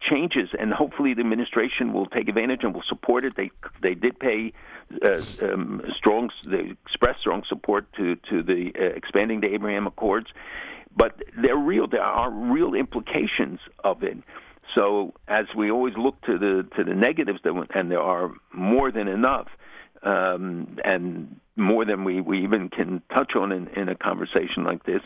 changes, 0.00 0.50
and 0.58 0.72
hopefully 0.72 1.14
the 1.14 1.20
administration 1.20 1.92
will 1.92 2.06
take 2.06 2.28
advantage 2.28 2.60
and 2.62 2.74
will 2.74 2.84
support 2.88 3.24
it. 3.24 3.34
They 3.36 3.50
they 3.82 3.94
did 3.94 4.18
pay 4.18 4.52
uh, 5.04 5.20
um, 5.42 5.82
strong, 5.96 6.30
they 6.46 6.74
expressed 6.84 7.20
strong 7.20 7.42
support 7.48 7.92
to 7.94 8.16
to 8.30 8.42
the 8.42 8.72
uh, 8.78 8.84
expanding 8.84 9.40
the 9.40 9.52
Abraham 9.52 9.86
Accords, 9.86 10.28
but 10.96 11.20
they're 11.42 11.56
real. 11.56 11.86
There 11.86 12.02
are 12.02 12.30
real 12.30 12.74
implications 12.74 13.60
of 13.84 14.02
it. 14.02 14.18
So 14.76 15.14
as 15.28 15.46
we 15.56 15.70
always 15.70 15.94
look 15.96 16.20
to 16.22 16.38
the 16.38 16.66
to 16.76 16.84
the 16.84 16.94
negatives, 16.94 17.40
that 17.44 17.54
and 17.74 17.90
there 17.90 18.00
are 18.02 18.30
more 18.52 18.90
than 18.92 19.08
enough, 19.08 19.48
um, 20.02 20.76
and 20.84 21.40
more 21.56 21.84
than 21.84 22.04
we, 22.04 22.20
we 22.20 22.42
even 22.44 22.68
can 22.68 23.02
touch 23.14 23.32
on 23.34 23.50
in, 23.50 23.66
in 23.68 23.88
a 23.88 23.94
conversation 23.96 24.64
like 24.64 24.84
this. 24.84 25.00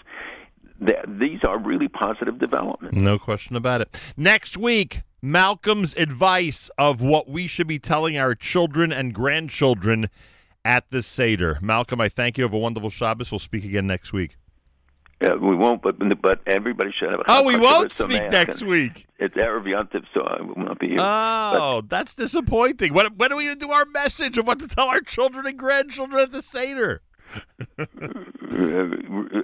th- 0.87 0.99
These 1.09 1.41
are 1.49 1.59
really 1.59 1.89
positive 1.89 2.39
developments. 2.39 2.97
No 2.99 3.19
question 3.19 3.57
about 3.57 3.81
it. 3.81 3.99
Next 4.17 4.57
week, 4.59 5.03
Malcolm's 5.23 5.95
advice 5.95 6.69
of 6.77 7.01
what 7.01 7.29
we 7.29 7.47
should 7.47 7.67
be 7.69 7.79
telling 7.79 8.19
our 8.19 8.35
children 8.35 8.93
and 8.93 9.15
grandchildren 9.15 10.11
at 10.65 10.91
the 10.91 11.03
Seder. 11.03 11.59
Malcolm, 11.63 12.01
I 12.01 12.09
thank 12.09 12.37
you. 12.37 12.45
Have 12.45 12.53
a 12.53 12.59
wonderful 12.59 12.91
Shabbos. 12.91 13.31
We'll 13.33 13.39
speak 13.39 13.65
again 13.65 13.87
next 13.87 14.13
week. 14.13 14.37
Uh, 15.23 15.37
we 15.37 15.55
won't, 15.55 15.83
but 15.83 15.97
but 16.21 16.41
everybody 16.47 16.91
should 16.99 17.11
have. 17.11 17.21
A 17.21 17.25
Oh, 17.29 17.43
we 17.45 17.57
won't 17.57 17.93
Sameach, 17.93 18.17
speak 18.17 18.31
next 18.33 18.63
week. 18.63 19.07
It's 19.19 19.35
Erev 19.37 19.65
Yontif, 19.65 20.05
so 20.13 20.23
I 20.23 20.43
will 20.43 20.57
not 20.57 20.79
be 20.79 20.89
here. 20.89 20.99
Oh, 21.01 21.83
that's 21.87 22.15
disappointing. 22.15 22.93
When, 22.93 23.07
when 23.17 23.33
are 23.33 23.37
we 23.37 23.45
going 23.45 23.59
to 23.59 23.67
do 23.67 23.71
our 23.71 23.85
message 23.85 24.37
of 24.39 24.47
what 24.47 24.59
to 24.59 24.67
tell 24.67 24.89
our 24.89 25.01
children 25.01 25.47
and 25.47 25.59
grandchildren 25.59 26.21
at 26.21 26.33
the 26.33 26.43
Seder? 26.43 27.03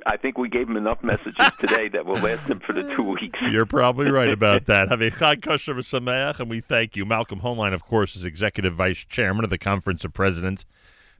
I 0.07 0.17
think 0.21 0.37
we 0.37 0.49
gave 0.49 0.67
them 0.67 0.77
enough 0.77 1.03
messages 1.03 1.51
today 1.59 1.89
that 1.89 2.05
will 2.05 2.17
last 2.17 2.47
them 2.47 2.61
for 2.61 2.73
the 2.73 2.83
two 2.95 3.03
weeks. 3.03 3.39
You're 3.41 3.67
probably 3.67 4.11
right 4.11 4.31
about 4.31 4.67
that. 4.67 4.89
Have 4.91 5.01
a 5.01 5.11
Chag 5.11 5.43
Kosher 5.43 5.75
V'Sameach, 5.75 6.41
and 6.41 6.51
we 6.51 6.61
thank 6.61 6.97
you. 6.97 7.07
Malcolm 7.07 7.41
Hoenlein, 7.41 7.73
of 7.73 7.85
course, 7.85 8.17
is 8.17 8.25
Executive 8.25 8.75
Vice 8.75 9.05
Chairman 9.09 9.45
of 9.45 9.51
the 9.51 9.59
Conference 9.59 10.05
of 10.05 10.13
Presidents. 10.13 10.67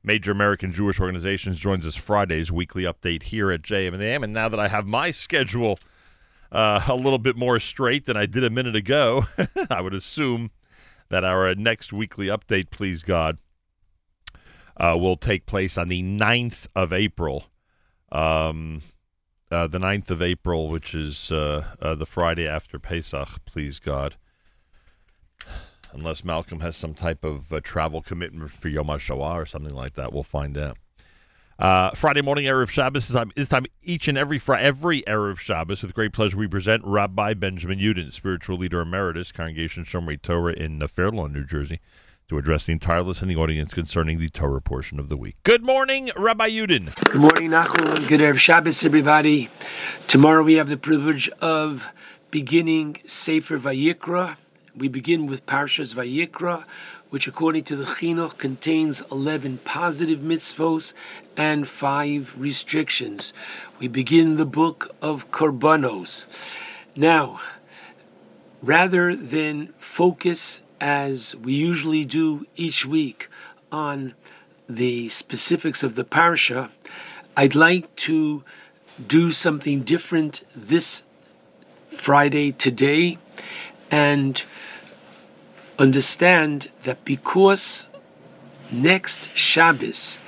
Major 0.09 0.33
American 0.33 0.73
Jewish 0.73 0.99
Organizations 1.01 1.59
joins 1.59 1.87
us 1.87 1.95
Friday's 1.95 2.51
weekly 2.51 2.85
update 2.85 3.25
here 3.25 3.53
at 3.53 3.61
JM 3.61 3.93
in 3.93 3.99
the 3.99 4.07
AM. 4.07 4.25
And 4.25 4.33
now 4.33 4.49
that 4.49 4.59
I 4.59 4.69
have 4.69 4.87
my 4.87 5.11
schedule 5.11 5.79
uh, 6.51 6.81
a 6.89 6.95
little 6.95 7.19
bit 7.19 7.37
more 7.37 7.61
straight 7.61 8.07
than 8.07 8.17
I 8.17 8.25
did 8.25 8.43
a 8.43 8.49
minute 8.49 8.75
ago, 8.75 9.27
I 9.71 9.83
would 9.83 9.93
assume 9.93 10.51
that 11.11 11.25
our 11.25 11.55
next 11.55 11.93
weekly 11.93 12.29
update, 12.29 12.71
please 12.71 13.03
God, 13.03 13.37
uh, 14.79 14.97
will 14.99 15.19
take 15.19 15.45
place 15.45 15.77
on 15.77 15.89
the 15.89 16.03
9th 16.03 16.69
of 16.75 16.91
April. 16.91 17.45
Um, 18.11 18.81
uh, 19.51 19.67
the 19.67 19.79
9th 19.79 20.09
of 20.09 20.23
April, 20.23 20.69
which 20.69 20.95
is 20.95 21.31
uh, 21.31 21.67
uh, 21.83 21.95
the 21.95 22.07
Friday 22.07 22.49
after 22.49 22.79
Pesach, 22.79 23.45
please 23.45 23.79
God. 23.79 24.17
Unless 25.93 26.25
Malcolm 26.25 26.61
has 26.61 26.77
some 26.77 26.95
type 26.95 27.25
of 27.25 27.53
uh, 27.53 27.61
travel 27.63 28.03
commitment 28.03 28.51
for 28.51 28.69
Yom 28.69 28.87
HaShoah 28.87 29.35
or 29.35 29.47
something 29.47 29.75
like 29.75 29.95
that, 29.95 30.13
we'll 30.13 30.23
find 30.23 30.57
out. 30.57 30.77
Uh, 31.59 31.91
Friday 31.91 32.23
morning, 32.23 32.45
Erev 32.45 32.71
Shabbos 32.71 33.11
is 33.11 33.17
time, 33.17 33.33
is 33.35 33.49
time 33.49 33.67
each 33.83 34.07
and 34.07 34.17
every 34.17 34.39
Friday, 34.39 34.63
every 34.63 35.03
Erev 35.03 35.39
Shabbos. 35.39 35.83
With 35.83 35.93
great 35.93 36.13
pleasure, 36.13 36.37
we 36.37 36.47
present 36.47 36.85
Rabbi 36.85 37.35
Benjamin 37.35 37.81
Yudin, 37.81 38.13
spiritual 38.13 38.59
leader 38.59 38.81
emeritus, 38.81 39.33
Congregation 39.33 39.85
Shomrei 39.85 40.23
Torah 40.23 40.53
in 40.53 40.87
Fair 40.87 41.11
Lawn, 41.11 41.33
New 41.33 41.45
Jersey, 41.45 41.81
to 42.29 42.39
address 42.39 42.67
the 42.67 42.73
entire 42.73 43.03
listening 43.03 43.37
audience 43.37 43.75
concerning 43.75 44.21
the 44.21 44.29
Torah 44.29 44.61
portion 44.61 45.01
of 45.01 45.09
the 45.09 45.17
week. 45.17 45.35
Good 45.43 45.65
morning, 45.65 46.11
Rabbi 46.17 46.49
Yudin. 46.49 46.95
Good 47.07 47.21
morning, 47.21 47.51
Nachum. 47.51 48.07
Good 48.07 48.21
Erev 48.21 48.39
Shabbos, 48.39 48.85
everybody. 48.85 49.51
Tomorrow 50.07 50.45
we 50.45 50.55
have 50.55 50.69
the 50.69 50.77
privilege 50.77 51.29
of 51.41 51.83
beginning 52.31 52.99
Sefer 53.05 53.59
Vayikra. 53.59 54.37
We 54.79 54.87
begin 54.87 55.27
with 55.27 55.45
Parshas 55.45 55.93
Vayikra, 55.93 56.63
which 57.11 57.27
according 57.27 57.65
to 57.65 57.75
the 57.75 57.85
Chinuch 57.85 58.39
contains 58.39 59.03
11 59.11 59.59
positive 59.65 60.21
mitzvos 60.21 60.93
and 61.37 61.69
5 61.69 62.35
restrictions. 62.37 63.33
We 63.81 63.89
begin 63.89 64.37
the 64.37 64.45
book 64.45 64.95
of 65.03 65.33
Korbanos. 65.33 66.27
Now, 66.95 67.41
rather 68.63 69.17
than 69.17 69.75
focus 69.81 70.63
as 70.81 71.35
we 71.35 71.55
usually 71.55 72.05
do 72.05 72.47
each 72.55 72.87
week 72.87 73.29
on 73.73 74.15
the 74.69 75.09
specifics 75.09 75.83
of 75.83 75.97
the 75.97 76.05
parsha, 76.05 76.71
I'd 77.37 77.57
like 77.57 77.97
to 77.97 78.45
do 79.05 79.33
something 79.33 79.83
different 79.83 80.45
this 80.55 81.03
Friday 81.97 82.53
today 82.53 83.19
and 83.91 84.41
understand 85.79 86.71
that 86.83 87.05
because 87.05 87.87
next 88.71 89.31
Shabbos 89.35 90.19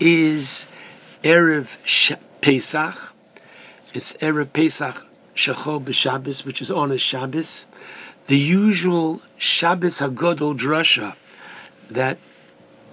is 0.00 0.66
Erev 1.22 1.68
Pesach, 2.40 3.12
it's 3.94 4.12
Erev 4.14 4.52
Pesach 4.52 5.06
Shachol 5.34 5.84
b'Shabbos, 5.84 6.44
which 6.44 6.60
is 6.60 6.70
on 6.70 6.90
a 6.90 6.98
Shabbos, 6.98 7.66
the 8.26 8.38
usual 8.38 9.22
Shabbos 9.36 9.98
Hagodol 9.98 10.58
drasha 10.58 11.14
that 11.90 12.18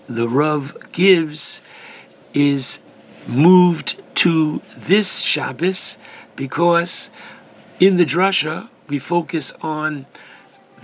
the 0.08 0.28
Rav 0.28 0.78
gives 0.92 1.62
is 2.34 2.80
moved 3.28 4.02
to 4.16 4.62
this 4.78 5.20
Shabbos 5.20 5.98
because 6.36 7.10
in 7.80 7.98
the 7.98 8.06
drasha 8.06 8.70
we 8.88 9.00
focus 9.00 9.54
on 9.62 10.06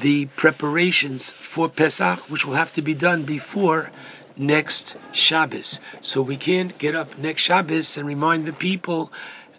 the 0.02 0.26
preparations 0.28 1.32
for 1.32 1.70
Pesach, 1.70 2.30
which 2.30 2.46
will 2.46 2.56
have 2.56 2.74
to 2.74 2.82
be 2.82 2.94
done 2.94 3.24
before 3.24 3.92
next 4.38 4.96
Shabbos. 5.12 5.80
So 6.02 6.22
we 6.22 6.38
can't 6.38 6.78
get 6.78 6.96
up 6.96 7.18
next 7.18 7.42
Shabbos 7.42 7.98
and 7.98 8.08
remind 8.08 8.46
the 8.46 8.54
people 8.54 9.12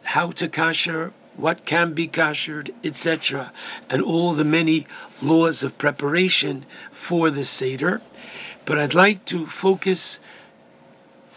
how 0.03 0.31
to 0.33 0.49
kasher, 0.49 1.13
what 1.37 1.67
can 1.67 1.93
be 1.93 2.09
kashered, 2.09 2.73
etc., 2.83 3.53
and 3.89 4.03
all 4.03 4.35
the 4.35 4.45
many 4.45 4.87
laws 5.21 5.63
of 5.63 5.77
preparation 5.79 6.65
for 6.91 7.31
the 7.31 7.45
Seder. 7.45 8.01
But 8.65 8.79
I'd 8.79 8.95
like 8.95 9.25
to 9.27 9.47
focus 9.47 10.21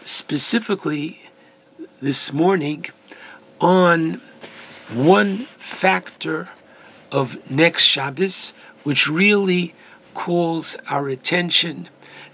specifically 0.04 1.20
this 2.00 2.32
morning 2.32 2.86
on 3.60 4.20
one 4.92 5.46
factor 5.58 6.48
of 7.10 7.38
next 7.50 7.84
Shabbos, 7.84 8.52
which 8.84 9.08
really 9.08 9.74
calls 10.14 10.76
our 10.88 11.08
attention, 11.08 11.88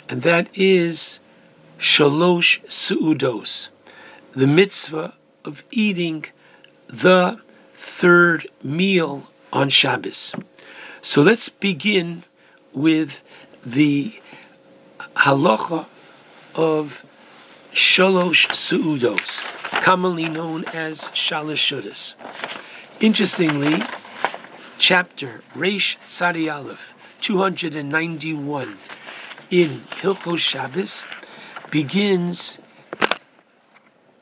and 0.08 0.22
that 0.22 0.48
is 0.54 1.18
Shalosh 1.78 2.60
Su'udos, 2.66 3.68
the 4.34 4.46
mitzvah 4.46 5.14
of 5.44 5.64
eating 5.70 6.26
the 6.88 7.40
third 7.74 8.46
meal 8.62 9.30
on 9.52 9.70
Shabbos. 9.70 10.34
So 11.02 11.22
let's 11.22 11.48
begin 11.48 12.24
with 12.74 13.20
the 13.64 14.20
halacha 15.16 15.86
of 16.54 17.02
Shalosh 17.72 18.48
Su'udos, 18.48 19.40
commonly 19.82 20.28
known 20.28 20.64
as 20.66 21.02
Shalosh 21.14 21.82
Shalashudas. 21.82 22.14
Interestingly, 23.00 23.82
chapter 24.80 25.42
Reish 25.54 25.98
Tzadi 26.06 26.50
Aleph 26.50 26.94
291 27.20 28.78
in 29.50 29.82
Hilchos 30.00 30.38
Shabbos 30.38 31.04
begins 31.70 32.56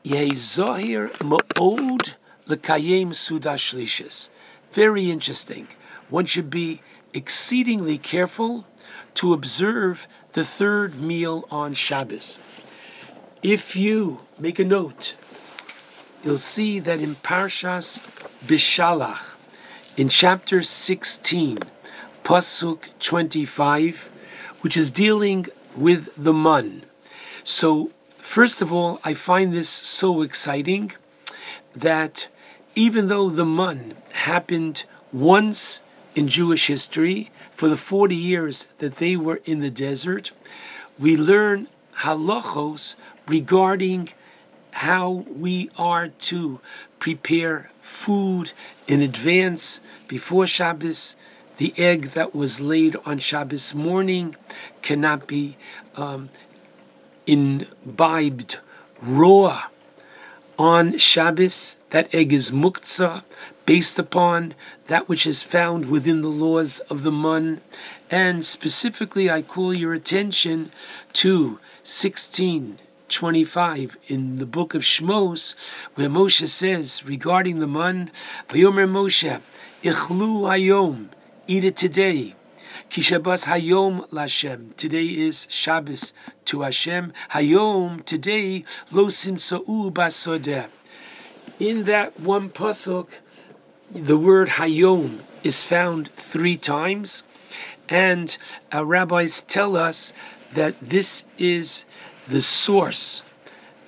Yezohir 0.03 1.11
Ma'od 1.19 2.15
Lekayem 2.45 3.11
Seudah 3.11 3.55
Shlishis. 3.55 4.27
Very 4.73 5.09
interesting. 5.09 5.69
One 6.09 6.25
should 6.25 6.49
be 6.49 6.81
exceedingly 7.13 7.97
careful 7.97 8.67
to 9.13 9.31
observe 9.31 10.07
the 10.33 10.43
third 10.43 10.99
meal 10.99 11.47
on 11.49 11.73
Shabbos. 11.73 12.37
If 13.41 13.77
you 13.77 14.27
make 14.37 14.59
a 14.59 14.65
note, 14.65 15.15
you'll 16.21 16.37
see 16.37 16.79
that 16.79 16.99
in 16.99 17.15
Parshas 17.15 17.99
Beshalach, 18.45 19.38
in 19.99 20.07
chapter 20.07 20.63
16, 20.63 21.59
Pasuk 22.23 22.87
25, 23.01 24.09
which 24.61 24.77
is 24.77 24.91
dealing 24.91 25.45
with 25.75 26.07
the 26.15 26.31
mun. 26.31 26.83
So, 27.43 27.91
first 28.17 28.61
of 28.61 28.71
all, 28.71 29.01
I 29.03 29.13
find 29.13 29.51
this 29.53 29.67
so 29.67 30.21
exciting 30.21 30.93
that 31.75 32.29
even 32.75 33.09
though 33.09 33.29
the 33.29 33.43
mun 33.43 33.95
happened 34.13 34.85
once 35.11 35.81
in 36.15 36.29
Jewish 36.29 36.67
history, 36.67 37.29
for 37.57 37.67
the 37.67 37.75
40 37.75 38.15
years 38.15 38.67
that 38.77 38.99
they 38.99 39.17
were 39.17 39.41
in 39.43 39.59
the 39.59 39.69
desert, 39.69 40.31
we 40.97 41.17
learn 41.17 41.67
halachos 42.03 42.95
regarding 43.27 44.13
how 44.71 45.25
we 45.27 45.69
are 45.77 46.07
to 46.07 46.61
prepare 46.99 47.69
food 47.81 48.51
in 48.87 49.01
advance 49.01 49.81
before 50.09 50.45
Shabbos. 50.45 51.15
The 51.55 51.73
egg 51.77 52.11
that 52.13 52.35
was 52.35 52.59
laid 52.59 52.97
on 53.05 53.19
Shabbos 53.19 53.73
morning 53.73 54.35
cannot 54.81 55.25
be 55.27 55.55
um, 55.95 56.29
imbibed 57.25 58.59
raw 59.01 59.67
on 60.57 60.97
Shabbos. 60.97 61.77
That 61.91 62.13
egg 62.13 62.33
is 62.33 62.51
muktzah, 62.51 63.23
based 63.65 63.97
upon 63.99 64.55
that 64.87 65.07
which 65.07 65.25
is 65.27 65.43
found 65.43 65.89
within 65.89 66.21
the 66.21 66.27
laws 66.27 66.79
of 66.89 67.03
the 67.03 67.11
mun. 67.11 67.61
And 68.09 68.45
specifically, 68.45 69.29
I 69.29 69.41
call 69.41 69.73
your 69.73 69.93
attention 69.93 70.71
to 71.13 71.59
1625 71.83 73.97
in 74.07 74.37
the 74.37 74.45
book 74.45 74.73
of 74.73 74.81
Shmos, 74.81 75.55
where 75.95 76.09
Moshe 76.09 76.49
says 76.49 77.05
regarding 77.05 77.59
the 77.59 77.67
Vayomer 77.67 78.87
Moshe, 78.87 79.41
Ichlu 79.81 80.41
Hayom, 80.41 81.07
eat 81.47 81.63
it 81.63 81.77
today. 81.77 82.35
Kishabas 82.91 83.45
Hayom 83.45 84.09
Lashem. 84.09 84.75
Today 84.75 85.05
is 85.05 85.47
Shabbos 85.49 86.11
to 86.43 86.63
Hashem. 86.63 87.13
Hayom, 87.31 88.03
today, 88.03 88.65
Lo 88.91 89.05
Simsa'u 89.05 89.89
Basodeh. 89.93 90.67
In 91.61 91.85
that 91.85 92.19
one 92.19 92.49
pasuk, 92.49 93.07
the 93.89 94.17
word 94.17 94.49
Hayom 94.49 95.19
is 95.45 95.63
found 95.63 96.11
three 96.13 96.57
times, 96.57 97.23
and 97.87 98.37
our 98.73 98.83
rabbis 98.83 99.39
tell 99.43 99.77
us 99.77 100.11
that 100.55 100.75
this 100.81 101.23
is 101.37 101.85
the 102.27 102.41
source, 102.41 103.21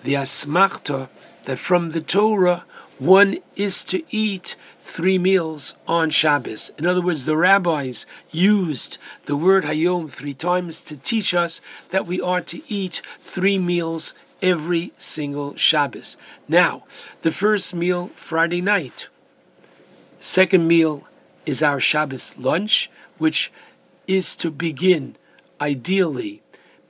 the 0.05 0.13
asmachta, 0.13 1.09
that 1.43 1.59
from 1.59 1.91
the 1.91 1.99
Torah 1.99 2.63
one 2.97 3.39
is 3.55 3.83
to 3.83 4.03
eat 4.15 4.55
three 4.91 5.17
meals 5.17 5.75
on 5.87 6.09
Shabbos. 6.09 6.71
In 6.77 6.85
other 6.85 7.01
words, 7.01 7.25
the 7.25 7.37
rabbis 7.37 8.05
used 8.29 8.97
the 9.25 9.37
word 9.37 9.63
Hayom 9.63 10.09
three 10.09 10.33
times 10.33 10.81
to 10.81 10.97
teach 10.97 11.33
us 11.33 11.61
that 11.91 12.05
we 12.05 12.19
are 12.19 12.41
to 12.41 12.61
eat 12.67 13.01
three 13.23 13.57
meals 13.57 14.13
every 14.41 14.91
single 14.97 15.55
Shabbos. 15.55 16.17
Now, 16.49 16.83
the 17.21 17.31
first 17.31 17.73
meal 17.73 18.11
Friday 18.17 18.59
night. 18.59 19.07
Second 20.19 20.67
meal 20.67 21.07
is 21.45 21.63
our 21.63 21.79
Shabbos 21.79 22.37
lunch, 22.37 22.91
which 23.17 23.49
is 24.07 24.35
to 24.35 24.51
begin 24.51 25.15
ideally 25.61 26.41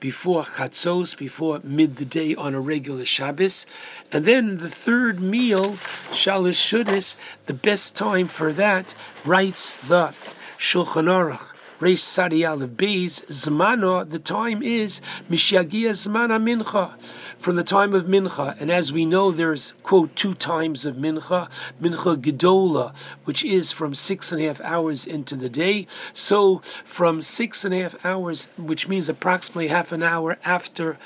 before 0.02 0.42
Chatzos, 0.42 1.16
before 1.16 1.60
mid 1.62 1.94
the 1.94 2.04
day 2.04 2.34
on 2.34 2.56
a 2.56 2.60
regular 2.60 3.04
Shabbos. 3.04 3.64
And 4.10 4.24
then 4.24 4.58
the 4.58 4.68
third 4.68 5.20
meal, 5.20 5.76
Shalish 6.10 6.56
Shuddis, 6.56 7.14
the 7.46 7.54
best 7.54 7.94
time 7.94 8.26
for 8.26 8.52
that, 8.52 8.96
writes 9.24 9.74
the 9.86 10.12
Shulchan 10.58 11.06
Aruch, 11.06 11.51
Reish 11.82 11.98
Sadi 11.98 12.44
Aleph 12.46 12.70
Beis, 12.70 13.26
Zmano, 13.26 14.08
the 14.08 14.20
time 14.20 14.62
is 14.62 15.00
Mishagia 15.28 15.90
Zmana 15.90 16.40
Mincha, 16.40 16.92
from 17.40 17.56
the 17.56 17.64
time 17.64 17.92
of 17.92 18.04
Mincha. 18.04 18.54
And 18.60 18.70
as 18.70 18.92
we 18.92 19.04
know, 19.04 19.32
there's, 19.32 19.72
quote, 19.82 20.14
two 20.14 20.34
times 20.34 20.86
of 20.86 20.94
Mincha, 20.94 21.48
Mincha 21.82 22.22
Gedola, 22.22 22.94
which 23.24 23.44
is 23.44 23.72
from 23.72 23.96
six 23.96 24.30
and 24.30 24.40
a 24.40 24.46
half 24.46 24.60
hours 24.60 25.04
into 25.04 25.34
the 25.34 25.48
day. 25.48 25.88
So 26.14 26.62
from 26.84 27.20
six 27.20 27.64
and 27.64 27.74
a 27.74 27.82
half 27.82 27.96
hours, 28.04 28.48
which 28.56 28.86
means 28.86 29.08
approximately 29.08 29.66
half 29.66 29.90
an 29.90 30.04
hour 30.04 30.38
after 30.44 31.00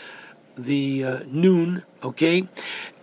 the 0.57 1.05
uh, 1.05 1.19
noon, 1.27 1.83
okay, 2.03 2.49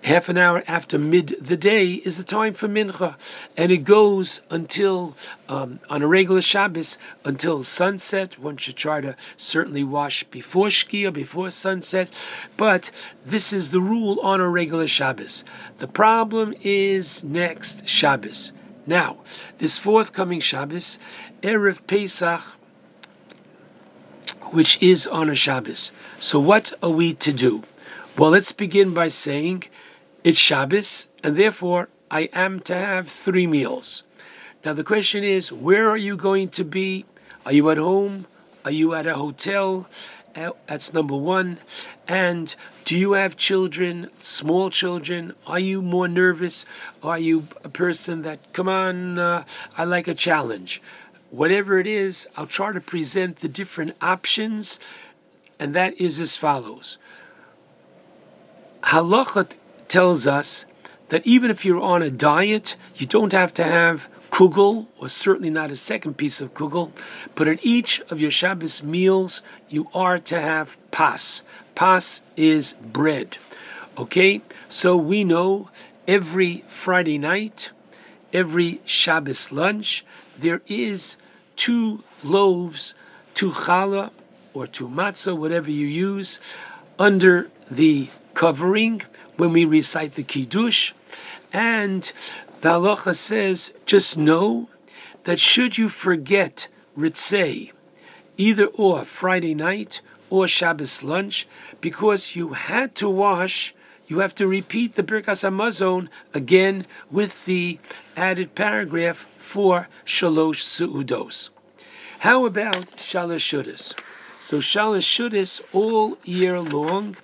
half 0.03 0.27
an 0.29 0.37
hour 0.37 0.63
after 0.67 0.97
mid 0.97 1.35
the 1.39 1.55
day 1.55 1.93
is 1.93 2.17
the 2.17 2.23
time 2.23 2.53
for 2.53 2.67
mincha, 2.67 3.15
and 3.55 3.71
it 3.71 3.79
goes 3.79 4.41
until 4.49 5.15
um, 5.47 5.79
on 5.89 6.01
a 6.01 6.07
regular 6.07 6.41
Shabbos 6.41 6.97
until 7.23 7.63
sunset. 7.63 8.39
One 8.39 8.57
should 8.57 8.75
try 8.75 9.01
to 9.01 9.15
certainly 9.37 9.83
wash 9.83 10.23
before 10.25 10.67
Shkia, 10.67 11.13
before 11.13 11.51
sunset, 11.51 12.09
but 12.57 12.91
this 13.25 13.53
is 13.53 13.71
the 13.71 13.81
rule 13.81 14.19
on 14.21 14.41
a 14.41 14.49
regular 14.49 14.87
Shabbos. 14.87 15.43
The 15.77 15.87
problem 15.87 16.53
is 16.61 17.23
next 17.23 17.87
Shabbos. 17.87 18.51
Now, 18.85 19.17
this 19.59 19.77
forthcoming 19.77 20.41
Shabbos, 20.41 20.97
erev 21.41 21.87
Pesach, 21.87 22.41
which 24.53 24.79
is 24.81 25.07
on 25.07 25.29
a 25.31 25.35
Shabbos. 25.35 25.91
So 26.19 26.39
what 26.39 26.73
are 26.83 26.91
we 26.91 27.13
to 27.15 27.33
do? 27.33 27.63
Well, 28.15 28.29
let's 28.29 28.51
begin 28.51 28.93
by 28.93 29.07
saying 29.07 29.63
it's 30.23 30.37
Shabbos, 30.37 31.07
and 31.23 31.35
therefore 31.35 31.89
I 32.11 32.29
am 32.33 32.59
to 32.61 32.75
have 32.75 33.09
three 33.09 33.47
meals. 33.47 34.03
Now 34.63 34.73
the 34.73 34.83
question 34.83 35.23
is, 35.23 35.51
where 35.51 35.89
are 35.89 35.97
you 35.97 36.15
going 36.15 36.49
to 36.49 36.63
be? 36.63 37.05
Are 37.47 37.51
you 37.51 37.67
at 37.71 37.77
home? 37.77 38.27
Are 38.63 38.71
you 38.71 38.93
at 38.93 39.07
a 39.07 39.15
hotel? 39.15 39.89
Uh, 40.35 40.51
That's 40.67 40.93
number 40.93 41.15
one. 41.15 41.57
And 42.07 42.53
do 42.85 42.95
you 42.95 43.13
have 43.13 43.35
children, 43.35 44.11
small 44.19 44.69
children? 44.69 45.33
Are 45.47 45.59
you 45.59 45.81
more 45.81 46.07
nervous? 46.07 46.63
Are 47.01 47.17
you 47.17 47.47
a 47.63 47.69
person 47.69 48.21
that, 48.21 48.53
come 48.53 48.69
on, 48.69 49.17
uh, 49.17 49.45
I 49.75 49.83
like 49.83 50.07
a 50.07 50.13
challenge? 50.13 50.79
Whatever 51.33 51.79
it 51.79 51.87
is, 51.87 52.27
I'll 52.37 52.45
try 52.45 52.71
to 52.73 52.79
present 52.79 53.37
the 53.37 53.47
different 53.47 53.95
options, 53.99 54.77
and 55.57 55.73
that 55.73 55.99
is 55.99 56.19
as 56.19 56.35
follows. 56.35 56.99
Halacha 58.83 59.49
tells 59.87 60.27
us 60.27 60.65
that 61.09 61.25
even 61.25 61.49
if 61.49 61.65
you're 61.65 61.81
on 61.81 62.03
a 62.03 62.11
diet, 62.11 62.75
you 62.97 63.07
don't 63.07 63.33
have 63.33 63.51
to 63.55 63.63
have 63.63 64.05
kugel, 64.29 64.85
or 64.99 65.09
certainly 65.09 65.49
not 65.49 65.71
a 65.71 65.75
second 65.75 66.17
piece 66.17 66.39
of 66.39 66.53
kugel, 66.53 66.91
but 67.33 67.47
at 67.47 67.65
each 67.65 67.99
of 68.11 68.21
your 68.21 68.29
Shabbos 68.29 68.83
meals, 68.83 69.41
you 69.69 69.87
are 69.91 70.19
to 70.19 70.39
have 70.39 70.77
pas. 70.91 71.41
Pas 71.73 72.21
is 72.37 72.73
bread. 72.73 73.37
Okay? 73.97 74.43
So 74.69 74.95
we 74.95 75.23
know 75.23 75.71
every 76.07 76.63
Friday 76.69 77.17
night, 77.17 77.71
every 78.31 78.81
Shabbos 78.85 79.51
lunch, 79.51 80.05
there 80.37 80.61
is 80.67 81.15
two 81.55 82.03
loaves, 82.23 82.93
two 83.33 83.51
challah, 83.51 84.11
or 84.53 84.67
two 84.67 84.87
matzah, 84.87 85.37
whatever 85.37 85.71
you 85.71 85.87
use, 85.87 86.39
under 86.99 87.49
the 87.69 88.09
covering 88.33 89.01
when 89.37 89.51
we 89.51 89.65
recite 89.65 90.15
the 90.15 90.23
Kiddush. 90.23 90.93
And 91.51 92.11
the 92.61 92.69
halacha 92.69 93.15
says, 93.15 93.73
just 93.85 94.17
know 94.17 94.69
that 95.23 95.39
should 95.39 95.77
you 95.77 95.89
forget 95.89 96.67
Ritzei, 96.97 97.71
either 98.37 98.65
or 98.65 99.05
Friday 99.05 99.53
night 99.53 100.01
or 100.29 100.47
Shabbos 100.47 101.03
lunch, 101.03 101.47
because 101.81 102.35
you 102.35 102.53
had 102.53 102.95
to 102.95 103.09
wash, 103.09 103.73
you 104.07 104.19
have 104.19 104.35
to 104.35 104.47
repeat 104.47 104.95
the 104.95 105.03
Birkas 105.03 105.43
Hamazon 105.43 106.09
again 106.33 106.85
with 107.11 107.45
the 107.45 107.79
added 108.15 108.55
paragraph 108.55 109.25
for 109.43 109.89
Shalosh 110.05 110.63
Su'udos. 110.63 111.49
How 112.19 112.45
about 112.45 112.95
Shalosh 112.97 113.43
Shudas? 113.43 113.93
So 114.41 114.59
Shalosh 114.59 115.03
Shudas 115.03 115.61
all 115.73 116.17
year 116.23 116.59
long, 116.59 117.17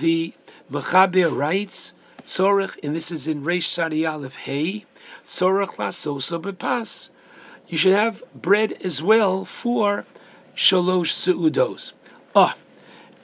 the 0.00 0.32
Mechaber 0.70 1.34
writes, 1.36 1.92
Tzorech, 2.24 2.78
and 2.82 2.96
this 2.96 3.12
is 3.12 3.28
in 3.28 3.42
Reish 3.42 3.66
Sadi 3.66 4.04
Aleph 4.06 4.36
Hey, 4.36 4.86
Tzorech 5.26 5.76
lasoso 5.76 6.40
bepas. 6.40 7.10
You 7.68 7.78
should 7.78 7.92
have 7.92 8.22
bread 8.34 8.72
as 8.82 9.02
well 9.02 9.44
for 9.44 10.06
Shalosh 10.56 11.12
Su'udos. 11.12 11.92
Ah, 12.34 12.56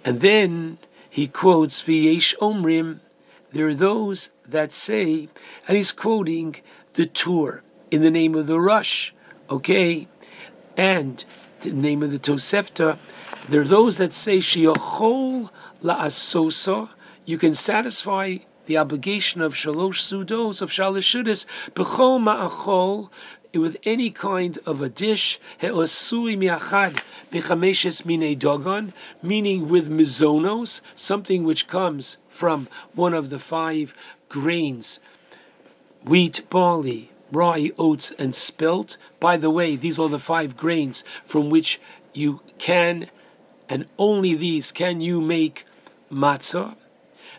and 0.04 0.20
then 0.20 0.78
he 1.08 1.26
quotes 1.26 1.82
V'yesh 1.82 2.36
Omrim, 2.38 3.00
there 3.52 3.68
are 3.68 3.74
those 3.74 4.30
that 4.46 4.72
say, 4.72 5.28
and 5.66 5.76
he's 5.76 5.92
quoting 5.92 6.56
the 6.94 7.06
Tur 7.06 7.62
in 7.96 8.02
the 8.02 8.10
name 8.10 8.34
of 8.34 8.46
the 8.46 8.60
Rush, 8.60 9.14
okay, 9.48 10.06
and 10.76 11.24
the 11.60 11.72
name 11.72 12.02
of 12.02 12.10
the 12.10 12.18
Tosefta. 12.18 12.98
There 13.48 13.62
are 13.62 13.64
those 13.64 13.96
that 13.96 14.12
say 14.12 14.40
Shiachol 14.40 15.48
la'asosa, 15.82 16.90
you 17.24 17.38
can 17.38 17.54
satisfy 17.54 18.36
the 18.66 18.76
obligation 18.76 19.40
of 19.40 19.54
shalosh 19.54 20.02
sudos 20.02 20.60
of 20.60 20.70
shalosh 20.70 21.08
shudas 21.08 21.46
b'chol 21.72 22.20
ma'achol 22.20 23.08
with 23.54 23.78
any 23.84 24.10
kind 24.10 24.58
of 24.66 24.82
a 24.82 24.90
dish 24.90 25.40
he'osui 25.56 26.36
miachad 26.36 27.00
b'chameshes 27.32 28.04
mine 28.04 28.38
dogon, 28.38 28.92
meaning 29.22 29.70
with 29.70 29.88
mizonos, 29.88 30.82
something 30.94 31.44
which 31.44 31.66
comes 31.66 32.18
from 32.28 32.68
one 32.94 33.14
of 33.14 33.30
the 33.30 33.38
five 33.38 33.94
grains, 34.28 35.00
wheat, 36.04 36.42
barley, 36.50 37.10
rye, 37.32 37.70
oats, 37.78 38.12
and 38.18 38.34
spelt. 38.34 38.96
By 39.20 39.36
the 39.36 39.50
way, 39.50 39.76
these 39.76 39.98
are 39.98 40.08
the 40.08 40.18
five 40.18 40.56
grains 40.56 41.04
from 41.24 41.50
which 41.50 41.80
you 42.12 42.40
can, 42.58 43.10
and 43.68 43.86
only 43.98 44.34
these 44.34 44.72
can 44.72 45.00
you 45.00 45.20
make 45.20 45.64
matzah. 46.10 46.76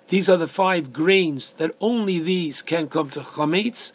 These 0.09 0.30
are 0.30 0.38
the 0.38 0.48
five 0.48 0.93
grains 0.93 1.51
that 1.51 1.75
only 1.82 2.19
these 2.19 2.61
can 2.61 2.88
come 2.88 3.09
to 3.11 3.22
chametz. 3.22 3.91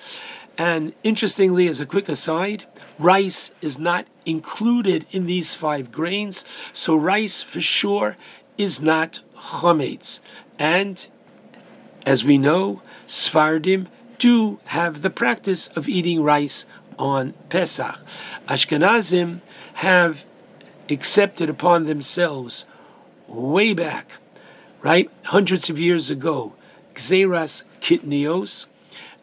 And 0.58 0.92
interestingly, 1.02 1.68
as 1.68 1.80
a 1.80 1.86
quick 1.86 2.08
aside, 2.08 2.64
rice 2.98 3.52
is 3.62 3.78
not 3.78 4.06
included 4.26 5.06
in 5.10 5.26
these 5.26 5.54
five 5.54 5.90
grains, 5.90 6.44
so 6.74 6.94
rice 6.94 7.42
for 7.42 7.60
sure 7.60 8.16
is 8.58 8.82
not 8.82 9.20
chametz. 9.36 10.20
And 10.58 11.06
as 12.04 12.24
we 12.24 12.36
know, 12.36 12.82
Sfardim 13.06 13.86
do 14.22 14.58
have 14.66 15.02
the 15.02 15.10
practice 15.10 15.68
of 15.68 15.88
eating 15.88 16.22
rice 16.22 16.64
on 16.98 17.34
Pesach. 17.48 17.98
Ashkenazim 18.48 19.40
have 19.74 20.24
accepted 20.88 21.48
upon 21.48 21.84
themselves 21.84 22.64
way 23.26 23.72
back 23.72 24.12
right? 24.82 25.10
Hundreds 25.24 25.70
of 25.70 25.78
years 25.78 26.10
ago, 26.10 26.52
Gezeiras 26.94 27.62
kitnios, 27.80 28.66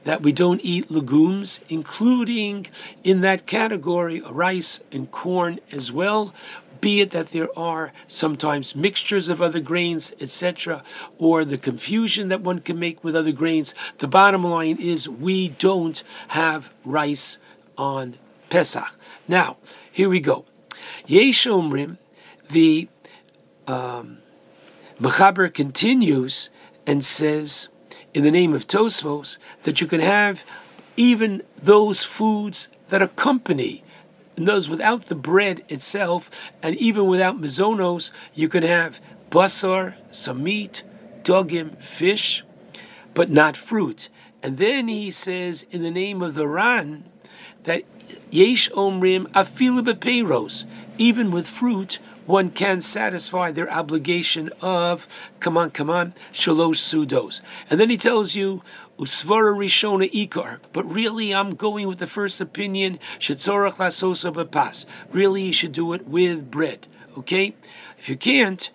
that 0.05 0.21
we 0.21 0.31
don't 0.31 0.61
eat 0.63 0.89
legumes, 0.89 1.59
including 1.67 2.67
in 3.03 3.21
that 3.21 3.45
category 3.45 4.21
rice 4.21 4.81
and 4.91 5.11
corn 5.11 5.59
as 5.71 5.91
well, 5.91 6.33
be 6.81 7.01
it 7.01 7.11
that 7.11 7.31
there 7.31 7.49
are 7.57 7.91
sometimes 8.07 8.75
mixtures 8.75 9.27
of 9.27 9.41
other 9.41 9.59
grains, 9.59 10.13
etc., 10.19 10.83
or 11.17 11.43
the 11.43 11.57
confusion 11.57 12.29
that 12.29 12.41
one 12.41 12.59
can 12.59 12.79
make 12.79 13.03
with 13.03 13.15
other 13.15 13.31
grains. 13.31 13.73
The 13.97 14.07
bottom 14.07 14.43
line 14.43 14.77
is 14.79 15.09
we 15.09 15.49
don't 15.49 16.01
have 16.29 16.69
rice 16.85 17.37
on 17.77 18.15
Pesach. 18.49 18.91
Now, 19.27 19.57
here 19.91 20.09
we 20.09 20.19
go. 20.19 20.45
Yesh 21.05 21.45
Omrim, 21.45 21.97
the 22.49 22.87
um, 23.67 24.19
Mechaber 24.99 25.53
continues 25.53 26.49
and 26.85 27.05
says, 27.05 27.69
in 28.13 28.23
the 28.23 28.31
name 28.31 28.53
of 28.53 28.67
Tosfos, 28.67 29.37
that 29.63 29.81
you 29.81 29.87
can 29.87 30.01
have 30.01 30.41
even 30.97 31.43
those 31.61 32.03
foods 32.03 32.69
that 32.89 33.01
accompany 33.01 33.83
those 34.45 34.69
without 34.69 35.07
the 35.07 35.15
bread 35.15 35.63
itself, 35.69 36.29
and 36.61 36.75
even 36.77 37.07
without 37.07 37.41
mizonos, 37.41 38.11
you 38.33 38.49
can 38.49 38.63
have 38.63 38.99
basar, 39.29 39.95
some 40.11 40.43
meat, 40.43 40.83
dogim, 41.23 41.81
fish, 41.81 42.43
but 43.13 43.29
not 43.29 43.57
fruit. 43.57 44.09
And 44.41 44.57
then 44.57 44.87
he 44.87 45.11
says, 45.11 45.65
in 45.71 45.81
the 45.81 45.91
name 45.91 46.21
of 46.21 46.35
the 46.35 46.47
Ran, 46.47 47.03
that 47.63 47.83
yesh 48.31 48.69
omrim 48.71 49.27
afilu 49.31 49.85
bepeiros, 49.85 50.65
even 50.97 51.31
with 51.31 51.47
fruit, 51.47 51.99
one 52.25 52.51
can 52.51 52.79
satisfy 52.79 53.51
their 53.51 53.71
obligation 53.71 54.51
of, 54.61 55.07
come 55.39 55.57
on, 55.57 55.71
come 55.71 55.89
on, 55.89 56.13
shalosh 56.31 56.77
sudos. 56.77 57.41
And 57.69 57.79
then 57.79 57.89
he 57.89 57.97
tells 57.97 58.35
you 58.35 58.61
Usvara 58.99 59.55
Rishona 59.55 60.11
Ikar. 60.11 60.59
But 60.73 60.85
really, 60.85 61.33
I'm 61.33 61.55
going 61.55 61.87
with 61.87 61.99
the 61.99 62.07
first 62.07 62.41
opinion. 62.41 62.99
Shetzorach 63.17 63.75
lasosa 63.75 64.33
bepas. 64.33 64.85
Really, 65.11 65.43
you 65.43 65.53
should 65.53 65.71
do 65.71 65.93
it 65.93 66.05
with 66.07 66.51
bread. 66.51 66.85
Okay? 67.17 67.55
If 67.97 68.09
you 68.09 68.17
can't, 68.17 68.69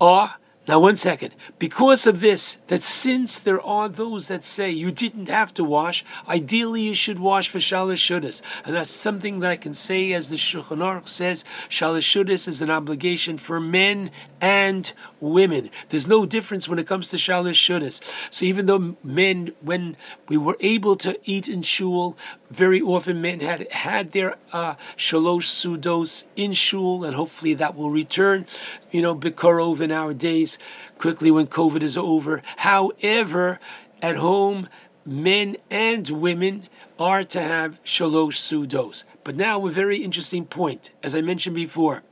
or 0.00 0.34
now, 0.68 0.80
one 0.80 0.96
second. 0.96 1.32
Because 1.60 2.08
of 2.08 2.18
this, 2.18 2.56
that 2.66 2.82
since 2.82 3.38
there 3.38 3.60
are 3.60 3.88
those 3.88 4.26
that 4.26 4.44
say 4.44 4.68
you 4.68 4.90
didn't 4.90 5.28
have 5.28 5.54
to 5.54 5.62
wash, 5.62 6.04
ideally 6.26 6.82
you 6.82 6.94
should 6.94 7.20
wash 7.20 7.48
for 7.48 7.58
shalosh 7.58 7.96
shudas, 7.96 8.42
and 8.64 8.74
that's 8.74 8.90
something 8.90 9.38
that 9.40 9.50
I 9.50 9.56
can 9.56 9.74
say, 9.74 10.12
as 10.12 10.28
the 10.28 10.34
Shulchan 10.34 10.78
Aruch 10.78 11.06
says, 11.06 11.44
shalosh 11.70 12.02
shudas 12.02 12.48
is 12.48 12.60
an 12.60 12.70
obligation 12.70 13.38
for 13.38 13.60
men 13.60 14.10
and 14.40 14.92
women. 15.20 15.70
There's 15.90 16.08
no 16.08 16.26
difference 16.26 16.68
when 16.68 16.80
it 16.80 16.86
comes 16.86 17.06
to 17.08 17.16
shalosh 17.16 17.52
shudas. 17.52 18.00
So 18.32 18.44
even 18.44 18.66
though 18.66 18.96
men, 19.04 19.52
when 19.60 19.96
we 20.28 20.36
were 20.36 20.56
able 20.58 20.96
to 20.96 21.16
eat 21.24 21.48
in 21.48 21.62
shul, 21.62 22.16
very 22.50 22.80
often 22.80 23.20
men 23.20 23.40
had 23.40 23.70
had 23.72 24.12
their 24.12 24.36
uh, 24.52 24.74
shalosh 24.96 25.46
sudos 25.46 26.24
in 26.36 26.52
shul, 26.52 27.04
and 27.04 27.16
hopefully 27.16 27.54
that 27.54 27.76
will 27.76 27.90
return. 27.90 28.46
You 28.90 29.02
know, 29.02 29.14
bikorov 29.14 29.80
in 29.80 29.90
our 29.90 30.14
days, 30.14 30.58
quickly 30.98 31.30
when 31.30 31.46
COVID 31.46 31.82
is 31.82 31.96
over. 31.96 32.42
However, 32.58 33.58
at 34.00 34.16
home, 34.16 34.68
men 35.04 35.56
and 35.70 36.08
women 36.08 36.68
are 36.98 37.24
to 37.24 37.42
have 37.42 37.82
shalosh 37.84 38.38
sudos. 38.38 39.04
But 39.24 39.36
now 39.36 39.66
a 39.66 39.70
very 39.70 40.02
interesting 40.02 40.46
point, 40.46 40.90
as 41.02 41.14
I 41.14 41.20
mentioned 41.20 41.56
before. 41.56 42.02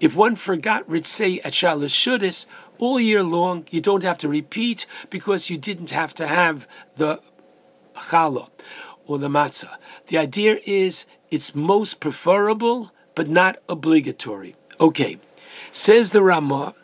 If 0.00 0.16
one 0.16 0.36
forgot 0.36 0.88
ritzei 0.88 1.40
at 1.44 1.52
shalosh 1.52 1.94
shudis, 1.94 2.46
all 2.78 2.98
year 2.98 3.22
long, 3.22 3.66
you 3.70 3.80
don't 3.80 4.02
have 4.02 4.18
to 4.18 4.28
repeat 4.28 4.86
because 5.10 5.50
you 5.50 5.58
didn't 5.58 5.90
have 5.90 6.14
to 6.14 6.26
have 6.26 6.66
the 6.96 7.20
challah 7.94 8.48
or 9.06 9.18
the 9.18 9.28
matzah. 9.28 9.76
The 10.10 10.18
idea 10.18 10.58
is 10.66 11.04
it's 11.30 11.54
most 11.54 12.00
preferable, 12.00 12.90
but 13.14 13.28
not 13.28 13.58
obligatory. 13.68 14.56
Okay, 14.80 15.20
says 15.72 16.10
the 16.10 16.20
Ramah, 16.20 16.74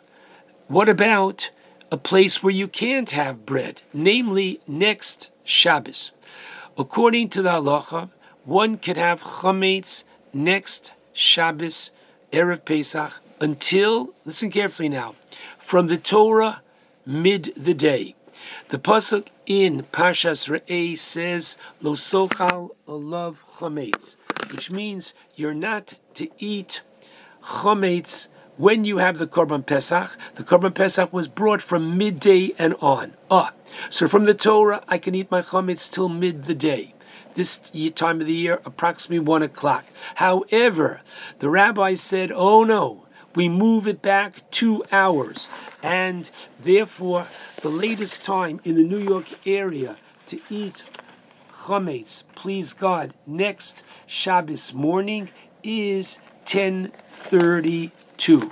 what 0.69 0.87
about 0.87 1.49
a 1.91 1.97
place 1.97 2.41
where 2.41 2.53
you 2.53 2.69
can't 2.69 3.11
have 3.11 3.45
bread, 3.45 3.81
namely 3.93 4.61
next 4.65 5.29
Shabbos? 5.43 6.11
According 6.77 7.27
to 7.31 7.41
the 7.41 7.49
halacha, 7.49 8.11
one 8.45 8.77
could 8.77 8.95
have 8.95 9.19
chametz 9.19 10.05
next 10.33 10.93
Shabbos, 11.11 11.91
Erev 12.31 12.63
Pesach, 12.63 13.19
until, 13.41 14.13
listen 14.23 14.49
carefully 14.49 14.87
now, 14.87 15.15
from 15.59 15.87
the 15.87 15.97
Torah 15.97 16.61
mid 17.05 17.51
the 17.57 17.73
day. 17.73 18.15
The 18.69 18.77
pasuk 18.77 19.27
in 19.45 19.85
Pashas 19.91 20.47
Re'eh 20.47 20.97
says, 20.97 21.57
"Lo 21.81 21.93
sochal 21.93 22.71
olav 22.87 23.45
chametz," 23.57 24.15
which 24.51 24.71
means 24.71 25.13
you're 25.35 25.53
not 25.53 25.93
to 26.15 26.29
eat 26.39 26.81
chametz 27.43 28.27
when 28.57 28.83
you 28.85 28.97
have 28.97 29.17
the 29.17 29.27
Korban 29.27 29.65
Pesach. 29.65 30.17
The 30.35 30.43
Korban 30.43 30.73
Pesach 30.73 31.13
was 31.13 31.27
brought 31.27 31.61
from 31.61 31.97
midday 31.97 32.53
and 32.57 32.75
on. 32.81 33.13
Ah, 33.29 33.53
so 33.89 34.07
from 34.07 34.25
the 34.25 34.33
Torah, 34.33 34.83
I 34.87 34.97
can 34.97 35.15
eat 35.15 35.31
my 35.31 35.41
chametz 35.41 35.89
till 35.89 36.09
mid 36.09 36.45
the 36.45 36.55
day. 36.55 36.93
This 37.35 37.59
time 37.95 38.19
of 38.19 38.27
the 38.27 38.33
year, 38.33 38.61
approximately 38.65 39.19
one 39.19 39.43
o'clock. 39.43 39.85
However, 40.15 41.01
the 41.39 41.49
rabbi 41.49 41.93
said, 41.93 42.31
"Oh 42.31 42.63
no." 42.63 43.06
We 43.37 43.47
move 43.49 43.87
it 43.87 44.01
back 44.01 44.49
two 44.49 44.83
hours. 44.91 45.47
And 45.83 46.31
therefore, 46.59 47.27
the 47.61 47.69
latest 47.69 48.25
time 48.25 48.59
in 48.63 48.77
the 48.77 48.81
New 48.81 48.97
York 48.97 49.27
area 49.45 49.97
to 50.25 50.39
eat 50.49 50.81
chametz, 51.53 52.23
please 52.33 52.73
God, 52.73 53.13
next 53.27 53.83
Shabbos 54.07 54.73
morning 54.73 55.29
is 55.61 56.17
1032. 56.51 58.51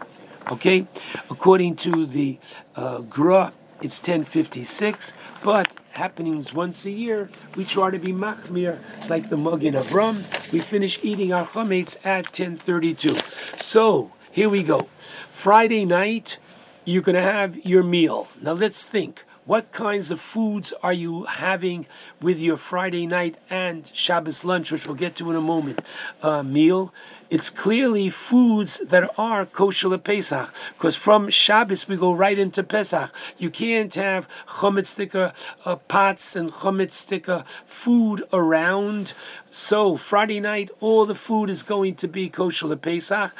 Okay? 0.51 0.87
According 1.31 1.77
to 1.77 2.05
the 2.05 2.37
uh, 2.75 2.99
Gra, 2.99 3.53
it's 3.81 3.97
1056, 3.97 5.13
but 5.43 5.73
happenings 5.93 6.53
once 6.53 6.85
a 6.85 6.91
year, 6.91 7.31
we 7.55 7.65
try 7.65 7.89
to 7.89 7.97
be 7.97 8.13
machmir 8.13 8.77
like 9.09 9.29
the 9.29 9.37
Magen 9.37 9.73
Avraham. 9.73 10.51
We 10.51 10.59
finish 10.59 10.99
eating 11.01 11.33
our 11.33 11.47
chametz 11.47 11.97
at 12.05 12.25
1032. 12.25 13.15
So, 13.57 14.11
here 14.35 14.49
we 14.49 14.63
go. 14.63 14.89
Friday 15.31 15.85
night, 15.85 16.39
you're 16.83 17.01
going 17.01 17.15
to 17.15 17.21
have 17.21 17.55
your 17.65 17.83
meal. 17.83 18.27
Now 18.41 18.51
let's 18.51 18.83
think. 18.83 19.23
What 19.45 19.71
kinds 19.71 20.11
of 20.11 20.19
foods 20.19 20.73
are 20.83 20.91
you 20.91 21.23
having 21.23 21.85
with 22.19 22.39
your 22.39 22.57
Friday 22.57 23.05
night 23.05 23.37
and 23.49 23.89
Shabbos 23.93 24.43
lunch, 24.43 24.73
which 24.73 24.87
we'll 24.87 24.95
get 24.95 25.15
to 25.17 25.29
in 25.29 25.37
a 25.37 25.41
moment, 25.41 25.79
uh, 26.21 26.43
meal? 26.43 26.93
It's 27.29 27.49
clearly 27.49 28.09
foods 28.09 28.81
that 28.85 29.09
are 29.17 29.45
kosher 29.45 29.97
Pesach, 29.97 30.53
because 30.77 30.95
from 30.95 31.29
Shabbos 31.29 31.87
we 31.87 31.95
go 31.95 32.11
right 32.11 32.37
into 32.37 32.61
Pesach. 32.61 33.11
You 33.37 33.49
can't 33.49 33.93
have 33.93 34.27
chometz 34.47 34.87
sticker 34.87 35.31
uh, 35.63 35.77
pots 35.77 36.35
and 36.35 36.51
chometz 36.51 36.93
sticker 36.93 37.45
food 37.65 38.23
around. 38.33 39.13
So 39.49 39.95
Friday 39.95 40.39
night, 40.39 40.71
all 40.81 41.05
the 41.05 41.15
food 41.15 41.49
is 41.49 41.63
going 41.63 41.95
to 41.95 42.07
be 42.07 42.29
kosher 42.29 42.75
Pesach 42.75 43.31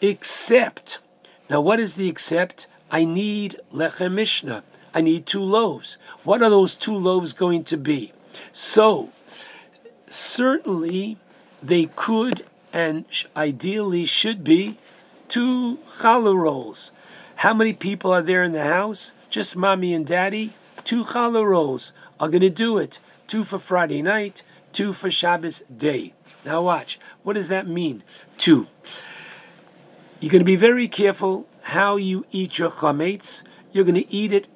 except, 0.00 0.98
now 1.48 1.60
what 1.60 1.80
is 1.80 1.94
the 1.94 2.08
except? 2.08 2.66
I 2.90 3.04
need 3.04 3.60
lechem 3.72 4.14
mishnah. 4.14 4.64
I 4.92 5.00
need 5.00 5.26
two 5.26 5.42
loaves. 5.42 5.96
What 6.24 6.42
are 6.42 6.50
those 6.50 6.74
two 6.74 6.96
loaves 6.96 7.32
going 7.32 7.64
to 7.64 7.76
be? 7.76 8.12
So, 8.52 9.10
certainly 10.08 11.18
they 11.62 11.86
could 11.94 12.44
and 12.72 13.04
ideally 13.36 14.04
should 14.04 14.42
be 14.42 14.78
two 15.28 15.78
challah 15.98 16.36
rolls. 16.36 16.90
How 17.36 17.54
many 17.54 17.72
people 17.72 18.12
are 18.12 18.22
there 18.22 18.42
in 18.42 18.52
the 18.52 18.64
house? 18.64 19.12
Just 19.28 19.56
mommy 19.56 19.94
and 19.94 20.06
daddy? 20.06 20.54
Two 20.84 21.04
challah 21.04 21.46
rolls 21.46 21.92
are 22.18 22.28
going 22.28 22.42
to 22.42 22.50
do 22.50 22.78
it. 22.78 22.98
Two 23.26 23.44
for 23.44 23.58
Friday 23.60 24.02
night, 24.02 24.42
two 24.72 24.92
for 24.92 25.10
Shabbos 25.10 25.62
day. 25.74 26.14
Now 26.44 26.62
watch. 26.62 26.98
What 27.22 27.34
does 27.34 27.48
that 27.48 27.68
mean? 27.68 28.02
Two. 28.36 28.66
You're 30.20 30.30
going 30.30 30.40
to 30.40 30.44
be 30.44 30.56
very 30.56 30.86
careful 30.86 31.48
how 31.62 31.96
you 31.96 32.26
eat 32.30 32.58
your 32.58 32.70
chametz. 32.70 33.42
You're 33.72 33.84
going 33.84 33.94
to 33.94 34.12
eat 34.12 34.34
it 34.34 34.48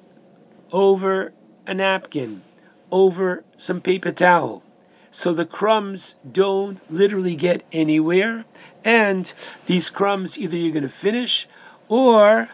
over 0.71 1.33
a 1.65 1.73
napkin, 1.73 2.43
over 2.91 3.43
some 3.57 3.81
paper 3.81 4.11
towel, 4.11 4.61
so 5.09 5.33
the 5.33 5.43
crumbs 5.43 6.17
don't 6.31 6.79
literally 6.91 7.35
get 7.35 7.63
anywhere. 7.71 8.45
And 8.83 9.33
these 9.65 9.89
crumbs, 9.89 10.37
either 10.37 10.55
you're 10.55 10.71
going 10.71 10.83
to 10.83 10.89
finish, 10.89 11.47
or 11.87 12.49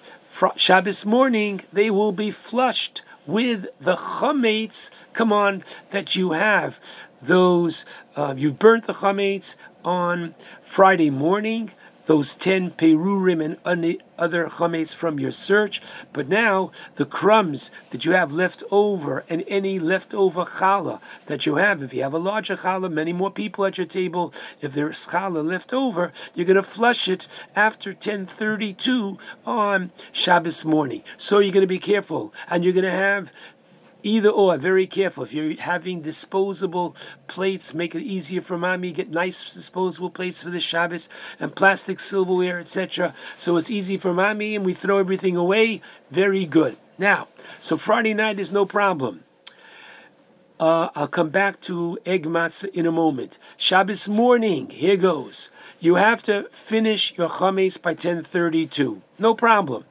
Shabbos 0.55 1.05
morning 1.05 1.61
they 1.73 1.91
will 1.91 2.13
be 2.13 2.31
flushed 2.31 3.01
with 3.27 3.67
the 3.81 3.97
chametz. 3.97 4.89
Come 5.11 5.33
on, 5.33 5.65
that 5.89 6.15
you 6.15 6.31
have 6.31 6.79
those. 7.21 7.83
Uh, 8.15 8.35
you've 8.37 8.57
burnt 8.57 8.87
the 8.87 8.93
chametz 8.93 9.55
on 9.83 10.33
Friday 10.63 11.09
morning 11.09 11.71
those 12.11 12.35
10 12.35 12.71
perurim 12.71 13.41
and 13.41 13.97
other 14.17 14.47
chametz 14.47 14.93
from 14.93 15.17
your 15.17 15.31
search, 15.31 15.81
but 16.11 16.27
now 16.27 16.69
the 16.95 17.05
crumbs 17.05 17.71
that 17.91 18.03
you 18.03 18.11
have 18.11 18.33
left 18.33 18.61
over 18.69 19.23
and 19.29 19.45
any 19.47 19.79
leftover 19.79 20.43
challah 20.43 20.99
that 21.27 21.45
you 21.45 21.55
have, 21.55 21.81
if 21.81 21.93
you 21.93 22.03
have 22.03 22.13
a 22.13 22.17
larger 22.17 22.57
challah, 22.57 22.91
many 22.91 23.13
more 23.13 23.31
people 23.31 23.63
at 23.63 23.77
your 23.77 23.87
table, 23.87 24.33
if 24.59 24.73
there's 24.73 25.07
challah 25.07 25.41
left 25.41 25.71
over, 25.71 26.11
you're 26.35 26.45
going 26.45 26.57
to 26.57 26.63
flush 26.63 27.07
it 27.07 27.29
after 27.55 27.91
1032 27.91 29.17
on 29.45 29.93
Shabbos 30.11 30.65
morning. 30.65 31.03
So 31.15 31.39
you're 31.39 31.53
going 31.53 31.61
to 31.61 31.65
be 31.65 31.79
careful, 31.79 32.33
and 32.49 32.65
you're 32.65 32.73
going 32.73 32.83
to 32.83 32.91
have 32.91 33.31
Either 34.03 34.29
or, 34.29 34.57
very 34.57 34.87
careful. 34.87 35.23
If 35.23 35.33
you're 35.33 35.55
having 35.61 36.01
disposable 36.01 36.95
plates, 37.27 37.73
make 37.73 37.93
it 37.93 38.01
easier 38.01 38.41
for 38.41 38.57
mommy. 38.57 38.91
Get 38.91 39.11
nice 39.11 39.53
disposable 39.53 40.09
plates 40.09 40.41
for 40.41 40.49
the 40.49 40.59
Shabbos 40.59 41.07
and 41.39 41.55
plastic 41.55 41.99
silverware, 41.99 42.59
etc. 42.59 43.13
So 43.37 43.57
it's 43.57 43.69
easy 43.69 43.97
for 43.97 44.13
mommy 44.13 44.55
and 44.55 44.65
we 44.65 44.73
throw 44.73 44.97
everything 44.97 45.35
away. 45.35 45.81
Very 46.09 46.45
good. 46.45 46.77
Now, 46.97 47.27
so 47.59 47.77
Friday 47.77 48.13
night 48.13 48.39
is 48.39 48.51
no 48.51 48.65
problem. 48.65 49.23
Uh, 50.59 50.89
I'll 50.93 51.07
come 51.07 51.29
back 51.29 51.59
to 51.61 51.97
egg 52.05 52.25
matzah 52.25 52.69
in 52.69 52.85
a 52.85 52.91
moment. 52.91 53.39
Shabbos 53.57 54.07
morning, 54.07 54.69
here 54.69 54.97
goes. 54.97 55.49
You 55.79 55.95
have 55.95 56.21
to 56.23 56.47
finish 56.51 57.15
your 57.17 57.29
chametz 57.29 57.81
by 57.81 57.95
10:32. 57.95 59.01
No 59.17 59.33
problem. 59.33 59.85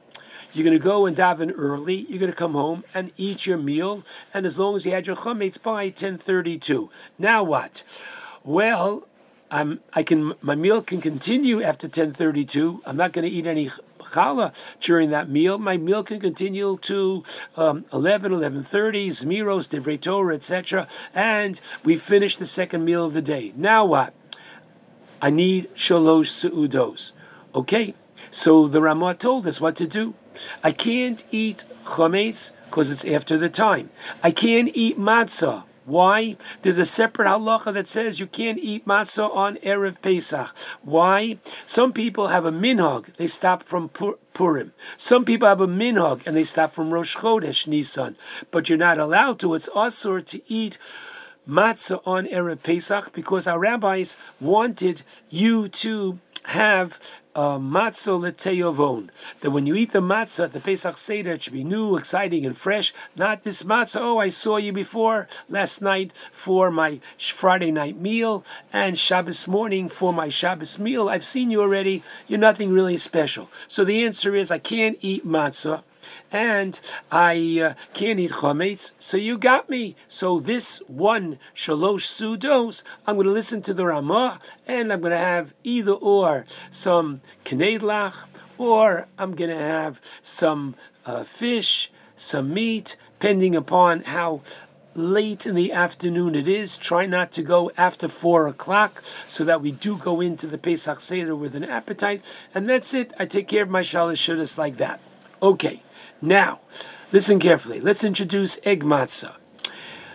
You're 0.53 0.65
going 0.65 0.77
to 0.77 0.83
go 0.83 1.05
and 1.05 1.15
daven 1.15 1.53
early. 1.55 2.05
You're 2.09 2.19
going 2.19 2.31
to 2.31 2.37
come 2.37 2.53
home 2.53 2.83
and 2.93 3.11
eat 3.17 3.45
your 3.45 3.57
meal. 3.57 4.03
And 4.33 4.45
as 4.45 4.59
long 4.59 4.75
as 4.75 4.85
you 4.85 4.91
had 4.91 5.07
your 5.07 5.15
chametz 5.15 5.61
by 5.61 5.89
10:32. 5.89 6.89
Now 7.17 7.43
what? 7.43 7.83
Well, 8.43 9.07
I'm 9.49 9.81
I 9.93 10.03
can 10.03 10.33
my 10.41 10.55
meal 10.55 10.81
can 10.81 11.01
continue 11.01 11.61
after 11.61 11.87
10:32. 11.87 12.81
I'm 12.85 12.97
not 12.97 13.11
going 13.11 13.27
to 13.27 13.31
eat 13.31 13.45
any 13.45 13.69
challah 13.99 14.53
during 14.79 15.09
that 15.09 15.29
meal. 15.29 15.57
My 15.57 15.77
meal 15.77 16.03
can 16.03 16.19
continue 16.19 16.77
to 16.81 17.23
um, 17.55 17.85
11, 17.91 18.31
11:30, 18.31 19.07
zmiros, 19.07 19.69
divrei 19.69 19.99
Torah, 19.99 20.35
etc. 20.35 20.87
And 21.13 21.59
we 21.83 21.97
finish 21.97 22.37
the 22.37 22.45
second 22.45 22.85
meal 22.85 23.05
of 23.05 23.13
the 23.13 23.21
day. 23.21 23.53
Now 23.55 23.85
what? 23.85 24.13
I 25.21 25.29
need 25.29 25.69
shalosh 25.75 26.31
seudos. 26.31 27.11
Okay, 27.53 27.93
so 28.31 28.67
the 28.67 28.81
Ramah 28.81 29.15
told 29.15 29.45
us 29.45 29.61
what 29.61 29.75
to 29.75 29.85
do. 29.85 30.15
I 30.63 30.71
can't 30.71 31.23
eat 31.31 31.63
chametz 31.85 32.51
because 32.65 32.89
it's 32.89 33.05
after 33.05 33.37
the 33.37 33.49
time. 33.49 33.89
I 34.23 34.31
can't 34.31 34.69
eat 34.73 34.97
matzah. 34.97 35.63
Why? 35.85 36.37
There's 36.61 36.77
a 36.77 36.85
separate 36.85 37.27
halacha 37.27 37.73
that 37.73 37.87
says 37.87 38.19
you 38.19 38.27
can't 38.27 38.59
eat 38.59 38.85
matzah 38.85 39.35
on 39.35 39.57
Erev 39.57 40.01
Pesach. 40.01 40.55
Why? 40.83 41.39
Some 41.65 41.91
people 41.91 42.27
have 42.27 42.45
a 42.45 42.51
minhag, 42.51 43.15
they 43.17 43.27
stop 43.27 43.63
from 43.63 43.89
Pur- 43.89 44.17
Purim. 44.33 44.73
Some 44.95 45.25
people 45.25 45.47
have 45.47 45.59
a 45.59 45.67
minhag 45.67 46.21
and 46.25 46.37
they 46.37 46.43
stop 46.43 46.71
from 46.71 46.93
Rosh 46.93 47.17
Chodesh 47.17 47.67
Nisan. 47.67 48.15
But 48.51 48.69
you're 48.69 48.77
not 48.77 48.99
allowed 48.99 49.39
to. 49.39 49.53
It's 49.55 49.69
asur 49.69 50.25
to 50.27 50.41
eat 50.49 50.77
matzah 51.49 52.01
on 52.05 52.25
Erev 52.27 52.63
Pesach 52.63 53.11
because 53.11 53.47
our 53.47 53.59
rabbis 53.59 54.15
wanted 54.39 55.01
you 55.29 55.67
to 55.67 56.19
have 56.45 56.99
uh, 57.35 57.57
matzah 57.57 58.19
leteyovon. 58.19 59.09
That 59.41 59.51
when 59.51 59.65
you 59.65 59.75
eat 59.75 59.91
the 59.91 60.01
matzah 60.01 60.45
at 60.45 60.53
the 60.53 60.59
Pesach 60.59 60.97
Seder, 60.97 61.33
it 61.33 61.43
should 61.43 61.53
be 61.53 61.63
new, 61.63 61.97
exciting, 61.97 62.45
and 62.45 62.57
fresh. 62.57 62.93
Not 63.15 63.43
this 63.43 63.63
matzah, 63.63 64.01
oh, 64.01 64.17
I 64.17 64.29
saw 64.29 64.57
you 64.57 64.73
before 64.73 65.27
last 65.49 65.81
night 65.81 66.11
for 66.31 66.71
my 66.71 66.99
Friday 67.17 67.71
night 67.71 67.97
meal 67.97 68.43
and 68.71 68.97
Shabbos 68.97 69.47
morning 69.47 69.89
for 69.89 70.13
my 70.13 70.29
Shabbos 70.29 70.79
meal. 70.79 71.09
I've 71.09 71.25
seen 71.25 71.51
you 71.51 71.61
already. 71.61 72.03
You're 72.27 72.39
nothing 72.39 72.71
really 72.71 72.97
special. 72.97 73.49
So 73.67 73.83
the 73.83 74.03
answer 74.03 74.35
is 74.35 74.51
I 74.51 74.59
can't 74.59 74.97
eat 75.01 75.25
matzah 75.25 75.83
and 76.31 76.79
I 77.11 77.59
uh, 77.59 77.73
can't 77.93 78.19
eat 78.19 78.31
chametz. 78.31 78.91
So 78.99 79.17
you 79.17 79.37
got 79.37 79.69
me. 79.69 79.95
So 80.07 80.39
this 80.39 80.81
one 80.87 81.39
shalosh 81.55 82.07
sudos, 82.07 82.83
I'm 83.05 83.15
going 83.15 83.27
to 83.27 83.33
listen 83.33 83.61
to 83.63 83.73
the 83.73 83.85
Ramah, 83.85 84.39
and 84.67 84.91
I'm 84.91 85.01
going 85.01 85.11
to 85.11 85.17
have 85.17 85.53
either 85.63 85.91
or 85.91 86.45
some 86.71 87.21
knedlach, 87.45 88.13
or 88.57 89.07
I'm 89.17 89.35
going 89.35 89.49
to 89.49 89.57
have 89.57 89.99
some 90.21 90.75
uh, 91.05 91.23
fish, 91.23 91.91
some 92.15 92.53
meat, 92.53 92.95
depending 93.19 93.55
upon 93.55 94.01
how 94.01 94.41
late 94.93 95.45
in 95.45 95.55
the 95.55 95.71
afternoon 95.71 96.35
it 96.35 96.47
is. 96.47 96.77
Try 96.77 97.05
not 97.05 97.31
to 97.33 97.43
go 97.43 97.71
after 97.77 98.07
four 98.07 98.47
o'clock 98.47 99.03
so 99.27 99.43
that 99.45 99.61
we 99.61 99.71
do 99.71 99.97
go 99.97 100.21
into 100.21 100.47
the 100.47 100.57
Pesach 100.57 100.99
Seder 100.99 101.35
with 101.35 101.55
an 101.55 101.63
appetite. 101.63 102.23
And 102.53 102.69
that's 102.69 102.93
it. 102.93 103.13
I 103.17 103.25
take 103.25 103.47
care 103.47 103.63
of 103.63 103.69
my 103.69 103.81
shalosh 103.81 104.57
like 104.57 104.77
that. 104.77 104.99
Okay. 105.41 105.83
Now, 106.21 106.59
listen 107.11 107.39
carefully. 107.39 107.79
Let's 107.81 108.03
introduce 108.03 108.59
egg 108.63 108.83
matzah. 108.83 109.35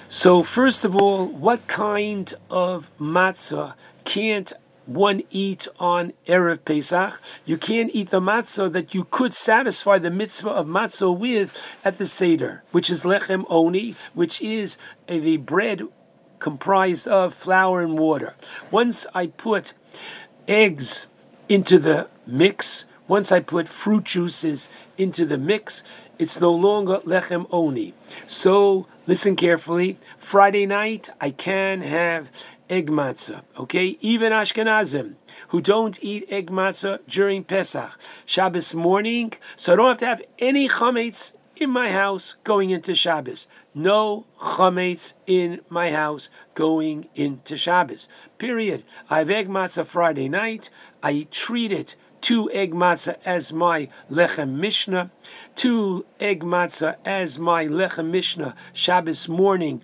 So, 0.09 0.45
first 0.45 0.85
of 0.85 0.95
all, 0.95 1.27
what 1.27 1.67
kind 1.67 2.33
of 2.49 2.89
matzah 3.01 3.75
can't 4.05 4.53
one 4.87 5.25
eat 5.31 5.67
on 5.81 6.13
Erev 6.29 6.65
Pesach? 6.65 7.21
You 7.45 7.59
can't 7.59 7.91
eat 7.93 8.11
the 8.11 8.21
matzah 8.21 8.73
that 8.73 8.95
you 8.95 9.09
could 9.11 9.35
satisfy 9.35 9.99
the 9.99 10.13
mitzvah 10.13 10.51
of 10.51 10.69
matzah 10.69 11.17
with 11.17 11.53
at 11.85 11.99
the 11.99 12.07
Seder, 12.07 12.63
which 12.71 12.89
is 12.89 13.03
lechem 13.03 13.45
oni, 13.49 13.97
which 14.15 14.41
is 14.41 14.77
the 15.09 15.39
bread 15.39 15.83
comprised 16.39 17.09
of 17.09 17.35
flour 17.35 17.81
and 17.81 17.99
water. 17.99 18.37
Once 18.71 19.07
I 19.13 19.27
put 19.27 19.73
eggs 20.47 21.09
into 21.49 21.81
the 21.81 22.07
mix, 22.29 22.85
once 23.09 23.33
I 23.33 23.41
put 23.41 23.69
fruit 23.69 24.05
juices 24.05 24.69
into 24.99 25.25
the 25.25 25.39
mix, 25.39 25.83
it's 26.19 26.41
no 26.41 26.53
longer 26.53 26.99
lechem 27.05 27.47
oni. 27.51 27.95
So 28.27 28.87
listen 29.07 29.37
carefully. 29.37 29.99
Friday 30.19 30.67
night, 30.67 31.11
I 31.21 31.31
can 31.31 31.83
have 31.83 32.31
egg 32.69 32.89
matzah. 32.91 33.43
Okay, 33.59 33.99
even 34.01 34.33
Ashkenazim 34.33 35.15
who 35.49 35.61
don't 35.61 36.03
eat 36.03 36.27
egg 36.29 36.51
matzah 36.51 36.99
during 37.07 37.45
Pesach, 37.45 37.99
Shabbos 38.25 38.75
morning, 38.75 39.33
so 39.57 39.73
I 39.73 39.77
don't 39.77 39.89
have 39.89 39.99
to 39.99 40.07
have 40.07 40.23
any 40.39 40.69
chametz 40.69 41.33
in 41.57 41.71
my 41.71 41.91
house 41.91 42.37
going 42.45 42.71
into 42.71 42.95
Shabbos. 42.95 43.47
No 43.75 44.27
chametz 44.41 45.15
in 45.27 45.61
my 45.69 45.93
house 45.93 46.29
going 46.55 47.09
into 47.15 47.57
Shabbos. 47.57 48.09
Period. 48.39 48.85
I 49.09 49.19
have 49.19 49.31
egg 49.31 49.49
matzah 49.49 49.87
Friday 49.87 50.29
night. 50.29 50.71
I 51.03 51.27
treat 51.31 51.73
it 51.73 51.95
two 52.27 52.51
egg 52.51 52.75
matzah 52.75 53.15
as 53.25 53.53
my 53.53 53.89
lechem 54.11 54.57
mishnah, 54.57 55.09
two 55.55 56.05
egg 56.19 56.43
matzah 56.43 56.97
as 57.05 57.39
my 57.39 57.65
lechem 57.67 58.11
mishnah 58.11 58.53
Shabbos 58.73 59.29
morning. 59.29 59.81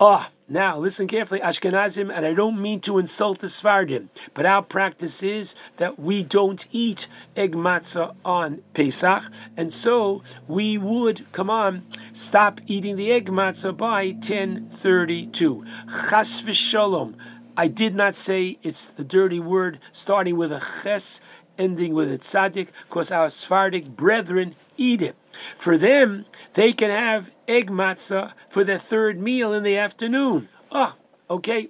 Ah, 0.00 0.30
now 0.48 0.78
listen 0.78 1.08
carefully, 1.08 1.40
Ashkenazim, 1.40 2.08
and 2.16 2.24
I 2.24 2.34
don't 2.34 2.62
mean 2.62 2.80
to 2.82 2.98
insult 2.98 3.40
the 3.40 3.48
Sfardim, 3.48 4.10
but 4.32 4.46
our 4.46 4.62
practice 4.62 5.24
is 5.24 5.56
that 5.78 5.98
we 5.98 6.22
don't 6.22 6.64
eat 6.70 7.08
egg 7.36 7.56
matzah 7.56 8.14
on 8.24 8.62
Pesach, 8.72 9.24
and 9.56 9.72
so 9.72 10.22
we 10.46 10.78
would, 10.78 11.26
come 11.32 11.50
on, 11.50 11.84
stop 12.12 12.60
eating 12.68 12.94
the 12.94 13.10
egg 13.10 13.28
matzah 13.28 13.76
by 13.76 14.10
1032. 14.10 15.64
Chas 16.10 16.40
v'shalom. 16.42 17.16
I 17.58 17.68
did 17.68 17.94
not 17.94 18.14
say 18.14 18.58
it's 18.62 18.86
the 18.86 19.02
dirty 19.02 19.40
word 19.40 19.78
starting 19.90 20.36
with 20.36 20.52
a 20.52 20.62
ches 20.82 21.20
ending 21.58 21.94
with 21.94 22.12
a 22.12 22.18
tzaddik, 22.18 22.68
because 22.88 23.10
our 23.10 23.30
Sephardic 23.30 23.96
brethren 23.96 24.56
eat 24.76 25.02
it. 25.02 25.16
For 25.58 25.76
them, 25.78 26.26
they 26.54 26.72
can 26.72 26.90
have 26.90 27.30
egg 27.48 27.70
matzah 27.70 28.32
for 28.48 28.64
their 28.64 28.78
third 28.78 29.20
meal 29.20 29.52
in 29.52 29.62
the 29.62 29.76
afternoon. 29.76 30.48
Ah, 30.70 30.96
okay. 31.30 31.68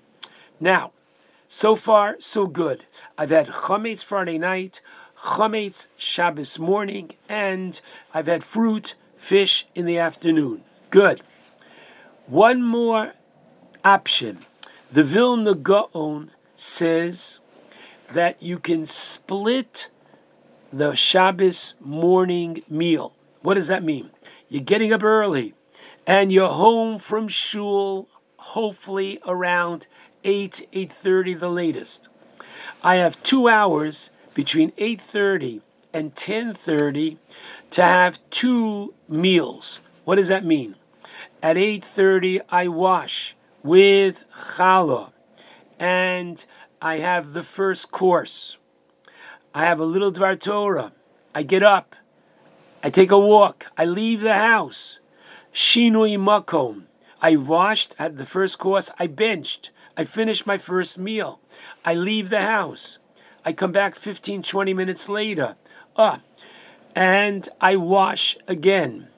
Now, 0.60 0.92
so 1.48 1.76
far, 1.76 2.16
so 2.18 2.46
good. 2.46 2.84
I've 3.18 3.30
had 3.30 3.48
chametz 3.48 4.02
Friday 4.02 4.38
night, 4.38 4.80
chametz 5.24 5.86
Shabbos 5.96 6.58
morning, 6.58 7.12
and 7.28 7.80
I've 8.14 8.26
had 8.26 8.44
fruit, 8.44 8.94
fish 9.16 9.66
in 9.74 9.86
the 9.86 9.98
afternoon. 9.98 10.62
Good. 10.90 11.22
One 12.26 12.62
more 12.62 13.14
option. 13.84 14.38
The 14.90 15.04
Vilna 15.04 15.54
Gaon 15.54 16.30
says 16.56 17.38
that 18.12 18.42
you 18.42 18.58
can 18.58 18.86
split 18.86 19.88
the 20.72 20.94
Shabbos 20.94 21.74
morning 21.80 22.62
meal. 22.68 23.12
What 23.42 23.54
does 23.54 23.68
that 23.68 23.82
mean? 23.82 24.10
You're 24.48 24.62
getting 24.62 24.92
up 24.92 25.02
early 25.02 25.54
and 26.06 26.32
you're 26.32 26.48
home 26.48 26.98
from 26.98 27.28
shul 27.28 28.08
hopefully 28.36 29.18
around 29.26 29.86
8 30.24 30.68
8:30 30.72 31.34
the 31.34 31.48
latest. 31.48 32.08
I 32.82 32.96
have 32.96 33.22
2 33.22 33.48
hours 33.48 34.10
between 34.34 34.72
8:30 34.76 35.62
and 35.92 36.14
10:30 36.14 37.18
to 37.70 37.82
have 37.82 38.18
two 38.30 38.94
meals. 39.08 39.80
What 40.04 40.16
does 40.16 40.28
that 40.28 40.44
mean? 40.44 40.76
At 41.42 41.56
8:30 41.56 42.40
I 42.50 42.68
wash 42.68 43.34
with 43.62 44.24
challah 44.54 45.12
and 45.78 46.44
I 46.86 46.98
have 46.98 47.32
the 47.32 47.42
first 47.42 47.90
course. 47.90 48.58
I 49.52 49.64
have 49.64 49.80
a 49.80 49.84
little 49.84 50.12
Dvar 50.12 50.38
Torah. 50.38 50.92
I 51.34 51.42
get 51.42 51.64
up. 51.64 51.96
I 52.80 52.90
take 52.90 53.10
a 53.10 53.18
walk. 53.18 53.66
I 53.76 53.84
leave 53.84 54.20
the 54.20 54.34
house. 54.34 55.00
Shinui 55.52 56.16
Makom. 56.16 56.84
I 57.20 57.34
washed 57.34 57.96
at 57.98 58.18
the 58.18 58.24
first 58.24 58.60
course. 58.60 58.88
I 59.00 59.08
benched. 59.08 59.70
I 59.96 60.04
finished 60.04 60.46
my 60.46 60.58
first 60.58 60.96
meal. 60.96 61.40
I 61.84 61.94
leave 61.94 62.30
the 62.30 62.42
house. 62.42 62.98
I 63.44 63.52
come 63.52 63.72
back 63.72 63.96
15, 63.96 64.44
20 64.44 64.72
minutes 64.72 65.08
later. 65.08 65.56
Ah, 65.96 66.20
and 66.94 67.48
I 67.60 67.74
wash 67.74 68.36
again. 68.46 69.08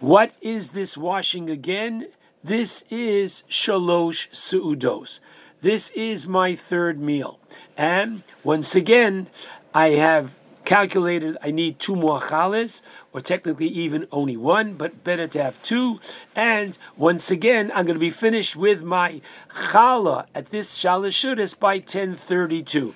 What 0.00 0.32
is 0.40 0.70
this 0.70 0.96
washing 0.96 1.48
again? 1.48 2.08
This 2.42 2.82
is 2.90 3.44
shalosh 3.48 4.28
suudos. 4.32 5.20
This 5.64 5.88
is 5.92 6.26
my 6.26 6.54
third 6.54 7.00
meal. 7.00 7.38
And 7.74 8.22
once 8.42 8.74
again, 8.74 9.28
I 9.72 9.92
have 9.92 10.32
calculated 10.66 11.38
I 11.42 11.52
need 11.52 11.80
two 11.80 11.96
more 11.96 12.20
chales, 12.20 12.82
or 13.14 13.22
technically 13.22 13.68
even 13.68 14.06
only 14.12 14.36
one, 14.36 14.74
but 14.74 15.02
better 15.02 15.26
to 15.26 15.42
have 15.42 15.62
two. 15.62 16.00
And 16.36 16.76
once 16.98 17.30
again, 17.30 17.72
I'm 17.74 17.86
going 17.86 17.94
to 17.94 17.98
be 17.98 18.10
finished 18.10 18.54
with 18.54 18.82
my 18.82 19.22
challah 19.70 20.26
at 20.34 20.50
this 20.50 20.76
shalashudas 20.76 21.58
by 21.58 21.76
1032. 21.76 22.94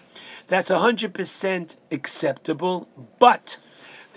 That's 0.48 0.68
100% 0.68 1.74
acceptable, 1.90 2.86
but 3.18 3.56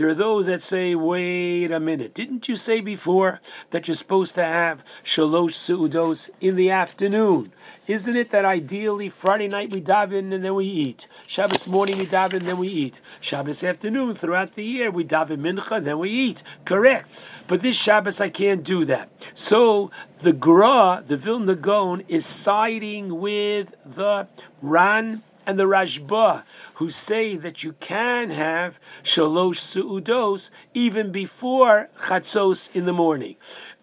There 0.01 0.09
are 0.09 0.15
those 0.15 0.47
that 0.47 0.63
say, 0.63 0.95
wait 0.95 1.71
a 1.71 1.80
minute, 1.80 2.15
didn't 2.15 2.49
you 2.49 2.55
say 2.55 2.81
before 2.81 3.39
that 3.69 3.88
you're 3.88 3.93
supposed 3.93 4.33
to 4.33 4.43
have 4.43 4.83
shalosh 5.03 5.53
su'udos 5.53 6.31
in 6.41 6.55
the 6.55 6.71
afternoon? 6.71 7.53
Isn't 7.85 8.15
it 8.15 8.31
that 8.31 8.43
ideally 8.43 9.09
Friday 9.09 9.47
night 9.47 9.71
we 9.71 9.80
daven 9.80 10.33
and 10.33 10.43
then 10.43 10.55
we 10.55 10.65
eat? 10.65 11.07
Shabbos 11.27 11.67
morning 11.67 11.99
we 11.99 12.07
daven 12.07 12.38
and 12.38 12.45
then 12.47 12.57
we 12.57 12.69
eat. 12.69 12.99
Shabbos 13.19 13.63
afternoon 13.63 14.15
throughout 14.15 14.55
the 14.55 14.63
year 14.63 14.89
we 14.89 15.03
daven 15.03 15.38
mincha 15.38 15.77
and 15.77 15.85
then 15.85 15.99
we 15.99 16.09
eat. 16.09 16.41
Correct. 16.65 17.07
But 17.45 17.61
this 17.61 17.75
Shabbos 17.75 18.19
I 18.19 18.30
can't 18.30 18.63
do 18.63 18.83
that. 18.85 19.11
So 19.35 19.91
the 20.21 20.33
Gra, 20.33 21.03
the 21.05 21.15
Vilna 21.15 21.53
Gaon, 21.53 22.01
is 22.07 22.25
siding 22.25 23.19
with 23.19 23.75
the 23.85 24.27
Ran 24.63 25.21
and 25.45 25.59
the 25.59 25.63
Rashba, 25.63 26.43
who 26.75 26.89
say 26.89 27.35
that 27.35 27.63
you 27.63 27.73
can 27.73 28.29
have 28.29 28.79
shalosh 29.03 29.59
su'udos 29.59 30.49
even 30.73 31.11
before 31.11 31.89
chatzos 32.01 32.73
in 32.75 32.85
the 32.85 32.93
morning. 32.93 33.35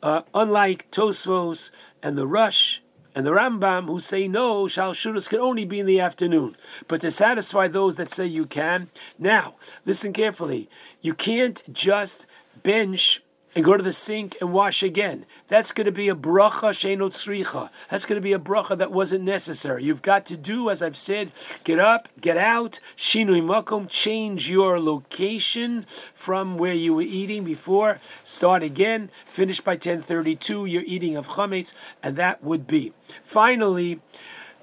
Uh, 0.02 0.22
unlike 0.34 0.90
Tosfos 0.90 1.70
and 2.02 2.16
the 2.16 2.26
Rosh 2.26 2.78
and 3.14 3.26
the 3.26 3.30
Rambam, 3.30 3.86
who 3.86 3.98
say 3.98 4.28
no, 4.28 4.68
shal 4.68 4.92
shuras 4.92 5.28
can 5.28 5.40
only 5.40 5.64
be 5.64 5.80
in 5.80 5.86
the 5.86 6.00
afternoon. 6.00 6.56
But 6.86 7.00
to 7.00 7.10
satisfy 7.10 7.66
those 7.66 7.96
that 7.96 8.10
say 8.10 8.26
you 8.26 8.46
can, 8.46 8.90
now 9.18 9.56
listen 9.84 10.12
carefully. 10.12 10.68
You 11.00 11.14
can't 11.14 11.62
just 11.72 12.26
bench 12.62 13.22
and 13.58 13.64
go 13.64 13.76
to 13.76 13.82
the 13.82 13.92
sink 13.92 14.36
and 14.40 14.52
wash 14.52 14.84
again. 14.84 15.26
That's 15.48 15.72
going 15.72 15.86
to 15.86 15.90
be 15.90 16.08
a 16.08 16.14
bracha 16.14 16.70
shenot 16.70 17.10
sricha. 17.10 17.70
That's 17.90 18.04
going 18.04 18.16
to 18.16 18.22
be 18.22 18.32
a 18.32 18.38
bracha 18.38 18.78
that 18.78 18.92
wasn't 18.92 19.24
necessary. 19.24 19.82
You've 19.82 20.00
got 20.00 20.26
to 20.26 20.36
do, 20.36 20.70
as 20.70 20.80
I've 20.80 20.96
said, 20.96 21.32
get 21.64 21.80
up, 21.80 22.08
get 22.20 22.36
out, 22.36 22.78
shinui 22.96 23.42
makom, 23.42 23.88
change 23.88 24.48
your 24.48 24.78
location 24.78 25.86
from 26.14 26.56
where 26.56 26.72
you 26.72 26.94
were 26.94 27.02
eating 27.02 27.42
before, 27.42 27.98
start 28.22 28.62
again, 28.62 29.10
finish 29.26 29.60
by 29.60 29.72
1032, 29.72 30.66
you're 30.66 30.84
eating 30.86 31.16
of 31.16 31.26
chametz, 31.30 31.72
and 32.00 32.14
that 32.14 32.44
would 32.44 32.64
be. 32.64 32.92
Finally, 33.24 34.00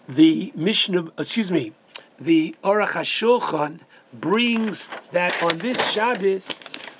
the 0.07 0.53
Mishnah, 0.56 1.11
excuse 1.17 1.51
me, 1.51 1.74
the 2.17 2.56
Aruch 2.64 2.91
HaShulchan 2.91 3.82
brings 4.14 4.88
that 5.11 5.43
on 5.43 5.57
this 5.57 5.85
Shabbos, 5.91 6.48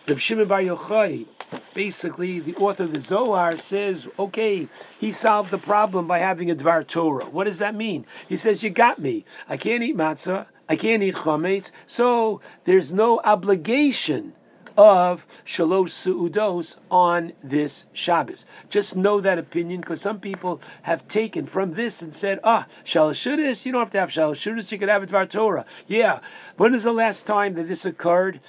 the 0.08 0.20
Shimon 0.20 0.50
Bar 0.50 0.60
Yochai, 0.60 1.28
basically 1.74 2.40
the 2.40 2.56
author 2.56 2.84
of 2.84 2.94
the 2.94 3.02
Zohar 3.02 3.58
says, 3.58 4.08
okay, 4.18 4.68
he 5.00 5.12
solved 5.12 5.52
the 5.52 5.58
problem 5.58 6.08
by 6.08 6.20
having 6.20 6.50
a 6.50 6.56
Dvar 6.56 6.86
Torah. 6.86 7.26
What 7.26 7.46
does 7.46 7.60
that 7.60 7.76
mean? 7.76 8.06
He 8.28 8.38
says, 8.38 8.64
you 8.64 8.70
got 8.70 9.00
me. 9.00 9.26
I 9.48 9.58
can't 9.58 9.84
eat 9.84 9.98
matzah. 9.98 10.48
I 10.68 10.76
can't 10.76 11.04
eat 11.04 11.16
chametz. 11.16 11.72
So 11.86 12.42
there's 12.64 12.92
no 12.92 13.20
obligation 13.20 14.34
of 14.78 15.26
shalosh 15.46 15.92
su'udos 15.92 16.78
on 16.92 17.34
this 17.44 17.86
Shabbos. 17.94 18.46
Just 18.70 18.96
know 18.96 19.22
that 19.22 19.38
opinion 19.38 19.82
because 19.82 20.02
some 20.02 20.20
people 20.20 20.62
have 20.84 21.08
taken 21.08 21.46
from 21.46 21.72
this 21.72 22.02
and 22.02 22.14
said, 22.14 22.40
ah, 22.44 22.66
shalosh 22.84 23.22
shudas, 23.22 23.66
you 23.66 23.72
don't 23.72 23.82
have 23.82 23.92
to 23.92 24.00
have 24.00 24.10
shalosh 24.10 24.42
shudas, 24.42 24.72
you 24.72 24.78
could 24.78 24.90
have 24.90 25.04
a 25.04 25.08
Dvar 25.08 25.30
Torah. 25.30 25.66
Yeah. 25.88 26.20
When 26.58 26.76
is 26.76 26.84
the 26.84 26.92
last 26.92 27.26
time 27.26 27.54
that 27.56 27.68
this 27.68 27.86
occurred? 27.86 28.40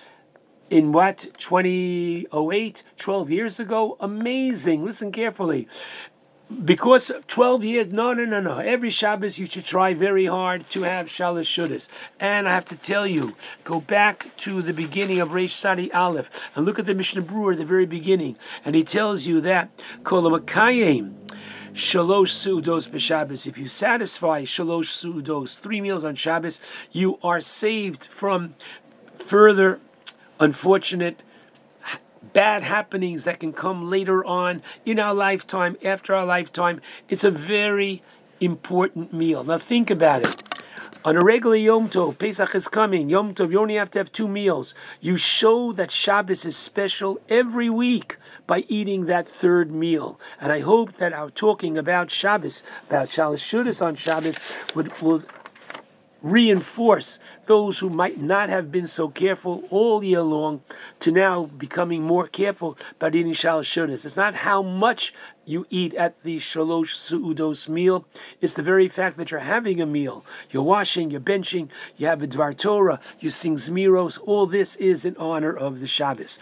In 0.68 0.90
what 0.92 1.28
2008 1.38 2.82
12 2.98 3.30
years 3.30 3.60
ago? 3.60 3.96
Amazing. 4.00 4.84
Listen 4.84 5.12
carefully. 5.12 5.68
Because 6.64 7.10
12 7.26 7.64
years 7.64 7.86
no 7.92 8.12
no 8.12 8.24
no 8.24 8.40
no. 8.40 8.58
Every 8.58 8.90
shabbos 8.90 9.38
you 9.38 9.46
should 9.46 9.64
try 9.64 9.94
very 9.94 10.26
hard 10.26 10.68
to 10.70 10.82
have 10.82 11.06
shalosh 11.06 11.50
shudas 11.50 11.88
and 12.20 12.48
i 12.48 12.54
have 12.54 12.64
to 12.66 12.76
tell 12.76 13.04
you 13.04 13.34
go 13.64 13.80
back 13.80 14.30
to 14.36 14.62
the 14.62 14.72
beginning 14.72 15.18
of 15.18 15.30
reish 15.30 15.50
sadi 15.50 15.92
aleph 15.92 16.30
and 16.54 16.64
look 16.64 16.78
at 16.78 16.86
the 16.86 16.94
Mishnah 16.94 17.22
Berurah 17.22 17.54
at 17.54 17.58
the 17.58 17.64
very 17.64 17.86
beginning. 17.86 18.36
And 18.64 18.76
he 18.76 18.84
tells 18.84 19.26
you 19.26 19.40
that 19.40 19.70
kolamakayim 20.04 21.14
Shalosh 21.76 22.32
sudos 22.32 22.88
b'Shabbos. 22.88 23.46
If 23.46 23.58
you 23.58 23.68
satisfy 23.68 24.44
shalosh 24.44 24.86
sudos, 24.86 25.58
three 25.58 25.82
meals 25.82 26.04
on 26.04 26.14
Shabbos, 26.14 26.58
you 26.90 27.18
are 27.22 27.42
saved 27.42 28.06
from 28.06 28.54
further 29.18 29.80
unfortunate 30.38 31.22
bad 32.32 32.62
happenings 32.64 33.24
that 33.24 33.40
can 33.40 33.52
come 33.52 33.88
later 33.88 34.24
on 34.24 34.62
in 34.84 34.98
our 34.98 35.14
lifetime, 35.14 35.76
after 35.84 36.14
our 36.14 36.26
lifetime. 36.26 36.80
It's 37.08 37.24
a 37.24 37.30
very 37.30 38.02
important 38.40 39.12
meal. 39.12 39.44
Now 39.44 39.58
think 39.58 39.90
about 39.90 40.26
it. 40.26 40.42
On 41.04 41.16
a 41.16 41.22
regular 41.22 41.54
Yom 41.54 41.88
Tov, 41.88 42.18
Pesach 42.18 42.52
is 42.56 42.66
coming. 42.66 43.08
Yom 43.08 43.32
Tov, 43.32 43.52
you 43.52 43.60
only 43.60 43.76
have 43.76 43.92
to 43.92 44.00
have 44.00 44.10
two 44.10 44.26
meals. 44.26 44.74
You 45.00 45.16
show 45.16 45.72
that 45.72 45.92
Shabbos 45.92 46.44
is 46.44 46.56
special 46.56 47.20
every 47.28 47.70
week 47.70 48.16
by 48.48 48.64
eating 48.66 49.06
that 49.06 49.28
third 49.28 49.70
meal. 49.70 50.18
And 50.40 50.50
I 50.50 50.60
hope 50.60 50.94
that 50.94 51.12
our 51.12 51.30
talking 51.30 51.78
about 51.78 52.10
Shabbos, 52.10 52.60
about 52.88 53.08
Shalosh 53.08 53.38
Shudas 53.38 53.80
on 53.80 53.94
Shabbos, 53.94 54.40
would, 54.74 55.00
will 55.00 55.22
reinforce 56.30 57.18
those 57.46 57.78
who 57.78 57.88
might 57.88 58.20
not 58.20 58.48
have 58.48 58.72
been 58.72 58.86
so 58.86 59.08
careful 59.08 59.64
all 59.70 60.02
year 60.02 60.22
long 60.22 60.60
to 60.98 61.12
now 61.12 61.44
becoming 61.44 62.02
more 62.02 62.26
careful 62.26 62.76
about 62.96 63.14
eating 63.14 63.32
shalosh 63.32 63.70
shudas. 63.70 64.04
It's 64.04 64.16
not 64.16 64.36
how 64.36 64.60
much 64.60 65.14
you 65.44 65.66
eat 65.70 65.94
at 65.94 66.20
the 66.24 66.38
shalosh 66.38 66.94
suudos 66.94 67.68
meal. 67.68 68.04
It's 68.40 68.54
the 68.54 68.62
very 68.62 68.88
fact 68.88 69.16
that 69.18 69.30
you're 69.30 69.40
having 69.40 69.80
a 69.80 69.86
meal. 69.86 70.24
You're 70.50 70.64
washing, 70.64 71.10
you're 71.12 71.20
benching, 71.20 71.68
you 71.96 72.08
have 72.08 72.22
a 72.22 72.26
dvar 72.26 72.56
Torah, 72.58 72.98
you 73.20 73.30
sing 73.30 73.54
zmiros. 73.54 74.18
All 74.26 74.46
this 74.46 74.74
is 74.76 75.04
in 75.04 75.16
honor 75.18 75.56
of 75.56 75.78
the 75.78 75.86
Shabbos. 75.86 76.38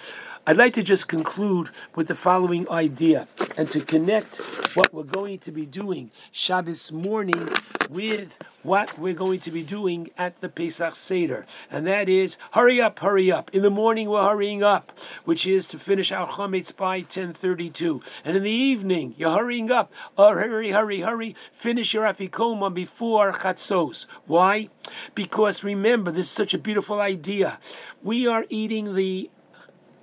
I'd 0.47 0.59
like 0.59 0.75
to 0.75 0.83
just 0.83 1.09
conclude 1.09 1.71
with 1.95 2.07
the 2.07 2.15
following 2.15 2.69
idea 2.69 3.29
and 3.57 3.67
to 3.71 3.81
connect 3.81 4.37
what 4.77 4.93
we're 4.93 5.03
going 5.03 5.39
to 5.39 5.51
be 5.51 5.65
doing 5.65 6.11
Shabbos 6.33 6.93
morning 6.93 7.49
with 7.89 8.37
what 8.63 8.99
we're 8.99 9.15
going 9.15 9.41
to 9.41 9.51
be 9.51 9.63
doing 9.63 10.11
at 10.19 10.39
the 10.43 10.51
Pesach 10.51 10.97
Seder. 10.97 11.47
And 11.71 11.87
that 11.87 12.11
is, 12.11 12.37
hurry 12.51 12.79
up, 12.79 12.99
hurry 12.99 13.33
up. 13.33 13.49
In 13.55 13.63
the 13.63 13.71
morning, 13.71 14.11
we're 14.11 14.23
hurrying 14.23 14.63
up, 14.63 14.93
which 15.25 15.47
is 15.47 15.67
to 15.69 15.79
finish 15.79 16.13
our 16.13 16.29
chametz 16.29 16.77
by 16.77 16.99
1032. 16.99 18.03
And 18.23 18.37
in 18.37 18.43
the 18.43 18.51
evening, 18.51 19.15
you're 19.17 19.39
hurrying 19.39 19.71
up. 19.71 19.91
Oh, 20.19 20.35
hurry, 20.35 20.73
hurry, 20.73 21.01
hurry. 21.01 21.35
Finish 21.55 21.95
your 21.95 22.05
afikoma 22.05 22.73
before 22.73 23.33
chatzos. 23.33 24.05
Why? 24.27 24.69
Because 25.15 25.65
remember, 25.65 26.13
this 26.13 26.27
is 26.27 26.33
such 26.33 26.53
a 26.53 26.59
beautiful 26.59 27.01
idea. 27.01 27.59
We 28.03 28.27
are 28.27 28.45
eating 28.51 28.95
the 28.95 29.31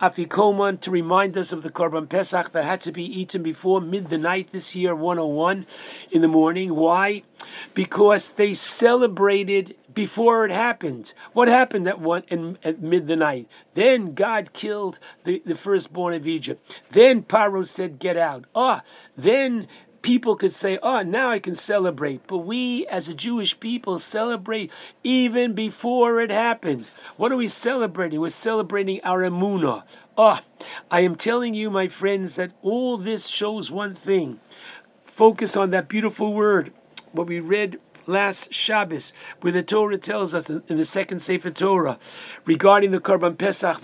afikoman 0.01 0.79
to 0.81 0.91
remind 0.91 1.37
us 1.37 1.51
of 1.51 1.61
the 1.61 1.69
Korban 1.69 2.09
Pesach 2.09 2.51
that 2.51 2.65
had 2.65 2.81
to 2.81 2.91
be 2.91 3.03
eaten 3.03 3.43
before 3.43 3.79
mid 3.79 4.09
the 4.09 4.17
night 4.17 4.51
this 4.51 4.75
year, 4.75 4.95
101 4.95 5.65
in 6.11 6.21
the 6.21 6.27
morning. 6.27 6.75
Why? 6.75 7.23
Because 7.73 8.29
they 8.29 8.53
celebrated 8.53 9.75
before 9.93 10.45
it 10.45 10.51
happened. 10.51 11.13
What 11.33 11.47
happened 11.47 11.87
at 11.87 11.99
one 11.99 12.23
in, 12.29 12.57
at 12.63 12.81
night? 12.81 13.47
Then 13.75 14.13
God 14.13 14.53
killed 14.53 14.99
the, 15.23 15.41
the 15.45 15.55
firstborn 15.55 16.13
of 16.13 16.27
Egypt. 16.27 16.79
Then 16.91 17.23
Paro 17.23 17.67
said, 17.67 17.99
"Get 17.99 18.17
out." 18.17 18.45
Ah, 18.55 18.83
then 19.15 19.67
people 20.01 20.35
could 20.35 20.53
say, 20.53 20.77
oh, 20.81 21.01
now 21.01 21.31
I 21.31 21.39
can 21.39 21.55
celebrate. 21.55 22.25
But 22.27 22.39
we, 22.39 22.85
as 22.87 23.07
a 23.07 23.13
Jewish 23.13 23.59
people, 23.59 23.99
celebrate 23.99 24.71
even 25.03 25.53
before 25.53 26.19
it 26.19 26.29
happened. 26.29 26.85
What 27.17 27.31
are 27.31 27.37
we 27.37 27.47
celebrating? 27.47 28.19
We're 28.19 28.29
celebrating 28.29 28.99
our 29.03 29.21
emunah. 29.21 29.83
Oh, 30.17 30.39
I 30.89 31.01
am 31.01 31.15
telling 31.15 31.53
you, 31.53 31.69
my 31.69 31.87
friends, 31.87 32.35
that 32.35 32.51
all 32.61 32.97
this 32.97 33.27
shows 33.27 33.71
one 33.71 33.95
thing. 33.95 34.39
Focus 35.05 35.55
on 35.55 35.71
that 35.71 35.87
beautiful 35.87 36.33
word, 36.33 36.73
what 37.11 37.27
we 37.27 37.39
read 37.39 37.79
last 38.07 38.53
Shabbos, 38.53 39.13
where 39.41 39.53
the 39.53 39.63
Torah 39.63 39.97
tells 39.97 40.33
us 40.33 40.49
in 40.49 40.77
the 40.77 40.85
second 40.85 41.21
Sefer 41.21 41.51
Torah 41.51 41.99
regarding 42.45 42.91
the 42.91 42.99
Korban 42.99 43.37
Pesach, 43.37 43.81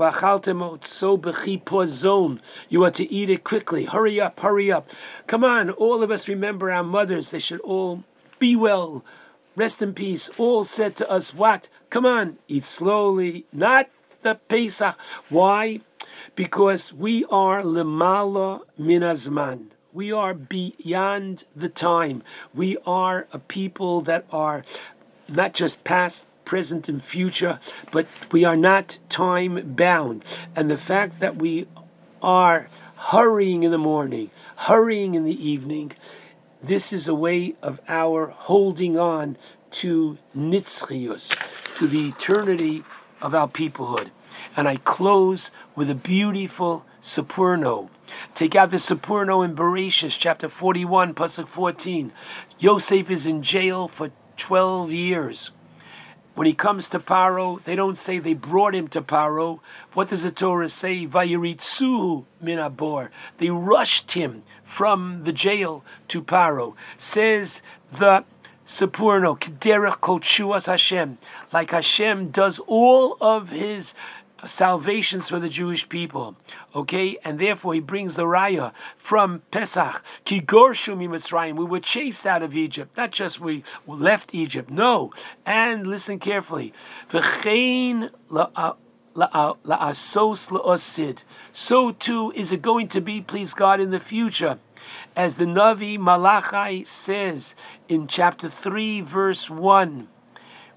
zone. 1.87 2.41
You 2.69 2.83
are 2.83 2.91
to 2.91 3.11
eat 3.11 3.29
it 3.29 3.43
quickly. 3.43 3.85
Hurry 3.85 4.19
up, 4.19 4.39
hurry 4.39 4.71
up. 4.71 4.89
Come 5.27 5.43
on, 5.43 5.69
all 5.69 6.03
of 6.03 6.11
us 6.11 6.27
remember 6.27 6.71
our 6.71 6.83
mothers. 6.83 7.31
They 7.31 7.39
should 7.39 7.61
all 7.61 8.03
be 8.39 8.55
well, 8.55 9.03
rest 9.55 9.81
in 9.81 9.93
peace. 9.93 10.29
All 10.37 10.63
said 10.63 10.95
to 10.97 11.09
us, 11.09 11.33
what? 11.33 11.69
Come 11.89 12.05
on, 12.05 12.37
eat 12.47 12.63
slowly, 12.63 13.45
not 13.51 13.89
the 14.21 14.35
Pesach. 14.35 14.95
Why? 15.29 15.81
Because 16.35 16.93
we 16.93 17.25
are 17.25 17.61
lemala 17.61 18.61
minazman. 18.79 19.67
We 19.97 20.11
are 20.11 20.35
beyond 20.35 21.45
the 21.55 21.69
time. 21.69 22.21
We 22.53 22.77
are 22.85 23.25
a 23.33 23.39
people 23.39 24.01
that 24.01 24.25
are 24.31 24.63
not 25.27 25.55
just 25.55 25.83
past, 25.83 26.27
present, 26.45 26.87
and 26.87 27.01
future, 27.01 27.59
but 27.91 28.05
we 28.31 28.45
are 28.45 28.55
not 28.55 28.99
time 29.09 29.73
bound. 29.73 30.23
And 30.55 30.69
the 30.69 30.77
fact 30.77 31.19
that 31.19 31.37
we 31.37 31.65
are 32.21 32.69
hurrying 33.09 33.63
in 33.63 33.71
the 33.71 33.79
morning, 33.79 34.29
hurrying 34.57 35.15
in 35.15 35.25
the 35.25 35.49
evening, 35.49 35.93
this 36.61 36.93
is 36.93 37.07
a 37.07 37.15
way 37.15 37.55
of 37.63 37.81
our 37.87 38.27
holding 38.27 38.99
on 38.99 39.35
to 39.81 40.19
nitzchius, 40.37 41.35
to 41.73 41.87
the 41.87 42.09
eternity 42.09 42.83
of 43.19 43.33
our 43.33 43.47
peoplehood. 43.47 44.11
And 44.55 44.67
I 44.67 44.75
close 44.75 45.49
with 45.75 45.89
a 45.89 45.95
beautiful 45.95 46.85
Sforno. 47.01 47.89
Take 48.35 48.55
out 48.55 48.71
the 48.71 48.77
Sforno 48.77 49.43
in 49.43 49.55
Bereshis, 49.55 50.17
chapter 50.17 50.49
41, 50.49 51.13
Pasuk 51.13 51.47
14. 51.47 52.11
Yosef 52.59 53.09
is 53.09 53.25
in 53.25 53.41
jail 53.41 53.87
for 53.87 54.11
12 54.37 54.91
years. 54.91 55.51
When 56.35 56.45
he 56.45 56.53
comes 56.53 56.87
to 56.89 56.99
Paro, 56.99 57.63
they 57.63 57.75
don't 57.75 57.97
say 57.97 58.19
they 58.19 58.35
brought 58.35 58.75
him 58.75 58.87
to 58.89 59.01
Paro. 59.01 59.59
What 59.93 60.09
does 60.09 60.21
the 60.21 60.29
Torah 60.29 60.69
say? 60.69 61.07
Vayiritzu 61.07 62.25
minabor. 62.43 63.09
They 63.39 63.49
rushed 63.49 64.11
him 64.11 64.43
from 64.63 65.23
the 65.23 65.33
jail 65.33 65.83
to 66.09 66.21
Paro. 66.21 66.75
Says 66.95 67.63
the 67.91 68.23
Sforno, 68.67 69.39
Kederech 69.39 70.01
Kol 70.01 70.19
Hashem, 70.61 71.17
like 71.53 71.71
Hashem 71.71 72.31
does 72.31 72.59
all 72.67 73.17
of 73.21 73.49
his 73.49 73.93
salvations 74.45 75.29
for 75.29 75.39
the 75.39 75.49
Jewish 75.49 75.89
people. 75.89 76.35
Okay, 76.75 77.17
and 77.23 77.39
therefore 77.39 77.73
he 77.73 77.79
brings 77.79 78.15
the 78.15 78.23
raya 78.23 78.71
from 78.97 79.41
Pesach. 79.51 80.03
Ki 80.25 80.41
gorshu 80.41 80.95
Mitzrayim. 80.95 81.55
We 81.55 81.65
were 81.65 81.79
chased 81.79 82.25
out 82.25 82.43
of 82.43 82.55
Egypt. 82.55 82.95
Not 82.97 83.11
just 83.11 83.39
we 83.39 83.63
left 83.87 84.33
Egypt. 84.33 84.69
No. 84.69 85.11
And 85.45 85.87
listen 85.87 86.19
carefully. 86.19 86.73
V'chein 87.09 88.11
la'asos 88.29 88.75
uh, 89.17 89.25
uh, 89.25 89.93
la'osid. 89.93 91.17
So 91.53 91.91
too 91.91 92.31
is 92.35 92.51
it 92.51 92.61
going 92.61 92.87
to 92.89 93.01
be, 93.01 93.21
please 93.21 93.53
God, 93.53 93.79
in 93.79 93.91
the 93.91 93.99
future. 93.99 94.59
As 95.15 95.37
the 95.37 95.45
Navi 95.45 95.97
Malachi 95.97 96.83
says 96.83 97.55
in 97.89 98.07
chapter 98.07 98.47
3, 98.47 99.01
verse 99.01 99.49
1. 99.49 100.07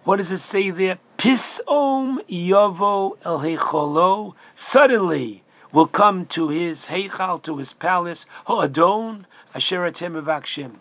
What 0.03 0.17
does 0.17 0.33
it 0.33 0.39
say 0.39 0.70
there? 0.70 0.99
Pisom 1.19 2.20
yavo 2.27 3.19
el 3.23 3.41
heicholo. 3.41 4.35
Suddenly 4.55 5.43
will 5.73 5.87
come 5.87 6.25
to 6.27 6.49
his 6.49 6.87
heichal, 6.87 7.43
to 7.43 7.59
his 7.59 7.75
palace. 7.75 8.25
Ho'adon 8.47 9.27
asher 9.55 9.81
atem 9.81 10.20
evakshim. 10.20 10.77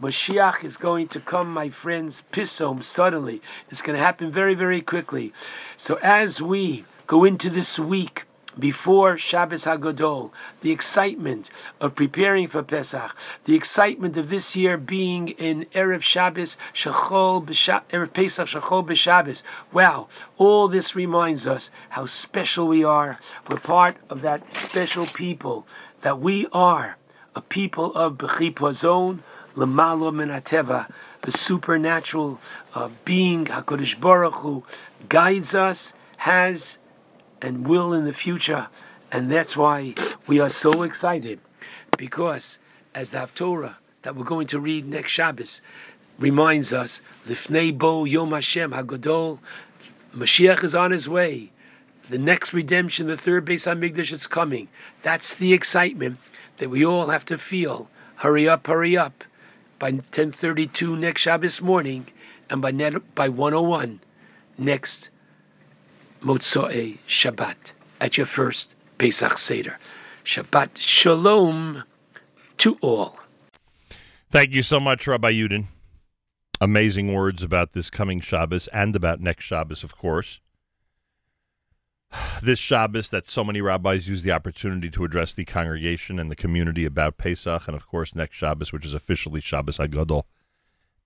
Mashiach 0.00 0.62
is 0.62 0.76
going 0.76 1.08
to 1.08 1.18
come, 1.18 1.52
my 1.52 1.68
friends, 1.68 2.22
pisom, 2.30 2.84
suddenly. 2.84 3.42
It's 3.70 3.82
going 3.82 3.96
to 3.98 4.04
happen 4.04 4.30
very, 4.30 4.54
very 4.54 4.80
quickly. 4.80 5.32
So 5.76 5.98
as 6.02 6.40
we 6.40 6.84
go 7.08 7.24
into 7.24 7.50
this 7.50 7.78
week, 7.78 8.23
before 8.58 9.18
Shabbos 9.18 9.64
Hagadol, 9.64 10.30
the 10.60 10.70
excitement 10.70 11.50
of 11.80 11.94
preparing 11.94 12.48
for 12.48 12.62
Pesach, 12.62 13.14
the 13.44 13.54
excitement 13.54 14.16
of 14.16 14.28
this 14.28 14.56
year 14.56 14.76
being 14.76 15.28
in 15.28 15.66
Erev 15.74 16.02
Shabbos, 16.02 16.56
Shachol 16.72 17.44
Erev 17.44 18.12
Pesach, 18.12 18.48
Shachol 18.48 18.86
B'Shabbos. 18.86 19.42
Wow, 19.72 20.08
all 20.36 20.68
this 20.68 20.94
reminds 20.94 21.46
us 21.46 21.70
how 21.90 22.06
special 22.06 22.68
we 22.68 22.84
are. 22.84 23.18
We're 23.48 23.58
part 23.58 23.96
of 24.08 24.22
that 24.22 24.52
special 24.52 25.06
people, 25.06 25.66
that 26.02 26.20
we 26.20 26.46
are 26.52 26.96
a 27.34 27.40
people 27.40 27.94
of 27.94 28.18
B'chipazon, 28.18 29.20
Lamalo 29.56 30.12
Minateva, 30.12 30.90
the 31.22 31.32
supernatural 31.32 32.40
uh, 32.74 32.88
being, 33.04 33.46
HaKadosh 33.46 34.00
Baruch 34.00 34.34
Hu, 34.34 34.64
guides 35.08 35.54
us, 35.54 35.92
has 36.18 36.78
and 37.44 37.68
will 37.68 37.92
in 37.92 38.06
the 38.06 38.12
future. 38.12 38.68
And 39.12 39.30
that's 39.30 39.54
why 39.56 39.94
we 40.26 40.40
are 40.40 40.48
so 40.48 40.82
excited 40.82 41.38
because 41.98 42.58
as 42.94 43.10
the 43.10 43.18
Haftorah 43.18 43.76
that 44.02 44.16
we're 44.16 44.24
going 44.24 44.46
to 44.48 44.58
read 44.58 44.88
next 44.88 45.12
Shabbos 45.12 45.60
reminds 46.18 46.72
us, 46.72 47.02
Lifnei 47.26 47.76
Bo 47.76 48.04
Yom 48.04 48.32
Hashem 48.32 48.72
Hagadol, 48.72 49.40
Mashiach 50.14 50.64
is 50.64 50.74
on 50.74 50.90
his 50.90 51.08
way. 51.08 51.50
The 52.08 52.18
next 52.18 52.54
redemption, 52.54 53.08
the 53.08 53.16
third 53.16 53.44
Beis 53.44 53.66
Hamikdash 53.66 54.10
is 54.10 54.26
coming. 54.26 54.68
That's 55.02 55.34
the 55.34 55.52
excitement 55.52 56.18
that 56.58 56.70
we 56.70 56.84
all 56.84 57.08
have 57.08 57.26
to 57.26 57.36
feel. 57.36 57.88
Hurry 58.16 58.48
up, 58.48 58.66
hurry 58.66 58.96
up. 58.96 59.24
By 59.78 59.92
10:32 59.92 60.98
next 60.98 61.20
Shabbos 61.22 61.60
morning, 61.60 62.06
and 62.48 62.62
by 62.62 62.70
net, 62.70 63.14
by 63.14 63.28
101 63.28 64.00
next 64.56 65.10
Motzoi 66.24 66.96
Shabbat 67.06 67.72
at 68.00 68.16
your 68.16 68.24
first 68.24 68.74
Pesach 68.96 69.36
Seder. 69.36 69.78
Shabbat 70.24 70.78
Shalom 70.78 71.84
to 72.56 72.78
all. 72.80 73.20
Thank 74.30 74.52
you 74.52 74.62
so 74.62 74.80
much, 74.80 75.06
Rabbi 75.06 75.32
Yudin. 75.32 75.66
Amazing 76.62 77.12
words 77.12 77.42
about 77.42 77.74
this 77.74 77.90
coming 77.90 78.20
Shabbos 78.20 78.68
and 78.68 78.96
about 78.96 79.20
next 79.20 79.44
Shabbos, 79.44 79.84
of 79.84 79.96
course. 79.96 80.40
This 82.42 82.58
Shabbos, 82.58 83.10
that 83.10 83.28
so 83.30 83.44
many 83.44 83.60
rabbis 83.60 84.08
use 84.08 84.22
the 84.22 84.32
opportunity 84.32 84.88
to 84.90 85.04
address 85.04 85.32
the 85.32 85.44
congregation 85.44 86.18
and 86.18 86.30
the 86.30 86.36
community 86.36 86.86
about 86.86 87.18
Pesach, 87.18 87.68
and 87.68 87.76
of 87.76 87.86
course 87.86 88.14
next 88.14 88.36
Shabbos, 88.36 88.72
which 88.72 88.86
is 88.86 88.94
officially 88.94 89.42
Shabbos 89.42 89.76
Hagadol. 89.76 90.24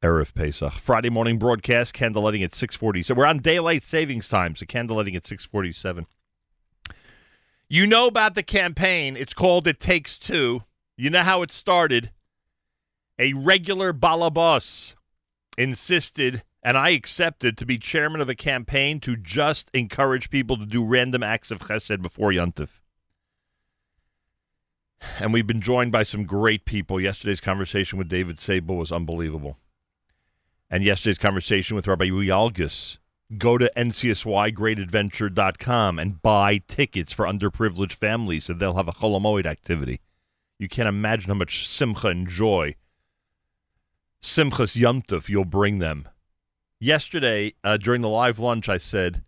Erev 0.03 0.33
Pesach. 0.33 0.75
Friday 0.75 1.11
morning 1.11 1.39
broadcast, 1.39 1.93
candlelighting 1.93 2.45
at 2.45 2.55
647. 2.55 3.17
We're 3.17 3.27
on 3.27 3.39
daylight 3.39 3.83
savings 3.83 4.29
time, 4.29 4.55
so 4.55 4.65
candlelighting 4.65 5.17
at 5.17 5.27
647. 5.27 6.07
You 7.69 7.87
know 7.87 8.07
about 8.07 8.35
the 8.35 8.45
campaign. 8.45 9.17
It's 9.17 9.35
called 9.35 9.67
It 9.67 9.81
Takes 9.81 10.17
Two. 10.19 10.63
You 10.97 11.11
know 11.11 11.23
how 11.23 11.43
it 11.43 11.51
started. 11.51 12.13
A 13.19 13.33
regular 13.33 13.93
balabas 13.93 14.95
insisted, 15.59 16.45
and 16.63 16.79
I 16.79 16.91
accepted, 16.91 17.59
to 17.59 17.67
be 17.67 17.77
chairman 17.77 18.21
of 18.21 18.29
a 18.29 18.37
campaign 18.37 19.01
to 19.01 19.17
just 19.17 19.69
encourage 19.75 20.31
people 20.31 20.57
to 20.59 20.67
do 20.67 20.85
random 20.85 21.25
acts 21.25 21.51
of 21.51 21.59
chesed 21.59 22.01
before 22.03 22.31
Yontif. 22.31 22.81
And 25.19 25.33
we've 25.33 25.47
been 25.47 25.61
joined 25.61 25.91
by 25.91 26.05
some 26.05 26.25
great 26.25 26.65
people. 26.65 27.01
Yesterday's 27.01 27.41
conversation 27.41 27.99
with 27.99 28.09
David 28.09 28.39
Sable 28.39 28.77
was 28.77 28.93
unbelievable 28.93 29.57
and 30.71 30.85
yesterday's 30.85 31.19
conversation 31.19 31.77
with 31.77 31.87
Rabbi 31.87 32.09
Uyalgis. 32.09 32.97
Go 33.37 33.59
to 33.59 33.71
ncsygreatadventure.com 33.77 35.99
and 35.99 36.23
buy 36.23 36.63
tickets 36.67 37.13
for 37.13 37.27
underprivileged 37.27 37.93
families 37.93 38.47
so 38.47 38.55
they'll 38.55 38.73
have 38.75 38.89
a 38.89 38.93
Cholamoid 38.93 39.45
activity. 39.45 40.01
You 40.59 40.69
can't 40.69 40.89
imagine 40.89 41.29
how 41.29 41.35
much 41.35 41.69
simcha 41.69 42.09
and 42.09 42.27
joy, 42.27 42.75
simchas 44.23 44.77
yomtov, 44.77 45.29
you'll 45.29 45.45
bring 45.45 45.79
them. 45.79 46.09
Yesterday, 46.81 47.55
uh, 47.63 47.77
during 47.77 48.03
the 48.03 48.09
live 48.09 48.39
lunch, 48.39 48.69
I 48.69 48.79
said, 48.79 49.23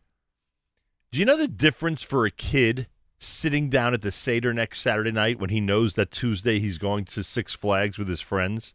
Do 1.13 1.19
you 1.19 1.25
know 1.25 1.37
the 1.37 1.49
difference 1.49 2.03
for 2.03 2.25
a 2.25 2.31
kid 2.31 2.87
sitting 3.19 3.69
down 3.69 3.93
at 3.93 4.03
the 4.03 4.13
Seder 4.13 4.55
next 4.55 4.81
Saturday 4.81 5.13
night 5.13 5.39
when 5.39 5.51
he 5.51 5.61
knows 5.61 5.95
that 5.95 6.11
Tuesday 6.11 6.59
he's 6.59 6.79
going 6.79 7.05
to 7.07 7.23
Six 7.23 7.55
Flags 7.55 7.99
with 7.99 8.09
his 8.09 8.21
friends? 8.21 8.75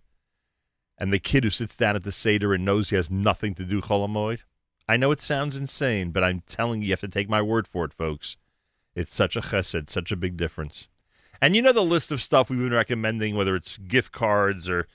And 0.98 1.11
the 1.11 1.19
kid 1.19 1.43
who 1.43 1.49
sits 1.49 1.75
down 1.75 1.95
at 1.95 2.03
the 2.03 2.11
Seder 2.11 2.53
and 2.53 2.65
knows 2.65 2.90
he 2.90 2.95
has 2.95 3.11
nothing 3.11 3.53
to 3.56 3.65
do 3.65 3.82
Cholamoid. 3.82 4.40
I 4.88 4.98
know 4.98 5.11
it 5.11 5.22
sounds 5.22 5.56
insane, 5.56 6.11
but 6.11 6.24
I'm 6.24 6.43
telling 6.48 6.82
you, 6.82 6.88
you 6.88 6.93
have 6.93 7.01
to 7.01 7.07
take 7.07 7.30
my 7.30 7.41
word 7.41 7.67
for 7.67 7.85
it, 7.85 7.93
folks. 7.93 8.38
It's 8.95 9.15
such 9.15 9.35
a 9.35 9.41
chesed, 9.41 9.90
such 9.90 10.11
a 10.11 10.15
big 10.15 10.38
difference. 10.38 10.88
And 11.41 11.56
you 11.56 11.61
know 11.61 11.74
the 11.74 11.82
list 11.82 12.11
of 12.11 12.22
stuff 12.22 12.49
we've 12.49 12.59
been 12.59 12.72
recommending, 12.72 13.35
whether 13.35 13.56
it's 13.56 13.77
gift 13.77 14.11
cards 14.11 14.69
or 14.69 14.88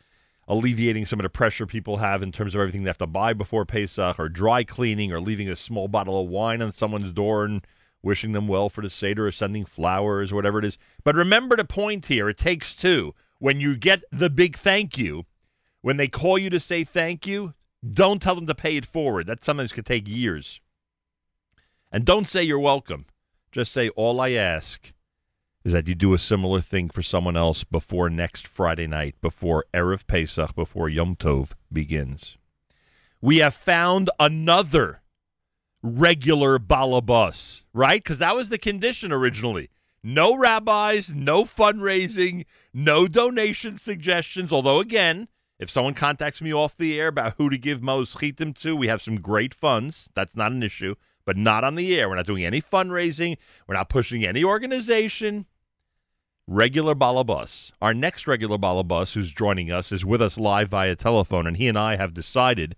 alleviating 0.49 1.07
some 1.07 1.21
of 1.21 1.25
the 1.25 1.31
pressure 1.31 1.67
people 1.67 1.99
have 1.99 2.23
in 2.23 2.33
terms 2.33 2.55
of 2.55 2.61
everything 2.61 2.83
they 2.83 2.89
have 2.89 2.99
to 2.99 3.07
buy 3.07 3.33
before 3.33 3.65
Pesach, 3.65 4.19
or 4.19 4.29
dry 4.29 4.65
cleaning, 4.65 5.13
or 5.13 5.21
leaving 5.21 5.49
a 5.49 5.57
small 5.57 5.87
bottle 5.87 6.21
of 6.21 6.29
wine 6.29 6.63
on 6.63 6.73
someone's 6.73 7.13
door 7.13 7.45
and 7.45 7.65
wishing 8.03 8.33
them 8.33 8.49
well 8.49 8.69
for 8.69 8.81
the 8.81 8.91
Seder, 8.91 9.27
or 9.27 9.33
sending 9.33 9.65
flowers, 9.65 10.33
or 10.33 10.37
whatever 10.37 10.59
it 10.59 10.65
is. 10.65 10.79
But 11.05 11.15
remember 11.15 11.57
the 11.57 11.65
point 11.65 12.07
here 12.07 12.29
it 12.29 12.39
takes 12.39 12.75
two. 12.75 13.15
When 13.39 13.61
you 13.61 13.77
get 13.77 14.03
the 14.11 14.31
big 14.31 14.57
thank 14.57 14.99
you, 14.99 15.27
when 15.83 15.97
they 15.97 16.09
call 16.09 16.39
you 16.39 16.51
to 16.51 16.61
say 16.61 16.85
thank 16.85 17.27
you, 17.27 17.55
don't 17.89 18.21
tell 18.21 18.35
them 18.35 18.47
to 18.47 18.55
pay 18.55 18.77
it 18.77 18.87
forward. 18.87 19.27
That 19.27 19.45
sometimes 19.45 19.73
could 19.73 19.87
take 19.87 20.07
years. 20.07 20.61
And 21.91 22.05
don't 22.05 22.29
say 22.29 22.43
you're 22.43 22.59
welcome. 22.59 23.07
Just 23.51 23.73
say, 23.73 23.89
all 23.91 24.21
I 24.21 24.31
ask 24.31 24.93
is 25.65 25.73
that 25.73 25.89
you 25.89 25.95
do 25.95 26.15
a 26.15 26.19
similar 26.19 26.61
thing 26.61 26.89
for 26.89 27.03
someone 27.03 27.37
else 27.37 27.65
before 27.65 28.09
next 28.09 28.47
Friday 28.47 28.87
night, 28.87 29.17
before 29.21 29.65
Erev 29.75 30.07
Pesach, 30.07 30.55
before 30.55 30.89
Yom 30.89 31.17
Tov 31.17 31.51
begins. 31.73 32.37
We 33.21 33.39
have 33.39 33.55
found 33.55 34.09
another 34.19 35.03
regular 35.83 36.59
balabas, 36.59 37.63
right? 37.75 38.03
Because 38.03 38.19
that 38.19 38.37
was 38.37 38.49
the 38.49 38.59
condition 38.59 39.13
originally. 39.13 39.69
No 40.03 40.35
rabbis, 40.35 41.11
no 41.11 41.45
fundraising, 41.45 42.47
no 42.73 43.07
donation 43.07 43.77
suggestions. 43.77 44.53
Although, 44.53 44.81
again, 44.81 45.29
if 45.61 45.71
someone 45.71 45.93
contacts 45.93 46.41
me 46.41 46.55
off 46.55 46.77
the 46.77 46.99
air 46.99 47.09
about 47.09 47.35
who 47.37 47.51
to 47.51 47.59
give 47.59 47.83
Maos 47.83 48.17
Chitim 48.17 48.59
to, 48.63 48.75
we 48.75 48.89
have 48.89 49.03
some 49.03 49.21
great 49.21 49.53
funds. 49.53 50.09
That's 50.15 50.35
not 50.35 50.53
an 50.53 50.63
issue, 50.63 50.95
but 51.27 51.37
not 51.37 51.65
on 51.65 51.75
the 51.75 51.95
air. 52.01 52.09
We're 52.09 52.17
not 52.17 52.27
doing 52.27 52.47
any 52.47 52.63
fundraising. 52.63 53.37
We're 53.69 53.75
not 53.75 53.91
pushing 53.91 54.25
any 54.25 54.43
organization. 54.43 55.45
Regular 56.47 56.95
Balabus. 56.95 57.73
Our 57.83 57.93
next 57.93 58.27
regular 58.27 58.57
Balabus 58.57 59.13
who's 59.13 59.33
joining 59.33 59.71
us 59.71 59.93
is 59.93 60.05
with 60.05 60.23
us 60.23 60.39
live 60.39 60.71
via 60.71 60.97
telephone, 60.97 61.47
and 61.47 61.59
he 61.59 61.69
and 61.69 61.79
I 61.79 61.97
have 61.97 62.15
decided 62.15 62.75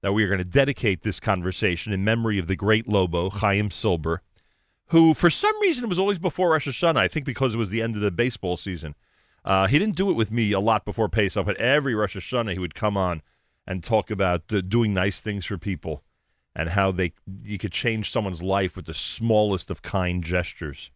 that 0.00 0.14
we 0.14 0.24
are 0.24 0.28
going 0.28 0.38
to 0.38 0.44
dedicate 0.44 1.02
this 1.02 1.20
conversation 1.20 1.92
in 1.92 2.04
memory 2.04 2.38
of 2.38 2.46
the 2.46 2.56
great 2.56 2.88
Lobo, 2.88 3.28
Chaim 3.28 3.70
Silber, 3.70 4.22
who 4.86 5.12
for 5.12 5.28
some 5.28 5.58
reason 5.60 5.90
was 5.90 5.98
always 5.98 6.18
before 6.18 6.52
Rosh 6.52 6.66
Hashanah. 6.66 6.96
I 6.96 7.08
think 7.08 7.26
because 7.26 7.54
it 7.54 7.58
was 7.58 7.68
the 7.68 7.82
end 7.82 7.94
of 7.96 8.00
the 8.00 8.10
baseball 8.10 8.56
season. 8.56 8.94
Uh, 9.44 9.66
he 9.66 9.78
didn't 9.78 9.96
do 9.96 10.10
it 10.10 10.14
with 10.14 10.30
me 10.32 10.52
a 10.52 10.60
lot 10.60 10.84
before 10.84 11.08
Pesach, 11.08 11.44
but 11.44 11.56
every 11.58 11.94
Rosh 11.94 12.16
Hashanah 12.16 12.52
he 12.52 12.58
would 12.58 12.74
come 12.74 12.96
on 12.96 13.22
and 13.66 13.82
talk 13.82 14.10
about 14.10 14.52
uh, 14.52 14.60
doing 14.60 14.94
nice 14.94 15.20
things 15.20 15.44
for 15.44 15.58
people 15.58 16.02
and 16.56 16.70
how 16.70 16.90
they 16.90 17.12
you 17.42 17.58
could 17.58 17.72
change 17.72 18.10
someone's 18.10 18.42
life 18.42 18.76
with 18.76 18.86
the 18.86 18.94
smallest 18.94 19.70
of 19.70 19.82
kind 19.82 20.22
gestures. 20.22 20.90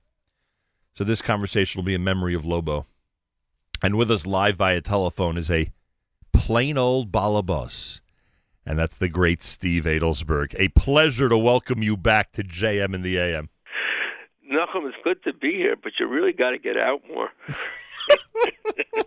So 0.94 1.04
this 1.04 1.22
conversation 1.22 1.78
will 1.78 1.86
be 1.86 1.94
a 1.94 1.98
memory 1.98 2.34
of 2.34 2.44
Lobo. 2.44 2.86
And 3.82 3.96
with 3.96 4.10
us 4.10 4.26
live 4.26 4.56
via 4.56 4.80
telephone 4.80 5.36
is 5.36 5.50
a 5.50 5.70
plain 6.32 6.76
old 6.76 7.12
balabus. 7.12 8.00
And 8.66 8.78
that's 8.78 8.96
the 8.96 9.08
great 9.08 9.42
Steve 9.42 9.84
Adelsberg. 9.84 10.54
A 10.58 10.68
pleasure 10.68 11.28
to 11.28 11.38
welcome 11.38 11.82
you 11.82 11.96
back 11.96 12.32
to 12.32 12.42
JM 12.42 12.94
in 12.94 13.02
the 13.02 13.16
AM. 13.16 13.48
Nachum, 14.50 14.88
it's 14.88 14.96
good 15.04 15.22
to 15.24 15.32
be 15.32 15.52
here, 15.52 15.76
but 15.76 15.92
you 16.00 16.06
really 16.06 16.32
got 16.32 16.50
to 16.50 16.58
get 16.58 16.76
out 16.76 17.02
more. 17.08 17.30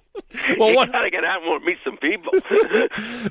Well, 0.57 0.69
you 0.69 0.75
what- 0.75 0.91
got 0.91 1.01
to 1.01 1.09
get 1.09 1.23
out 1.23 1.43
more, 1.43 1.59
meet 1.59 1.77
some 1.83 1.97
people. 1.97 2.31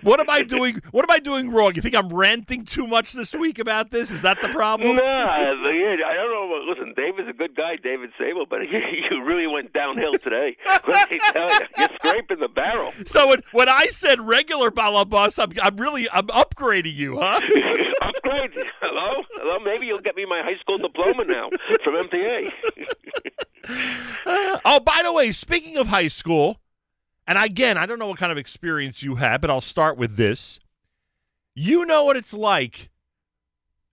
What 0.02 0.20
am 0.20 0.30
I 0.30 0.42
doing? 0.42 0.80
What 0.92 1.04
am 1.04 1.10
I 1.14 1.18
doing 1.18 1.50
wrong? 1.50 1.74
You 1.74 1.82
think 1.82 1.94
I'm 1.94 2.12
ranting 2.12 2.64
too 2.64 2.86
much 2.86 3.12
this 3.12 3.34
week 3.34 3.58
about 3.58 3.90
this? 3.90 4.10
Is 4.10 4.22
that 4.22 4.38
the 4.40 4.48
problem? 4.48 4.96
Nah, 4.96 5.02
I 5.30 5.44
don't 5.44 5.62
know. 5.62 6.62
Listen, 6.68 6.94
David's 6.96 7.28
a 7.28 7.32
good 7.32 7.54
guy, 7.56 7.76
David 7.76 8.10
Sable, 8.18 8.46
but 8.48 8.60
you, 8.70 8.78
you 9.10 9.24
really 9.24 9.46
went 9.46 9.72
downhill 9.72 10.12
today. 10.14 10.56
Let 10.66 11.10
me 11.10 11.18
tell 11.32 11.50
you, 11.50 11.58
you're 11.78 11.88
scraping 11.96 12.38
the 12.40 12.48
barrel. 12.48 12.92
So 13.06 13.28
when, 13.28 13.42
when 13.52 13.68
I 13.68 13.86
said 13.86 14.20
regular 14.20 14.70
balabus, 14.70 15.38
I'm, 15.42 15.52
I'm 15.62 15.76
really 15.76 16.08
I'm 16.10 16.28
upgrading 16.28 16.94
you, 16.94 17.18
huh? 17.20 17.40
Upgrade. 18.16 18.66
Hello, 18.80 19.22
hello. 19.34 19.58
Maybe 19.64 19.86
you'll 19.86 20.00
get 20.00 20.16
me 20.16 20.24
my 20.24 20.42
high 20.42 20.58
school 20.60 20.78
diploma 20.78 21.24
now 21.24 21.48
from 21.84 21.94
MTA. 21.94 22.52
oh, 24.64 24.80
by 24.80 25.02
the 25.04 25.12
way, 25.12 25.32
speaking 25.32 25.76
of 25.76 25.88
high 25.88 26.08
school, 26.08 26.60
and 27.26 27.38
again, 27.38 27.78
I 27.78 27.86
don't 27.86 27.98
know 27.98 28.08
what 28.08 28.18
kind 28.18 28.32
of 28.32 28.38
experience 28.38 29.02
you 29.02 29.16
had, 29.16 29.40
but 29.40 29.50
I'll 29.50 29.60
start 29.60 29.96
with 29.96 30.16
this. 30.16 30.58
You 31.54 31.84
know 31.84 32.04
what 32.04 32.16
it's 32.16 32.32
like 32.32 32.90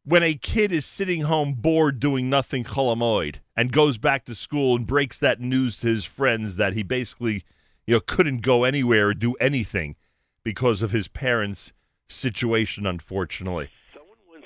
when 0.03 0.23
a 0.23 0.35
kid 0.35 0.71
is 0.71 0.85
sitting 0.85 1.23
home 1.23 1.53
bored 1.53 1.99
doing 1.99 2.29
nothing 2.29 2.63
cholamoid 2.63 3.37
and 3.57 3.73
goes 3.73 3.97
back 3.97 4.23
to 4.25 4.33
school 4.35 4.77
and 4.77 4.87
breaks 4.87 5.19
that 5.19 5.41
news 5.41 5.77
to 5.77 5.87
his 5.87 6.05
friends 6.05 6.55
that 6.55 6.73
he 6.73 6.81
basically, 6.81 7.43
you 7.85 7.95
know, 7.95 7.99
couldn't 7.99 8.41
go 8.41 8.63
anywhere 8.63 9.09
or 9.09 9.13
do 9.13 9.33
anything 9.35 9.95
because 10.43 10.81
of 10.81 10.91
his 10.91 11.09
parents' 11.09 11.73
situation, 12.07 12.85
unfortunately. 12.85 13.69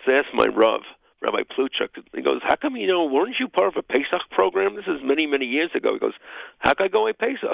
Once 0.07 0.25
asked 0.25 0.33
my 0.33 0.45
Rav, 0.45 0.81
Rabbi 1.21 1.43
Pluchuk, 1.55 1.89
he 2.13 2.21
goes, 2.21 2.41
How 2.43 2.55
come, 2.55 2.75
you 2.75 2.87
know, 2.87 3.05
weren't 3.05 3.35
you 3.39 3.47
part 3.47 3.67
of 3.67 3.77
a 3.77 3.83
Pesach 3.83 4.21
program? 4.31 4.75
This 4.75 4.87
is 4.87 5.01
many, 5.03 5.27
many 5.27 5.45
years 5.45 5.69
ago. 5.75 5.93
He 5.93 5.99
goes, 5.99 6.13
How 6.59 6.73
can 6.73 6.85
I 6.85 6.89
go 6.89 7.01
away 7.01 7.13
Pesach? 7.13 7.49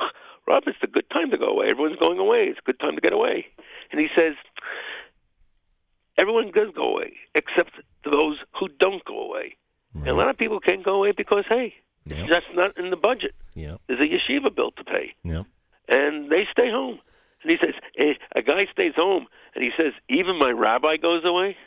Rav, 0.48 0.64
it's 0.68 0.78
a 0.82 0.88
good 0.88 1.10
time 1.10 1.32
to 1.32 1.38
go 1.38 1.48
away. 1.48 1.68
Everyone's 1.70 2.00
going 2.00 2.20
away. 2.20 2.46
It's 2.50 2.60
a 2.60 2.66
good 2.66 2.80
time 2.80 2.96
to 2.96 3.02
get 3.02 3.14
away. 3.14 3.48
And 3.92 4.00
he 4.00 4.08
says, 4.16 4.36
Everyone 6.18 6.52
does 6.52 6.70
go 6.76 6.90
away, 6.96 7.14
except 7.36 7.72
those 8.10 8.38
who 8.60 8.70
don't 8.80 9.04
go 9.06 9.20
away. 9.22 9.56
And 9.94 10.08
a 10.08 10.14
lot 10.14 10.30
of 10.30 10.38
people 10.38 10.60
can't 10.60 10.84
go 10.84 10.94
away 10.96 11.12
because, 11.12 11.46
hey, 11.50 11.74
that's 12.06 12.46
not 12.54 12.78
in 12.78 12.92
the 12.92 12.96
budget. 12.96 13.34
Yeah. 13.56 13.78
There's 13.88 14.00
a 14.00 14.04
yeshiva 14.04 14.56
bill 14.56 14.70
to 14.72 14.84
pay. 14.84 15.16
Yeah. 15.24 15.44
And 15.90 16.30
they 16.30 16.48
stay 16.52 16.70
home. 16.70 17.00
And 17.42 17.52
he 17.52 17.58
says, 17.58 17.74
eh, 17.98 18.14
a 18.36 18.42
guy 18.44 18.68
stays 18.72 18.94
home, 18.96 19.26
and 19.56 19.64
he 19.64 19.72
says, 19.76 19.94
even 20.08 20.38
my 20.38 20.52
rabbi 20.52 20.98
goes 20.98 21.24
away. 21.26 21.58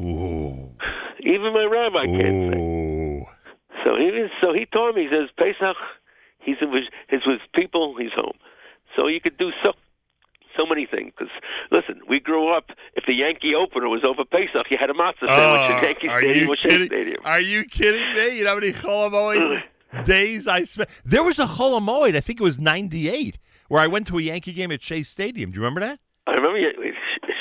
Ooh. 0.00 0.68
Even 1.20 1.52
my 1.52 1.64
rabbi 1.64 2.06
can't 2.06 2.54
say. 2.54 3.28
So 3.84 3.96
he 3.96 4.26
so 4.40 4.52
he 4.52 4.66
told 4.66 4.94
me 4.94 5.02
he 5.02 5.08
says 5.10 5.28
Pesach, 5.36 5.76
he's 6.38 6.56
with 6.60 6.84
his 7.08 7.20
with 7.26 7.40
people, 7.54 7.96
he's 7.98 8.12
home. 8.14 8.36
So 8.96 9.06
you 9.06 9.20
could 9.20 9.36
do 9.36 9.50
so 9.62 9.72
so 10.56 10.66
many 10.66 10.86
things. 10.86 11.12
Because 11.16 11.32
listen, 11.70 12.00
we 12.08 12.20
grew 12.20 12.54
up. 12.54 12.70
If 12.94 13.04
the 13.06 13.14
Yankee 13.14 13.54
opener 13.54 13.88
was 13.88 14.02
over 14.04 14.24
Pesach, 14.24 14.70
you 14.70 14.78
had 14.78 14.90
a 14.90 14.94
matzah 14.94 15.26
sandwich 15.26 15.28
at 15.28 15.72
ah, 15.72 15.80
Yankee 15.82 16.08
are 16.08 16.18
Stadium 16.18 16.46
you 16.46 16.52
or 16.52 16.56
Shea 16.56 16.68
kidding? 16.70 16.86
Stadium. 16.86 17.20
Are 17.24 17.40
you 17.40 17.64
kidding 17.64 18.14
me? 18.14 18.38
You 18.38 18.44
know 18.44 18.50
how 18.50 18.56
many 18.56 18.72
Cholamoid 18.72 19.62
days 20.04 20.48
I 20.48 20.64
spent? 20.64 20.88
There 21.04 21.22
was 21.22 21.38
a 21.38 21.46
Cholamoid, 21.46 22.16
I 22.16 22.20
think 22.20 22.40
it 22.40 22.44
was 22.44 22.58
98, 22.58 23.38
where 23.68 23.80
I 23.80 23.86
went 23.86 24.06
to 24.08 24.18
a 24.18 24.22
Yankee 24.22 24.52
game 24.52 24.72
at 24.72 24.82
Shea 24.82 25.02
Stadium. 25.02 25.50
Do 25.50 25.56
you 25.56 25.62
remember 25.62 25.80
that? 25.80 26.00
I 26.26 26.32
remember. 26.32 26.58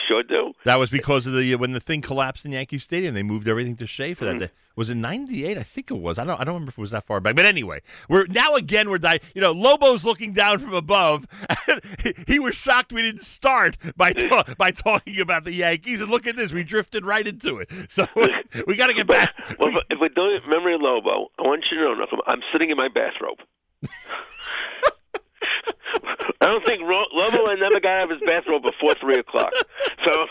Sure 0.10 0.24
do. 0.24 0.54
That 0.66 0.80
was 0.80 0.90
because 0.90 1.28
of 1.28 1.34
the 1.34 1.56
when 1.56 1.72
the 1.72 1.80
thing 1.80 2.02
collapsed 2.02 2.44
in 2.44 2.52
Yankee 2.52 2.80
Stadium. 2.80 3.14
They 3.14 3.22
moved 3.24 3.48
everything 3.48 3.76
to 3.76 3.86
Shea 3.86 4.14
for 4.16 4.26
that 4.26 4.38
Mm. 4.38 4.40
day. 4.40 4.50
Was 4.76 4.90
it 4.90 4.96
'98? 4.96 5.56
I 5.58 5.62
think 5.64 5.92
it 5.92 5.94
was. 5.98 6.18
I 6.18 6.24
don't. 6.26 6.40
I 6.42 6.44
don't 6.44 6.56
remember 6.56 6.70
if 6.72 6.78
it 6.80 6.82
was 6.82 6.92
that 6.92 7.06
far 7.06 7.20
back. 7.20 7.36
But 7.36 7.46
anyway, 7.46 7.82
we're 8.10 8.26
now 8.28 8.56
again 8.56 8.90
we're 8.90 8.98
di- 8.98 9.20
You 9.36 9.42
know, 9.42 9.52
Lobo's 9.52 10.04
looking 10.04 10.34
down 10.34 10.58
from 10.58 10.74
above. 10.74 11.28
And 11.68 11.80
he, 12.04 12.14
he 12.28 12.40
was 12.40 12.56
shocked 12.56 12.92
we 12.92 13.04
didn't 13.04 13.24
start 13.24 13.78
by 13.96 14.12
ta- 14.14 14.46
by 14.58 14.72
talking 14.72 15.20
about 15.22 15.44
the 15.46 15.54
Yankees. 15.54 16.02
And 16.02 16.10
look 16.10 16.26
at 16.26 16.36
this, 16.36 16.52
we 16.54 16.64
drifted 16.64 17.06
right 17.06 17.28
into 17.28 17.60
it. 17.60 17.70
So 17.90 18.08
we 18.68 18.76
got 18.76 18.88
to 18.88 18.94
get 18.96 19.06
back. 19.08 19.34
Well, 19.60 19.80
if- 19.90 20.00
we're 20.00 20.10
doing 20.10 20.40
memory 20.50 20.74
of 20.74 20.82
Lobo, 20.82 21.28
I 21.38 21.44
want 21.44 21.68
you 21.72 21.78
to 21.78 21.84
know, 21.96 22.06
I'm 22.26 22.42
sitting 22.52 22.72
in 22.72 22.78
my 22.78 22.88
bathrobe. 22.88 23.38
I 26.42 26.46
don't 26.46 26.66
think 26.66 26.82
Ro- 26.84 27.06
Lobo 27.14 27.54
never 27.56 27.80
got 27.82 27.92
out 28.00 28.04
of 28.12 28.20
his 28.20 28.26
bathrobe 28.26 28.64
before 28.64 28.96
three 28.96 29.20
o'clock. 29.20 29.52
So 30.06 30.26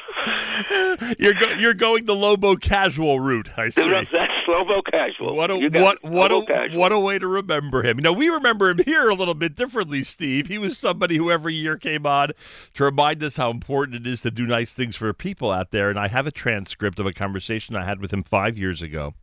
You're 1.18 1.34
go- 1.34 1.50
you're 1.58 1.75
going 1.75 2.07
the 2.07 2.15
Lobo 2.15 2.57
casual 2.57 3.20
route. 3.20 3.50
I 3.58 3.68
see. 3.68 3.89
that's 3.89 4.10
Lobo 4.49 4.81
casual. 4.83 5.36
What 5.36 5.50
a 5.50 5.57
what 5.57 6.02
what 6.02 6.31
Lobo 6.31 6.42
a 6.42 6.47
casual. 6.47 6.81
what 6.81 6.92
a 6.92 6.99
way 6.99 7.18
to 7.18 7.26
remember 7.26 7.83
him. 7.83 7.99
You 7.99 8.02
know, 8.02 8.12
we 8.15 8.28
remember 8.31 8.70
him 8.70 8.78
here 8.84 9.08
a 9.08 9.15
little 9.15 9.34
bit 9.34 9.55
differently, 9.55 10.02
Steve. 10.02 10.49
He 10.49 10.57
was 10.58 10.78
somebody 10.78 11.17
who 11.18 11.31
every 11.31 11.55
year 11.55 11.76
came 11.76 12.07
on 12.07 12.31
to 12.75 12.84
remind 12.84 13.23
us 13.23 13.36
how 13.36 13.50
important 13.50 14.07
it 14.07 14.10
is 14.10 14.23
to 14.23 14.31
do 14.31 14.47
nice 14.47 14.73
things 14.73 14.97
for 14.97 15.12
people 15.12 15.50
out 15.50 15.70
there. 15.70 15.91
And 15.91 15.99
I 15.99 16.08
have 16.08 16.26
a 16.26 16.33
transcript 16.33 16.99
of 16.99 17.07
a 17.07 17.12
conversation 17.12 17.76
I 17.76 17.84
had 17.84 18.00
with 18.00 18.12
him 18.12 18.23
five 18.23 18.57
years 18.57 18.81
ago. 18.81 19.15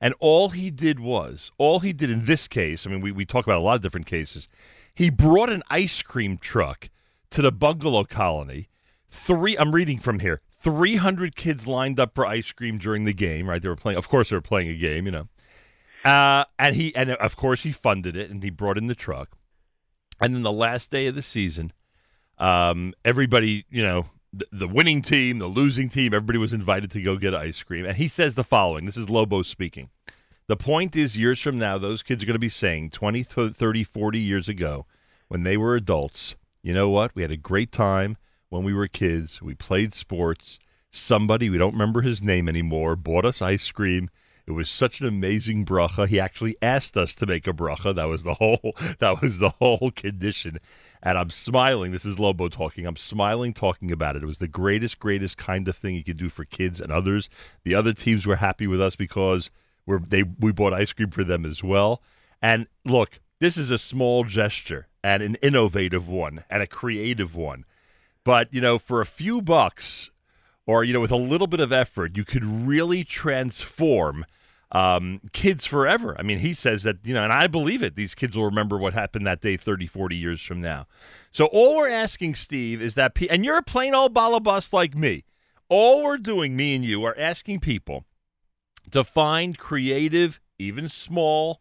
And 0.00 0.14
all 0.20 0.50
he 0.50 0.70
did 0.70 1.00
was, 1.00 1.50
all 1.58 1.80
he 1.80 1.92
did 1.92 2.10
in 2.10 2.24
this 2.24 2.46
case, 2.48 2.86
I 2.86 2.90
mean, 2.90 3.00
we, 3.00 3.10
we 3.12 3.24
talk 3.24 3.46
about 3.46 3.58
a 3.58 3.62
lot 3.62 3.76
of 3.76 3.82
different 3.82 4.06
cases. 4.06 4.46
He 4.98 5.10
brought 5.10 5.48
an 5.48 5.62
ice 5.70 6.02
cream 6.02 6.38
truck 6.38 6.90
to 7.30 7.40
the 7.40 7.52
bungalow 7.52 8.02
colony. 8.02 8.68
Three, 9.08 9.56
I'm 9.56 9.72
reading 9.72 10.00
from 10.00 10.18
here. 10.18 10.40
300 10.60 11.36
kids 11.36 11.68
lined 11.68 12.00
up 12.00 12.16
for 12.16 12.26
ice 12.26 12.50
cream 12.50 12.78
during 12.78 13.04
the 13.04 13.12
game, 13.12 13.48
right? 13.48 13.62
They 13.62 13.68
were 13.68 13.76
playing, 13.76 13.96
of 13.96 14.08
course, 14.08 14.30
they 14.30 14.34
were 14.34 14.40
playing 14.40 14.70
a 14.70 14.74
game, 14.74 15.06
you 15.06 15.12
know. 15.12 15.28
Uh, 16.04 16.46
and 16.58 16.74
he, 16.74 16.92
and 16.96 17.12
of 17.12 17.36
course, 17.36 17.62
he 17.62 17.70
funded 17.70 18.16
it 18.16 18.28
and 18.28 18.42
he 18.42 18.50
brought 18.50 18.76
in 18.76 18.88
the 18.88 18.94
truck. 18.96 19.36
And 20.20 20.34
then 20.34 20.42
the 20.42 20.50
last 20.50 20.90
day 20.90 21.06
of 21.06 21.14
the 21.14 21.22
season, 21.22 21.72
um, 22.38 22.92
everybody, 23.04 23.66
you 23.70 23.84
know, 23.84 24.06
the, 24.32 24.46
the 24.50 24.66
winning 24.66 25.00
team, 25.00 25.38
the 25.38 25.46
losing 25.46 25.88
team, 25.88 26.12
everybody 26.12 26.38
was 26.38 26.52
invited 26.52 26.90
to 26.90 27.00
go 27.00 27.14
get 27.14 27.36
ice 27.36 27.62
cream. 27.62 27.84
And 27.84 27.98
he 27.98 28.08
says 28.08 28.34
the 28.34 28.42
following 28.42 28.86
this 28.86 28.96
is 28.96 29.08
Lobo 29.08 29.42
speaking. 29.42 29.90
The 30.48 30.56
point 30.56 30.96
is, 30.96 31.14
years 31.14 31.42
from 31.42 31.58
now, 31.58 31.76
those 31.76 32.02
kids 32.02 32.22
are 32.22 32.26
going 32.26 32.32
to 32.32 32.38
be 32.38 32.48
saying 32.48 32.88
20, 32.90 33.22
30, 33.22 33.84
40 33.84 34.18
years 34.18 34.48
ago, 34.48 34.86
when 35.28 35.42
they 35.42 35.58
were 35.58 35.76
adults, 35.76 36.36
you 36.62 36.72
know 36.72 36.88
what? 36.88 37.14
We 37.14 37.20
had 37.20 37.30
a 37.30 37.36
great 37.36 37.70
time 37.70 38.16
when 38.48 38.64
we 38.64 38.72
were 38.72 38.88
kids. 38.88 39.42
We 39.42 39.54
played 39.54 39.92
sports. 39.92 40.58
Somebody, 40.90 41.50
we 41.50 41.58
don't 41.58 41.74
remember 41.74 42.00
his 42.00 42.22
name 42.22 42.48
anymore, 42.48 42.96
bought 42.96 43.26
us 43.26 43.42
ice 43.42 43.70
cream. 43.70 44.08
It 44.46 44.52
was 44.52 44.70
such 44.70 45.02
an 45.02 45.06
amazing 45.06 45.66
bracha. 45.66 46.08
He 46.08 46.18
actually 46.18 46.56
asked 46.62 46.96
us 46.96 47.12
to 47.16 47.26
make 47.26 47.46
a 47.46 47.52
bracha. 47.52 47.94
That 47.94 48.08
was 48.08 48.22
the 48.22 48.32
whole. 48.40 48.74
That 49.00 49.20
was 49.20 49.40
the 49.40 49.50
whole 49.50 49.90
condition. 49.90 50.60
And 51.02 51.18
I'm 51.18 51.28
smiling. 51.28 51.92
This 51.92 52.06
is 52.06 52.18
Lobo 52.18 52.48
talking. 52.48 52.86
I'm 52.86 52.96
smiling 52.96 53.52
talking 53.52 53.92
about 53.92 54.16
it. 54.16 54.22
It 54.22 54.26
was 54.26 54.38
the 54.38 54.48
greatest, 54.48 54.98
greatest 54.98 55.36
kind 55.36 55.68
of 55.68 55.76
thing 55.76 55.94
you 55.94 56.04
could 56.04 56.16
do 56.16 56.30
for 56.30 56.46
kids 56.46 56.80
and 56.80 56.90
others. 56.90 57.28
The 57.64 57.74
other 57.74 57.92
teams 57.92 58.26
were 58.26 58.36
happy 58.36 58.66
with 58.66 58.80
us 58.80 58.96
because 58.96 59.50
we're 59.88 59.98
they 59.98 60.22
we 60.22 60.52
bought 60.52 60.74
ice 60.74 60.92
cream 60.92 61.10
for 61.10 61.24
them 61.24 61.44
as 61.46 61.64
well. 61.64 62.02
And 62.42 62.68
look, 62.84 63.20
this 63.40 63.56
is 63.56 63.70
a 63.70 63.78
small 63.78 64.24
gesture 64.24 64.86
and 65.02 65.22
an 65.22 65.36
innovative 65.36 66.06
one 66.06 66.44
and 66.50 66.62
a 66.62 66.66
creative 66.66 67.34
one. 67.34 67.64
But 68.22 68.52
you 68.52 68.60
know, 68.60 68.78
for 68.78 69.00
a 69.00 69.06
few 69.06 69.40
bucks, 69.40 70.10
or 70.66 70.84
you 70.84 70.92
know, 70.92 71.00
with 71.00 71.10
a 71.10 71.16
little 71.16 71.46
bit 71.46 71.60
of 71.60 71.72
effort, 71.72 72.16
you 72.16 72.24
could 72.24 72.44
really 72.44 73.02
transform 73.02 74.26
um, 74.70 75.22
kids 75.32 75.64
forever. 75.64 76.14
I 76.18 76.22
mean, 76.22 76.40
he 76.40 76.52
says 76.52 76.82
that, 76.82 76.98
you 77.02 77.14
know, 77.14 77.24
and 77.24 77.32
I 77.32 77.46
believe 77.46 77.82
it. 77.82 77.96
These 77.96 78.14
kids 78.14 78.36
will 78.36 78.44
remember 78.44 78.76
what 78.76 78.92
happened 78.92 79.26
that 79.26 79.40
day 79.40 79.56
30, 79.56 79.86
40 79.86 80.14
years 80.14 80.42
from 80.42 80.60
now. 80.60 80.86
So 81.32 81.46
all 81.46 81.74
we're 81.74 81.88
asking, 81.88 82.34
Steve, 82.34 82.82
is 82.82 82.94
that, 82.94 83.14
pe- 83.14 83.28
and 83.28 83.46
you're 83.46 83.56
a 83.56 83.62
plain 83.62 83.94
old 83.94 84.12
balabust 84.12 84.74
like 84.74 84.94
me. 84.94 85.24
All 85.70 86.02
we're 86.02 86.18
doing, 86.18 86.54
me 86.54 86.74
and 86.74 86.84
you, 86.84 87.02
are 87.04 87.16
asking 87.18 87.60
people 87.60 88.04
to 88.92 89.04
find 89.04 89.58
creative, 89.58 90.40
even 90.58 90.88
small, 90.88 91.60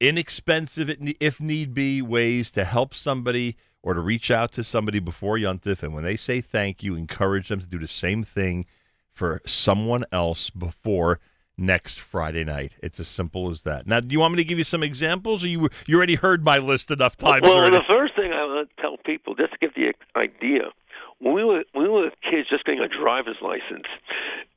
inexpensive, 0.00 0.94
if 1.20 1.40
need 1.40 1.74
be, 1.74 2.02
ways 2.02 2.50
to 2.52 2.64
help 2.64 2.94
somebody 2.94 3.56
or 3.82 3.94
to 3.94 4.00
reach 4.00 4.30
out 4.30 4.52
to 4.52 4.64
somebody 4.64 4.98
before 4.98 5.36
Yontif. 5.36 5.82
And 5.82 5.94
when 5.94 6.04
they 6.04 6.16
say 6.16 6.40
thank 6.40 6.82
you, 6.82 6.94
encourage 6.94 7.48
them 7.48 7.60
to 7.60 7.66
do 7.66 7.78
the 7.78 7.86
same 7.86 8.24
thing 8.24 8.66
for 9.12 9.40
someone 9.46 10.04
else 10.12 10.50
before 10.50 11.20
next 11.56 11.98
Friday 12.00 12.44
night. 12.44 12.72
It's 12.82 13.00
as 13.00 13.08
simple 13.08 13.50
as 13.50 13.62
that. 13.62 13.86
Now, 13.86 14.00
do 14.00 14.08
you 14.12 14.20
want 14.20 14.34
me 14.34 14.38
to 14.38 14.44
give 14.44 14.58
you 14.58 14.64
some 14.64 14.82
examples, 14.82 15.42
or 15.42 15.48
you 15.48 15.68
you 15.86 15.96
already 15.96 16.16
heard 16.16 16.44
my 16.44 16.58
list 16.58 16.90
enough 16.90 17.16
times 17.16 17.42
Well, 17.42 17.56
already? 17.56 17.78
the 17.78 17.84
first 17.88 18.14
thing 18.14 18.32
I 18.32 18.44
want 18.44 18.68
to 18.68 18.82
tell 18.82 18.98
people, 18.98 19.34
just 19.34 19.52
to 19.52 19.58
give 19.58 19.74
the 19.74 19.94
idea, 20.18 20.70
when 21.18 21.34
we 21.34 21.44
were 21.44 21.64
when 21.72 21.84
we 21.84 21.88
were 21.88 22.10
kids, 22.28 22.48
just 22.50 22.64
getting 22.64 22.80
a 22.82 22.88
driver's 22.88 23.38
license, 23.40 23.86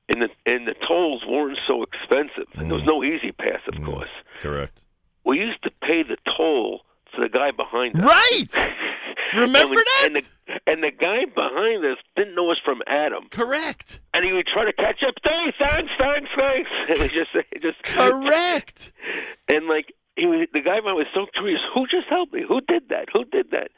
and 0.10 0.22
the 0.22 0.30
and 0.52 0.68
the 0.68 0.76
tolls 0.88 1.24
weren't 1.28 1.60
so 1.68 1.84
expensive, 1.84 2.48
and 2.56 2.70
there 2.70 2.76
was 2.76 2.84
mm. 2.84 2.88
no 2.88 3.04
easy 3.04 3.32
pass, 3.32 3.62
of 3.68 3.76
mm. 3.76 3.86
course. 3.86 4.10
Correct. 4.42 4.84
We 5.26 5.40
used 5.40 5.62
to 5.64 5.72
pay 5.82 6.04
the 6.04 6.18
toll 6.38 6.82
for 7.16 7.22
the 7.22 7.30
guy 7.30 7.52
behind 7.52 7.96
us. 7.98 8.04
Right. 8.04 8.48
Remember 9.34 9.60
and 9.60 9.70
we- 9.70 9.76
that? 9.76 10.04
And 10.06 10.16
the, 10.16 10.62
and 10.66 10.84
the 10.84 10.92
guy 10.92 11.26
behind 11.26 11.86
us 11.86 11.98
didn't 12.16 12.36
know 12.36 12.52
us 12.52 12.58
from 12.64 12.82
Adam. 12.88 13.28
Correct. 13.30 14.00
And 14.14 14.26
he 14.26 14.34
would 14.34 14.48
try 14.48 14.66
to 14.66 14.74
catch 14.74 15.04
up. 15.08 15.14
Thanks, 15.24 15.58
thanks, 15.62 15.92
thanks, 16.00 16.30
thanks. 16.36 16.70
And 16.90 16.98
he 16.98 17.08
just, 17.10 17.30
he 17.54 17.60
just 17.60 17.82
Correct. 17.84 18.92
And 19.48 19.68
like 19.68 19.94
he 20.16 20.26
was, 20.26 20.48
the 20.54 20.62
guy 20.62 20.80
behind 20.80 20.98
was 20.98 21.08
so 21.14 21.26
curious. 21.34 21.60
Who 21.74 21.88
just 21.88 22.08
helped 22.08 22.34
me? 22.34 22.44
Who 22.48 22.62
did 22.62 22.90
that? 22.90 23.08
Who 23.14 23.26
did 23.26 23.52
that? 23.52 23.72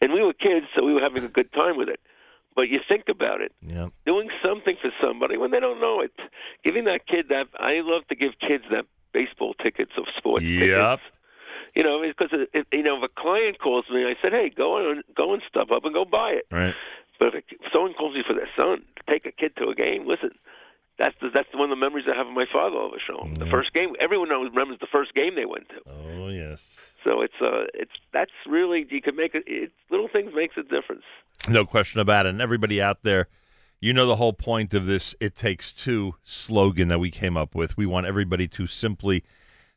And 0.00 0.12
we 0.12 0.22
were 0.22 0.32
kids, 0.32 0.66
so 0.74 0.84
we 0.84 0.92
were 0.92 1.00
having 1.00 1.24
a 1.24 1.28
good 1.28 1.52
time 1.52 1.76
with 1.76 1.88
it. 1.88 2.00
But 2.54 2.68
you 2.68 2.80
think 2.86 3.08
about 3.08 3.40
it, 3.40 3.52
Yeah. 3.66 3.88
doing 4.04 4.28
something 4.44 4.76
for 4.76 4.92
somebody 5.00 5.36
when 5.38 5.50
they 5.50 5.60
don't 5.60 5.80
know 5.80 6.00
it, 6.00 6.12
giving 6.64 6.84
that 6.84 7.06
kid 7.06 7.28
that. 7.30 7.48
I 7.58 7.80
love 7.80 8.06
to 8.08 8.14
give 8.14 8.38
kids 8.40 8.64
that 8.70 8.84
baseball 9.12 9.54
tickets 9.54 9.92
of 9.96 10.04
sports 10.16 10.44
Yep. 10.44 10.60
tickets. 10.60 11.02
You 11.74 11.82
know, 11.82 12.02
because 12.02 12.28
if, 12.52 12.66
you 12.70 12.82
know, 12.82 12.98
if 12.98 13.04
a 13.04 13.08
client 13.08 13.58
calls 13.58 13.88
me, 13.88 14.04
I 14.04 14.14
said, 14.20 14.32
"Hey, 14.32 14.50
go 14.50 14.76
on, 14.76 15.02
go 15.16 15.32
and 15.32 15.42
stuff 15.48 15.70
up 15.72 15.84
and 15.86 15.94
go 15.94 16.04
buy 16.04 16.32
it." 16.32 16.46
Right. 16.50 16.74
But 17.18 17.34
if, 17.34 17.44
someone 17.72 17.94
calls 17.94 18.14
me 18.14 18.22
for 18.26 18.34
their 18.34 18.48
son 18.56 18.82
to 18.96 19.02
take 19.10 19.24
a 19.24 19.32
kid 19.32 19.56
to 19.56 19.68
a 19.68 19.74
game, 19.74 20.06
listen, 20.06 20.32
that's 20.98 21.14
the, 21.22 21.30
that's 21.30 21.48
one 21.54 21.64
of 21.64 21.70
the 21.70 21.76
memories 21.80 22.04
I 22.12 22.14
have 22.14 22.26
of 22.26 22.34
my 22.34 22.44
father 22.52 22.76
over 22.76 22.98
show. 22.98 23.26
The 23.38 23.46
first 23.46 23.72
game, 23.72 23.94
everyone 24.00 24.28
knows 24.28 24.50
remembers 24.50 24.78
the 24.80 24.86
first 24.86 25.14
game 25.14 25.34
they 25.34 25.46
went 25.46 25.68
to. 25.70 25.80
Oh 25.86 26.28
yes. 26.28 26.78
So 27.04 27.22
it's 27.22 27.40
uh, 27.40 27.64
it's 27.72 27.92
that's 28.12 28.32
really 28.46 28.86
you 28.90 29.00
can 29.00 29.16
make 29.16 29.34
it. 29.34 29.44
It's 29.46 29.72
little 29.90 30.08
things 30.08 30.34
makes 30.34 30.56
a 30.58 30.62
difference. 30.62 31.04
No 31.48 31.64
question 31.64 32.00
about 32.00 32.26
it. 32.26 32.30
And 32.30 32.40
everybody 32.40 32.80
out 32.80 33.02
there, 33.02 33.28
you 33.80 33.92
know 33.92 34.06
the 34.06 34.16
whole 34.16 34.32
point 34.32 34.74
of 34.74 34.86
this 34.86 35.14
"It 35.20 35.34
Takes 35.34 35.72
Two 35.72 36.14
slogan 36.22 36.88
that 36.88 37.00
we 37.00 37.10
came 37.10 37.36
up 37.36 37.54
with. 37.54 37.76
We 37.76 37.86
want 37.86 38.06
everybody 38.06 38.46
to 38.48 38.66
simply 38.66 39.24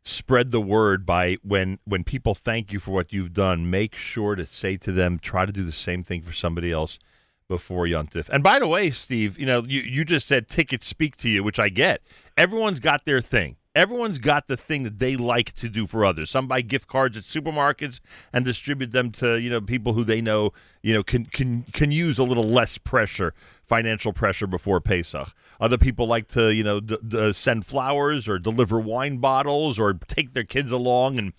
spread 0.04 0.52
the 0.52 0.62
word 0.62 1.06
by 1.06 1.38
when 1.42 1.80
when 1.86 2.04
people 2.04 2.36
thank 2.36 2.72
you 2.72 2.80
for 2.80 2.92
what 2.92 3.12
you've 3.12 3.34
done, 3.34 3.70
make 3.70 3.96
sure 3.96 4.36
to 4.36 4.46
say 4.46 4.78
to 4.78 4.92
them, 4.92 5.18
try 5.18 5.46
to 5.46 5.52
do 5.52 5.66
the 5.66 5.72
same 5.72 6.04
thing 6.04 6.22
for 6.22 6.34
somebody 6.34 6.72
else 6.72 7.00
before 7.48 7.86
Yontif. 7.86 8.30
And 8.30 8.44
by 8.44 8.60
the 8.60 8.68
way, 8.68 8.92
Steve, 8.92 9.38
you 9.40 9.46
know, 9.46 9.64
you, 9.68 9.82
you 9.82 10.06
just 10.06 10.28
said 10.28 10.48
tickets 10.48 10.88
speak 10.88 11.18
to 11.18 11.30
you, 11.30 11.44
which 11.44 11.60
I 11.60 11.70
get. 11.70 12.02
Everyone's 12.38 12.80
got 12.80 13.06
their 13.06 13.22
thing. 13.22 13.58
Everyone's 13.76 14.20
got 14.20 14.48
the 14.48 14.56
thing 14.56 14.84
that 14.84 15.00
they 15.00 15.18
like 15.18 15.54
to 15.58 15.68
do 15.68 15.86
for 15.86 16.06
others. 16.06 16.32
Some 16.32 16.48
buy 16.48 16.62
gift 16.62 16.88
cards 16.88 17.18
at 17.18 17.26
supermarkets 17.26 18.00
and 18.32 18.46
distribute 18.46 18.94
them 18.94 19.12
to 19.12 19.38
you 19.38 19.50
know 19.50 19.60
people 19.60 19.92
who 19.94 20.06
they 20.06 20.22
know 20.22 20.54
you 20.82 20.94
know 20.94 21.04
can 21.04 21.26
can 21.26 21.64
can 21.74 21.92
use 21.92 22.18
a 22.18 22.24
little 22.24 22.46
less 22.46 22.78
pressure, 22.78 23.34
financial 23.64 24.14
pressure 24.14 24.48
before 24.48 24.80
Pesach. 24.80 25.34
Other 25.60 25.78
people 25.78 26.08
like 26.08 26.30
to 26.30 26.54
you 26.54 26.64
know 26.64 26.80
d- 26.80 26.98
d- 27.06 27.18
uh, 27.20 27.34
send 27.34 27.66
flowers 27.66 28.30
or 28.30 28.40
deliver 28.40 28.80
wine 28.80 29.18
bottles 29.18 29.78
or 29.78 29.94
take 29.94 30.32
their 30.32 30.46
kids 30.46 30.72
along 30.72 31.18
and 31.18 31.34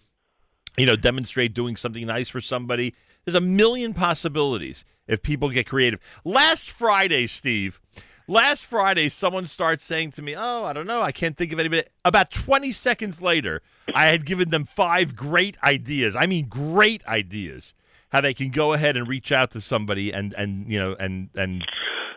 you 0.77 0.85
know 0.85 0.97
demonstrate 0.97 1.55
doing 1.55 1.75
something 1.75 2.07
nice 2.07 2.29
for 2.29 2.43
somebody. 2.43 2.95
There's 3.25 3.35
a 3.35 3.41
million 3.41 3.95
possibilities 3.95 4.85
if 5.09 5.23
people 5.23 5.49
get 5.49 5.67
creative. 5.67 6.01
Last 6.23 6.71
Friday, 6.71 7.27
Steve. 7.27 7.81
Last 8.29 8.65
Friday, 8.65 9.09
someone 9.09 9.47
starts 9.47 9.85
saying 9.85 10.13
to 10.13 10.23
me, 10.23 10.35
"Oh, 10.37 10.65
I 10.65 10.73
don't 10.73 10.87
know, 10.87 11.01
I 11.01 11.13
can't 11.13 11.37
think 11.37 11.53
of 11.53 11.61
anybody." 11.61 11.85
About 12.05 12.31
20 12.33 12.73
seconds 12.73 13.23
later, 13.23 13.63
I 13.95 14.07
had 14.07 14.27
given 14.27 14.51
them 14.51 14.65
five 14.65 15.15
great 15.15 15.57
ideas. 15.63 16.17
I 16.17 16.27
mean, 16.27 16.47
great 16.49 17.07
ideas 17.07 17.75
how 18.11 18.21
they 18.21 18.35
can 18.35 18.51
go 18.51 18.73
ahead 18.73 18.97
and 18.97 19.07
reach 19.09 19.31
out 19.33 19.51
to 19.53 19.61
somebody 19.61 20.13
and 20.13 20.33
and 20.35 20.71
you 20.71 20.79
know 20.79 20.95
and 20.99 21.29
and 21.35 21.65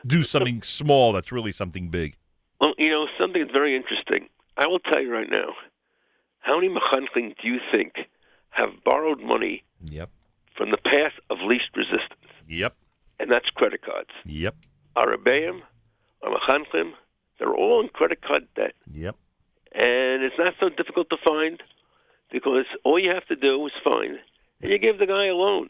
do 0.06 0.24
something 0.24 0.62
small 0.64 1.12
that's 1.14 1.32
really 1.32 1.52
something 1.52 1.90
big. 1.90 2.16
Well, 2.60 2.74
you 2.78 2.90
know 2.90 3.08
something 3.20 3.42
that's 3.42 3.54
very 3.54 3.76
interesting. 3.76 4.30
I 4.58 4.66
will 4.68 4.80
tell 4.80 5.02
you 5.02 5.12
right 5.12 5.30
now. 5.30 5.54
How 6.40 6.60
many 6.60 6.74
mechanchim 6.74 7.36
do 7.42 7.48
you 7.48 7.60
think 7.72 8.08
have 8.52 8.70
borrowed 8.84 9.22
money 9.22 9.64
Yep. 9.92 10.10
from 10.56 10.72
the 10.72 10.78
path 10.78 11.14
of 11.30 11.40
least 11.42 11.70
resistance? 11.76 12.32
Yep. 12.48 12.76
And 13.20 13.32
that's 13.32 13.50
credit 13.52 13.82
cards. 13.82 14.10
Yep. 14.26 14.56
Our 14.96 15.14
mechanchim, 16.24 16.92
they're 17.38 17.54
all 17.54 17.82
in 17.82 17.90
credit 17.90 18.22
card 18.22 18.48
debt. 18.56 18.74
Yep. 18.92 19.16
And 19.72 20.24
it's 20.24 20.36
not 20.38 20.56
so 20.60 20.70
difficult 20.70 21.10
to 21.12 21.18
find 21.26 21.62
because 22.32 22.66
all 22.84 23.00
you 23.00 23.12
have 23.12 23.26
to 23.28 23.36
do 23.36 23.66
is 23.68 23.72
find, 23.84 24.18
and 24.62 24.72
you 24.72 24.78
give 24.78 25.00
the 25.00 25.06
guy 25.06 25.28
a 25.28 25.34
loan. 25.36 25.70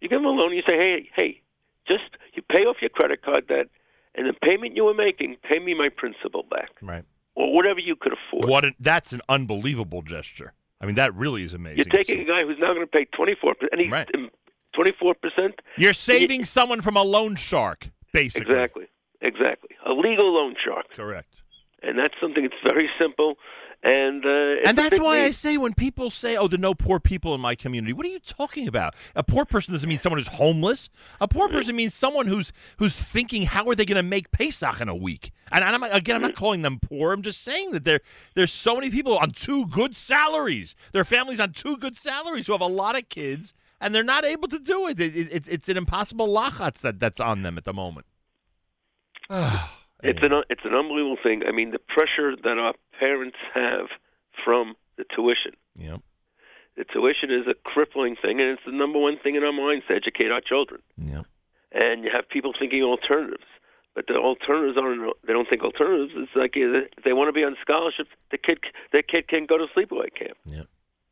You 0.00 0.08
give 0.08 0.18
him 0.20 0.26
a 0.26 0.30
loan, 0.30 0.52
you 0.54 0.62
say, 0.68 0.76
hey, 0.76 1.08
hey, 1.16 1.40
just 1.88 2.04
you 2.34 2.42
pay 2.42 2.62
off 2.64 2.76
your 2.80 2.90
credit 2.90 3.22
card 3.22 3.46
debt, 3.48 3.68
and 4.14 4.26
the 4.26 4.32
payment 4.32 4.76
you 4.76 4.84
were 4.84 4.94
making, 4.94 5.36
pay 5.42 5.58
me 5.58 5.74
my 5.74 5.88
principal 5.88 6.42
back, 6.44 6.70
Right. 6.82 7.04
or 7.34 7.54
whatever 7.54 7.80
you 7.80 7.96
could 7.96 8.12
afford. 8.12 8.44
What 8.46 8.64
an, 8.64 8.74
that's 8.80 9.12
an 9.12 9.20
unbelievable 9.28 10.02
gesture. 10.02 10.52
I 10.80 10.86
mean, 10.86 10.96
that 10.96 11.14
really 11.14 11.42
is 11.44 11.54
amazing. 11.54 11.78
You're 11.78 11.84
taking 12.04 12.20
a 12.20 12.24
guy 12.24 12.42
who's 12.44 12.58
now 12.58 12.68
going 12.68 12.80
to 12.80 12.86
pay 12.86 13.04
24 13.06 13.54
percent, 13.54 13.70
and 13.72 13.80
he's 13.80 14.28
24 14.74 15.14
percent. 15.14 15.54
You're 15.78 15.92
saving 15.92 16.44
someone 16.44 16.80
from 16.80 16.96
a 16.96 17.02
loan 17.02 17.36
shark, 17.36 17.88
basically. 18.12 18.52
Exactly, 18.52 18.86
exactly. 19.22 19.70
A 19.86 19.92
legal 19.92 20.32
loan 20.34 20.54
shark. 20.62 20.90
Correct. 20.90 21.28
And 21.82 21.98
that's 21.98 22.14
something 22.20 22.44
that's 22.44 22.62
very 22.74 22.88
simple, 22.96 23.34
and 23.82 24.24
uh, 24.24 24.62
and 24.68 24.78
that's 24.78 25.00
why 25.00 25.22
I 25.22 25.32
say 25.32 25.56
when 25.56 25.74
people 25.74 26.10
say, 26.12 26.36
"Oh, 26.36 26.46
there 26.46 26.56
are 26.56 26.60
no 26.60 26.74
poor 26.74 27.00
people 27.00 27.34
in 27.34 27.40
my 27.40 27.56
community," 27.56 27.92
what 27.92 28.06
are 28.06 28.08
you 28.10 28.20
talking 28.20 28.68
about? 28.68 28.94
A 29.16 29.24
poor 29.24 29.44
person 29.44 29.74
doesn't 29.74 29.88
mean 29.88 29.98
someone 29.98 30.18
who's 30.20 30.28
homeless. 30.28 30.88
A 31.20 31.26
poor 31.26 31.48
person 31.48 31.74
means 31.74 31.92
someone 31.92 32.28
who's 32.28 32.52
who's 32.76 32.94
thinking, 32.94 33.46
"How 33.46 33.66
are 33.68 33.74
they 33.74 33.84
going 33.84 33.96
to 33.96 34.08
make 34.08 34.30
Pesach 34.30 34.80
in 34.80 34.88
a 34.88 34.94
week?" 34.94 35.32
And 35.50 35.64
I'm, 35.64 35.82
again, 35.82 36.14
I'm 36.14 36.22
not 36.22 36.36
calling 36.36 36.62
them 36.62 36.78
poor. 36.80 37.12
I'm 37.12 37.22
just 37.22 37.42
saying 37.42 37.72
that 37.72 37.84
there 37.84 37.98
there's 38.36 38.52
so 38.52 38.76
many 38.76 38.88
people 38.88 39.18
on 39.18 39.32
two 39.32 39.66
good 39.66 39.96
salaries. 39.96 40.76
Their 40.92 41.04
families 41.04 41.40
on 41.40 41.50
two 41.52 41.76
good 41.76 41.96
salaries 41.96 42.46
who 42.46 42.52
have 42.52 42.60
a 42.62 42.66
lot 42.68 42.96
of 42.96 43.08
kids, 43.08 43.54
and 43.80 43.92
they're 43.92 44.04
not 44.04 44.24
able 44.24 44.46
to 44.46 44.60
do 44.60 44.86
it. 44.86 45.00
It- 45.00 45.16
it- 45.16 45.28
it's 45.32 45.48
it's 45.48 45.68
an 45.68 45.76
impossible 45.76 46.28
lachatz 46.28 46.78
that 46.82 47.00
that's 47.00 47.18
on 47.20 47.42
them 47.42 47.58
at 47.58 47.64
the 47.64 47.72
moment. 47.72 48.06
It's 50.04 50.18
an 50.20 50.32
it's 50.50 50.64
an 50.64 50.74
unbelievable 50.74 51.16
thing. 51.22 51.42
I 51.46 51.52
mean, 51.52 51.70
the 51.70 51.78
pressure 51.78 52.34
that 52.34 52.58
our 52.58 52.74
parents 52.98 53.36
have 53.54 53.86
from 54.44 54.74
the 54.96 55.04
tuition. 55.14 55.52
Yeah. 55.78 55.98
The 56.76 56.82
tuition 56.92 57.30
is 57.30 57.46
a 57.46 57.54
crippling 57.54 58.16
thing, 58.20 58.40
and 58.40 58.48
it's 58.50 58.62
the 58.66 58.72
number 58.72 58.98
one 58.98 59.16
thing 59.22 59.36
in 59.36 59.44
our 59.44 59.52
minds 59.52 59.84
to 59.86 59.94
educate 59.94 60.32
our 60.32 60.40
children. 60.40 60.80
Yeah. 60.96 61.22
And 61.70 62.02
you 62.02 62.10
have 62.12 62.28
people 62.28 62.52
thinking 62.58 62.82
alternatives, 62.82 63.44
but 63.94 64.08
the 64.08 64.14
alternatives 64.16 64.76
aren't. 64.76 65.02
They 65.24 65.32
don't 65.32 65.48
think 65.48 65.62
alternatives. 65.62 66.14
It's 66.16 66.32
like 66.34 66.54
if 66.56 66.90
they 67.04 67.12
want 67.12 67.28
to 67.28 67.32
be 67.32 67.44
on 67.44 67.54
scholarship, 67.62 68.08
the 68.32 68.38
kid 68.38 68.58
the 68.92 69.04
kid 69.04 69.28
can 69.28 69.46
go 69.46 69.56
to 69.56 69.66
sleepaway 69.76 70.12
camp. 70.18 70.36
Yeah. 70.46 70.62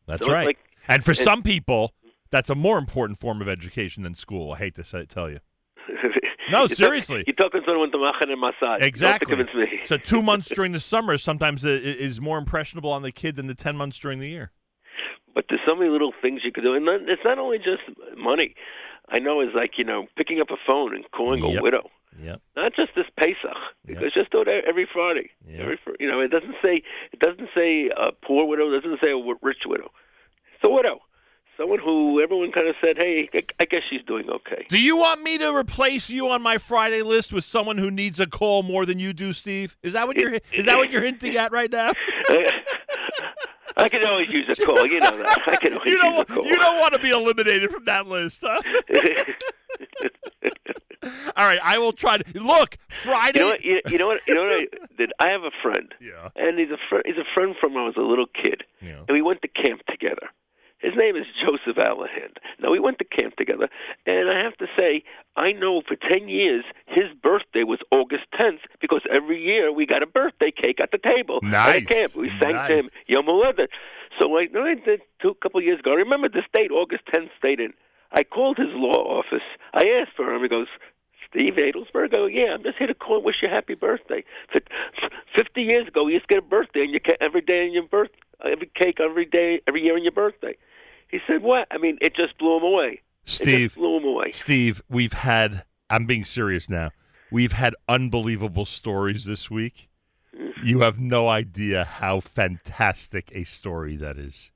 That's 0.09 0.25
So 0.27 0.33
right. 0.33 0.47
like- 0.47 0.59
and 0.89 1.05
for 1.05 1.13
and- 1.13 1.19
some 1.19 1.43
people, 1.45 1.95
that's 2.33 2.51
a 2.51 2.57
more 2.57 2.77
important 2.77 3.21
form 3.21 3.41
of 3.41 3.49
education 3.49 4.03
than 4.03 4.17
school. 4.17 4.51
I 4.51 4.59
hate 4.59 4.75
to 4.75 4.83
say, 4.83 5.05
tell 5.07 5.31
you. 5.31 5.39
No, 6.51 6.59
You're 6.61 6.69
talk- 6.69 6.77
seriously. 6.77 7.25
you're 7.27 7.35
talking 7.37 7.61
to 7.63 7.67
someone 7.67 7.91
to 7.93 7.99
Machen 7.99 8.31
and 8.31 8.41
Massage. 8.41 8.83
Exactly. 8.87 9.35
Don't 9.37 9.47
convince 9.49 9.71
me. 9.73 9.81
so 9.85 9.97
two 9.97 10.23
months 10.23 10.49
during 10.49 10.73
the 10.73 10.81
summer 10.81 11.17
sometimes 11.19 11.65
is 11.65 12.21
more 12.21 12.39
impressionable 12.39 12.91
on 12.93 13.03
the 13.03 13.13
kid 13.13 13.37
than 13.37 13.47
the 13.47 13.55
ten 13.55 13.77
months 13.77 13.99
during 13.99 14.19
the 14.19 14.29
year. 14.29 14.53
But 15.35 15.45
there's 15.49 15.61
so 15.67 15.75
many 15.77 15.91
little 15.91 16.13
things 16.21 16.41
you 16.45 16.53
could 16.53 16.65
do, 16.65 16.75
and 16.75 16.87
it's 17.09 17.23
not 17.25 17.39
only 17.39 17.59
just 17.59 17.83
money. 18.17 18.55
I 19.09 19.19
know 19.19 19.41
it's 19.41 19.55
like 19.55 19.73
you 19.79 19.85
know 19.85 20.07
picking 20.17 20.41
up 20.41 20.51
a 20.51 20.57
phone 20.67 20.95
and 20.95 21.05
calling 21.13 21.43
Yep. 21.45 21.61
a 21.61 21.63
widow. 21.63 21.91
Yep. 22.21 22.41
Not 22.57 22.73
just 22.75 22.89
this 22.97 23.07
Pesach, 23.17 23.57
because 23.87 24.13
just 24.13 24.31
do 24.33 24.43
it 24.43 24.49
every 24.69 24.87
Friday. 24.93 25.31
Every 25.57 25.79
fr- 25.83 25.93
you 26.01 26.11
know, 26.11 26.21
it 26.21 26.29
doesn't 26.29 26.57
say 26.63 26.83
it 27.13 27.19
doesn't 27.21 27.49
say 27.55 27.89
a 27.97 28.11
poor 28.13 28.45
widow, 28.47 28.73
it 28.73 28.81
doesn't 28.83 29.01
say 29.01 29.11
a 29.13 29.35
rich 29.43 29.63
widow. 29.67 29.91
It's 30.55 30.65
a 30.69 30.71
widow, 30.71 31.01
someone 31.61 31.79
who 31.79 32.21
everyone 32.23 32.51
kind 32.53 32.67
of 32.69 32.75
said, 32.81 32.97
"Hey, 32.97 33.29
I- 33.61 33.65
guess 33.67 33.83
she's 33.91 34.03
doing 34.07 34.29
okay." 34.31 34.65
Do 34.69 34.81
you 34.81 34.97
want 34.97 35.23
me 35.23 35.37
to 35.39 35.55
replace 35.55 36.09
you 36.11 36.29
on 36.31 36.41
my 36.43 36.57
Friday 36.59 37.03
list 37.03 37.33
with 37.33 37.45
someone 37.45 37.77
who 37.79 37.91
needs 37.91 38.19
a 38.19 38.27
call 38.27 38.63
more 38.63 38.87
than 38.87 38.99
you 38.99 39.13
do, 39.13 39.33
Steve? 39.33 39.77
Is 39.83 39.93
that 39.93 40.07
what 40.09 40.17
you're 40.17 40.39
is 40.53 40.65
that 40.67 40.77
what 40.79 40.91
you're 40.91 41.03
hinting 41.03 41.37
at 41.37 41.53
right 41.53 41.71
now? 41.71 41.93
I 43.77 43.89
can 43.89 44.05
always 44.05 44.29
use 44.31 44.47
a 44.49 44.57
call. 44.67 44.85
You 44.87 45.01
know 45.01 45.17
that. 45.19 45.39
I 45.47 45.57
can 45.57 45.73
always 45.75 45.87
You 45.87 45.93
use 45.93 46.01
don't 46.03 46.21
a 46.21 46.25
call. 46.25 46.45
you 46.45 46.57
don't 46.57 46.81
want 46.81 46.93
to 46.95 46.99
be 47.01 47.11
eliminated 47.11 47.71
from 47.71 47.85
that 47.85 48.07
list, 48.09 48.41
huh? 48.43 48.61
All 51.37 51.47
right, 51.47 51.61
I 51.63 51.79
will 51.79 51.93
try 51.93 52.19
to 52.19 52.43
look 52.43 52.77
Friday. 53.05 53.39
You 53.39 53.45
know 53.45 53.51
what? 53.53 53.65
You, 53.65 53.81
you 53.91 53.99
know 53.99 54.07
what? 54.09 54.21
You 54.27 54.35
know 54.35 54.43
what? 54.43 54.53
I 54.53 54.67
did? 54.99 55.13
I 55.19 55.29
have 55.31 55.45
a 55.45 55.51
friend. 55.63 55.95
Yeah. 56.01 56.29
And 56.37 56.59
he's 56.59 56.69
a 56.71 56.77
friend. 56.91 57.05
He's 57.07 57.17
a 57.17 57.25
friend 57.35 57.55
from 57.61 57.73
when 57.75 57.85
I 57.85 57.87
was 57.87 57.97
a 57.97 58.03
little 58.03 58.27
kid. 58.27 58.65
Yeah. 58.83 58.99
And 59.09 59.15
we 59.15 59.23
went 59.23 59.41
to 59.43 59.49
camp 59.49 59.81
together. 59.89 60.29
His 60.81 60.95
name 60.97 61.15
is 61.17 61.27
Joseph 61.45 61.77
Allahan. 61.77 62.33
Now 62.59 62.71
we 62.71 62.81
went 62.81 62.99
to 62.99 63.05
camp 63.05 63.37
together, 63.37 63.69
and 64.07 64.31
I 64.31 64.43
have 64.43 64.57
to 64.59 64.67
say, 64.79 65.03
I 65.37 65.53
know 65.53 65.83
for 65.87 65.95
ten 65.97 66.29
years 66.29 66.65
his 66.87 67.07
birthday 67.23 67.65
was 67.65 67.81
August 67.93 68.25
10th 68.41 68.61
because 68.81 69.03
every 69.13 69.43
year 69.43 69.73
we 69.73 69.85
got 69.87 70.03
a 70.03 70.07
birthday 70.07 70.51
cake 70.51 70.79
at 70.83 70.91
the 70.91 70.99
table 70.99 71.41
nice. 71.43 71.83
at 71.83 71.87
camp. 71.87 72.15
We 72.17 72.31
sang 72.41 72.53
Nice. 72.55 72.69
to 72.69 72.75
him 72.79 72.91
Yom 73.09 73.27
Haledet. 73.27 73.69
So 74.21 74.29
like 74.29 74.51
I 74.57 74.75
did 74.75 75.03
two 75.21 75.35
couple 75.43 75.61
years 75.63 75.81
ago. 75.81 75.93
I 75.93 75.97
remember 75.97 76.29
this 76.29 76.45
date, 76.55 76.71
August 76.71 77.03
10th, 77.15 77.29
stayed 77.39 77.61
in. 77.61 77.73
I 78.13 78.25
called 78.25 78.57
his 78.59 78.71
law 78.73 79.21
office. 79.21 79.45
I 79.75 79.85
asked 80.01 80.17
for 80.17 80.35
him. 80.35 80.43
He 80.43 80.49
goes, 80.49 80.67
Steve 81.31 81.55
Adelsberg. 81.55 82.11
Go, 82.11 82.27
yeah, 82.27 82.55
I'm 82.55 82.63
just 82.63 82.79
here 82.79 82.87
to 82.87 82.95
call 82.95 83.17
and 83.17 83.25
wish 83.25 83.37
you 83.43 83.49
a 83.49 83.51
happy 83.51 83.75
birthday. 83.75 84.25
Fifty 85.37 85.63
years 85.63 85.89
ago, 85.89 86.07
you 86.07 86.15
used 86.15 86.29
to 86.29 86.35
get 86.35 86.45
a 86.45 86.47
birthday 86.47 86.83
and 86.83 86.93
you 86.93 87.01
every 87.21 87.41
day 87.41 87.65
on 87.65 87.73
your 87.73 87.85
birth, 87.85 88.11
every 88.45 88.71
cake 88.75 88.99
every 89.01 89.25
day, 89.25 89.61
every 89.67 89.83
year 89.83 89.95
on 89.95 90.03
your 90.03 90.13
birthday. 90.13 90.57
He 91.09 91.19
said, 91.27 91.43
what? 91.43 91.67
I 91.71 91.79
mean, 91.79 91.99
it 92.01 92.15
just 92.15 92.39
blew 92.39 92.57
him 92.57 92.63
away. 92.63 93.01
It 93.01 93.01
Steve, 93.25 93.71
just 93.71 93.77
blew 93.77 93.97
him 93.97 94.05
away. 94.05 94.33
Steve, 94.33 94.83
we've 94.89 95.13
had. 95.13 95.65
I'm 95.89 96.07
being 96.07 96.25
serious 96.25 96.69
now. 96.69 96.91
We've 97.33 97.53
had 97.53 97.75
unbelievable 97.89 98.65
stories 98.65 99.25
this 99.25 99.51
week. 99.51 99.89
Mm. 100.37 100.53
You 100.65 100.81
have 100.81 100.99
no 100.99 101.29
idea 101.29 101.85
how 101.85 102.21
fantastic 102.21 103.31
a 103.33 103.45
story 103.45 103.97
that 103.97 104.19
is. 104.19 104.53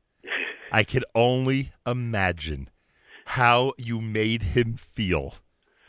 I 0.72 0.82
can 0.82 1.02
only 1.14 1.72
imagine 1.86 2.68
how 3.26 3.74
you 3.78 4.00
made 4.00 4.42
him 4.42 4.76
feel 4.76 5.34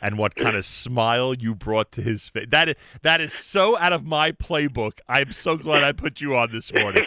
and 0.06 0.16
what 0.18 0.36
kind 0.36 0.54
of 0.54 0.64
smile 0.64 1.34
you 1.34 1.52
brought 1.52 1.90
to 1.90 2.00
his 2.00 2.28
face. 2.28 2.46
That 2.52 2.68
is, 2.68 2.74
that 3.02 3.20
is 3.20 3.32
so 3.32 3.76
out 3.76 3.92
of 3.92 4.04
my 4.04 4.30
playbook. 4.30 5.00
I'm 5.08 5.32
so 5.32 5.56
glad 5.56 5.82
I 5.82 5.90
put 5.90 6.20
you 6.20 6.36
on 6.36 6.52
this 6.52 6.72
morning. 6.72 7.02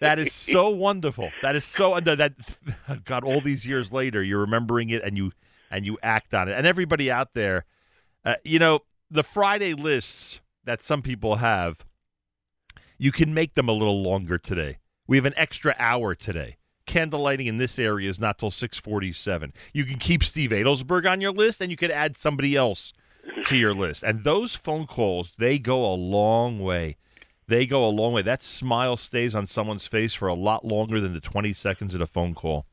That 0.00 0.18
is 0.18 0.32
so 0.32 0.70
wonderful. 0.70 1.30
That 1.42 1.54
is 1.56 1.64
so 1.66 2.00
that, 2.00 2.32
God. 3.04 3.22
All 3.22 3.42
these 3.42 3.66
years 3.66 3.92
later, 3.92 4.22
you're 4.22 4.40
remembering 4.40 4.88
it 4.88 5.02
and 5.04 5.16
you 5.16 5.32
and 5.70 5.84
you 5.84 5.98
act 6.02 6.32
on 6.32 6.48
it. 6.48 6.54
And 6.54 6.66
everybody 6.66 7.10
out 7.10 7.34
there, 7.34 7.66
uh, 8.24 8.36
you 8.44 8.58
know, 8.58 8.80
the 9.10 9.22
Friday 9.22 9.74
lists 9.74 10.40
that 10.64 10.82
some 10.82 11.02
people 11.02 11.36
have, 11.36 11.84
you 12.96 13.12
can 13.12 13.34
make 13.34 13.54
them 13.54 13.68
a 13.68 13.72
little 13.72 14.02
longer 14.02 14.38
today. 14.38 14.78
We 15.06 15.18
have 15.18 15.26
an 15.26 15.34
extra 15.36 15.76
hour 15.78 16.14
today. 16.14 16.56
Candle 16.86 17.20
lighting 17.20 17.46
in 17.46 17.56
this 17.56 17.78
area 17.78 18.08
is 18.10 18.20
not 18.20 18.38
till 18.38 18.50
647. 18.50 19.52
You 19.72 19.84
can 19.84 19.98
keep 19.98 20.24
Steve 20.24 20.50
Adelsberg 20.50 21.10
on 21.10 21.20
your 21.20 21.32
list, 21.32 21.60
and 21.60 21.70
you 21.70 21.76
could 21.76 21.90
add 21.90 22.16
somebody 22.16 22.56
else 22.56 22.92
to 23.46 23.56
your 23.56 23.74
list. 23.74 24.02
And 24.02 24.24
those 24.24 24.54
phone 24.54 24.86
calls, 24.86 25.32
they 25.38 25.58
go 25.58 25.84
a 25.84 25.94
long 25.94 26.60
way. 26.60 26.96
They 27.48 27.66
go 27.66 27.86
a 27.86 27.90
long 27.90 28.12
way. 28.12 28.22
That 28.22 28.42
smile 28.42 28.96
stays 28.96 29.34
on 29.34 29.46
someone's 29.46 29.86
face 29.86 30.14
for 30.14 30.28
a 30.28 30.34
lot 30.34 30.64
longer 30.64 31.00
than 31.00 31.12
the 31.12 31.20
20 31.20 31.52
seconds 31.52 31.94
of 31.94 32.00
a 32.00 32.06
phone 32.06 32.34
call. 32.34 32.66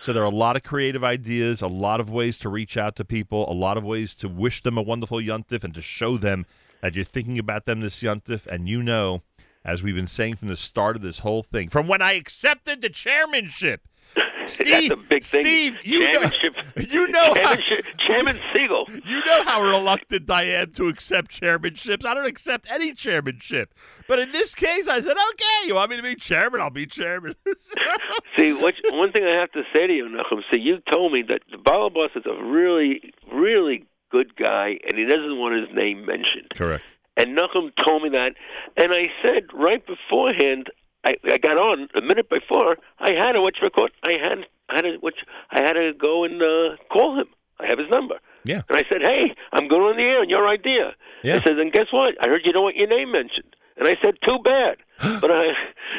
So 0.00 0.12
there 0.12 0.22
are 0.22 0.26
a 0.26 0.30
lot 0.30 0.56
of 0.56 0.62
creative 0.62 1.04
ideas, 1.04 1.60
a 1.60 1.66
lot 1.66 2.00
of 2.00 2.08
ways 2.08 2.38
to 2.38 2.48
reach 2.48 2.78
out 2.78 2.96
to 2.96 3.04
people, 3.04 3.50
a 3.50 3.52
lot 3.52 3.76
of 3.76 3.84
ways 3.84 4.14
to 4.16 4.28
wish 4.28 4.62
them 4.62 4.78
a 4.78 4.82
wonderful 4.82 5.18
yuntif 5.18 5.62
and 5.62 5.74
to 5.74 5.82
show 5.82 6.16
them 6.16 6.46
that 6.80 6.94
you're 6.94 7.04
thinking 7.04 7.38
about 7.38 7.66
them 7.66 7.80
this 7.80 8.02
yuntif. 8.02 8.46
And 8.46 8.66
you 8.66 8.82
know, 8.82 9.20
as 9.64 9.82
we've 9.82 9.94
been 9.94 10.06
saying 10.06 10.36
from 10.36 10.48
the 10.48 10.56
start 10.56 10.96
of 10.96 11.02
this 11.02 11.20
whole 11.20 11.42
thing, 11.42 11.68
from 11.68 11.86
when 11.86 12.02
I 12.02 12.12
accepted 12.12 12.80
the 12.80 12.88
chairmanship, 12.88 13.82
Steve, 14.46 14.66
That's 14.88 14.90
a 14.90 14.96
big 14.96 15.24
thing. 15.24 15.44
Steve, 15.44 15.78
you 15.84 16.12
know, 16.12 16.30
you 16.76 17.08
know 17.08 17.34
how, 17.34 17.56
Chairman 17.98 18.38
Segal. 18.52 18.88
you 19.06 19.22
know 19.24 19.42
how 19.44 19.62
reluctant 19.62 20.30
I 20.30 20.44
am 20.44 20.72
to 20.72 20.88
accept 20.88 21.30
chairmanships. 21.30 22.04
I 22.04 22.14
don't 22.14 22.26
accept 22.26 22.70
any 22.70 22.92
chairmanship. 22.92 23.74
But 24.08 24.18
in 24.18 24.32
this 24.32 24.54
case, 24.54 24.88
I 24.88 25.00
said, 25.00 25.16
okay, 25.16 25.66
you 25.66 25.74
want 25.74 25.90
me 25.90 25.96
to 25.96 26.02
be 26.02 26.14
chairman? 26.14 26.60
I'll 26.60 26.70
be 26.70 26.86
chairman. 26.86 27.34
See, 28.36 28.52
what, 28.52 28.74
one 28.90 29.12
thing 29.12 29.24
I 29.24 29.38
have 29.38 29.52
to 29.52 29.62
say 29.72 29.86
to 29.86 29.92
you, 29.92 30.06
Nachum. 30.06 30.42
See, 30.52 30.60
you 30.60 30.78
told 30.90 31.12
me 31.12 31.22
that 31.22 31.42
the 31.50 31.58
Balabas 31.58 32.16
is 32.16 32.24
a 32.26 32.42
really, 32.42 33.12
really 33.32 33.86
good 34.10 34.34
guy, 34.36 34.78
and 34.88 34.98
he 34.98 35.04
doesn't 35.04 35.38
want 35.38 35.60
his 35.60 35.74
name 35.74 36.04
mentioned. 36.04 36.48
Correct. 36.54 36.84
And 37.16 37.36
Nachum 37.36 37.70
told 37.84 38.02
me 38.02 38.08
that, 38.10 38.34
and 38.76 38.92
I 38.92 39.08
said 39.22 39.44
right 39.52 39.84
beforehand, 39.86 40.68
I, 41.04 41.16
I 41.24 41.38
got 41.38 41.56
on 41.58 41.88
a 41.94 42.00
minute 42.00 42.28
before. 42.28 42.76
I 42.98 43.12
had 43.12 43.32
to 43.32 43.40
what 43.42 43.54
you 43.60 43.68
call 43.70 43.88
I 44.04 44.12
had 44.12 44.46
I 44.68 44.76
had 44.76 44.82
to 44.82 44.88
you- 44.90 45.10
I 45.50 45.60
had 45.62 45.72
to 45.74 45.92
go 45.98 46.24
and 46.24 46.40
uh, 46.40 46.76
call 46.92 47.18
him. 47.18 47.26
I 47.58 47.66
have 47.68 47.78
his 47.78 47.88
number. 47.90 48.16
Yeah. 48.44 48.62
And 48.68 48.78
I 48.78 48.82
said, 48.88 49.02
hey, 49.02 49.34
I'm 49.52 49.68
going 49.68 49.82
on 49.82 49.96
the 49.96 50.02
air 50.02 50.20
on 50.20 50.30
your 50.30 50.48
idea. 50.48 50.94
Yeah. 51.22 51.36
I 51.36 51.42
said, 51.42 51.58
and 51.58 51.72
guess 51.72 51.86
what? 51.92 52.14
I 52.24 52.28
heard 52.28 52.42
you 52.44 52.52
don't 52.52 52.62
want 52.62 52.76
your 52.76 52.88
name 52.88 53.12
mentioned. 53.12 53.54
And 53.76 53.86
I 53.86 53.96
said, 54.02 54.14
too 54.24 54.38
bad. 54.42 54.76
but 55.20 55.30
I, 55.30 55.48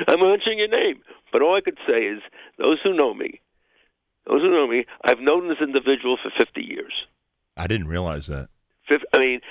I'm 0.07 0.19
mentioning 0.19 0.59
your 0.59 0.67
name. 0.69 1.01
But 1.31 1.41
all 1.41 1.55
I 1.55 1.61
could 1.61 1.77
say 1.87 1.97
is, 1.97 2.21
those 2.57 2.79
who 2.83 2.93
know 2.93 3.13
me, 3.13 3.41
those 4.27 4.41
who 4.41 4.49
know 4.49 4.67
me, 4.67 4.85
I've 5.03 5.19
known 5.19 5.49
this 5.49 5.59
individual 5.61 6.17
for 6.21 6.31
50 6.37 6.61
years. 6.61 6.93
I 7.57 7.67
didn't 7.67 7.87
realize 7.87 8.27
that. 8.27 8.49
I 9.13 9.19
mean, 9.19 9.41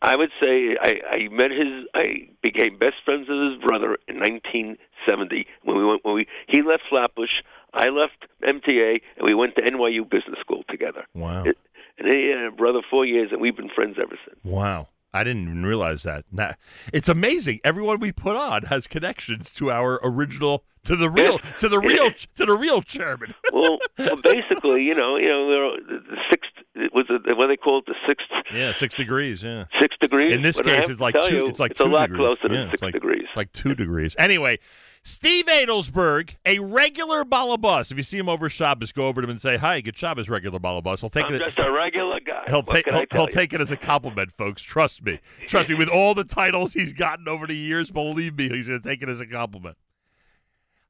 I 0.00 0.16
would 0.16 0.30
say 0.40 0.76
I, 0.80 1.00
I 1.10 1.28
met 1.28 1.50
his. 1.50 1.86
I 1.94 2.28
became 2.42 2.78
best 2.78 2.96
friends 3.04 3.28
with 3.28 3.52
his 3.52 3.60
brother 3.60 3.96
in 4.06 4.20
1970 4.20 5.46
when 5.64 5.76
we 5.76 5.84
went. 5.84 6.04
When 6.04 6.14
we 6.14 6.26
he 6.46 6.62
left 6.62 6.84
Flatbush, 6.88 7.42
I 7.74 7.88
left 7.88 8.26
MTA, 8.42 9.00
and 9.16 9.28
we 9.28 9.34
went 9.34 9.56
to 9.56 9.62
NYU 9.62 10.08
Business 10.08 10.38
School 10.40 10.62
together. 10.68 11.04
Wow. 11.14 11.44
It, 11.44 11.58
and 11.98 12.14
he 12.14 12.28
had 12.28 12.44
a 12.44 12.50
brother 12.52 12.80
four 12.88 13.04
years, 13.04 13.30
and 13.32 13.40
we've 13.40 13.56
been 13.56 13.70
friends 13.70 13.96
ever 14.00 14.16
since. 14.24 14.38
Wow. 14.44 14.88
I 15.12 15.24
didn't 15.24 15.42
even 15.44 15.64
realize 15.64 16.02
that. 16.02 16.26
Nah, 16.30 16.52
it's 16.92 17.08
amazing. 17.08 17.60
Everyone 17.64 17.98
we 17.98 18.12
put 18.12 18.36
on 18.36 18.64
has 18.64 18.86
connections 18.86 19.50
to 19.52 19.70
our 19.70 19.98
original, 20.02 20.64
to 20.84 20.96
the 20.96 21.08
real, 21.08 21.38
to 21.58 21.68
the 21.68 21.78
real, 21.78 22.10
to 22.36 22.44
the 22.44 22.56
real 22.56 22.82
chairman. 22.82 23.34
well, 23.52 23.78
well, 23.98 24.16
basically, 24.22 24.82
you 24.82 24.94
know, 24.94 25.16
you 25.16 25.28
know, 25.28 25.48
there 25.48 25.64
are 25.64 25.76
the 25.78 26.16
sixth 26.30 26.52
it 26.78 26.92
was 26.94 27.06
it 27.08 27.36
what 27.36 27.48
they 27.48 27.56
call 27.56 27.78
it 27.78 27.86
the 27.86 27.94
sixth 28.06 28.26
Yeah, 28.54 28.72
six 28.72 28.94
degrees. 28.94 29.42
Yeah. 29.42 29.64
six 29.80 29.96
degrees. 30.00 30.34
In 30.34 30.42
this 30.42 30.60
case, 30.60 30.88
it's 30.88 31.00
like 31.00 31.14
two. 31.28 31.34
you, 31.34 31.46
it's 31.48 31.58
like 31.60 31.72
it's 31.72 31.80
a 31.80 31.84
two 31.84 31.90
lot 31.90 32.08
degrees. 32.10 32.36
closer 32.38 32.54
yeah, 32.54 32.60
than 32.62 32.70
six 32.70 32.82
like, 32.82 32.94
degrees. 32.94 33.22
It's 33.28 33.36
like 33.36 33.52
two 33.52 33.74
degrees. 33.74 34.14
Anyway, 34.18 34.58
Steve 35.02 35.46
Adelsberg, 35.46 36.36
a 36.46 36.58
regular 36.58 37.24
balabus. 37.24 37.90
If 37.90 37.96
you 37.96 38.02
see 38.02 38.18
him 38.18 38.28
over 38.28 38.48
Shabbos, 38.48 38.92
go 38.92 39.06
over 39.08 39.20
to 39.20 39.26
him 39.26 39.30
and 39.30 39.40
say, 39.40 39.56
"Hi, 39.56 39.80
good 39.80 39.96
Shabbos, 39.96 40.28
regular 40.28 40.58
balabus." 40.58 41.00
He'll 41.00 41.10
take 41.10 41.26
I'm 41.26 41.34
it. 41.34 41.38
just 41.40 41.58
a 41.58 41.70
regular 41.70 42.20
guy. 42.20 42.44
He'll 42.46 42.62
What 42.62 42.74
take 42.74 42.90
he'll, 42.90 43.04
he'll 43.12 43.26
take 43.26 43.52
it 43.52 43.60
as 43.60 43.70
a 43.72 43.76
compliment, 43.76 44.32
folks. 44.32 44.62
Trust 44.62 45.04
me. 45.04 45.20
Trust 45.46 45.68
me. 45.68 45.74
With 45.74 45.88
all 45.88 46.14
the 46.14 46.24
titles 46.24 46.74
he's 46.74 46.92
gotten 46.92 47.28
over 47.28 47.46
the 47.46 47.56
years, 47.56 47.90
believe 47.90 48.36
me, 48.36 48.48
he's 48.48 48.68
going 48.68 48.80
to 48.80 48.88
take 48.88 49.02
it 49.02 49.08
as 49.08 49.20
a 49.20 49.26
compliment. 49.26 49.76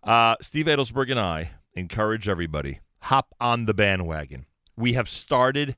Uh, 0.02 0.36
Steve 0.41 0.67
Adelsberg 0.67 1.10
and 1.10 1.20
I 1.20 1.50
encourage 1.75 2.28
everybody 2.28 2.81
hop 3.02 3.34
on 3.41 3.67
the 3.67 3.75
bandwagon. 3.75 4.47
We 4.78 4.92
have 4.92 5.08
started 5.08 5.76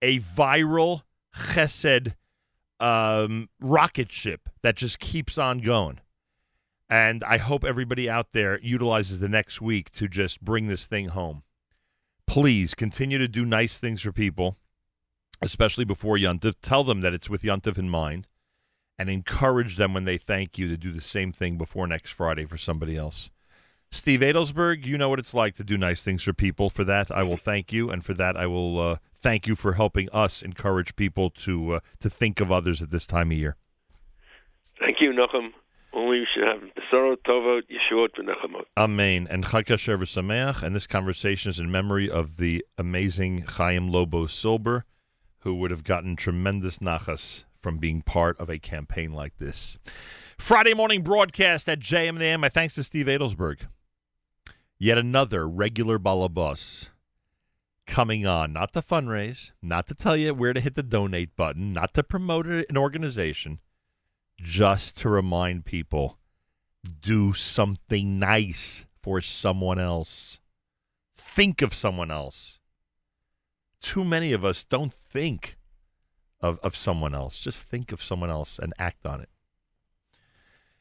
a 0.00 0.18
viral 0.20 1.02
chesed 1.36 2.14
um, 2.80 3.50
rocket 3.60 4.10
ship 4.10 4.48
that 4.62 4.76
just 4.76 4.98
keeps 4.98 5.36
on 5.36 5.58
going. 5.58 6.00
And 6.88 7.22
I 7.22 7.36
hope 7.36 7.64
everybody 7.64 8.08
out 8.08 8.28
there 8.32 8.58
utilizes 8.60 9.20
the 9.20 9.28
next 9.28 9.60
week 9.60 9.92
to 9.92 10.08
just 10.08 10.40
bring 10.40 10.68
this 10.68 10.86
thing 10.86 11.08
home. 11.08 11.42
Please 12.26 12.74
continue 12.74 13.18
to 13.18 13.28
do 13.28 13.44
nice 13.44 13.76
things 13.76 14.00
for 14.00 14.10
people, 14.10 14.56
especially 15.42 15.84
before 15.84 16.16
Yuntif. 16.16 16.54
Tell 16.62 16.82
them 16.82 17.02
that 17.02 17.12
it's 17.12 17.28
with 17.28 17.42
Yuntif 17.42 17.76
in 17.76 17.90
mind 17.90 18.26
and 18.98 19.10
encourage 19.10 19.76
them 19.76 19.92
when 19.92 20.04
they 20.04 20.16
thank 20.16 20.56
you 20.56 20.66
to 20.66 20.78
do 20.78 20.92
the 20.92 21.02
same 21.02 21.30
thing 21.30 21.58
before 21.58 21.86
next 21.86 22.12
Friday 22.12 22.46
for 22.46 22.56
somebody 22.56 22.96
else. 22.96 23.28
Steve 23.92 24.20
Adelsberg, 24.20 24.86
you 24.86 24.96
know 24.96 25.08
what 25.08 25.18
it's 25.18 25.34
like 25.34 25.56
to 25.56 25.64
do 25.64 25.76
nice 25.76 26.00
things 26.00 26.22
for 26.22 26.32
people. 26.32 26.70
For 26.70 26.84
that, 26.84 27.10
I 27.10 27.24
will 27.24 27.36
thank 27.36 27.72
you, 27.72 27.90
and 27.90 28.04
for 28.04 28.14
that, 28.14 28.36
I 28.36 28.46
will 28.46 28.78
uh, 28.78 28.96
thank 29.20 29.48
you 29.48 29.56
for 29.56 29.72
helping 29.72 30.08
us 30.10 30.42
encourage 30.42 30.94
people 30.94 31.30
to 31.30 31.74
uh, 31.74 31.80
to 31.98 32.08
think 32.08 32.40
of 32.40 32.52
others 32.52 32.80
at 32.80 32.90
this 32.90 33.06
time 33.06 33.32
of 33.32 33.38
year. 33.38 33.56
Thank 34.78 35.00
you, 35.00 35.10
Nachum. 35.12 35.48
Only 35.92 36.18
you 36.18 36.26
should 36.32 36.48
have 36.48 36.60
Besoro 36.60 37.16
Tova 37.26 37.62
Yeshuot 37.62 38.10
V'Nechamot. 38.16 38.64
Amen. 38.76 39.26
And 39.28 39.44
Chag 39.44 39.66
Kasher 39.66 39.98
V'Sameach. 39.98 40.62
And 40.62 40.74
this 40.74 40.86
conversation 40.86 41.50
is 41.50 41.58
in 41.58 41.70
memory 41.70 42.08
of 42.08 42.36
the 42.36 42.64
amazing 42.78 43.42
Chaim 43.42 43.88
Lobo 43.88 44.28
Silber, 44.28 44.84
who 45.40 45.56
would 45.56 45.72
have 45.72 45.82
gotten 45.82 46.14
tremendous 46.14 46.78
nachas 46.78 47.42
from 47.60 47.78
being 47.78 48.02
part 48.02 48.38
of 48.38 48.48
a 48.48 48.58
campaign 48.58 49.12
like 49.12 49.36
this. 49.38 49.78
Friday 50.38 50.74
morning 50.74 51.02
broadcast 51.02 51.68
at 51.68 51.80
JMM. 51.80 52.40
My 52.40 52.48
thanks 52.48 52.76
to 52.76 52.84
Steve 52.84 53.06
Adelsberg. 53.06 53.62
Yet 54.82 54.96
another 54.96 55.46
regular 55.46 55.98
balabus 55.98 56.88
coming 57.86 58.26
on, 58.26 58.54
not 58.54 58.72
to 58.72 58.80
fundraise, 58.80 59.50
not 59.60 59.86
to 59.88 59.94
tell 59.94 60.16
you 60.16 60.32
where 60.32 60.54
to 60.54 60.60
hit 60.60 60.74
the 60.74 60.82
donate 60.82 61.36
button, 61.36 61.74
not 61.74 61.92
to 61.94 62.02
promote 62.02 62.46
an 62.46 62.78
organization, 62.78 63.58
just 64.40 64.96
to 64.96 65.10
remind 65.10 65.66
people 65.66 66.16
do 67.02 67.34
something 67.34 68.18
nice 68.18 68.86
for 69.02 69.20
someone 69.20 69.78
else. 69.78 70.40
Think 71.14 71.60
of 71.60 71.74
someone 71.74 72.10
else. 72.10 72.58
Too 73.82 74.02
many 74.02 74.32
of 74.32 74.46
us 74.46 74.64
don't 74.64 74.94
think 74.94 75.58
of, 76.40 76.58
of 76.60 76.74
someone 76.74 77.14
else. 77.14 77.38
Just 77.38 77.64
think 77.64 77.92
of 77.92 78.02
someone 78.02 78.30
else 78.30 78.58
and 78.58 78.72
act 78.78 79.04
on 79.04 79.20
it. 79.20 79.28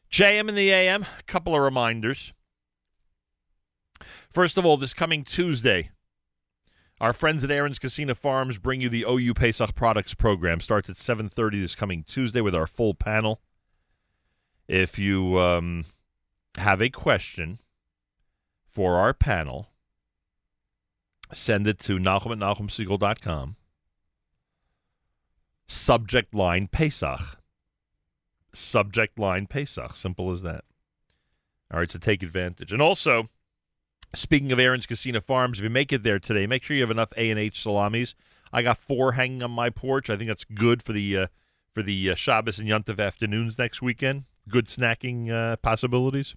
JM 0.09 0.47
in 0.47 0.55
the 0.55 0.71
AM, 0.71 1.03
a 1.03 1.23
couple 1.23 1.53
of 1.53 1.61
reminders. 1.61 2.31
First 4.29 4.57
of 4.57 4.65
all, 4.65 4.77
this 4.77 4.93
coming 4.93 5.23
Tuesday, 5.23 5.91
Our 7.01 7.13
friends 7.13 7.43
at 7.45 7.51
Aron's 7.51 7.79
Kissena 7.79 8.15
Farms 8.15 8.57
bring 8.57 8.81
you 8.81 8.89
the 8.89 9.05
OU 9.07 9.33
Pesach 9.33 9.73
Products 9.73 10.13
program. 10.13 10.59
Starts 10.59 10.89
at 10.89 10.97
7:30 10.97 11.61
this 11.61 11.75
coming 11.75 12.03
Tuesday 12.03 12.41
with 12.41 12.53
our 12.53 12.67
full 12.67 12.93
panel. 12.93 13.41
If 14.67 14.99
you 14.99 15.39
um, 15.39 15.85
have 16.57 16.81
a 16.81 16.89
question 16.89 17.59
for 18.67 18.97
our 18.97 19.13
panel, 19.13 19.69
send 21.33 21.67
it 21.67 21.79
to 21.79 21.97
Nachum 21.97 22.31
at 22.33 22.37
NachumSegal.com. 22.37 23.55
Subject 25.67 26.33
line 26.33 26.67
Pesach. 26.67 27.39
Subject 28.53 29.17
line 29.17 29.47
Pesach. 29.47 29.95
Simple 29.95 30.31
as 30.31 30.41
that. 30.41 30.65
All 31.71 31.79
right, 31.79 31.89
so 31.89 31.99
take 31.99 32.23
advantage. 32.23 32.73
And 32.73 32.81
also, 32.81 33.29
speaking 34.13 34.51
of 34.51 34.59
Aron's 34.59 34.85
Kissena 34.85 35.23
Farms, 35.23 35.59
if 35.59 35.63
you 35.63 35.69
make 35.69 35.93
it 35.93 36.03
there 36.03 36.19
today, 36.19 36.47
make 36.47 36.63
sure 36.63 36.75
you 36.75 36.83
have 36.83 36.91
enough 36.91 37.13
A 37.17 37.29
and 37.29 37.39
H 37.39 37.61
salamis. 37.61 38.15
I 38.51 38.61
got 38.61 38.77
four 38.77 39.13
hanging 39.13 39.43
on 39.43 39.51
my 39.51 39.69
porch. 39.69 40.09
I 40.09 40.17
think 40.17 40.27
that's 40.27 40.43
good 40.43 40.81
for 40.81 40.93
the 40.93 41.17
uh, 41.17 41.27
for 41.73 41.83
the 41.83 42.11
uh, 42.11 42.15
Shabbos 42.15 42.59
and 42.59 42.67
Yontif 42.67 42.99
afternoons 42.99 43.57
next 43.57 43.81
weekend. 43.81 44.25
Good 44.47 44.65
snacking 44.65 45.29
uh, 45.29 45.57
possibilities. 45.57 46.35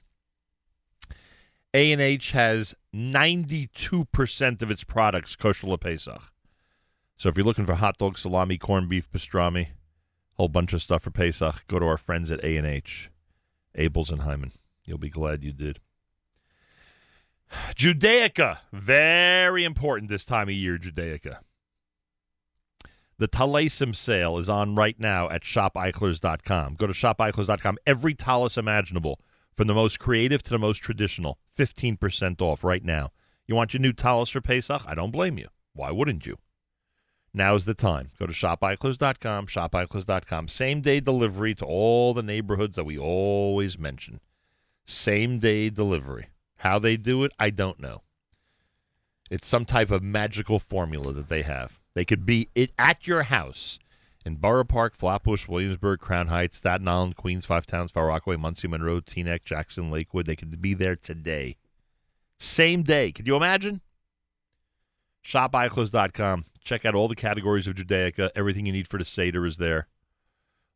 A 1.73 1.91
and 1.91 2.02
H 2.02 2.33
has 2.33 2.75
ninety 2.92 3.68
two 3.68 4.05
percent 4.07 4.60
of 4.60 4.70
its 4.70 4.84
products 4.84 5.36
kosher 5.36 5.76
Pesach. 5.78 6.31
So 7.17 7.28
if 7.28 7.36
you're 7.36 7.47
looking 7.47 7.67
for 7.67 7.75
hot 7.75 7.99
dog, 7.99 8.18
salami, 8.18 8.59
corned 8.59 8.89
beef, 8.89 9.10
pastrami, 9.10 9.62
a 9.62 9.68
whole 10.34 10.49
bunch 10.49 10.73
of 10.73 10.83
stuff 10.83 11.02
for 11.02 11.10
Pesach, 11.10 11.65
go 11.68 11.78
to 11.78 11.86
our 11.86 11.97
friends 11.97 12.31
at 12.31 12.44
A 12.44 12.57
and 12.57 12.67
H, 12.67 13.10
Abeles 13.78 14.10
and 14.10 14.23
Heymann. 14.23 14.52
You'll 14.84 14.99
be 14.99 15.09
glad 15.09 15.44
you 15.44 15.52
did. 15.52 15.78
Judaica, 17.77 18.59
very 18.73 19.65
important 19.65 20.09
this 20.09 20.25
time 20.25 20.49
of 20.49 20.55
year, 20.55 20.79
Judaica. 20.79 21.39
The 23.19 23.29
Talasim 23.29 23.95
sale 23.95 24.39
is 24.39 24.49
on 24.49 24.75
right 24.75 24.99
now 24.99 25.29
at 25.31 25.43
shopeichlers.com. 25.43 26.75
Go 26.75 26.87
to 26.87 26.93
shopeichlers.com. 26.93 27.79
Every 27.87 28.15
talis 28.15 28.59
imaginable, 28.59 29.21
from 29.57 29.69
the 29.69 29.75
most 29.75 30.01
creative 30.01 30.43
to 30.43 30.51
the 30.51 30.59
most 30.59 30.79
traditional, 30.79 31.39
15% 31.57 32.41
off 32.41 32.65
right 32.65 32.85
now. 32.85 33.13
You 33.47 33.55
want 33.55 33.75
your 33.75 33.81
new 33.81 33.93
talis 33.93 34.31
for 34.31 34.41
Pesach? 34.41 34.83
I 34.87 34.95
don't 34.95 35.13
blame 35.13 35.39
you. 35.39 35.49
Why 35.75 35.91
wouldn't 35.91 36.27
you? 36.27 36.39
Now's 37.35 37.65
the 37.65 37.75
time. 37.75 38.11
Go 38.19 38.27
to 38.27 38.33
shopeichlers.com, 38.33 39.47
shopeichlers.com. 39.47 40.49
Same 40.49 40.81
day 40.81 41.01
delivery 41.01 41.55
to 41.55 41.65
all 41.65 42.15
the 42.15 42.23
neighborhoods 42.23 42.77
that 42.77 42.85
we 42.85 42.99
always 42.99 43.79
mention. 43.79 44.21
Same 44.85 45.39
day 45.39 45.71
delivery. 45.71 46.27
How 46.62 46.78
they 46.78 46.97
do 46.97 47.24
it, 47.24 47.32
I 47.41 47.50
don't 47.50 47.81
know. 47.81 48.02
It's 49.28 49.49
some 49.49 49.65
type 49.65 49.91
of 49.91 50.00
magical 50.00 50.60
formula 50.60 51.12
that 51.12 51.28
they 51.28 51.42
have. 51.42 51.81
They 51.94 52.05
could 52.05 52.24
be 52.24 52.50
it 52.55 52.70
at 52.78 53.05
your 53.05 53.24
house 53.24 53.81
in 54.24 54.36
Borough 54.36 54.62
Park, 54.62 54.97
Flatbush, 54.97 55.49
Williamsburg, 55.49 55.99
Crown 55.99 56.28
Heights, 56.28 56.58
Staten 56.58 56.86
Island, 56.86 57.16
Queens, 57.16 57.47
Five 57.47 57.66
Towns, 57.66 57.91
Far 57.91 58.07
Rockaway, 58.07 58.36
Monsey, 58.36 58.68
Monroe, 58.68 59.00
Teaneck, 59.00 59.42
Jackson, 59.42 59.91
Lakewood. 59.91 60.26
They 60.26 60.36
could 60.36 60.62
be 60.62 60.73
there 60.73 60.94
today. 60.94 61.57
Same 62.39 62.84
day. 62.84 63.10
Could 63.10 63.26
you 63.26 63.34
imagine? 63.34 63.81
ShopEichlers.com. 65.24 66.44
Check 66.62 66.84
out 66.84 66.94
all 66.94 67.08
the 67.08 67.16
categories 67.16 67.66
of 67.66 67.74
Judaica. 67.74 68.31
Everything 68.36 68.66
you 68.66 68.73
need 68.73 68.86
for 68.86 68.99
the 68.99 69.05
Seder 69.05 69.44
is 69.47 69.57
there. 69.57 69.89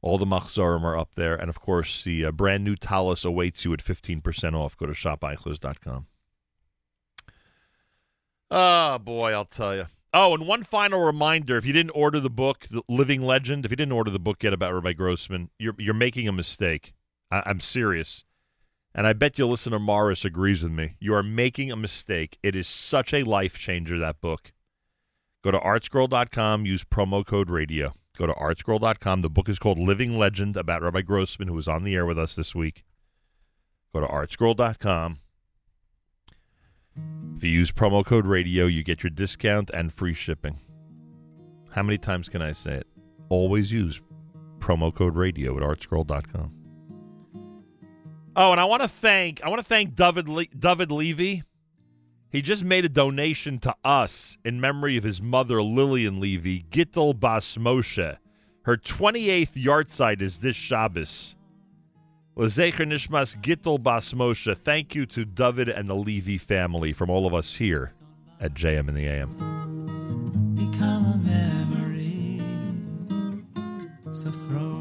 All 0.02 0.18
the 0.18 0.26
machzorim 0.26 0.82
are 0.82 0.96
up 0.96 1.14
there. 1.14 1.34
And, 1.34 1.48
of 1.48 1.60
course, 1.60 2.02
the 2.02 2.26
uh, 2.26 2.32
brand 2.32 2.64
new 2.64 2.76
Talis 2.76 3.24
awaits 3.24 3.64
you 3.64 3.72
at 3.72 3.84
15% 3.84 4.54
off. 4.54 4.76
Go 4.76 4.86
to 4.86 4.92
ShopEichlers.com. 4.92 6.06
Oh, 8.50 8.98
boy, 8.98 9.32
I'll 9.32 9.44
tell 9.44 9.74
you. 9.74 9.86
Oh, 10.18 10.32
and 10.32 10.46
one 10.46 10.62
final 10.62 11.04
reminder: 11.04 11.58
if 11.58 11.66
you 11.66 11.74
didn't 11.74 11.90
order 11.90 12.20
the 12.20 12.30
book, 12.30 12.66
The 12.70 12.82
Living 12.88 13.20
Legend, 13.20 13.66
if 13.66 13.70
you 13.70 13.76
didn't 13.76 13.92
order 13.92 14.10
the 14.10 14.18
book 14.18 14.42
yet 14.42 14.54
about 14.54 14.72
Rabbi 14.72 14.94
Grossman, 14.94 15.50
you're 15.58 15.74
you're 15.78 15.92
making 15.92 16.26
a 16.26 16.32
mistake. 16.32 16.94
I, 17.30 17.42
I'm 17.44 17.60
serious, 17.60 18.24
and 18.94 19.06
I 19.06 19.12
bet 19.12 19.36
you 19.36 19.46
listener 19.46 19.78
Morris 19.78 20.24
agrees 20.24 20.62
with 20.62 20.72
me. 20.72 20.96
You 21.00 21.12
are 21.14 21.22
making 21.22 21.70
a 21.70 21.76
mistake. 21.76 22.38
It 22.42 22.56
is 22.56 22.66
such 22.66 23.12
a 23.12 23.24
life 23.24 23.58
changer. 23.58 23.98
That 23.98 24.22
book. 24.22 24.52
Go 25.46 25.52
to 25.52 25.60
artscroll.com. 25.60 26.66
Use 26.66 26.82
promo 26.82 27.24
code 27.24 27.50
radio. 27.50 27.94
Go 28.18 28.26
to 28.26 28.32
artscroll.com. 28.32 29.22
The 29.22 29.30
book 29.30 29.48
is 29.48 29.60
called 29.60 29.78
Living 29.78 30.18
Legend 30.18 30.56
about 30.56 30.82
Rabbi 30.82 31.02
Grossman, 31.02 31.46
who 31.46 31.54
was 31.54 31.68
on 31.68 31.84
the 31.84 31.94
air 31.94 32.04
with 32.04 32.18
us 32.18 32.34
this 32.34 32.52
week. 32.52 32.82
Go 33.94 34.00
to 34.00 34.08
artscroll.com. 34.08 35.18
If 37.36 37.44
you 37.44 37.50
use 37.50 37.70
promo 37.70 38.04
code 38.04 38.26
radio, 38.26 38.66
you 38.66 38.82
get 38.82 39.04
your 39.04 39.10
discount 39.10 39.70
and 39.70 39.92
free 39.92 40.14
shipping. 40.14 40.58
How 41.70 41.84
many 41.84 41.98
times 41.98 42.28
can 42.28 42.42
I 42.42 42.50
say 42.50 42.72
it? 42.72 42.88
Always 43.28 43.70
use 43.70 44.00
promo 44.58 44.92
code 44.92 45.14
radio 45.14 45.56
at 45.56 45.62
artscroll.com. 45.62 46.52
Oh, 48.34 48.50
and 48.50 48.60
I 48.60 48.64
want 48.64 48.82
to 48.82 48.88
thank 48.88 49.44
I 49.44 49.48
want 49.48 49.60
to 49.60 49.64
thank 49.64 49.94
David 49.94 50.28
Le- 50.28 50.46
David 50.46 50.90
Levy. 50.90 51.44
He 52.36 52.42
just 52.42 52.64
made 52.64 52.84
a 52.84 52.90
donation 52.90 53.58
to 53.60 53.74
us 53.82 54.36
in 54.44 54.60
memory 54.60 54.98
of 54.98 55.04
his 55.04 55.22
mother 55.22 55.62
Lillian 55.62 56.20
Levy, 56.20 56.66
Gittel 56.70 57.18
Bas 57.18 57.56
Moshe. 57.56 58.18
Her 58.64 58.76
28th 58.76 59.54
yahrzeit 59.54 60.20
is 60.20 60.40
this 60.40 60.54
Shabbos. 60.54 61.34
Lezecher 62.36 62.86
Nishmas 62.86 63.40
Gittel 63.40 63.82
Bas 63.82 64.12
Moshe. 64.12 64.54
Thank 64.54 64.94
you 64.94 65.06
to 65.06 65.24
David 65.24 65.70
and 65.70 65.88
the 65.88 65.94
Levy 65.94 66.36
family 66.36 66.92
from 66.92 67.08
all 67.08 67.26
of 67.26 67.32
us 67.32 67.54
here 67.54 67.94
at 68.38 68.52
JM 68.52 68.86
in 68.86 68.94
the 68.94 69.06
AM. 69.06 69.30
become 70.54 71.06
a 71.06 71.16
memory. 71.16 72.42
So 74.12 74.30
throw 74.30 74.75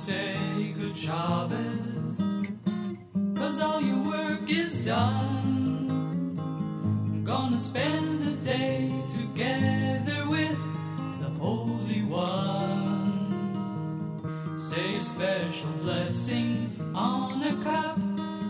say 0.00 0.72
good 0.78 0.96
Shabbos. 0.96 2.22
Cause 3.36 3.60
all 3.60 3.82
your 3.82 4.02
work 4.02 4.48
is 4.48 4.80
done. 4.80 6.38
I'm 6.40 7.22
Gonna 7.22 7.58
spend 7.58 8.24
a 8.26 8.36
day 8.36 8.90
together 9.10 10.26
with 10.30 10.58
the 11.20 11.28
Holy 11.38 12.02
One. 12.04 12.96
Say 14.58 14.96
a 14.96 15.02
special 15.02 15.72
blessing 15.82 16.70
on 16.94 17.42
a 17.42 17.62
cup 17.62 17.98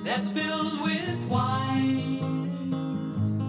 that's 0.05 0.31
filled 0.31 0.83
with 0.83 1.19
wine. 1.29 2.21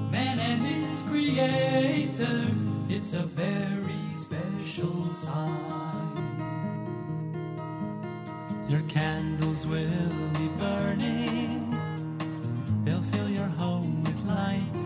Man 0.09 0.39
and 0.39 0.59
his 0.65 1.05
creator, 1.05 2.47
it's 2.89 3.13
a 3.13 3.21
very 3.21 4.15
special 4.15 5.05
sign. 5.09 5.81
Your 8.72 8.82
candles 8.88 9.67
will 9.67 10.30
be 10.40 10.48
burning, 10.58 11.77
they'll 12.85 13.01
fill 13.11 13.30
your 13.30 13.51
home 13.59 14.01
with 14.06 14.25
light. 14.25 14.77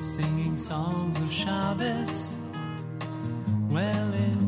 Singing 0.00 0.58
songs 0.58 1.20
of 1.20 1.30
Shabbos 1.30 2.32
well 3.70 4.12
into 4.12 4.39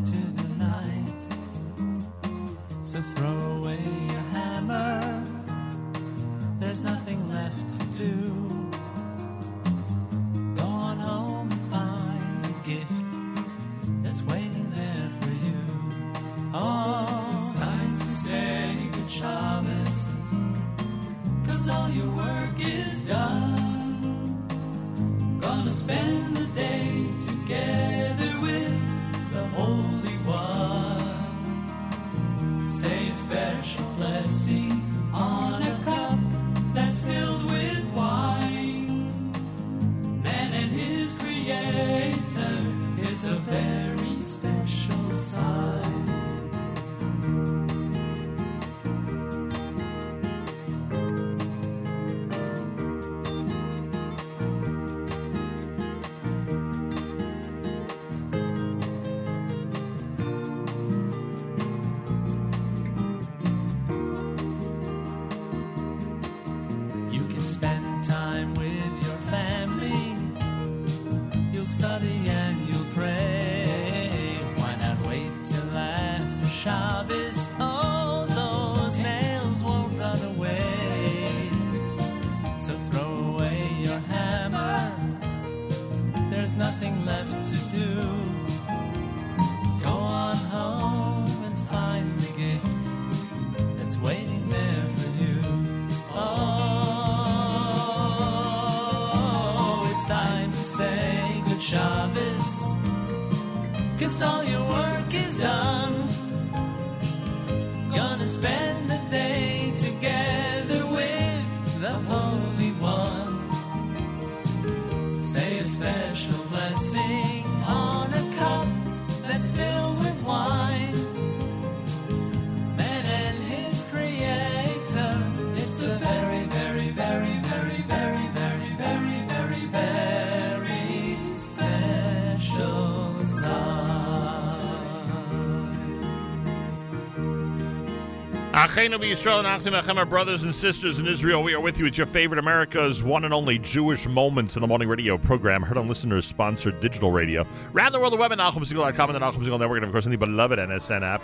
Achenu 138.93 139.11
Yisrael 139.11 139.89
and 139.89 139.99
our 139.99 140.05
brothers 140.05 140.43
and 140.43 140.55
sisters 140.55 140.99
in 140.99 141.09
Israel. 141.09 141.43
We 141.43 141.55
are 141.55 141.61
with 141.61 141.79
you 141.79 141.87
at 141.87 141.97
your 141.97 142.07
favorite 142.07 142.39
America's 142.39 143.03
one 143.03 143.25
and 143.25 143.33
only 143.33 143.59
Jewish 143.59 144.07
Moments 144.07 144.57
in 144.57 144.61
the 144.61 144.67
Morning 144.67 144.87
radio 144.87 145.17
program, 145.17 145.63
heard 145.63 145.79
on 145.79 145.89
listeners 145.89 146.27
sponsored 146.27 146.79
digital 146.83 147.11
radio. 147.11 147.47
Around 147.75 147.93
the 147.93 148.01
world, 148.01 148.13
the 148.13 148.19
web 148.19 148.33
at 148.33 148.39
NachumSegal.com 148.39 149.15
and 149.15 149.23
the 149.23 149.31
Segal 149.41 149.59
Network, 149.59 149.79
and 149.79 149.87
of 149.87 149.93
course, 149.93 150.05
in 150.05 150.11
the 150.11 150.19
beloved 150.19 150.59
NSN 150.59 151.03
app. 151.03 151.23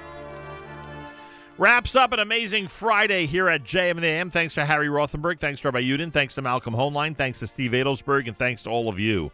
Wraps 1.58 1.94
up 1.94 2.12
an 2.12 2.20
amazing 2.20 2.68
Friday 2.68 3.26
here 3.26 3.50
at 3.50 3.64
JM 3.64 3.90
in 3.90 4.00
the 4.00 4.08
AM. 4.08 4.30
Thanks 4.30 4.54
to 4.54 4.64
Harry 4.64 4.88
Rothenberg. 4.88 5.38
Thanks 5.38 5.60
to 5.60 5.68
Rabbi 5.68 5.82
Yudin. 5.82 6.10
Thanks 6.10 6.36
to 6.36 6.42
Malcolm 6.42 6.72
Hoenlein. 6.72 7.18
Thanks 7.18 7.40
to 7.40 7.46
Steve 7.46 7.72
Adelsberg. 7.72 8.28
And 8.28 8.38
thanks 8.38 8.62
to 8.62 8.70
all 8.70 8.88
of 8.88 8.98
you. 8.98 9.30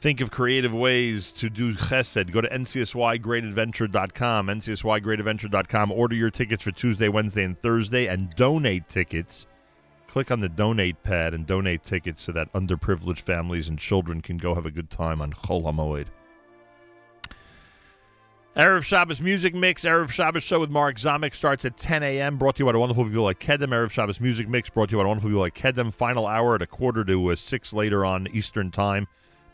Think 0.00 0.20
of 0.20 0.30
creative 0.30 0.72
ways 0.72 1.32
to 1.32 1.50
do 1.50 1.74
chesed. 1.74 2.30
Go 2.30 2.40
to 2.40 2.48
ncsygreatadventure.com, 2.48 4.46
ncsygreatadventure.com. 4.46 5.92
Order 5.92 6.14
your 6.14 6.30
tickets 6.30 6.62
for 6.62 6.70
Tuesday, 6.70 7.08
Wednesday, 7.08 7.42
and 7.42 7.58
Thursday, 7.58 8.06
and 8.06 8.32
donate 8.36 8.86
tickets. 8.88 9.48
Click 10.06 10.30
on 10.30 10.38
the 10.38 10.48
donate 10.48 11.02
pad 11.02 11.34
and 11.34 11.46
donate 11.46 11.82
tickets 11.82 12.22
so 12.22 12.30
that 12.32 12.52
underprivileged 12.52 13.18
families 13.18 13.68
and 13.68 13.76
children 13.78 14.20
can 14.20 14.38
go 14.38 14.54
have 14.54 14.66
a 14.66 14.70
good 14.70 14.88
time 14.88 15.20
on 15.20 15.32
Chol 15.32 15.64
HaMoed. 15.64 16.06
Erev 18.56 18.84
Shabbos 18.84 19.20
Music 19.20 19.54
Mix, 19.54 19.84
Erev 19.84 20.10
Shabbos 20.10 20.42
Show 20.42 20.60
with 20.60 20.70
Mark 20.70 20.96
Zamek 20.96 21.34
starts 21.34 21.64
at 21.64 21.76
10 21.76 22.02
a.m. 22.04 22.38
Brought 22.38 22.56
to 22.56 22.60
you 22.60 22.66
by 22.66 22.72
the 22.72 22.78
wonderful 22.78 23.04
people 23.04 23.24
like 23.24 23.40
Kedem. 23.40 23.68
Erev 23.68 23.90
Shabbos 23.90 24.20
Music 24.20 24.48
Mix 24.48 24.70
brought 24.70 24.90
to 24.90 24.92
you 24.92 24.98
by 24.98 25.04
the 25.04 25.08
wonderful 25.08 25.30
people 25.30 25.42
like 25.42 25.54
Kedem. 25.54 25.92
Final 25.92 26.26
hour 26.26 26.54
at 26.54 26.62
a 26.62 26.66
quarter 26.66 27.04
to 27.04 27.32
uh, 27.32 27.36
6 27.36 27.72
later 27.72 28.04
on 28.04 28.28
Eastern 28.32 28.70
Time. 28.70 29.08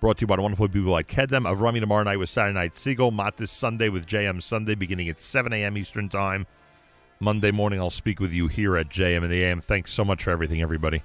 Brought 0.05 0.19
to 0.19 0.25
you 0.25 0.27
by 0.27 0.37
the 0.37 0.43
wonderful 0.43 0.69
people 0.69 0.93
like 0.93 1.09
Kedem. 1.09 1.51
Avrami 1.51 1.81
tomorrow 1.81 2.03
night 2.03 2.19
with 2.19 2.29
Saturday 2.29 2.53
Night 2.53 2.75
Segal. 2.75 3.11
Matis 3.11 3.49
Sunday 3.49 3.89
with 3.89 4.05
JM 4.07 4.43
Sunday 4.43 4.75
beginning 4.75 5.09
at 5.09 5.19
7 5.19 5.51
a.m. 5.55 5.79
Eastern 5.79 6.11
Time. 6.11 6.47
Monday 7.21 7.51
morning 7.51 7.81
I'll 7.81 7.89
speak 7.89 8.21
with 8.21 8.31
you 8.31 8.47
here 8.49 8.77
at 8.77 8.91
JM 8.91 9.25
in 9.25 9.31
the 9.31 9.43
AM. 9.43 9.63
Thanks 9.63 9.95
so 9.95 10.05
much 10.05 10.25
for 10.25 10.31
everything, 10.31 10.61
everybody. 10.61 11.03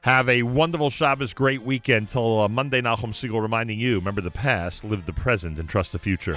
Have 0.00 0.28
a 0.28 0.42
wonderful 0.42 0.90
Shabbos, 0.90 1.32
great 1.32 1.62
weekend. 1.62 2.08
Till 2.08 2.40
uh, 2.40 2.48
Monday, 2.48 2.82
Nachum 2.82 3.12
Segal 3.12 3.40
reminding 3.40 3.78
you, 3.78 3.94
remember 3.94 4.20
the 4.20 4.32
past, 4.32 4.82
live 4.82 5.06
the 5.06 5.12
present, 5.12 5.56
and 5.56 5.68
trust 5.68 5.92
the 5.92 6.00
future. 6.00 6.34